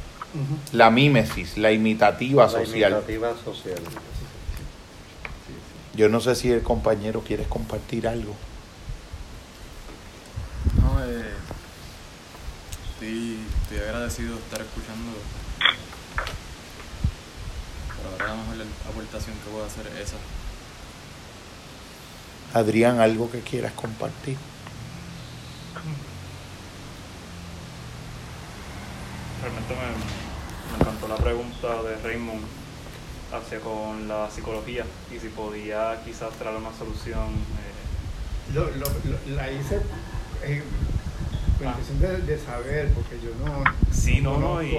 La 0.72 0.90
mímesis, 0.90 1.56
la 1.56 1.72
imitativa 1.72 2.48
social. 2.48 2.93
La 2.93 2.98
imitativa 2.98 3.32
social. 3.43 3.78
Yo 5.94 6.10
no 6.10 6.20
sé 6.20 6.34
si 6.34 6.51
el 6.51 6.62
compañero 6.62 7.22
quiere 7.22 7.44
compartir 7.44 8.06
algo. 8.06 8.34
No, 10.82 11.02
eh, 11.02 11.24
estoy, 12.97 13.39
estoy 13.62 13.78
agradecido 13.78 14.35
de 14.35 14.40
estar 14.40 14.60
escuchando. 14.60 15.12
Pero 17.97 18.10
ahora 18.10 18.27
la 18.27 18.64
mejor 18.64 18.66
aportación 18.89 19.36
que 19.36 19.51
puedo 19.51 19.66
hacer 19.66 19.86
es 19.89 20.09
esa. 20.09 20.16
Adrián, 22.55 23.01
algo 23.01 23.31
que 23.31 23.40
quieras 23.40 23.73
compartir. 23.73 24.39
Realmente 29.43 29.74
me, 29.74 30.81
encantó 30.81 31.09
la 31.09 31.16
pregunta 31.16 31.82
de 31.82 31.97
Raymond 32.02 32.44
hacia 33.32 33.60
con 33.60 34.09
la 34.09 34.31
psicología 34.31 34.85
y 35.14 35.18
si 35.18 35.28
podía 35.28 36.01
quizás 36.05 36.32
traer 36.35 36.56
una 36.56 36.73
solución. 36.73 37.28
Eh. 37.28 38.55
Lo, 38.55 38.70
lo, 38.70 38.86
la 39.35 39.51
hice 39.51 39.82
cuestión 41.59 42.01
de, 42.01 42.23
de, 42.23 42.39
saber, 42.39 42.91
porque 42.93 43.16
yo 43.23 43.31
no. 43.45 43.65
Sí, 43.93 44.20
no, 44.20 44.39
no. 44.39 44.62
Y... 44.62 44.77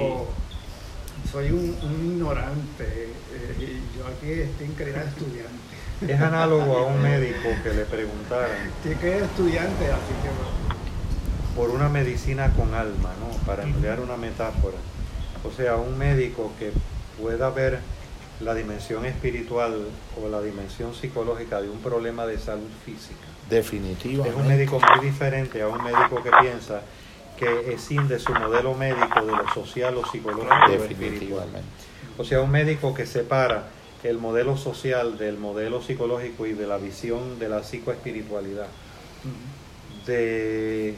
Soy 1.32 1.52
un, 1.52 1.76
un 1.82 2.06
ignorante. 2.14 3.10
Eh, 3.34 3.82
yo 3.98 4.08
aquí 4.08 4.32
estoy 4.32 4.68
en 4.68 4.74
calidad 4.74 5.04
de 5.04 5.10
estudiante. 5.10 6.14
Es 6.14 6.22
análogo 6.22 6.78
a 6.78 6.86
un 6.86 7.02
médico 7.04 7.50
que 7.64 7.74
le 7.74 7.86
preguntaran. 7.86 8.72
Tiene 8.84 9.00
que 9.00 9.18
estudiante, 9.20 9.86
así 9.86 10.14
que. 10.24 11.56
Por 11.56 11.72
una 11.72 11.90
medicina 11.90 12.54
con 12.54 12.74
alma, 12.74 13.14
¿no? 13.20 13.36
Para 13.46 13.64
emplear 13.64 14.00
una 14.00 14.16
metáfora. 14.16 14.78
O 15.44 15.52
sea, 15.52 15.76
un 15.76 15.98
médico 15.98 16.52
que 16.60 16.72
pueda 17.20 17.50
ver 17.50 17.80
la 18.42 18.54
dimensión 18.54 19.06
espiritual 19.06 19.88
o 20.22 20.30
la 20.30 20.42
dimensión 20.42 20.94
psicológica 20.94 21.62
de 21.62 21.70
un 21.70 21.80
problema 21.80 22.26
de 22.28 22.38
salud 22.38 22.70
física. 22.86 23.27
Definitivamente. 23.50 24.30
Es 24.30 24.36
un 24.36 24.48
médico 24.48 24.80
muy 24.80 25.06
diferente 25.06 25.62
a 25.62 25.68
un 25.68 25.84
médico 25.84 26.22
que 26.22 26.32
piensa 26.42 26.82
que 27.38 27.74
escinde 27.74 28.20
su 28.20 28.34
modelo 28.34 28.74
médico 28.74 29.22
de 29.26 29.32
lo 29.32 29.54
social 29.54 29.96
o 29.98 30.06
psicológico 30.06 30.56
o 30.70 30.84
espiritual. 30.84 31.48
O 32.18 32.24
sea, 32.24 32.42
un 32.42 32.50
médico 32.50 32.94
que 32.94 33.06
separa 33.06 33.70
el 34.04 34.18
modelo 34.18 34.58
social 34.58 35.18
del 35.18 35.38
modelo 35.38 35.82
psicológico 35.82 36.46
y 36.46 36.54
de 36.54 36.68
la 36.68 36.78
visión 36.78 37.40
de 37.40 37.50
la 37.50 37.64
psicoespiritualidad, 37.64 38.68
de 40.06 40.96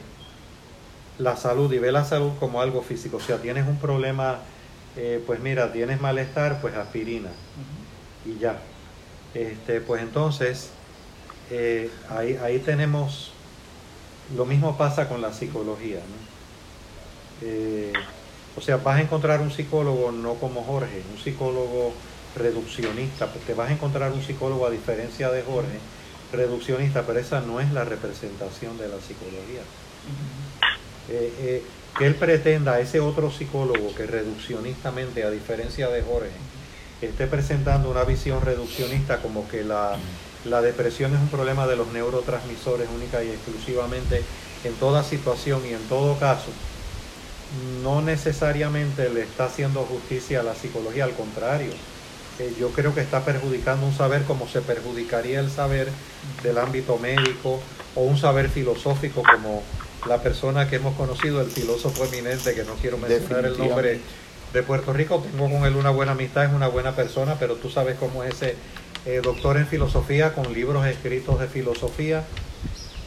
la 1.17 1.35
salud 1.35 1.71
y 1.73 1.79
ve 1.79 1.91
la 1.91 2.05
salud 2.05 2.31
como 2.39 2.61
algo 2.61 2.81
físico. 2.81 3.17
O 3.17 3.21
sea, 3.21 3.37
tienes 3.37 3.67
un 3.67 3.77
problema, 3.77 4.39
eh, 4.95 5.21
pues 5.25 5.39
mira, 5.41 5.71
tienes 5.73 5.99
malestar, 5.99 6.61
pues 6.61 6.75
aspirina 6.75 7.29
y 8.25 8.39
ya. 8.39 8.59
Este, 9.33 9.81
pues 9.81 10.01
entonces, 10.01 10.71
eh, 11.51 11.89
ahí, 12.09 12.37
ahí 12.41 12.59
tenemos, 12.59 13.31
lo 14.35 14.45
mismo 14.45 14.77
pasa 14.77 15.07
con 15.07 15.21
la 15.21 15.33
psicología. 15.33 15.99
Eh, 17.41 17.93
o 18.57 18.61
sea, 18.61 18.77
vas 18.77 18.97
a 18.97 19.01
encontrar 19.01 19.41
un 19.41 19.51
psicólogo 19.51 20.11
no 20.11 20.35
como 20.35 20.63
Jorge, 20.63 21.01
un 21.11 21.21
psicólogo 21.21 21.93
reduccionista, 22.35 23.27
porque 23.27 23.53
vas 23.53 23.69
a 23.69 23.73
encontrar 23.73 24.11
un 24.11 24.21
psicólogo 24.21 24.65
a 24.65 24.69
diferencia 24.69 25.29
de 25.31 25.41
Jorge, 25.43 25.79
reduccionista, 26.31 27.03
pero 27.05 27.19
esa 27.19 27.41
no 27.41 27.59
es 27.59 27.71
la 27.71 27.85
representación 27.85 28.77
de 28.77 28.87
la 28.87 28.99
psicología. 28.99 29.61
Eh, 31.09 31.33
eh, 31.39 31.63
que 31.97 32.05
él 32.05 32.15
pretenda, 32.15 32.79
ese 32.79 32.99
otro 32.99 33.31
psicólogo 33.31 33.93
que 33.95 34.05
reduccionistamente, 34.05 35.23
a 35.23 35.31
diferencia 35.31 35.89
de 35.89 36.01
Jorge, 36.01 36.29
esté 37.01 37.27
presentando 37.27 37.89
una 37.89 38.03
visión 38.03 38.41
reduccionista 38.41 39.21
como 39.21 39.47
que 39.49 39.63
la, 39.63 39.97
la 40.45 40.61
depresión 40.61 41.13
es 41.13 41.19
un 41.19 41.27
problema 41.27 41.67
de 41.67 41.75
los 41.75 41.87
neurotransmisores 41.89 42.87
única 42.95 43.23
y 43.23 43.29
exclusivamente 43.29 44.23
en 44.63 44.73
toda 44.75 45.03
situación 45.03 45.61
y 45.65 45.73
en 45.73 45.83
todo 45.89 46.17
caso 46.17 46.49
no 47.83 48.01
necesariamente 48.01 49.09
le 49.09 49.21
está 49.21 49.45
haciendo 49.45 49.81
justicia 49.81 50.41
a 50.41 50.43
la 50.43 50.55
psicología, 50.55 51.05
al 51.05 51.13
contrario. 51.13 51.71
Eh, 52.37 52.53
yo 52.59 52.69
creo 52.69 52.93
que 52.93 53.01
está 53.01 53.25
perjudicando 53.25 53.85
un 53.85 53.93
saber 53.93 54.23
como 54.23 54.47
se 54.47 54.61
perjudicaría 54.61 55.39
el 55.39 55.49
saber 55.49 55.89
del 56.43 56.57
ámbito 56.57 56.97
médico 56.97 57.59
o 57.95 58.01
un 58.01 58.17
saber 58.17 58.49
filosófico 58.49 59.23
como 59.23 59.63
la 60.07 60.21
persona 60.21 60.69
que 60.69 60.77
hemos 60.77 60.95
conocido, 60.95 61.41
el 61.41 61.49
filósofo 61.49 62.05
eminente, 62.05 62.55
que 62.55 62.63
no 62.63 62.75
quiero 62.75 62.97
mencionar 62.97 63.45
el 63.45 63.57
nombre, 63.57 63.99
de 64.53 64.63
Puerto 64.63 64.93
Rico. 64.93 65.23
Tengo 65.31 65.49
con 65.49 65.65
él 65.65 65.75
una 65.75 65.89
buena 65.89 66.13
amistad, 66.13 66.45
es 66.45 66.53
una 66.53 66.67
buena 66.67 66.95
persona, 66.95 67.35
pero 67.39 67.55
tú 67.55 67.69
sabes 67.69 67.97
cómo 67.99 68.23
es 68.23 68.35
ese 68.35 68.55
eh, 69.05 69.21
doctor 69.23 69.57
en 69.57 69.67
filosofía 69.67 70.33
con 70.33 70.53
libros 70.53 70.85
escritos 70.85 71.39
de 71.39 71.47
filosofía 71.47 72.23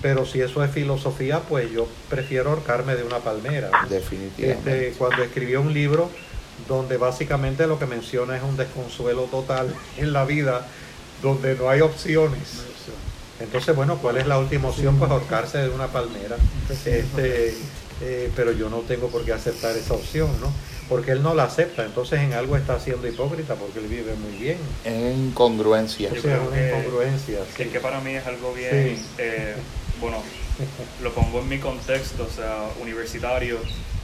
pero 0.03 0.27
si 0.27 0.41
eso 0.41 0.63
es 0.65 0.71
filosofía, 0.73 1.41
pues 1.49 1.71
yo 1.71 1.87
prefiero 2.11 2.51
ahorcarme 2.51 2.97
de 2.97 3.05
una 3.05 3.21
palmera. 3.21 3.71
Definitivamente. 3.89 4.89
Este, 4.89 4.99
cuando 4.99 5.23
escribió 5.23 5.63
un 5.63 5.73
libro 5.73 6.11
donde 6.69 6.97
básicamente 6.97 7.67
lo 7.67 7.79
que 7.79 7.87
menciona 7.87 8.37
es 8.37 8.43
un 8.43 8.57
desconsuelo 8.57 9.23
total 9.23 9.73
en 9.97 10.13
la 10.13 10.25
vida, 10.25 10.67
donde 11.23 11.55
no 11.55 11.71
hay 11.71 11.81
opciones. 11.81 12.65
Entonces, 13.41 13.75
bueno, 13.75 13.99
¿cuál 13.99 14.19
es 14.19 14.27
la 14.27 14.39
última 14.39 14.69
opción? 14.69 14.99
Pues 14.99 15.11
ahorcarse 15.11 15.59
de 15.59 15.69
una 15.71 15.87
palmera. 15.87 16.37
Este, 16.69 17.57
eh, 18.01 18.31
pero 18.37 18.53
yo 18.53 18.69
no 18.69 18.81
tengo 18.81 19.09
por 19.09 19.25
qué 19.25 19.33
aceptar 19.33 19.77
esa 19.77 19.95
opción, 19.95 20.31
¿no? 20.41 20.53
Porque 20.93 21.13
él 21.13 21.23
no 21.23 21.35
la 21.35 21.45
acepta, 21.45 21.85
entonces 21.85 22.21
en 22.21 22.35
algo 22.35 22.57
está 22.57 22.79
siendo 22.79 23.09
hipócrita 23.09 23.55
porque 23.55 23.79
él 23.79 23.87
vive 23.87 24.15
muy 24.15 24.33
bien. 24.39 24.59
En 24.85 25.29
incongruencia. 25.29 26.11
O 26.13 26.21
sea, 26.21 26.41
una 26.41 26.69
incongruencia. 26.69 27.41
Que, 27.57 27.69
que 27.69 27.81
para 27.81 28.01
mí 28.01 28.15
es 28.15 28.27
algo 28.27 28.53
bien... 28.53 29.03
Eh, 29.19 29.55
bueno, 30.01 30.19
lo 31.03 31.13
pongo 31.13 31.41
en 31.41 31.49
mi 31.49 31.59
contexto, 31.59 32.25
o 32.25 32.29
sea, 32.29 32.65
universitario, 32.81 33.59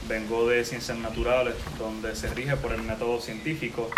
vengo 0.07 0.47
de 0.47 0.63
ciencias 0.63 0.97
naturales, 0.97 1.55
donde 1.77 2.15
se 2.15 2.29
rige 2.29 2.55
por 2.55 2.71
el 2.71 2.81
método 2.81 3.19
científico, 3.19 3.89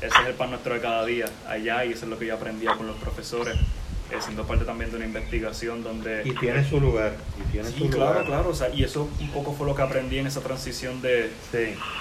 ese 0.00 0.18
es 0.22 0.26
el 0.26 0.34
pan 0.34 0.50
nuestro 0.50 0.74
de 0.74 0.80
cada 0.80 1.04
día, 1.04 1.26
allá, 1.46 1.84
y 1.84 1.92
eso 1.92 2.06
es 2.06 2.10
lo 2.10 2.18
que 2.18 2.26
yo 2.26 2.34
aprendía 2.34 2.74
con 2.76 2.86
los 2.86 2.96
profesores, 2.96 3.56
eh, 4.10 4.16
siendo 4.20 4.44
parte 4.44 4.64
también 4.64 4.90
de 4.90 4.96
una 4.96 5.06
investigación 5.06 5.82
donde... 5.82 6.22
Y 6.24 6.32
tiene 6.34 6.68
su 6.68 6.80
lugar, 6.80 7.16
y 7.38 7.52
tiene 7.52 7.68
sí, 7.70 7.88
claro, 7.88 8.24
claro, 8.24 8.50
o 8.50 8.54
sea, 8.54 8.68
y 8.70 8.84
eso 8.84 9.08
un 9.20 9.30
poco 9.30 9.52
fue 9.52 9.66
lo 9.66 9.74
que 9.74 9.82
aprendí 9.82 10.18
en 10.18 10.26
esa 10.26 10.40
transición 10.40 11.00
de 11.02 11.30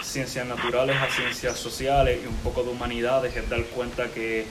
ciencias 0.01 0.45
naturales 0.47 0.97
a 0.97 1.09
ciencias 1.09 1.57
sociales 1.57 2.19
y 2.23 2.27
un 2.27 2.37
poco 2.37 2.63
de 2.63 2.69
humanidades, 2.69 3.35
es 3.35 3.49
dar 3.49 3.63
cuenta 3.65 4.07
que, 4.07 4.45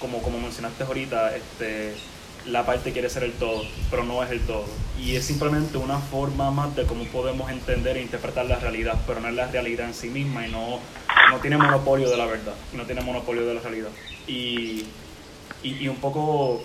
como, 0.00 0.22
como 0.22 0.40
mencionaste 0.40 0.84
ahorita, 0.84 1.36
este 1.36 1.94
la 2.46 2.66
parte 2.66 2.92
quiere 2.92 3.08
ser 3.08 3.24
el 3.24 3.32
todo, 3.32 3.62
pero 3.90 4.04
no 4.04 4.22
es 4.22 4.30
el 4.30 4.40
todo. 4.40 4.66
Y 5.00 5.16
es 5.16 5.24
simplemente 5.24 5.78
una 5.78 5.98
forma 5.98 6.50
más 6.50 6.76
de 6.76 6.84
cómo 6.84 7.04
podemos 7.04 7.50
entender 7.50 7.96
e 7.96 8.02
interpretar 8.02 8.46
la 8.46 8.56
realidad, 8.56 9.00
pero 9.06 9.20
no 9.20 9.28
es 9.28 9.34
la 9.34 9.46
realidad 9.46 9.86
en 9.86 9.94
sí 9.94 10.08
misma 10.08 10.46
y 10.46 10.50
no, 10.50 10.78
no 11.30 11.38
tiene 11.38 11.56
monopolio 11.56 12.10
de 12.10 12.16
la 12.16 12.26
verdad, 12.26 12.54
y 12.72 12.76
no 12.76 12.84
tiene 12.84 13.00
monopolio 13.00 13.46
de 13.46 13.54
la 13.54 13.60
realidad. 13.60 13.88
Y, 14.26 14.84
y, 15.62 15.88
un 15.88 15.96
poco 15.96 16.62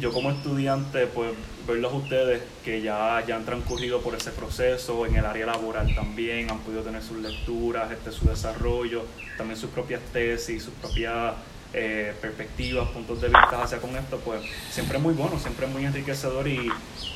yo 0.00 0.12
como 0.12 0.30
estudiante, 0.30 1.06
pues 1.06 1.32
verlos 1.66 1.92
ustedes 1.92 2.42
que 2.64 2.80
ya, 2.80 3.22
ya 3.26 3.36
han 3.36 3.44
transcurrido 3.44 4.00
por 4.00 4.14
ese 4.14 4.30
proceso 4.30 5.04
en 5.06 5.16
el 5.16 5.26
área 5.26 5.46
laboral 5.46 5.94
también, 5.94 6.50
han 6.50 6.60
podido 6.60 6.82
tener 6.82 7.02
sus 7.02 7.18
lecturas, 7.18 7.90
este, 7.90 8.10
su 8.10 8.26
desarrollo, 8.26 9.04
también 9.36 9.58
sus 9.58 9.70
propias 9.70 10.00
tesis, 10.12 10.62
sus 10.64 10.74
propias 10.74 11.34
eh, 11.74 12.14
perspectivas, 12.20 12.88
puntos 12.88 13.20
de 13.20 13.28
vista 13.28 13.62
hacia 13.62 13.78
con 13.78 13.94
esto, 13.96 14.18
pues 14.20 14.42
siempre 14.70 14.96
es 14.96 15.02
muy 15.02 15.14
bueno, 15.14 15.38
siempre 15.38 15.66
es 15.66 15.72
muy 15.72 15.84
enriquecedor 15.84 16.48
y, 16.48 16.70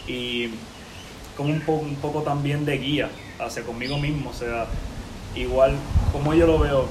y 0.06 0.50
como 1.36 1.50
un, 1.50 1.60
poco 1.60 1.84
un 1.84 1.96
poco 1.96 2.22
también 2.22 2.64
de 2.64 2.78
guía 2.78 3.10
hacia 3.38 3.62
conmigo 3.62 3.98
mismo, 3.98 4.30
o 4.30 4.34
sea, 4.34 4.66
igual 5.34 5.76
como 6.12 6.34
yo 6.34 6.46
lo 6.46 6.58
veo, 6.58 6.88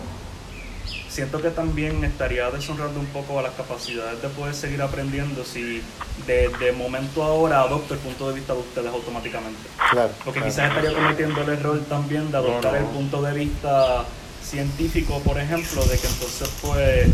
siento 1.15 1.41
que 1.41 1.49
también 1.49 2.03
estaría 2.03 2.51
deshonrando 2.51 2.99
un 2.99 3.05
poco 3.05 3.39
a 3.39 3.41
las 3.41 3.53
capacidades 3.53 4.21
de 4.21 4.27
poder 4.27 4.53
seguir 4.53 4.81
aprendiendo 4.81 5.45
si 5.45 5.81
de, 6.27 6.49
de 6.59 6.73
momento 6.73 7.23
ahora 7.23 7.61
adopto 7.61 7.93
el 7.93 8.01
punto 8.01 8.27
de 8.27 8.35
vista 8.35 8.51
de 8.51 8.59
ustedes 8.59 8.91
automáticamente. 8.91 9.61
Claro, 9.91 10.11
Porque 10.25 10.41
quizás 10.41 10.67
estaría 10.67 10.93
cometiendo 10.93 11.41
el 11.41 11.49
error 11.49 11.79
también 11.87 12.29
de 12.31 12.37
adoptar 12.37 12.75
el 12.75 12.83
punto 12.87 13.21
de 13.21 13.33
vista 13.33 14.03
científico, 14.43 15.21
por 15.21 15.39
ejemplo, 15.39 15.85
de 15.85 15.97
que 15.97 16.07
entonces 16.07 16.49
pues 16.61 17.07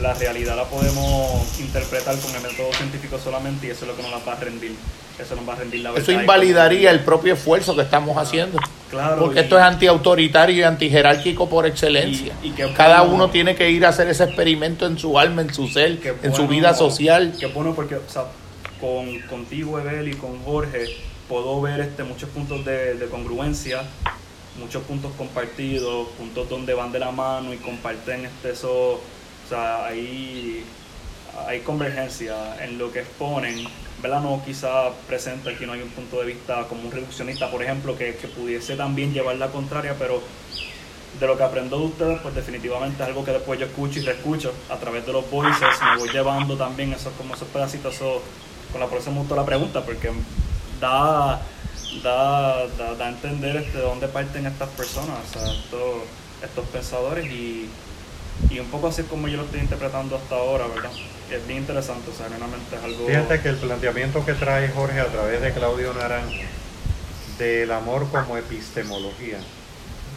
la 0.00 0.14
realidad 0.14 0.56
la 0.56 0.64
podemos 0.64 1.58
interpretar 1.60 2.18
con 2.18 2.34
el 2.34 2.42
método 2.42 2.72
científico 2.72 3.18
solamente 3.18 3.66
y 3.66 3.70
eso 3.70 3.84
es 3.84 3.90
lo 3.90 3.96
que 3.96 4.02
nos 4.02 4.10
la 4.10 4.18
va 4.18 4.32
a 4.32 4.40
rendir. 4.40 4.74
Eso 5.18 5.36
nos 5.36 5.48
va 5.48 5.52
a 5.52 5.56
rendir 5.56 5.80
la 5.80 5.92
verdad. 5.92 6.02
Eso 6.02 6.20
invalidaría 6.20 6.90
el 6.90 7.00
propio 7.00 7.34
esfuerzo 7.34 7.76
que 7.76 7.82
estamos 7.82 8.16
haciendo. 8.18 8.58
Claro. 8.90 9.18
Porque 9.20 9.40
esto 9.40 9.56
es 9.56 9.62
antiautoritario 9.62 10.56
y 10.56 10.62
antijerárquico 10.62 11.48
por 11.48 11.66
excelencia. 11.66 12.34
Y, 12.42 12.48
y 12.48 12.52
Cada 12.76 13.02
uno 13.02 13.30
tiene 13.30 13.54
que 13.54 13.70
ir 13.70 13.86
a 13.86 13.90
hacer 13.90 14.08
ese 14.08 14.24
experimento 14.24 14.86
en 14.86 14.98
su 14.98 15.18
alma, 15.18 15.42
en 15.42 15.54
su 15.54 15.68
ser, 15.68 16.00
en 16.22 16.34
su 16.34 16.48
vida 16.48 16.74
social. 16.74 17.32
Qué 17.38 17.46
bueno 17.46 17.74
porque, 17.74 17.96
o 17.96 18.08
sea, 18.08 18.24
con, 18.80 19.20
contigo, 19.20 19.78
Evel, 19.78 20.08
y 20.08 20.14
con 20.14 20.42
Jorge, 20.42 20.86
puedo 21.28 21.60
ver 21.60 21.80
este, 21.80 22.02
muchos 22.02 22.28
puntos 22.30 22.64
de, 22.64 22.94
de 22.94 23.06
congruencia 23.06 23.82
muchos 24.58 24.82
puntos 24.84 25.12
compartidos, 25.16 26.08
puntos 26.18 26.48
donde 26.48 26.74
van 26.74 26.92
de 26.92 26.98
la 26.98 27.10
mano 27.10 27.52
y 27.52 27.56
comparten 27.56 28.24
este, 28.26 28.50
eso, 28.50 29.00
o 29.44 29.48
sea, 29.48 29.86
hay, 29.86 30.64
hay 31.46 31.60
convergencia 31.60 32.62
en 32.62 32.78
lo 32.78 32.92
que 32.92 33.00
exponen, 33.00 33.66
¿verdad? 34.02 34.20
No 34.22 34.42
quizá 34.44 34.90
presenta 35.06 35.50
aquí 35.50 35.66
no 35.66 35.72
hay 35.72 35.82
un 35.82 35.90
punto 35.90 36.20
de 36.20 36.26
vista 36.26 36.66
como 36.68 36.82
un 36.82 36.90
reduccionista, 36.90 37.50
por 37.50 37.62
ejemplo, 37.62 37.96
que, 37.96 38.16
que 38.16 38.28
pudiese 38.28 38.76
también 38.76 39.12
llevar 39.12 39.36
la 39.36 39.48
contraria, 39.48 39.94
pero 39.98 40.22
de 41.18 41.26
lo 41.26 41.36
que 41.36 41.42
aprendo 41.44 41.78
de 41.78 41.84
ustedes, 41.84 42.20
pues 42.20 42.34
definitivamente 42.34 43.02
es 43.02 43.08
algo 43.08 43.24
que 43.24 43.30
después 43.32 43.58
yo 43.60 43.66
escucho 43.66 44.00
y 44.00 44.02
reescucho 44.02 44.52
a 44.68 44.76
través 44.76 45.06
de 45.06 45.12
los 45.12 45.30
voices, 45.30 45.68
me 45.92 45.98
voy 45.98 46.08
llevando 46.10 46.56
también 46.56 46.92
esos, 46.92 47.12
como 47.14 47.34
esos 47.34 47.48
pedacitos, 47.48 47.96
con 48.72 48.80
la 48.80 48.88
próxima 48.88 49.22
me 49.22 49.36
la 49.36 49.44
pregunta, 49.44 49.84
porque 49.84 50.10
da 50.80 51.40
da, 52.02 52.66
da, 52.66 53.04
a 53.04 53.08
entender 53.08 53.56
este, 53.56 53.78
de 53.78 53.84
dónde 53.84 54.08
parten 54.08 54.46
estas 54.46 54.68
personas, 54.70 55.16
o 55.30 55.38
sea, 55.38 55.52
estos 56.42 56.64
pensadores 56.72 57.26
y, 57.26 57.68
y 58.50 58.58
un 58.58 58.66
poco 58.66 58.88
así 58.88 59.02
es 59.02 59.08
como 59.08 59.28
yo 59.28 59.36
lo 59.38 59.44
estoy 59.44 59.60
interpretando 59.60 60.16
hasta 60.16 60.36
ahora, 60.36 60.66
¿verdad? 60.66 60.90
Es 61.30 61.46
bien 61.46 61.60
interesante, 61.60 62.10
o 62.10 62.14
sea, 62.14 62.28
realmente 62.28 62.76
es 62.76 62.82
algo... 62.82 63.06
Fíjate 63.06 63.40
que 63.40 63.48
el 63.48 63.56
planteamiento 63.56 64.24
que 64.24 64.34
trae 64.34 64.68
Jorge 64.68 65.00
a 65.00 65.06
través 65.06 65.40
de 65.40 65.52
Claudio 65.52 65.94
Naranjo 65.94 66.42
del 67.38 67.72
amor 67.72 68.08
como 68.10 68.36
epistemología, 68.36 69.38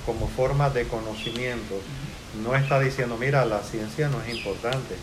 como 0.05 0.27
forma 0.27 0.69
de 0.69 0.87
conocimiento, 0.87 1.81
no 2.43 2.55
está 2.55 2.79
diciendo, 2.79 3.17
mira, 3.17 3.45
la 3.45 3.63
ciencia 3.63 4.09
no 4.09 4.21
es 4.21 4.29
importante. 4.35 4.95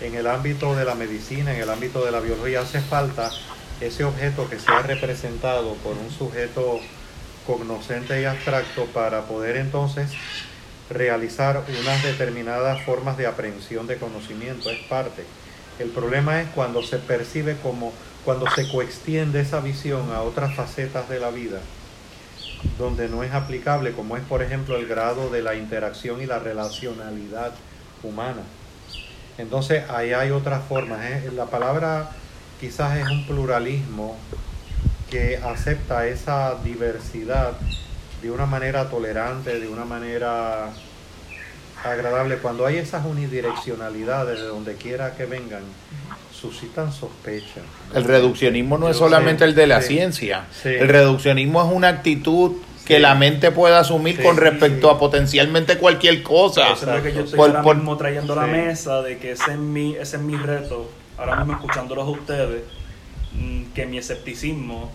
En 0.00 0.14
el 0.14 0.26
ámbito 0.26 0.74
de 0.74 0.84
la 0.84 0.94
medicina, 0.94 1.54
en 1.54 1.60
el 1.60 1.70
ámbito 1.70 2.04
de 2.04 2.10
la 2.10 2.20
biología, 2.20 2.60
hace 2.60 2.80
falta 2.80 3.30
ese 3.80 4.04
objeto 4.04 4.48
que 4.48 4.58
sea 4.58 4.82
representado 4.82 5.74
por 5.76 5.96
un 5.96 6.10
sujeto 6.10 6.80
cognoscente 7.46 8.20
y 8.20 8.24
abstracto 8.24 8.86
para 8.86 9.22
poder 9.22 9.56
entonces 9.56 10.10
realizar 10.90 11.62
unas 11.80 12.02
determinadas 12.02 12.82
formas 12.82 13.16
de 13.16 13.26
aprehensión 13.26 13.86
de 13.86 13.96
conocimiento, 13.96 14.70
es 14.70 14.80
parte. 14.80 15.24
El 15.78 15.90
problema 15.90 16.42
es 16.42 16.48
cuando 16.50 16.82
se 16.82 16.98
percibe 16.98 17.56
como, 17.62 17.92
cuando 18.24 18.50
se 18.50 18.68
coextiende 18.68 19.40
esa 19.40 19.60
visión 19.60 20.12
a 20.12 20.22
otras 20.22 20.54
facetas 20.54 21.08
de 21.08 21.20
la 21.20 21.30
vida, 21.30 21.60
donde 22.76 23.08
no 23.08 23.22
es 23.22 23.32
aplicable, 23.32 23.92
como 23.92 24.16
es 24.16 24.22
por 24.24 24.42
ejemplo 24.42 24.76
el 24.76 24.86
grado 24.86 25.30
de 25.30 25.42
la 25.42 25.54
interacción 25.54 26.20
y 26.20 26.26
la 26.26 26.38
relacionalidad 26.38 27.52
humana. 28.02 28.42
Entonces 29.38 29.88
ahí 29.88 30.12
hay 30.12 30.30
otras 30.32 30.62
formas. 30.64 31.00
¿eh? 31.02 31.30
La 31.34 31.46
palabra 31.46 32.10
quizás 32.60 32.98
es 32.98 33.06
un 33.06 33.26
pluralismo 33.26 34.18
que 35.08 35.38
acepta 35.38 36.06
esa 36.06 36.56
diversidad 36.62 37.54
de 38.22 38.30
una 38.30 38.46
manera 38.46 38.88
tolerante, 38.88 39.58
de 39.58 39.68
una 39.68 39.84
manera 39.84 40.70
agradable. 41.84 42.36
Cuando 42.38 42.66
hay 42.66 42.76
esas 42.76 43.04
unidireccionalidades 43.06 44.40
de 44.40 44.46
donde 44.46 44.74
quiera 44.76 45.16
que 45.16 45.26
vengan, 45.26 45.62
suscitan 46.32 46.92
sospecha. 46.92 47.60
El 47.94 48.04
reduccionismo 48.04 48.78
no 48.78 48.88
es 48.88 48.96
solamente 48.96 49.44
el 49.44 49.54
de 49.54 49.66
la 49.66 49.82
ciencia. 49.82 50.46
El 50.64 50.88
reduccionismo 50.88 51.62
es 51.62 51.72
una 51.72 51.88
actitud 51.88 52.56
que 52.84 52.98
la 52.98 53.14
mente 53.14 53.52
puede 53.52 53.76
asumir 53.76 54.20
con 54.20 54.36
respecto 54.36 54.90
a 54.90 54.98
potencialmente 54.98 55.78
cualquier 55.78 56.22
cosa. 56.22 56.72
Eso 56.72 56.90
es 56.90 56.96
lo 56.96 57.02
que 57.02 57.12
yo 57.12 57.20
estoy 57.20 57.38
ahora 57.38 57.74
mismo 57.74 57.96
trayendo 57.96 58.32
a 58.32 58.36
la 58.36 58.46
mesa, 58.46 59.02
de 59.02 59.18
que 59.18 59.32
ese 59.32 59.52
es 59.52 59.58
mi, 59.58 59.94
ese 59.94 60.16
es 60.16 60.22
mi 60.22 60.36
reto 60.36 60.90
ahora 61.16 61.36
mismo 61.36 61.52
escuchándolos 61.52 62.06
a 62.06 62.10
ustedes, 62.10 62.62
mm, 63.32 63.72
que 63.74 63.86
mi 63.86 63.98
escepticismo 63.98 64.90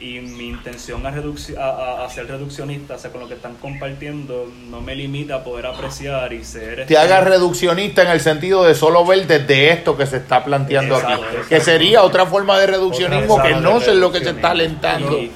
y 0.00 0.20
mi 0.20 0.48
intención 0.48 1.06
a, 1.06 1.12
reduci- 1.14 1.56
a, 1.56 2.08
ser 2.10 2.26
reduccionista, 2.26 2.94
o 2.94 2.98
sea, 2.98 3.10
con 3.10 3.20
lo 3.20 3.28
que 3.28 3.34
están 3.34 3.54
compartiendo, 3.56 4.50
no 4.68 4.80
me 4.80 4.94
limita 4.94 5.36
a 5.36 5.44
poder 5.44 5.66
apreciar 5.66 6.32
y 6.32 6.44
ser... 6.44 6.74
te 6.76 6.82
este, 6.82 6.98
hagas 6.98 7.24
reduccionista 7.24 8.02
en 8.02 8.08
el 8.08 8.20
sentido 8.20 8.64
de 8.64 8.74
solo 8.74 9.04
ver 9.06 9.26
desde 9.26 9.70
esto 9.70 9.96
que 9.96 10.06
se 10.06 10.16
está 10.18 10.44
planteando 10.44 10.96
Exacto, 10.96 11.14
aquí. 11.14 11.24
exacto. 11.36 11.48
Que 11.48 11.60
sería 11.60 12.02
otra 12.02 12.26
forma 12.26 12.58
de 12.58 12.66
reduccionismo 12.66 13.40
que 13.40 13.54
no 13.54 13.78
de 13.78 13.84
sé 13.86 13.94
lo 13.94 14.10
que 14.12 14.18
se 14.20 14.30
está 14.30 14.50
alentando. 14.50 15.16
y- 15.18 15.30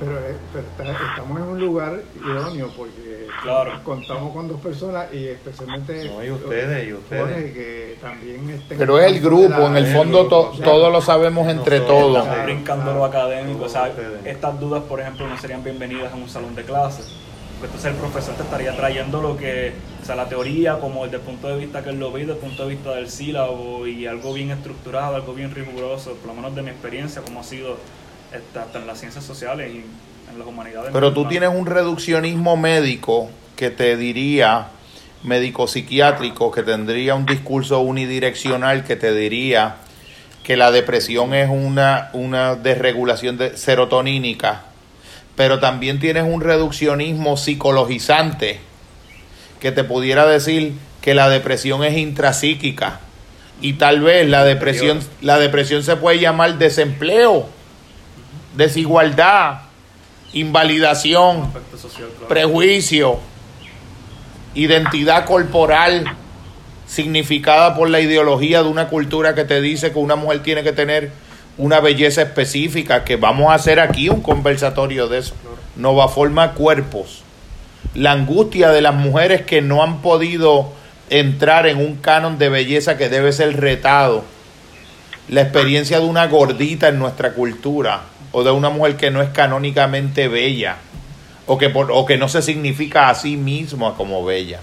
Pero, 0.00 0.12
eh, 0.18 0.36
pero 0.52 0.64
está- 0.90 1.08
estamos 1.10 1.38
en 1.38 1.44
un 1.44 1.60
lugar 1.60 2.02
idóneo 2.22 2.70
porque 2.76 3.05
Claro. 3.46 3.80
contamos 3.84 4.32
con 4.32 4.48
dos 4.48 4.60
personas 4.60 5.06
y 5.12 5.26
especialmente 5.28 6.04
No, 6.08 6.24
y 6.24 6.30
ustedes, 6.30 6.88
y 6.88 6.92
ustedes. 6.92 7.22
Jorge, 7.22 7.52
que 7.52 7.96
también 8.00 8.50
estén 8.50 8.78
Pero 8.78 8.98
es 9.00 9.12
el 9.12 9.20
grupo, 9.20 9.48
la- 9.60 9.66
en 9.66 9.76
el 9.76 9.86
el 9.86 9.94
fondo 9.94 10.20
grupo, 10.20 10.28
to- 10.42 10.50
o 10.50 10.54
sea, 10.56 10.64
todos 10.64 10.92
lo 10.92 11.00
sabemos 11.00 11.48
entre 11.48 11.80
todos. 11.80 12.18
Estamos 12.24 12.44
brincando 12.44 12.94
lo 12.94 13.04
académico, 13.04 13.64
o 13.64 13.68
sea, 13.68 13.90
estas 14.24 14.60
dudas, 14.60 14.82
por 14.84 15.00
ejemplo, 15.00 15.26
no 15.26 15.38
serían 15.38 15.62
bienvenidas 15.64 16.12
en 16.14 16.22
un 16.22 16.28
salón 16.28 16.54
de 16.54 16.62
clases. 16.64 17.08
Entonces 17.62 17.86
el 17.92 17.96
profesor 17.96 18.34
te 18.34 18.42
estaría 18.42 18.76
trayendo 18.76 19.22
lo 19.22 19.36
que, 19.38 19.72
o 20.02 20.04
sea, 20.04 20.14
la 20.14 20.28
teoría, 20.28 20.78
como 20.78 21.04
desde 21.04 21.16
el 21.16 21.22
punto 21.22 21.48
de 21.48 21.56
vista 21.56 21.82
que 21.82 21.88
él 21.88 21.98
lo 21.98 22.12
ve, 22.12 22.20
desde 22.20 22.32
el 22.34 22.38
punto 22.38 22.64
de 22.64 22.68
vista 22.74 22.94
del 22.94 23.08
sílabo 23.08 23.86
y 23.86 24.06
algo 24.06 24.34
bien 24.34 24.50
estructurado, 24.50 25.16
algo 25.16 25.32
bien 25.32 25.54
riguroso, 25.54 26.12
por 26.16 26.26
lo 26.28 26.34
menos 26.34 26.54
de 26.54 26.60
mi 26.62 26.68
experiencia, 26.68 27.22
como 27.22 27.40
ha 27.40 27.44
sido 27.44 27.78
este, 28.32 28.58
hasta 28.58 28.78
en 28.78 28.86
las 28.86 28.98
ciencias 29.00 29.24
sociales 29.24 29.70
y 29.74 29.84
en 30.30 30.38
las 30.38 30.46
humanidades. 30.46 30.90
Pero 30.92 31.12
tú 31.12 31.26
tienes 31.28 31.50
un 31.50 31.66
reduccionismo 31.66 32.56
médico 32.56 33.30
que 33.56 33.70
te 33.70 33.96
diría, 33.96 34.68
médico 35.22 35.66
psiquiátrico, 35.66 36.50
que 36.50 36.62
tendría 36.62 37.14
un 37.14 37.26
discurso 37.26 37.80
unidireccional 37.80 38.84
que 38.84 38.96
te 38.96 39.12
diría 39.12 39.76
que 40.42 40.56
la 40.56 40.70
depresión 40.70 41.34
es 41.34 41.50
una, 41.50 42.10
una 42.12 42.54
desregulación 42.54 43.36
de 43.36 43.56
serotonínica, 43.56 44.62
pero 45.34 45.58
también 45.58 45.98
tienes 45.98 46.22
un 46.22 46.40
reduccionismo 46.40 47.36
psicologizante 47.36 48.60
que 49.58 49.72
te 49.72 49.82
pudiera 49.82 50.24
decir 50.24 50.74
que 51.00 51.14
la 51.14 51.28
depresión 51.28 51.82
es 51.82 51.96
intrapsíquica 51.96 53.00
y 53.60 53.74
tal 53.74 54.00
vez 54.00 54.28
la 54.28 54.44
depresión, 54.44 55.00
la 55.20 55.38
depresión 55.38 55.82
se 55.82 55.96
puede 55.96 56.20
llamar 56.20 56.58
desempleo, 56.58 57.48
desigualdad, 58.56 59.62
invalidación, 60.32 61.42
aspecto 61.42 61.78
social, 61.78 62.08
claro. 62.10 62.28
prejuicio, 62.28 63.18
identidad 64.54 65.24
corporal 65.24 66.04
significada 66.86 67.74
por 67.74 67.90
la 67.90 68.00
ideología 68.00 68.62
de 68.62 68.68
una 68.68 68.88
cultura 68.88 69.34
que 69.34 69.44
te 69.44 69.60
dice 69.60 69.92
que 69.92 69.98
una 69.98 70.16
mujer 70.16 70.42
tiene 70.42 70.62
que 70.62 70.72
tener 70.72 71.10
una 71.58 71.80
belleza 71.80 72.22
específica, 72.22 73.04
que 73.04 73.16
vamos 73.16 73.50
a 73.50 73.54
hacer 73.54 73.80
aquí 73.80 74.08
un 74.08 74.20
conversatorio 74.20 75.08
de 75.08 75.18
eso. 75.18 75.34
Nova 75.74 76.08
forma 76.08 76.52
cuerpos. 76.52 77.22
La 77.94 78.12
angustia 78.12 78.70
de 78.70 78.82
las 78.82 78.94
mujeres 78.94 79.42
que 79.42 79.62
no 79.62 79.82
han 79.82 80.02
podido 80.02 80.70
entrar 81.10 81.66
en 81.66 81.78
un 81.78 81.96
canon 81.96 82.38
de 82.38 82.48
belleza 82.48 82.96
que 82.96 83.08
debe 83.08 83.32
ser 83.32 83.58
retado. 83.60 84.24
La 85.28 85.42
experiencia 85.42 85.98
de 85.98 86.06
una 86.06 86.26
gordita 86.26 86.88
en 86.88 86.98
nuestra 86.98 87.32
cultura 87.32 88.02
o 88.32 88.42
de 88.44 88.50
una 88.50 88.70
mujer 88.70 88.96
que 88.96 89.10
no 89.10 89.22
es 89.22 89.30
canónicamente 89.30 90.28
bella 90.28 90.76
o 91.46 91.58
que, 91.58 91.68
por- 91.70 91.90
o 91.92 92.04
que 92.06 92.16
no 92.18 92.28
se 92.28 92.42
significa 92.42 93.08
a 93.08 93.14
sí 93.14 93.36
misma 93.36 93.94
como 93.96 94.24
bella. 94.24 94.60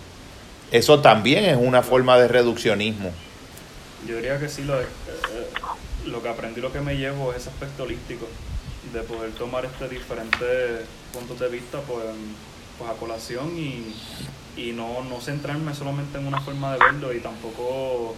Eso 0.72 1.00
también 1.00 1.46
es 1.46 1.58
una 1.60 1.82
forma 1.84 2.18
de 2.18 2.28
reduccionismo. 2.28 3.12
Yo 4.08 4.16
diría 4.18 4.38
que 4.40 4.50
sí, 4.50 4.64
lo, 4.64 4.80
eh, 4.82 4.86
lo 6.06 6.22
que 6.22 6.30
aprendí, 6.30 6.60
lo 6.62 6.74
que 6.74 6.82
me 6.82 6.98
llevo 6.98 7.32
es 7.32 7.38
ese 7.42 7.50
aspecto 7.50 7.84
holístico, 7.84 8.28
de 8.92 9.02
poder 9.02 9.32
tomar 9.32 9.66
este 9.66 9.88
diferentes 9.88 10.82
puntos 11.14 11.40
de 11.40 11.48
vista 11.48 11.80
pues, 11.88 12.04
pues 12.78 12.90
a 12.90 12.94
colación 12.96 13.58
y, 13.58 13.96
y 14.58 14.72
no, 14.74 15.04
no 15.10 15.22
centrarme 15.22 15.74
solamente 15.74 16.18
en 16.18 16.28
una 16.28 16.42
forma 16.42 16.74
de 16.74 16.80
verlo 16.80 17.14
y 17.14 17.20
tampoco 17.20 18.16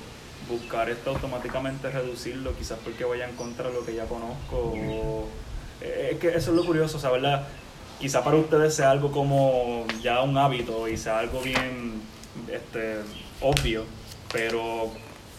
buscar 0.49 0.89
esto 0.89 1.09
automáticamente 1.11 1.89
reducirlo, 1.89 2.55
quizás 2.57 2.77
porque 2.83 3.03
vaya 3.03 3.27
en 3.27 3.35
contra 3.35 3.69
de 3.69 3.73
lo 3.73 3.85
que 3.85 3.95
ya 3.95 4.05
conozco. 4.05 4.55
o- 4.57 5.27
eh, 5.81 6.09
es 6.13 6.19
que 6.19 6.29
eso 6.29 6.51
es 6.51 6.57
lo 6.57 6.65
curioso, 6.65 6.97
o 6.97 6.99
sea, 6.99 7.09
¿verdad? 7.11 7.47
Quizá 7.99 8.23
para 8.23 8.37
ustedes 8.37 8.73
sea 8.75 8.91
algo 8.91 9.11
como 9.11 9.85
ya 10.01 10.21
un 10.21 10.37
hábito 10.37 10.87
y 10.87 10.97
sea 10.97 11.19
algo 11.19 11.41
bien 11.41 12.01
este, 12.51 12.97
obvio, 13.41 13.83
pero 14.31 14.89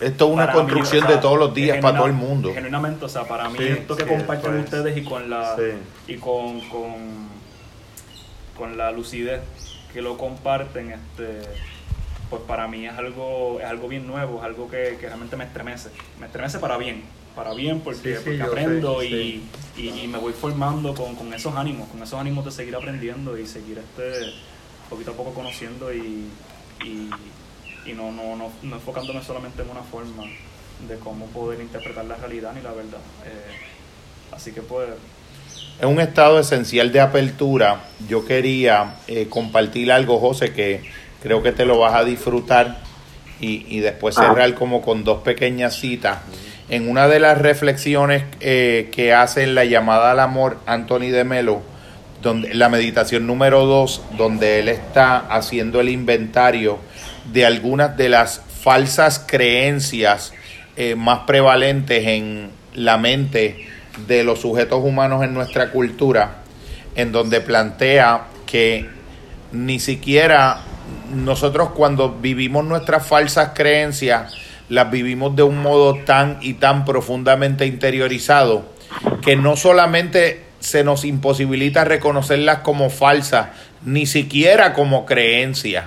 Esto 0.01 0.27
es 0.27 0.33
una 0.33 0.47
para 0.47 0.53
mí, 0.53 0.61
construcción 0.61 1.05
o 1.05 1.07
sea, 1.07 1.17
de 1.17 1.23
todos 1.23 1.39
los 1.39 1.55
días 1.55 1.79
para 1.79 1.99
todo 1.99 2.07
el 2.07 2.13
mundo. 2.15 2.53
Genuinamente, 2.55 3.05
o 3.05 3.09
sea, 3.09 3.25
para 3.25 3.49
mí 3.49 3.59
Sí, 3.59 3.65
esto 3.65 3.97
que 3.97 4.05
sí, 4.05 4.09
comparten 4.09 4.53
pues, 4.53 4.65
ustedes 4.65 4.97
y 4.97 5.05
con 5.05 5.29
la 5.31 5.57
sí. 5.57 6.13
y 6.13 6.17
con, 6.17 6.61
con 6.69 7.37
con 8.57 8.77
la 8.79 8.91
lucidez 8.91 9.41
que 9.93 10.01
lo 10.01 10.17
comparten, 10.17 10.93
este 10.93 11.41
pues 12.31 12.43
para 12.43 12.67
mí 12.69 12.87
es 12.87 12.95
algo 12.95 13.59
es 13.61 13.67
algo 13.67 13.89
bien 13.89 14.07
nuevo, 14.07 14.39
es 14.39 14.45
algo 14.45 14.69
que, 14.69 14.97
que 15.01 15.07
realmente 15.07 15.37
me 15.37 15.45
estremece. 15.45 15.91
Me 16.19 16.27
estremece 16.27 16.59
para 16.59 16.77
bien, 16.77 17.05
para 17.35 17.55
bien 17.55 17.81
porque, 17.81 18.17
Sí, 18.17 18.23
sí, 18.25 18.31
porque 18.31 18.39
yo 18.39 18.45
aprendo 18.47 19.01
sé, 19.01 19.07
y, 19.07 19.51
y, 19.77 19.89
y 20.05 20.09
me 20.09 20.19
voy 20.19 20.33
formando 20.33 20.95
con, 20.95 21.15
con 21.15 21.33
esos 21.35 21.55
ánimos, 21.55 21.89
con 21.89 22.03
esos 22.03 22.19
ánimos 22.19 22.45
de 22.45 22.51
seguir 22.51 22.75
aprendiendo 22.77 23.39
y 23.39 23.47
seguir 23.47 23.79
este 23.79 24.33
poquito 24.91 25.13
a 25.13 25.15
poco 25.15 25.35
conociendo 25.35 25.93
y, 25.93 26.31
y, 26.85 27.11
y 27.85 27.93
no, 27.93 28.13
no, 28.13 28.37
no, 28.37 28.53
no 28.63 28.77
enfocándome 28.77 29.23
solamente 29.23 29.63
en 29.63 29.71
una 29.71 29.83
forma 29.83 30.25
de 30.89 30.99
cómo 30.99 31.27
poder 31.27 31.61
interpretar 31.61 32.05
la 32.05 32.17
realidad 32.17 32.53
ni 32.55 32.61
la 32.63 32.73
verdad. 32.73 33.01
Eh, 33.25 33.57
así 34.33 34.53
que 34.53 34.63
pues 34.63 34.89
En 35.81 35.89
un 35.89 36.01
estado 36.01 36.39
esencial 36.39 36.93
de 36.93 37.01
apertura, 37.01 37.85
yo 38.09 38.25
quería 38.25 38.97
eh, 39.07 39.29
compartir 39.29 39.91
algo, 39.93 40.19
José, 40.19 40.53
que 40.53 40.83
creo 41.23 41.43
que 41.43 41.53
te 41.53 41.65
lo 41.65 41.79
vas 41.79 41.95
a 41.95 42.05
disfrutar 42.05 42.79
y, 43.41 43.67
y 43.69 43.81
después 43.81 44.15
cerrar 44.15 44.55
como 44.55 44.83
con 44.83 45.05
dos 45.05 45.23
pequeñas 45.23 45.77
citas. 45.79 46.19
En 46.69 46.89
una 46.89 47.07
de 47.07 47.21
las 47.21 47.39
reflexiones 47.39 48.25
eh, 48.41 48.89
que 48.91 49.15
hace 49.15 49.45
en 49.45 49.55
la 49.55 49.65
llamada 49.65 50.11
al 50.11 50.19
amor 50.19 50.59
Anthony 50.67 51.11
de 51.13 51.23
Melo, 51.23 51.63
donde, 52.23 52.55
la 52.55 52.69
meditación 52.69 53.27
número 53.27 53.67
dos, 53.67 54.03
donde 54.17 54.59
él 54.59 54.69
está 54.69 55.19
haciendo 55.19 55.81
el 55.81 55.89
inventario 55.89 56.79
de 57.33 57.47
algunas 57.47 57.97
de 57.97 58.09
las 58.09 58.43
falsas 58.63 59.25
creencias 59.25 60.33
eh, 60.77 60.97
más 60.97 61.21
prevalentes 61.21 62.05
en 62.05 62.51
la 62.75 62.99
mente 62.99 63.69
de 64.09 64.25
los 64.25 64.41
sujetos 64.41 64.83
humanos 64.83 65.23
en 65.23 65.35
nuestra 65.35 65.71
cultura, 65.71 66.39
en 66.97 67.13
donde 67.13 67.41
plantea 67.41 68.25
que 68.45 68.87
ni 69.53 69.79
siquiera 69.79 70.63
nosotros 71.15 71.71
cuando 71.71 72.17
vivimos 72.21 72.65
nuestras 72.65 73.07
falsas 73.07 73.51
creencias, 73.55 74.35
las 74.69 74.91
vivimos 74.91 75.37
de 75.37 75.43
un 75.43 75.63
modo 75.63 75.95
tan 76.05 76.39
y 76.41 76.55
tan 76.55 76.85
profundamente 76.85 77.67
interiorizado 77.67 78.65
que 79.23 79.37
no 79.37 79.57
solamente 79.57 80.45
se 80.61 80.85
nos 80.85 81.05
imposibilita 81.05 81.85
reconocerlas 81.85 82.59
como 82.59 82.91
falsas, 82.91 83.49
ni 83.85 84.07
siquiera 84.07 84.73
como 84.73 85.07
creencias, 85.07 85.85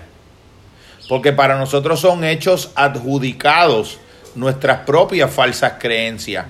porque 1.10 1.34
para 1.34 1.58
nosotros 1.58 2.00
son 2.00 2.24
hechos 2.24 2.72
adjudicados 2.76 4.00
nuestras 4.36 4.82
propias 4.82 5.32
falsas 5.32 5.74
creencias. 5.80 6.46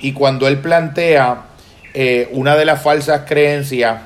Y 0.00 0.12
cuando 0.12 0.48
él 0.48 0.58
plantea 0.58 1.44
eh, 1.94 2.28
una 2.32 2.56
de 2.56 2.64
las 2.64 2.82
falsas 2.82 3.22
creencias, 3.26 4.02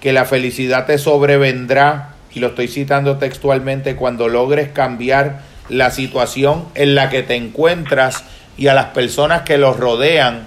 que 0.00 0.12
la 0.12 0.24
felicidad 0.24 0.86
te 0.86 0.98
sobrevendrá, 0.98 2.13
y 2.34 2.40
lo 2.40 2.48
estoy 2.48 2.68
citando 2.68 3.18
textualmente, 3.18 3.96
cuando 3.96 4.28
logres 4.28 4.68
cambiar 4.70 5.42
la 5.68 5.90
situación 5.90 6.64
en 6.74 6.94
la 6.94 7.10
que 7.10 7.22
te 7.22 7.36
encuentras 7.36 8.24
y 8.56 8.66
a 8.66 8.74
las 8.74 8.86
personas 8.86 9.42
que 9.42 9.58
los 9.58 9.76
rodean, 9.76 10.46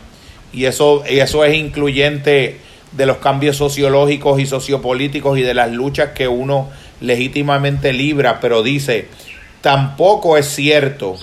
y 0.54 0.66
eso, 0.66 1.04
y 1.10 1.20
eso 1.20 1.44
es 1.46 1.56
incluyente 1.56 2.60
de 2.92 3.06
los 3.06 3.18
cambios 3.18 3.58
sociológicos 3.58 4.40
y 4.40 4.46
sociopolíticos 4.46 5.38
y 5.38 5.42
de 5.42 5.54
las 5.54 5.72
luchas 5.72 6.12
que 6.12 6.28
uno 6.28 6.70
legítimamente 7.02 7.94
libra, 7.94 8.40
pero 8.40 8.64
dice, 8.64 9.08
tampoco 9.62 10.38
es 10.38 10.48
cierto 10.48 11.18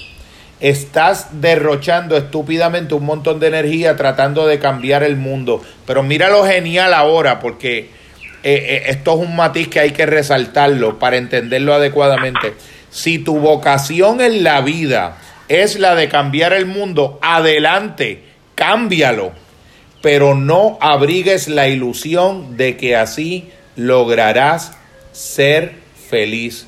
estás 0.61 1.43
derrochando 1.43 2.17
estúpidamente 2.17 2.95
un 2.95 3.05
montón 3.05 3.39
de 3.39 3.49
energía 3.49 3.97
tratando 3.97 4.47
de 4.47 4.59
cambiar 4.59 5.03
el 5.03 5.17
mundo. 5.17 5.61
Pero 5.87 6.03
mira 6.03 6.31
lo 6.31 6.45
genial 6.45 6.95
ahora, 6.95 7.39
porque 7.39 7.91
eh, 8.45 8.77
eh, 8.77 8.83
esto 8.89 9.15
es 9.15 9.27
un 9.27 9.35
matiz 9.35 9.69
que 9.69 9.81
hay 9.81 9.91
que 9.93 10.07
resaltarlo 10.07 10.99
para 10.99 11.17
entenderlo 11.17 11.75
adecuadamente. 11.75 12.55
Si 12.91 13.19
tu 13.19 13.39
vocación 13.41 14.21
en 14.21 14.45
la 14.45 14.61
vida 14.61 15.19
es 15.49 15.79
la 15.79 15.95
de 15.95 16.09
cambiar 16.09 16.53
el 16.53 16.67
mundo, 16.67 17.19
adelante, 17.23 18.23
cámbialo. 18.55 19.33
Pero 20.03 20.35
no 20.35 20.79
abrigues 20.81 21.49
la 21.49 21.69
ilusión 21.69 22.57
de 22.57 22.77
que 22.77 22.95
así 22.95 23.51
lograrás 23.75 24.73
ser 25.13 25.73
feliz. 26.09 26.67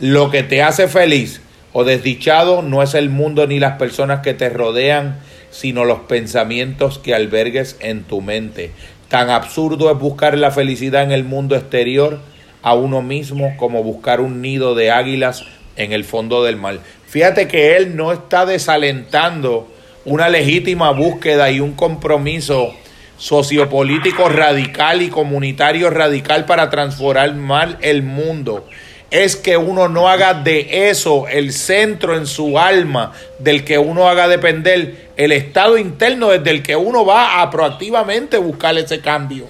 Lo 0.00 0.30
que 0.30 0.42
te 0.42 0.62
hace 0.62 0.88
feliz 0.88 1.40
o 1.72 1.84
desdichado 1.84 2.62
no 2.62 2.82
es 2.82 2.94
el 2.94 3.08
mundo 3.08 3.46
ni 3.46 3.60
las 3.60 3.78
personas 3.78 4.20
que 4.20 4.34
te 4.34 4.48
rodean 4.48 5.20
sino 5.50 5.84
los 5.84 6.00
pensamientos 6.00 6.98
que 6.98 7.14
albergues 7.14 7.76
en 7.80 8.04
tu 8.04 8.20
mente. 8.20 8.70
Tan 9.10 9.28
absurdo 9.28 9.90
es 9.90 9.98
buscar 9.98 10.38
la 10.38 10.52
felicidad 10.52 11.02
en 11.02 11.10
el 11.10 11.24
mundo 11.24 11.56
exterior 11.56 12.20
a 12.62 12.74
uno 12.74 13.02
mismo 13.02 13.56
como 13.56 13.82
buscar 13.82 14.20
un 14.20 14.40
nido 14.40 14.76
de 14.76 14.92
águilas 14.92 15.44
en 15.74 15.92
el 15.92 16.04
fondo 16.04 16.44
del 16.44 16.56
mar. 16.56 16.78
Fíjate 17.08 17.48
que 17.48 17.76
él 17.76 17.96
no 17.96 18.12
está 18.12 18.46
desalentando 18.46 19.68
una 20.04 20.28
legítima 20.28 20.92
búsqueda 20.92 21.50
y 21.50 21.58
un 21.58 21.72
compromiso 21.72 22.72
sociopolítico 23.16 24.28
radical 24.28 25.02
y 25.02 25.08
comunitario 25.08 25.90
radical 25.90 26.44
para 26.44 26.70
transformar 26.70 27.78
el 27.80 28.04
mundo. 28.04 28.68
Es 29.10 29.34
que 29.34 29.56
uno 29.56 29.88
no 29.88 30.08
haga 30.08 30.34
de 30.34 30.88
eso 30.88 31.26
el 31.26 31.52
centro 31.52 32.16
en 32.16 32.28
su 32.28 32.60
alma 32.60 33.10
del 33.40 33.64
que 33.64 33.76
uno 33.76 34.08
haga 34.08 34.28
depender 34.28 35.09
el 35.20 35.32
estado 35.32 35.76
interno 35.76 36.30
desde 36.30 36.50
el 36.50 36.62
que 36.62 36.76
uno 36.76 37.04
va 37.04 37.42
a 37.42 37.50
proactivamente 37.50 38.38
buscar 38.38 38.78
ese 38.78 39.02
cambio. 39.02 39.48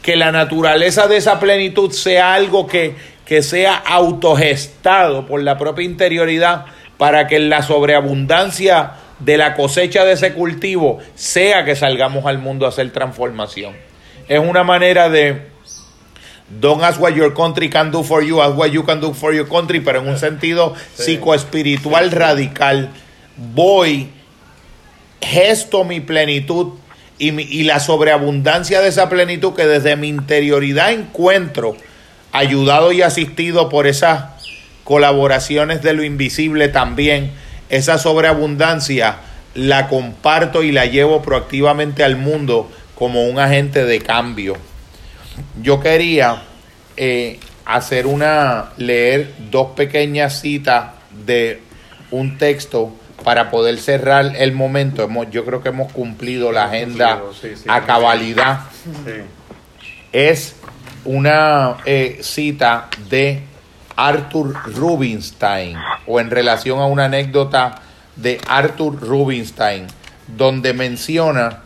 Que 0.00 0.16
la 0.16 0.32
naturaleza 0.32 1.08
de 1.08 1.18
esa 1.18 1.38
plenitud 1.38 1.90
sea 1.90 2.32
algo 2.32 2.66
que, 2.66 2.96
que 3.26 3.42
sea 3.42 3.74
autogestado 3.74 5.26
por 5.26 5.42
la 5.42 5.58
propia 5.58 5.84
interioridad 5.84 6.64
para 6.96 7.26
que 7.26 7.36
en 7.36 7.50
la 7.50 7.62
sobreabundancia 7.62 8.92
de 9.18 9.36
la 9.36 9.52
cosecha 9.52 10.06
de 10.06 10.12
ese 10.12 10.32
cultivo 10.32 11.00
sea 11.14 11.66
que 11.66 11.76
salgamos 11.76 12.24
al 12.24 12.38
mundo 12.38 12.64
a 12.64 12.70
hacer 12.70 12.90
transformación. 12.90 13.74
Es 14.26 14.38
una 14.38 14.64
manera 14.64 15.10
de 15.10 15.48
don't 16.48 16.82
ask 16.82 16.98
what 16.98 17.12
your 17.12 17.34
country 17.34 17.68
can 17.68 17.90
do 17.90 18.02
for 18.02 18.24
you, 18.24 18.40
ask 18.40 18.56
what 18.56 18.70
you 18.70 18.84
can 18.84 19.02
do 19.02 19.12
for 19.12 19.34
your 19.34 19.48
country, 19.48 19.80
pero 19.80 20.00
en 20.00 20.08
un 20.08 20.18
sentido 20.18 20.72
psicoespiritual 20.94 22.10
radical. 22.10 22.88
Voy, 23.36 24.08
gesto 25.20 25.84
mi 25.84 26.00
plenitud 26.00 26.74
y, 27.18 27.40
y 27.40 27.62
la 27.64 27.80
sobreabundancia 27.80 28.80
de 28.80 28.88
esa 28.88 29.08
plenitud 29.08 29.54
que 29.54 29.66
desde 29.66 29.96
mi 29.96 30.08
interioridad 30.08 30.92
encuentro, 30.92 31.76
ayudado 32.32 32.92
y 32.92 33.02
asistido 33.02 33.68
por 33.68 33.86
esas 33.86 34.24
colaboraciones 34.84 35.82
de 35.82 35.94
lo 35.94 36.04
invisible 36.04 36.68
también 36.68 37.32
esa 37.68 37.98
sobreabundancia 37.98 39.16
la 39.54 39.88
comparto 39.88 40.62
y 40.62 40.72
la 40.72 40.86
llevo 40.86 41.22
proactivamente 41.22 42.04
al 42.04 42.16
mundo 42.16 42.70
como 42.94 43.24
un 43.24 43.38
agente 43.38 43.84
de 43.84 44.00
cambio. 44.00 44.56
Yo 45.62 45.80
quería 45.80 46.42
eh, 46.96 47.38
hacer 47.64 48.06
una, 48.06 48.72
leer 48.76 49.32
dos 49.50 49.72
pequeñas 49.74 50.40
citas 50.40 50.90
de 51.26 51.60
un 52.10 52.38
texto 52.38 52.94
para 53.24 53.50
poder 53.50 53.78
cerrar 53.78 54.36
el 54.36 54.52
momento. 54.52 55.08
yo 55.30 55.44
creo 55.44 55.62
que 55.62 55.70
hemos 55.70 55.90
cumplido 55.92 56.52
la 56.52 56.64
agenda 56.64 57.22
a 57.66 57.80
cabalidad. 57.80 58.60
Es 60.12 60.54
una 61.04 61.78
eh, 61.84 62.18
cita 62.22 62.88
de 63.10 63.42
Arthur 63.96 64.54
Rubinstein 64.74 65.76
o 66.06 66.20
en 66.20 66.30
relación 66.30 66.80
a 66.80 66.86
una 66.86 67.06
anécdota 67.06 67.82
de 68.16 68.40
Arthur 68.46 69.00
Rubinstein 69.00 69.86
donde 70.26 70.72
menciona 70.72 71.60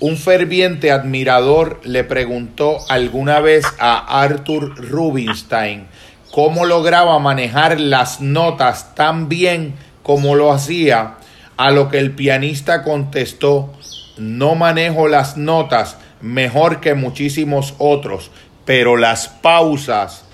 un 0.00 0.16
ferviente 0.16 0.90
admirador 0.90 1.80
le 1.84 2.04
preguntó 2.04 2.78
alguna 2.88 3.40
vez 3.40 3.64
a 3.78 4.22
Arthur 4.22 4.74
Rubinstein 4.76 5.86
cómo 6.30 6.66
lograba 6.66 7.18
manejar 7.20 7.78
las 7.80 8.20
notas 8.20 8.94
tan 8.94 9.28
bien 9.28 9.74
como 10.04 10.36
lo 10.36 10.52
hacía, 10.52 11.16
a 11.56 11.72
lo 11.72 11.88
que 11.88 11.98
el 11.98 12.12
pianista 12.12 12.84
contestó, 12.84 13.72
no 14.16 14.54
manejo 14.54 15.08
las 15.08 15.36
notas 15.36 15.96
mejor 16.20 16.78
que 16.80 16.94
muchísimos 16.94 17.74
otros, 17.78 18.30
pero 18.64 18.96
las 18.96 19.26
pausas 19.26 20.24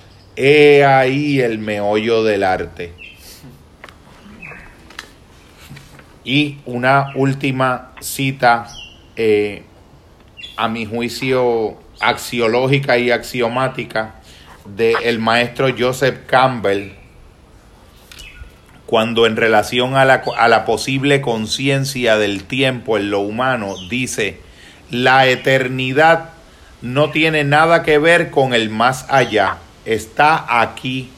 He 0.43 0.85
ahí 0.85 1.41
el 1.41 1.59
meollo 1.59 2.23
del 2.25 2.45
arte. 2.45 2.95
Y 6.25 6.59
una 6.65 7.13
última 7.15 7.93
cita, 8.01 8.69
eh, 9.17 9.65
a 10.57 10.69
mi 10.69 10.87
juicio, 10.87 11.79
axiológica 12.01 12.97
y 12.97 13.11
axiomática 13.11 14.15
del 14.65 15.19
maestro 15.19 15.69
Joseph 15.77 16.27
Campbell, 16.27 16.93
cuando 18.91 19.25
en 19.25 19.37
relación 19.37 19.97
a 19.97 20.05
la, 20.05 20.23
a 20.37 20.49
la 20.49 20.67
posible 20.67 21.23
conciencia 21.23 22.19
del 22.19 22.45
tiempo 22.45 22.99
en 22.99 23.11
lo 23.11 23.21
humano 23.21 23.77
dice, 23.89 24.41
la 24.91 25.27
eternidad 25.27 26.31
no 26.83 27.11
tiene 27.11 27.45
nada 27.45 27.83
que 27.83 27.99
ver 27.99 28.31
con 28.31 28.53
el 28.53 28.69
más 28.69 29.07
allá 29.09 29.59
está 29.85 30.61
aquí, 30.61 31.11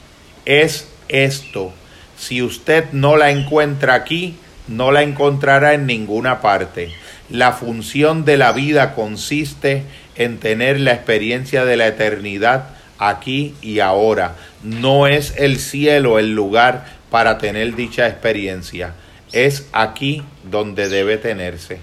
es 0.45 0.87
esto. 1.07 1.73
Si 2.17 2.41
usted 2.41 2.85
no 2.91 3.17
la 3.17 3.31
encuentra 3.31 3.93
aquí, 3.93 4.35
no 4.67 4.91
la 4.91 5.03
encontrará 5.03 5.73
en 5.73 5.85
ninguna 5.85 6.41
parte. 6.41 6.91
La 7.29 7.53
función 7.53 8.25
de 8.25 8.37
la 8.37 8.51
vida 8.51 8.95
consiste 8.95 9.83
en 10.15 10.39
tener 10.39 10.79
la 10.79 10.93
experiencia 10.93 11.65
de 11.65 11.77
la 11.77 11.87
eternidad 11.87 12.69
aquí 12.97 13.55
y 13.61 13.79
ahora. 13.79 14.35
No 14.63 15.07
es 15.07 15.33
el 15.37 15.59
cielo 15.59 16.19
el 16.19 16.33
lugar 16.33 16.85
para 17.13 17.37
tener 17.37 17.75
dicha 17.75 18.07
experiencia. 18.07 18.95
Es 19.33 19.69
aquí 19.71 20.23
donde 20.49 20.89
debe 20.89 21.17
tenerse. 21.17 21.77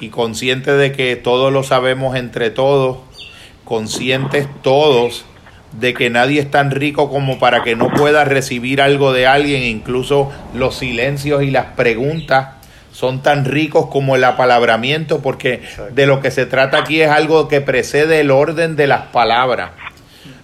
Y 0.00 0.08
consciente 0.08 0.72
de 0.72 0.92
que 0.92 1.14
todos 1.16 1.52
lo 1.52 1.62
sabemos 1.62 2.16
entre 2.16 2.48
todos, 2.48 3.00
conscientes 3.66 4.48
todos 4.62 5.26
de 5.78 5.92
que 5.92 6.08
nadie 6.08 6.40
es 6.40 6.50
tan 6.50 6.70
rico 6.70 7.10
como 7.10 7.38
para 7.38 7.62
que 7.64 7.76
no 7.76 7.90
pueda 7.90 8.24
recibir 8.24 8.80
algo 8.80 9.12
de 9.12 9.26
alguien, 9.26 9.62
incluso 9.62 10.32
los 10.54 10.76
silencios 10.76 11.42
y 11.42 11.50
las 11.50 11.66
preguntas 11.66 12.48
son 12.92 13.22
tan 13.22 13.44
ricos 13.44 13.88
como 13.88 14.16
el 14.16 14.24
apalabramiento, 14.24 15.20
porque 15.20 15.60
de 15.92 16.06
lo 16.06 16.22
que 16.22 16.30
se 16.30 16.46
trata 16.46 16.78
aquí 16.78 17.02
es 17.02 17.10
algo 17.10 17.46
que 17.46 17.60
precede 17.60 18.20
el 18.20 18.30
orden 18.30 18.74
de 18.74 18.86
las 18.86 19.02
palabras. 19.08 19.72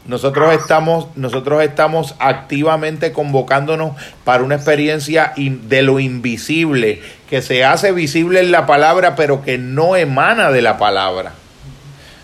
Nosotros 0.08 0.54
estamos, 0.54 1.06
nosotros 1.16 1.62
estamos 1.62 2.14
activamente 2.18 3.12
convocándonos 3.12 3.92
para 4.24 4.42
una 4.42 4.54
experiencia 4.54 5.34
de 5.36 5.82
lo 5.82 6.00
invisible, 6.00 7.02
que 7.28 7.42
se 7.42 7.62
hace 7.62 7.92
visible 7.92 8.40
en 8.40 8.50
la 8.50 8.64
palabra, 8.64 9.14
pero 9.16 9.42
que 9.42 9.58
no 9.58 9.96
emana 9.96 10.50
de 10.50 10.62
la 10.62 10.78
palabra. 10.78 11.34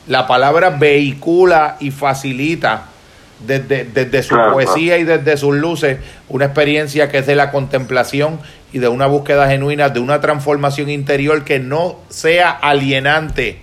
La 0.06 0.26
palabra 0.26 0.70
vehicula 0.70 1.76
y 1.78 1.90
facilita 1.90 2.86
desde, 3.46 4.22
su 4.22 4.34
poesía 4.34 4.96
y 4.96 5.04
desde 5.04 5.36
sus 5.36 5.54
luces, 5.54 5.98
una 6.30 6.46
experiencia 6.46 7.10
que 7.10 7.18
es 7.18 7.26
de 7.26 7.34
la 7.34 7.50
contemplación 7.50 8.40
y 8.72 8.78
de 8.78 8.88
una 8.88 9.04
búsqueda 9.06 9.46
genuina, 9.46 9.90
de 9.90 10.00
una 10.00 10.22
transformación 10.22 10.88
interior 10.88 11.44
que 11.44 11.58
no 11.58 11.98
sea 12.08 12.50
alienante, 12.50 13.58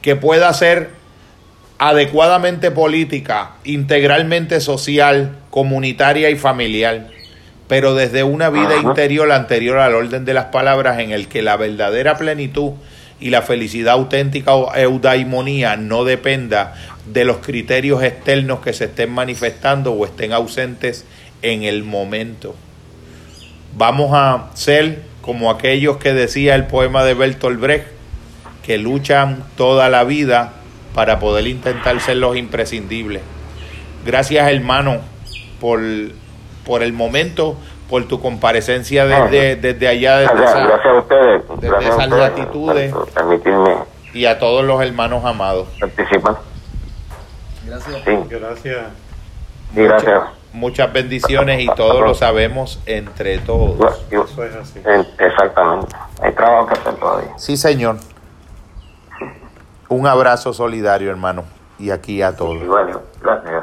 que 0.00 0.16
pueda 0.16 0.50
ser 0.54 1.01
adecuadamente 1.82 2.70
política, 2.70 3.54
integralmente 3.64 4.60
social, 4.60 5.38
comunitaria 5.50 6.30
y 6.30 6.36
familiar, 6.36 7.08
pero 7.66 7.96
desde 7.96 8.22
una 8.22 8.50
vida 8.50 8.76
interior 8.80 9.32
anterior 9.32 9.78
al 9.78 9.96
orden 9.96 10.24
de 10.24 10.32
las 10.32 10.44
palabras 10.44 11.00
en 11.00 11.10
el 11.10 11.26
que 11.26 11.42
la 11.42 11.56
verdadera 11.56 12.16
plenitud 12.16 12.74
y 13.18 13.30
la 13.30 13.42
felicidad 13.42 13.94
auténtica 13.94 14.54
o 14.54 14.72
eudaimonía 14.72 15.76
no 15.76 16.04
dependa 16.04 16.74
de 17.12 17.24
los 17.24 17.38
criterios 17.38 18.00
externos 18.04 18.60
que 18.60 18.74
se 18.74 18.84
estén 18.84 19.10
manifestando 19.10 19.92
o 19.92 20.04
estén 20.04 20.32
ausentes 20.32 21.04
en 21.42 21.64
el 21.64 21.82
momento. 21.82 22.54
Vamos 23.76 24.10
a 24.12 24.50
ser 24.54 25.02
como 25.20 25.50
aquellos 25.50 25.96
que 25.96 26.12
decía 26.12 26.54
el 26.54 26.66
poema 26.68 27.02
de 27.02 27.14
Bertolt 27.14 27.58
Brecht, 27.58 27.86
que 28.64 28.78
luchan 28.78 29.42
toda 29.56 29.88
la 29.88 30.04
vida 30.04 30.61
para 30.94 31.18
poder 31.18 31.46
intentar 31.46 31.98
ser 32.00 32.16
los 32.16 32.36
imprescindibles. 32.36 33.22
Gracias 34.04 34.50
hermano 34.50 35.00
por, 35.60 35.80
por 36.66 36.82
el 36.82 36.92
momento, 36.92 37.56
por 37.88 38.06
tu 38.08 38.20
comparecencia 38.20 39.06
desde, 39.06 39.56
desde 39.56 39.88
allá, 39.88 40.18
desde, 40.18 40.34
gracias, 40.34 40.86
a 40.86 40.94
ustedes, 40.94 41.42
desde 41.60 41.88
esas 41.88 42.08
latitudes 42.10 42.94
y 44.12 44.26
a 44.26 44.38
todos 44.38 44.64
los 44.64 44.82
hermanos 44.82 45.24
amados. 45.24 45.68
Participan. 45.78 46.36
Gracias. 47.66 48.04
Gracias. 48.28 48.86
gracias. 49.74 50.22
Muchas, 50.52 50.92
bendiciones 50.92 51.62
y 51.62 51.66
todos 51.68 52.00
lo 52.02 52.14
sabemos 52.14 52.78
entre 52.84 53.38
todos. 53.38 54.04
Eso 54.10 54.44
es 54.44 54.54
así. 54.54 54.82
Exactamente. 55.18 55.96
Hay 56.20 56.32
trabajo 56.32 56.66
que 56.66 56.74
hacer 56.74 56.94
todavía. 56.94 57.38
Sí, 57.38 57.56
señor. 57.56 57.96
Un 59.92 60.06
abrazo 60.06 60.52
solidario, 60.52 61.10
hermano. 61.10 61.44
Y 61.78 61.90
aquí 61.90 62.22
a 62.22 62.34
todos. 62.34 62.62
gracias. 63.20 63.61